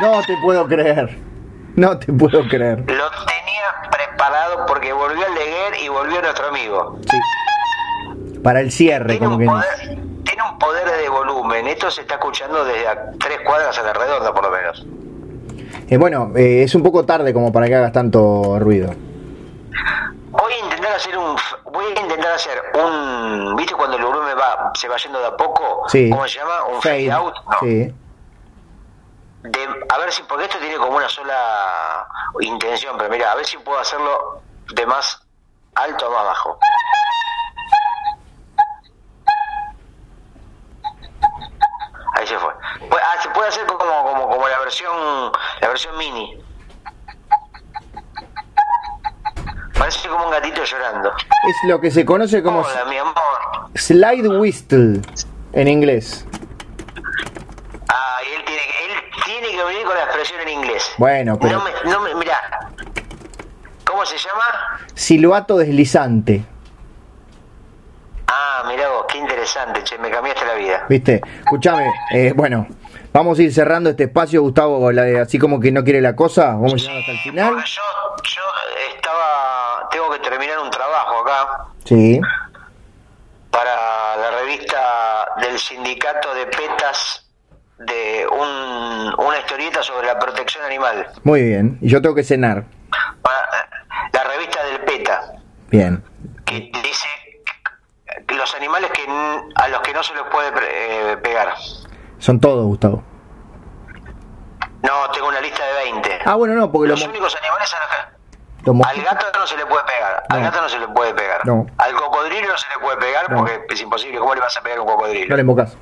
No 0.00 0.20
te 0.22 0.36
puedo 0.42 0.66
creer. 0.68 1.18
No 1.76 1.98
te 1.98 2.12
puedo 2.12 2.46
creer. 2.48 2.78
Lo 2.80 2.86
tenía 2.86 3.90
preparado 3.90 4.66
porque 4.66 4.92
volvió 4.92 5.26
el 5.26 5.34
Leguer 5.34 5.74
y 5.82 5.88
volvió 5.88 6.20
nuestro 6.20 6.48
amigo. 6.48 6.98
Sí. 7.08 7.16
Para 8.42 8.60
el 8.60 8.70
cierre, 8.70 9.18
Tiene 9.18 9.24
como 9.24 9.36
un, 9.36 9.40
que 9.40 9.46
poder, 9.46 9.98
tiene 10.24 10.42
un 10.50 10.58
poder 10.58 10.90
de 10.90 11.08
volumen. 11.08 11.66
Esto 11.66 11.90
se 11.90 12.02
está 12.02 12.14
escuchando 12.14 12.64
desde 12.64 12.86
a 12.86 13.10
tres 13.18 13.40
cuadras 13.44 13.78
a 13.78 13.82
la 13.82 13.92
redonda, 13.92 14.32
por 14.32 14.44
lo 14.44 14.50
menos. 14.50 14.86
Eh, 15.88 15.96
bueno, 15.96 16.32
eh, 16.36 16.62
es 16.62 16.74
un 16.74 16.82
poco 16.82 17.04
tarde 17.04 17.32
como 17.32 17.52
para 17.52 17.66
que 17.66 17.74
hagas 17.74 17.92
tanto 17.92 18.58
ruido. 18.58 18.94
Voy 20.30 20.52
a 20.52 20.58
intentar 20.64 20.92
hacer 20.92 21.16
un. 21.16 21.36
Voy 21.72 21.84
a 21.86 22.00
intentar 22.00 22.32
hacer 22.32 22.62
un. 22.74 23.56
¿Viste 23.56 23.74
cuando 23.74 23.96
el 23.96 24.04
volumen 24.04 24.36
va, 24.38 24.70
se 24.74 24.88
va 24.88 24.96
yendo 24.96 25.18
de 25.18 25.26
a 25.26 25.36
poco? 25.36 25.84
Sí. 25.88 26.10
¿Cómo 26.10 26.28
se 26.28 26.38
llama? 26.38 26.64
Un 26.64 26.82
fade, 26.82 27.10
out. 27.10 27.34
No. 27.34 27.58
Sí. 27.60 27.94
De, 29.42 29.68
a 29.88 29.98
ver 29.98 30.12
si, 30.12 30.22
porque 30.24 30.44
esto 30.44 30.58
tiene 30.58 30.76
como 30.76 30.96
una 30.96 31.08
sola 31.08 32.06
intención, 32.40 32.96
pero 32.98 33.08
mira, 33.08 33.32
a 33.32 33.34
ver 33.36 33.46
si 33.46 33.56
puedo 33.58 33.78
hacerlo 33.78 34.42
de 34.74 34.84
más 34.86 35.26
alto 35.74 36.06
a 36.06 36.10
más 36.10 36.24
bajo. 36.24 36.58
Ahí 42.18 42.26
se 42.26 42.36
fue. 42.38 42.50
Pu- 42.88 42.98
Ah, 43.00 43.22
se 43.22 43.28
puede 43.30 43.48
hacer 43.48 43.64
como, 43.66 43.78
como, 44.04 44.28
como 44.28 44.48
la 44.48 44.58
versión 44.58 45.30
la 45.60 45.68
versión 45.68 45.96
mini. 45.96 46.42
Parece 49.78 50.08
como 50.08 50.24
un 50.26 50.30
gatito 50.32 50.64
llorando. 50.64 51.12
Es 51.48 51.56
lo 51.68 51.80
que 51.80 51.90
se 51.90 52.04
conoce 52.04 52.42
como 52.42 52.60
Hola, 52.62 52.84
mi 52.86 52.98
amor. 52.98 53.14
slide 53.76 54.28
whistle 54.28 55.00
en 55.52 55.68
inglés. 55.68 56.26
Ah, 57.88 58.16
y 58.28 58.34
él 58.34 58.44
tiene, 58.44 58.60
que, 58.62 58.84
él 58.84 59.00
tiene 59.24 59.48
que 59.56 59.64
venir 59.64 59.84
con 59.86 59.94
la 59.94 60.02
expresión 60.04 60.40
en 60.40 60.48
inglés. 60.48 60.90
Bueno, 60.98 61.38
pero- 61.40 61.58
No 61.58 61.64
me, 61.64 61.70
no 61.90 62.00
me, 62.00 62.14
mirá. 62.16 62.36
¿Cómo 63.84 64.04
se 64.04 64.18
llama? 64.18 64.80
Silbato 64.94 65.56
deslizante. 65.56 66.44
Ah, 68.60 68.64
mirá 68.68 68.88
vos, 68.88 69.04
qué 69.10 69.18
interesante, 69.18 69.84
che, 69.84 69.98
me 69.98 70.10
cambiaste 70.10 70.44
la 70.44 70.54
vida. 70.54 70.86
¿Viste? 70.88 71.20
Escúchame, 71.40 71.86
eh, 72.10 72.32
bueno, 72.34 72.66
vamos 73.12 73.38
a 73.38 73.42
ir 73.42 73.52
cerrando 73.52 73.90
este 73.90 74.04
espacio, 74.04 74.42
Gustavo, 74.42 74.90
la 74.90 75.22
así 75.22 75.38
como 75.38 75.60
que 75.60 75.70
no 75.70 75.84
quiere 75.84 76.00
la 76.00 76.16
cosa. 76.16 76.46
Vamos 76.54 76.72
a 76.74 76.76
llegar 76.76 76.96
hasta 76.98 77.12
el 77.12 77.18
Sí, 77.18 77.30
final. 77.30 77.54
yo, 77.56 77.82
yo 78.24 78.42
estaba, 78.96 79.88
tengo 79.92 80.10
que 80.10 80.18
terminar 80.18 80.58
un 80.58 80.70
trabajo 80.70 81.20
acá 81.22 81.66
Sí. 81.84 82.20
para 83.50 84.16
la 84.16 84.30
revista 84.40 85.26
del 85.40 85.58
sindicato 85.58 86.34
de 86.34 86.46
PETAS 86.46 87.24
de 87.78 88.26
un, 88.32 89.24
una 89.24 89.38
historieta 89.38 89.82
sobre 89.84 90.06
la 90.08 90.18
protección 90.18 90.64
animal. 90.64 91.06
Muy 91.22 91.42
bien. 91.42 91.78
Y 91.80 91.88
yo 91.88 92.02
tengo 92.02 92.14
que 92.14 92.24
cenar. 92.24 92.64
Para- 93.22 93.68
la 94.12 94.24
revista 94.24 94.64
del 94.64 94.80
PETA. 94.80 95.20
Bien. 95.70 96.02
que 96.44 96.70
dice 96.82 97.06
los 98.36 98.54
animales 98.54 98.90
que 98.92 99.06
a 99.54 99.68
los 99.68 99.80
que 99.80 99.92
no 99.92 100.02
se 100.02 100.14
les 100.14 100.22
puede 100.24 100.50
eh, 100.62 101.16
pegar. 101.18 101.54
Son 102.18 102.40
todos, 102.40 102.64
Gustavo. 102.66 103.02
No, 104.82 105.10
tengo 105.12 105.28
una 105.28 105.40
lista 105.40 105.64
de 105.66 105.72
20. 105.92 106.18
Ah, 106.24 106.34
bueno, 106.36 106.54
no, 106.54 106.70
porque 106.70 106.88
los 106.88 107.02
únicos 107.02 107.36
animales 107.36 107.74
a 107.74 107.78
los 107.80 107.88
que... 107.88 108.64
los 108.66 108.74
mo- 108.76 108.84
Al 108.86 109.02
gato 109.02 109.26
no 109.38 109.46
se 109.46 109.56
le 109.56 109.66
puede 109.66 109.84
pegar, 109.84 110.24
al 110.28 110.40
gato 110.42 110.60
no 110.62 110.68
se 110.68 110.78
le 110.78 110.88
puede 110.88 111.14
pegar. 111.14 111.44
No. 111.46 111.66
Al 111.78 111.92
cocodrilo 111.94 112.48
no 112.48 112.56
se 112.58 112.68
le 112.68 112.78
puede 112.80 112.96
pegar 112.98 113.30
No. 113.30 113.38
porque 113.38 113.60
es 113.70 113.80
imposible. 113.80 114.18
¿Cómo 114.18 114.34
le 114.34 114.40
vas 114.40 114.56
a 114.56 114.60
pegar 114.62 114.78
a 114.78 114.82
un 114.82 114.88
cocodrilo? 114.88 115.26
no 115.28 115.36
le 115.36 115.40
invocas. 115.42 115.76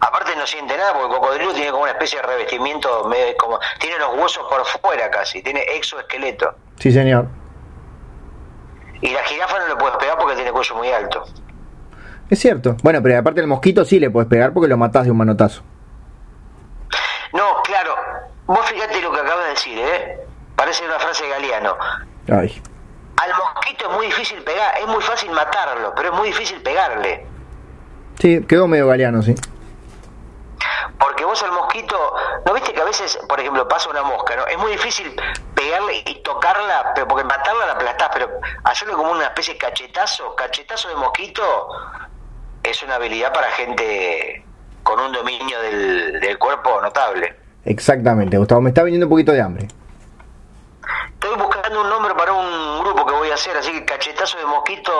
Aparte 0.00 0.34
no 0.36 0.46
siente 0.46 0.76
nada 0.76 0.92
porque 0.94 1.06
el 1.14 1.20
cocodrilo 1.20 1.52
tiene 1.54 1.70
como 1.70 1.82
una 1.84 1.92
especie 1.92 2.20
de 2.20 2.26
revestimiento, 2.26 3.04
medio 3.08 3.36
como 3.36 3.58
tiene 3.78 3.98
los 3.98 4.14
huesos 4.16 4.44
por 4.48 4.64
fuera 4.66 5.10
casi, 5.10 5.42
tiene 5.42 5.60
exoesqueleto. 5.76 6.54
Sí, 6.78 6.90
señor. 6.92 7.26
Y 9.02 9.10
la 9.10 9.22
jirafa 9.24 9.58
no 9.58 9.68
le 9.68 9.76
puedes 9.76 9.96
pegar 9.98 10.16
porque 10.16 10.36
tiene 10.36 10.52
cuello 10.52 10.76
muy 10.76 10.90
alto. 10.90 11.24
Es 12.30 12.38
cierto. 12.38 12.76
Bueno, 12.82 13.02
pero 13.02 13.18
aparte 13.18 13.40
el 13.40 13.46
mosquito 13.46 13.84
sí 13.84 14.00
le 14.00 14.08
puedes 14.08 14.28
pegar 14.28 14.54
porque 14.54 14.68
lo 14.68 14.78
matás 14.78 15.04
de 15.04 15.10
un 15.10 15.18
manotazo. 15.18 15.62
No, 17.34 17.60
claro. 17.62 17.94
Vos 18.46 18.64
fíjate 18.66 19.02
lo 19.02 19.12
que 19.12 19.20
acabas 19.20 19.44
de 19.44 19.50
decir, 19.50 19.78
¿eh? 19.78 20.20
Parece 20.56 20.84
una 20.86 20.98
frase 20.98 21.24
de 21.24 21.30
Galeano. 21.30 21.76
Ay. 22.30 22.62
Al 23.16 23.30
mosquito 23.34 23.90
es 23.90 23.96
muy 23.96 24.06
difícil 24.06 24.42
pegar, 24.42 24.78
es 24.78 24.86
muy 24.86 25.02
fácil 25.02 25.30
matarlo, 25.30 25.92
pero 25.94 26.12
es 26.12 26.14
muy 26.14 26.28
difícil 26.28 26.60
pegarle. 26.62 27.26
Sí, 28.18 28.44
quedó 28.46 28.66
medio 28.66 28.86
galeano, 28.86 29.22
sí. 29.22 29.34
Porque 30.98 31.24
vos 31.24 31.42
al 31.42 31.52
mosquito, 31.52 31.96
¿no 32.46 32.54
viste 32.54 32.72
que 32.72 32.80
a 32.80 32.84
veces, 32.84 33.18
por 33.28 33.38
ejemplo, 33.40 33.66
pasa 33.68 33.90
una 33.90 34.02
mosca, 34.02 34.36
¿no? 34.36 34.46
Es 34.46 34.58
muy 34.58 34.72
difícil 34.72 35.14
pegarle 35.62 36.02
y 36.06 36.14
tocarla, 36.22 36.92
pero 36.94 37.06
porque 37.08 37.24
matarla 37.24 37.66
la 37.66 37.72
aplastás, 37.72 38.10
pero 38.12 38.30
hacerle 38.64 38.94
como 38.94 39.12
una 39.12 39.24
especie 39.24 39.54
de 39.54 39.58
cachetazo, 39.58 40.34
cachetazo 40.34 40.88
de 40.88 40.96
mosquito, 40.96 41.42
es 42.62 42.82
una 42.82 42.96
habilidad 42.96 43.32
para 43.32 43.48
gente 43.52 44.44
con 44.82 44.98
un 45.00 45.12
dominio 45.12 45.60
del, 45.60 46.20
del 46.20 46.38
cuerpo 46.38 46.80
notable. 46.80 47.36
Exactamente, 47.64 48.36
Gustavo. 48.38 48.60
Me 48.60 48.70
está 48.70 48.82
viniendo 48.82 49.06
un 49.06 49.10
poquito 49.10 49.32
de 49.32 49.40
hambre. 49.40 49.68
Estoy 51.14 51.36
buscando 51.38 51.80
un 51.82 51.88
nombre 51.88 52.14
para 52.16 52.32
un 52.32 52.80
grupo 52.82 53.06
que 53.06 53.12
voy 53.14 53.30
a 53.30 53.34
hacer, 53.34 53.56
así 53.56 53.70
que 53.70 53.84
cachetazo 53.84 54.38
de 54.38 54.44
mosquito 54.46 54.92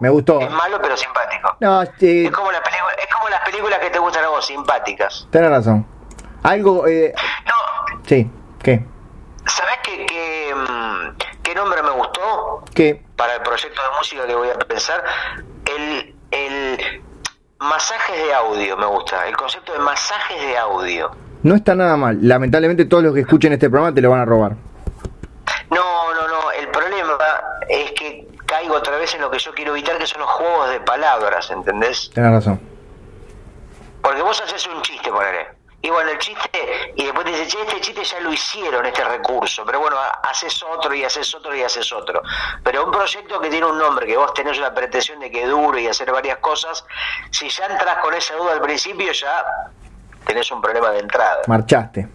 Me 0.00 0.10
gustó. 0.10 0.38
es 0.40 0.50
malo 0.50 0.78
pero 0.82 0.94
simpático. 0.96 1.56
No, 1.60 1.80
este, 1.82 2.26
Es 2.26 2.30
como, 2.32 2.52
la 2.52 2.58
es 2.58 3.14
como 3.14 3.28
las 3.30 3.40
películas 3.40 3.78
que 3.78 3.88
te 3.90 3.98
gustan 3.98 4.24
a 4.24 4.28
vos, 4.28 4.46
simpáticas. 4.46 5.26
tenés 5.30 5.50
razón. 5.50 5.86
Algo, 6.42 6.86
eh, 6.86 7.14
No, 7.46 7.96
sí, 8.06 8.30
¿qué? 8.62 8.84
¿Sabés 9.46 9.78
qué, 9.82 10.06
qué, 10.06 10.54
mm, 10.54 11.16
qué 11.42 11.54
nombre 11.54 11.82
me 11.82 11.90
gustó 11.90 12.64
¿Qué? 12.74 13.02
para 13.16 13.34
el 13.36 13.42
proyecto 13.42 13.80
de 13.80 13.98
música 13.98 14.26
que 14.26 14.34
voy 14.34 14.48
a 14.50 14.58
pensar? 14.58 15.04
El, 15.64 16.14
el 16.30 17.02
masajes 17.58 18.16
de 18.16 18.34
audio 18.34 18.76
me 18.76 18.86
gusta, 18.86 19.26
el 19.26 19.36
concepto 19.36 19.72
de 19.72 19.78
masajes 19.78 20.40
de 20.40 20.56
audio. 20.58 21.10
No 21.42 21.54
está 21.54 21.74
nada 21.74 21.96
mal. 21.96 22.18
Lamentablemente 22.22 22.84
todos 22.86 23.04
los 23.04 23.14
que 23.14 23.20
escuchen 23.20 23.52
este 23.52 23.70
programa 23.70 23.94
te 23.94 24.00
lo 24.00 24.10
van 24.10 24.20
a 24.20 24.24
robar. 24.24 24.52
No, 25.70 26.14
no, 26.14 26.28
no, 26.28 26.50
el 26.52 26.68
problema 26.68 27.16
es 27.68 27.92
que 27.92 28.28
caigo 28.46 28.74
otra 28.74 28.96
vez 28.96 29.14
en 29.14 29.20
lo 29.20 29.30
que 29.30 29.38
yo 29.38 29.52
quiero 29.54 29.72
evitar, 29.72 29.98
que 29.98 30.06
son 30.06 30.20
los 30.20 30.30
juegos 30.30 30.70
de 30.70 30.80
palabras, 30.80 31.50
¿entendés? 31.50 32.10
Tenés 32.14 32.30
razón. 32.32 32.60
Porque 34.02 34.22
vos 34.22 34.40
haces 34.40 34.66
un 34.68 34.80
chiste, 34.82 35.10
ponele. 35.10 35.55
Y 35.86 35.90
bueno, 35.90 36.10
el 36.10 36.18
chiste, 36.18 36.92
y 36.96 37.04
después 37.04 37.24
te 37.24 37.30
dices, 37.30 37.46
che, 37.46 37.62
este 37.62 37.80
chiste 37.80 38.02
ya 38.02 38.18
lo 38.18 38.32
hicieron, 38.32 38.84
este 38.84 39.04
recurso. 39.04 39.64
Pero 39.64 39.78
bueno, 39.78 39.96
haces 40.24 40.60
otro 40.64 40.92
y 40.92 41.04
haces 41.04 41.32
otro 41.32 41.54
y 41.54 41.62
haces 41.62 41.92
otro. 41.92 42.22
Pero 42.64 42.86
un 42.86 42.90
proyecto 42.90 43.38
que 43.40 43.48
tiene 43.48 43.66
un 43.66 43.78
nombre, 43.78 44.04
que 44.04 44.16
vos 44.16 44.34
tenés 44.34 44.58
una 44.58 44.74
pretensión 44.74 45.20
de 45.20 45.30
que 45.30 45.46
dure 45.46 45.82
y 45.82 45.86
hacer 45.86 46.10
varias 46.10 46.38
cosas, 46.38 46.84
si 47.30 47.48
ya 47.48 47.66
entras 47.66 47.98
con 47.98 48.12
esa 48.14 48.34
duda 48.34 48.54
al 48.54 48.60
principio, 48.62 49.12
ya 49.12 49.44
tenés 50.26 50.50
un 50.50 50.60
problema 50.60 50.90
de 50.90 50.98
entrada. 50.98 51.42
Marchaste. 51.46 52.08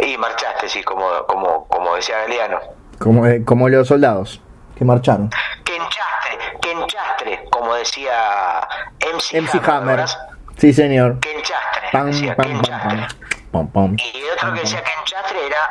Y 0.00 0.18
marchaste, 0.18 0.68
sí, 0.68 0.82
como, 0.82 1.08
como, 1.28 1.68
como 1.68 1.94
decía 1.94 2.18
Galeano. 2.22 2.58
Como, 2.98 3.24
eh, 3.24 3.44
como 3.44 3.68
los 3.68 3.86
soldados 3.86 4.40
que 4.76 4.84
marcharon. 4.84 5.30
Que 5.64 5.76
enchastre, 5.76 6.38
que 6.60 6.72
enchastre, 6.72 7.44
como 7.52 7.72
decía 7.74 8.66
MC, 9.14 9.42
MC 9.42 9.60
Hammer. 9.64 10.00
Hammer. 10.00 10.35
Sí, 10.56 10.72
señor. 10.72 11.20
Que 11.20 11.32
enchastre, 11.32 11.88
Pam, 11.92 12.06
decía, 12.06 12.34
pam, 12.36 12.46
que 12.46 12.52
enchastre. 12.52 13.06
pam. 13.52 13.68
Pam. 13.68 13.96
Y 13.98 14.18
el 14.18 14.30
otro 14.32 14.52
que 14.54 14.60
decía 14.60 14.82
que 14.82 14.92
enchastre 15.00 15.46
era 15.46 15.68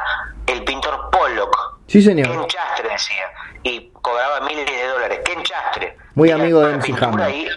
el 0.48 0.64
pintor 0.64 1.10
Pollock. 1.12 1.80
Sí, 1.88 2.02
señor. 2.02 2.28
Ken 2.30 2.48
Chastre 2.48 2.90
decía. 2.90 3.26
Y 3.64 3.90
cobraba 4.02 4.42
miles 4.42 4.66
de 4.66 4.88
dólares. 4.88 5.20
Ken 5.26 5.44
Chastre. 5.44 5.98
Muy 6.16 6.30
Era 6.30 6.42
amigo 6.42 6.62
de 6.62 6.78
MC 6.78 7.04
Hammer. 7.04 7.22
ahí. 7.26 7.48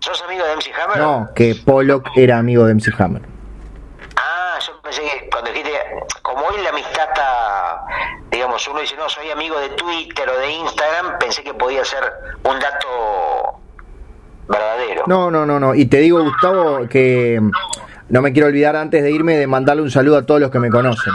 ¿Sos 0.00 0.22
amigo 0.22 0.44
de 0.44 0.56
MC 0.56 0.72
Hammer? 0.80 0.98
No, 0.98 1.28
que 1.34 1.54
Pollock 1.54 2.08
era 2.16 2.38
amigo 2.38 2.64
de 2.66 2.74
MC 2.74 2.92
Hammer. 3.00 3.22
Ah, 4.16 4.58
yo 4.64 4.80
pensé 4.82 5.00
pensé 5.02 5.18
que 5.20 5.30
cuando 5.30 5.50
dijiste, 5.50 5.72
como 6.22 6.44
hoy 6.46 6.62
la 6.62 6.70
amistad 6.70 7.08
está, 7.08 7.84
digamos, 8.30 8.66
uno 8.68 8.80
dice, 8.80 8.96
no, 8.96 9.08
soy 9.08 9.30
amigo 9.30 9.58
de 9.60 9.68
Twitter 9.70 10.28
o 10.28 10.38
de 10.38 10.50
Instagram, 10.50 11.18
pensé 11.18 11.42
que 11.42 11.54
podía 11.54 11.84
ser 11.84 12.12
un 12.44 12.58
dato 12.60 13.60
verdadero. 14.48 15.04
No, 15.06 15.30
no, 15.30 15.46
no, 15.46 15.58
no. 15.60 15.74
Y 15.74 15.86
te 15.86 15.98
digo, 15.98 16.22
Gustavo, 16.22 16.88
que 16.88 17.40
no 18.08 18.22
me 18.22 18.32
quiero 18.32 18.48
olvidar 18.48 18.76
antes 18.76 19.02
de 19.02 19.10
irme 19.10 19.36
de 19.36 19.46
mandarle 19.46 19.82
un 19.82 19.90
saludo 19.90 20.18
a 20.18 20.26
todos 20.26 20.40
los 20.40 20.50
que 20.50 20.58
me 20.58 20.70
conocen. 20.70 21.12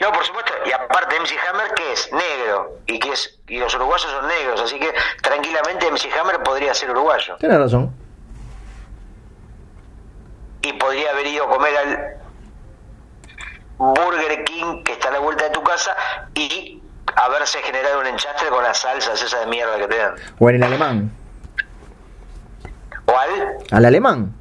No, 0.00 0.12
por 0.12 0.24
supuesto, 0.24 0.52
y 0.66 0.72
aparte 0.72 1.18
MC 1.20 1.34
Hammer 1.48 1.74
que 1.74 1.92
es 1.92 2.10
negro 2.12 2.78
y 2.86 2.98
que 2.98 3.12
es 3.12 3.38
y 3.48 3.58
los 3.58 3.74
uruguayos 3.74 4.10
son 4.10 4.28
negros, 4.28 4.60
así 4.62 4.78
que 4.78 4.92
tranquilamente 5.22 5.90
MC 5.90 6.08
Hammer 6.18 6.42
podría 6.42 6.72
ser 6.72 6.90
uruguayo. 6.90 7.36
Tienes 7.38 7.58
razón. 7.58 7.92
Y 10.62 10.72
podría 10.74 11.10
haber 11.10 11.26
ido 11.26 11.44
a 11.44 11.48
comer 11.48 11.76
al 11.76 12.20
Burger 13.78 14.44
King 14.44 14.84
que 14.84 14.92
está 14.92 15.08
a 15.08 15.12
la 15.12 15.18
vuelta 15.18 15.44
de 15.44 15.50
tu 15.50 15.62
casa 15.62 15.96
y 16.34 16.80
haberse 17.16 17.60
generado 17.62 18.00
un 18.00 18.06
enchastre 18.06 18.48
con 18.48 18.62
las 18.62 18.78
salsas 18.78 19.20
esas 19.20 19.40
de 19.40 19.46
mierda 19.46 19.78
que 19.78 19.88
te 19.88 19.96
dan. 19.96 20.14
O 20.38 20.48
en 20.48 20.56
el 20.56 20.62
alemán. 20.62 21.10
¿O 23.12 23.18
al? 23.18 23.56
Al 23.70 23.84
alemán. 23.84 24.34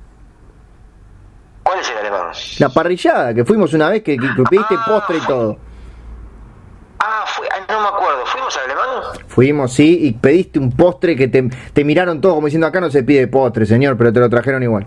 ¿Cuál 1.64 1.80
es 1.80 1.90
el 1.92 1.98
alemán? 1.98 2.32
La 2.60 2.70
parrillada, 2.70 3.34
que 3.34 3.46
fuimos 3.46 3.74
una 3.74 3.90
vez 3.90 4.04
que, 4.04 4.18
que 4.18 4.28
pediste 4.50 4.76
Ah. 4.76 4.86
postre 4.88 5.18
y 5.18 5.22
todo. 5.22 5.58
Ah, 7.02 7.24
ah, 7.26 7.60
no 7.70 7.82
me 7.82 7.88
acuerdo. 7.88 8.26
¿Fuimos 8.26 8.58
al 8.58 8.64
alemán? 8.66 8.88
Fuimos, 9.28 9.74
sí, 9.74 10.00
y 10.08 10.12
pediste 10.14 10.60
un 10.60 10.72
postre 10.76 11.16
que 11.16 11.28
te, 11.28 11.44
te 11.74 11.84
miraron 11.86 12.20
todos 12.20 12.36
como 12.36 12.48
diciendo 12.48 12.68
acá 12.68 12.82
no 12.82 12.90
se 12.90 13.04
pide 13.04 13.28
postre, 13.28 13.66
señor, 13.66 13.98
pero 13.98 14.12
te 14.12 14.20
lo 14.20 14.30
trajeron 14.30 14.62
igual. 14.64 14.86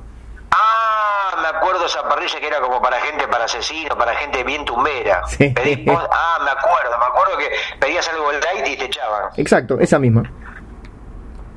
Ah, 0.51 1.37
me 1.41 1.49
acuerdo 1.57 1.87
esa 1.87 2.07
parrilla 2.09 2.39
que 2.39 2.47
era 2.47 2.61
como 2.61 2.83
para 2.83 3.01
gente, 3.01 3.27
para 3.29 3.45
asesinos, 3.45 3.97
para 3.97 4.15
gente 4.17 4.45
bien 4.45 4.65
tumbera. 4.65 5.23
Sí. 5.27 5.49
Pedís 5.51 5.79
pos- 5.87 6.07
ah, 6.11 6.39
me 6.45 6.51
acuerdo, 6.51 6.99
me 6.99 7.05
acuerdo 7.07 7.39
que 7.39 7.47
pedías 7.79 8.07
algo 8.09 8.31
light 8.33 8.67
y 8.67 8.77
te 8.77 8.85
echaban. 8.87 9.31
Exacto, 9.37 9.79
esa 9.81 9.99
misma. 9.99 10.23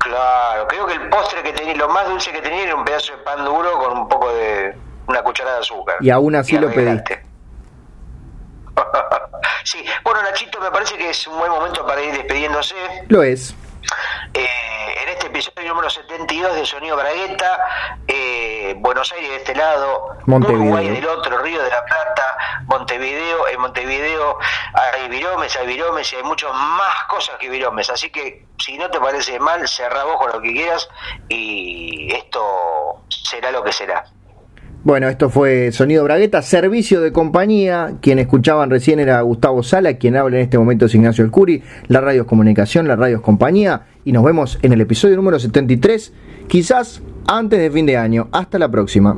Claro, 0.05 0.67
creo 0.67 0.85
que 0.85 0.93
el 0.93 1.09
postre 1.09 1.41
que 1.41 1.51
tenía, 1.51 1.73
lo 1.73 1.89
más 1.89 2.07
dulce 2.07 2.31
que 2.31 2.39
tenía 2.39 2.65
era 2.65 2.75
un 2.75 2.85
pedazo 2.85 3.13
de 3.13 3.23
pan 3.23 3.43
duro 3.43 3.73
con 3.79 3.97
un 3.97 4.07
poco 4.07 4.31
de, 4.31 4.77
una 5.07 5.23
cucharada 5.23 5.55
de 5.55 5.61
azúcar. 5.61 5.95
Y 5.99 6.11
aún 6.11 6.35
así 6.35 6.55
lo 6.59 6.67
arreglaste. 6.67 7.23
sí, 9.63 9.83
bueno 10.03 10.21
Nachito, 10.21 10.59
me 10.59 10.69
parece 10.69 10.95
que 10.95 11.09
es 11.09 11.25
un 11.25 11.39
buen 11.39 11.49
momento 11.49 11.83
para 11.87 12.03
ir 12.03 12.13
despidiéndose. 12.13 12.75
Lo 13.07 13.23
es. 13.23 13.55
Eh, 14.33 14.95
en 15.01 15.09
este 15.09 15.27
episodio 15.27 15.69
número 15.69 15.89
72 15.89 16.55
de 16.55 16.65
Sonido 16.65 16.97
Bragueta, 16.97 17.59
eh, 18.07 18.73
Buenos 18.77 19.11
Aires 19.13 19.29
de 19.29 19.35
este 19.37 19.55
lado, 19.55 20.09
Montevideo. 20.25 20.61
Uruguay 20.61 20.89
del 20.89 21.07
otro, 21.07 21.37
Río 21.39 21.61
de 21.61 21.69
la 21.69 21.85
Plata, 21.85 22.37
Montevideo, 22.65 23.47
en 23.47 23.61
Montevideo 23.61 24.37
hay 24.73 25.07
viromes, 25.09 25.55
hay 25.55 25.67
viromes 25.67 26.11
y 26.11 26.15
hay 26.17 26.23
muchas 26.23 26.51
más 26.53 27.03
cosas 27.07 27.37
que 27.37 27.49
viromes, 27.49 27.89
así 27.89 28.09
que 28.09 28.45
si 28.57 28.77
no 28.77 28.89
te 28.89 28.99
parece 28.99 29.39
mal, 29.39 29.67
cerrá 29.67 30.03
vos 30.03 30.17
con 30.17 30.31
lo 30.31 30.41
que 30.41 30.51
quieras 30.51 30.89
y 31.29 32.13
esto 32.13 33.03
será 33.07 33.51
lo 33.51 33.63
que 33.63 33.71
será. 33.71 34.05
Bueno, 34.85 35.09
esto 35.09 35.31
fue 35.31 35.71
Sonido 35.71 36.03
Bragueta, 36.03 36.43
servicio 36.43 37.01
de 37.01 37.11
compañía. 37.11 37.95
Quien 38.01 38.19
escuchaban 38.19 38.69
recién 38.69 38.99
era 38.99 39.19
Gustavo 39.21 39.63
Sala, 39.63 39.95
quien 39.95 40.15
habla 40.15 40.37
en 40.37 40.43
este 40.43 40.59
momento 40.59 40.85
es 40.85 40.93
Ignacio 40.93 41.25
El 41.25 41.31
Curi. 41.31 41.63
La 41.87 42.01
radio 42.01 42.27
comunicación, 42.27 42.87
la 42.87 42.95
radio 42.95 43.19
compañía. 43.19 43.87
Y 44.03 44.11
nos 44.11 44.23
vemos 44.23 44.59
en 44.61 44.73
el 44.73 44.81
episodio 44.81 45.15
número 45.15 45.39
73, 45.39 46.13
quizás 46.47 47.01
antes 47.25 47.59
de 47.59 47.71
fin 47.71 47.87
de 47.87 47.97
año. 47.97 48.27
Hasta 48.31 48.59
la 48.59 48.69
próxima. 48.69 49.17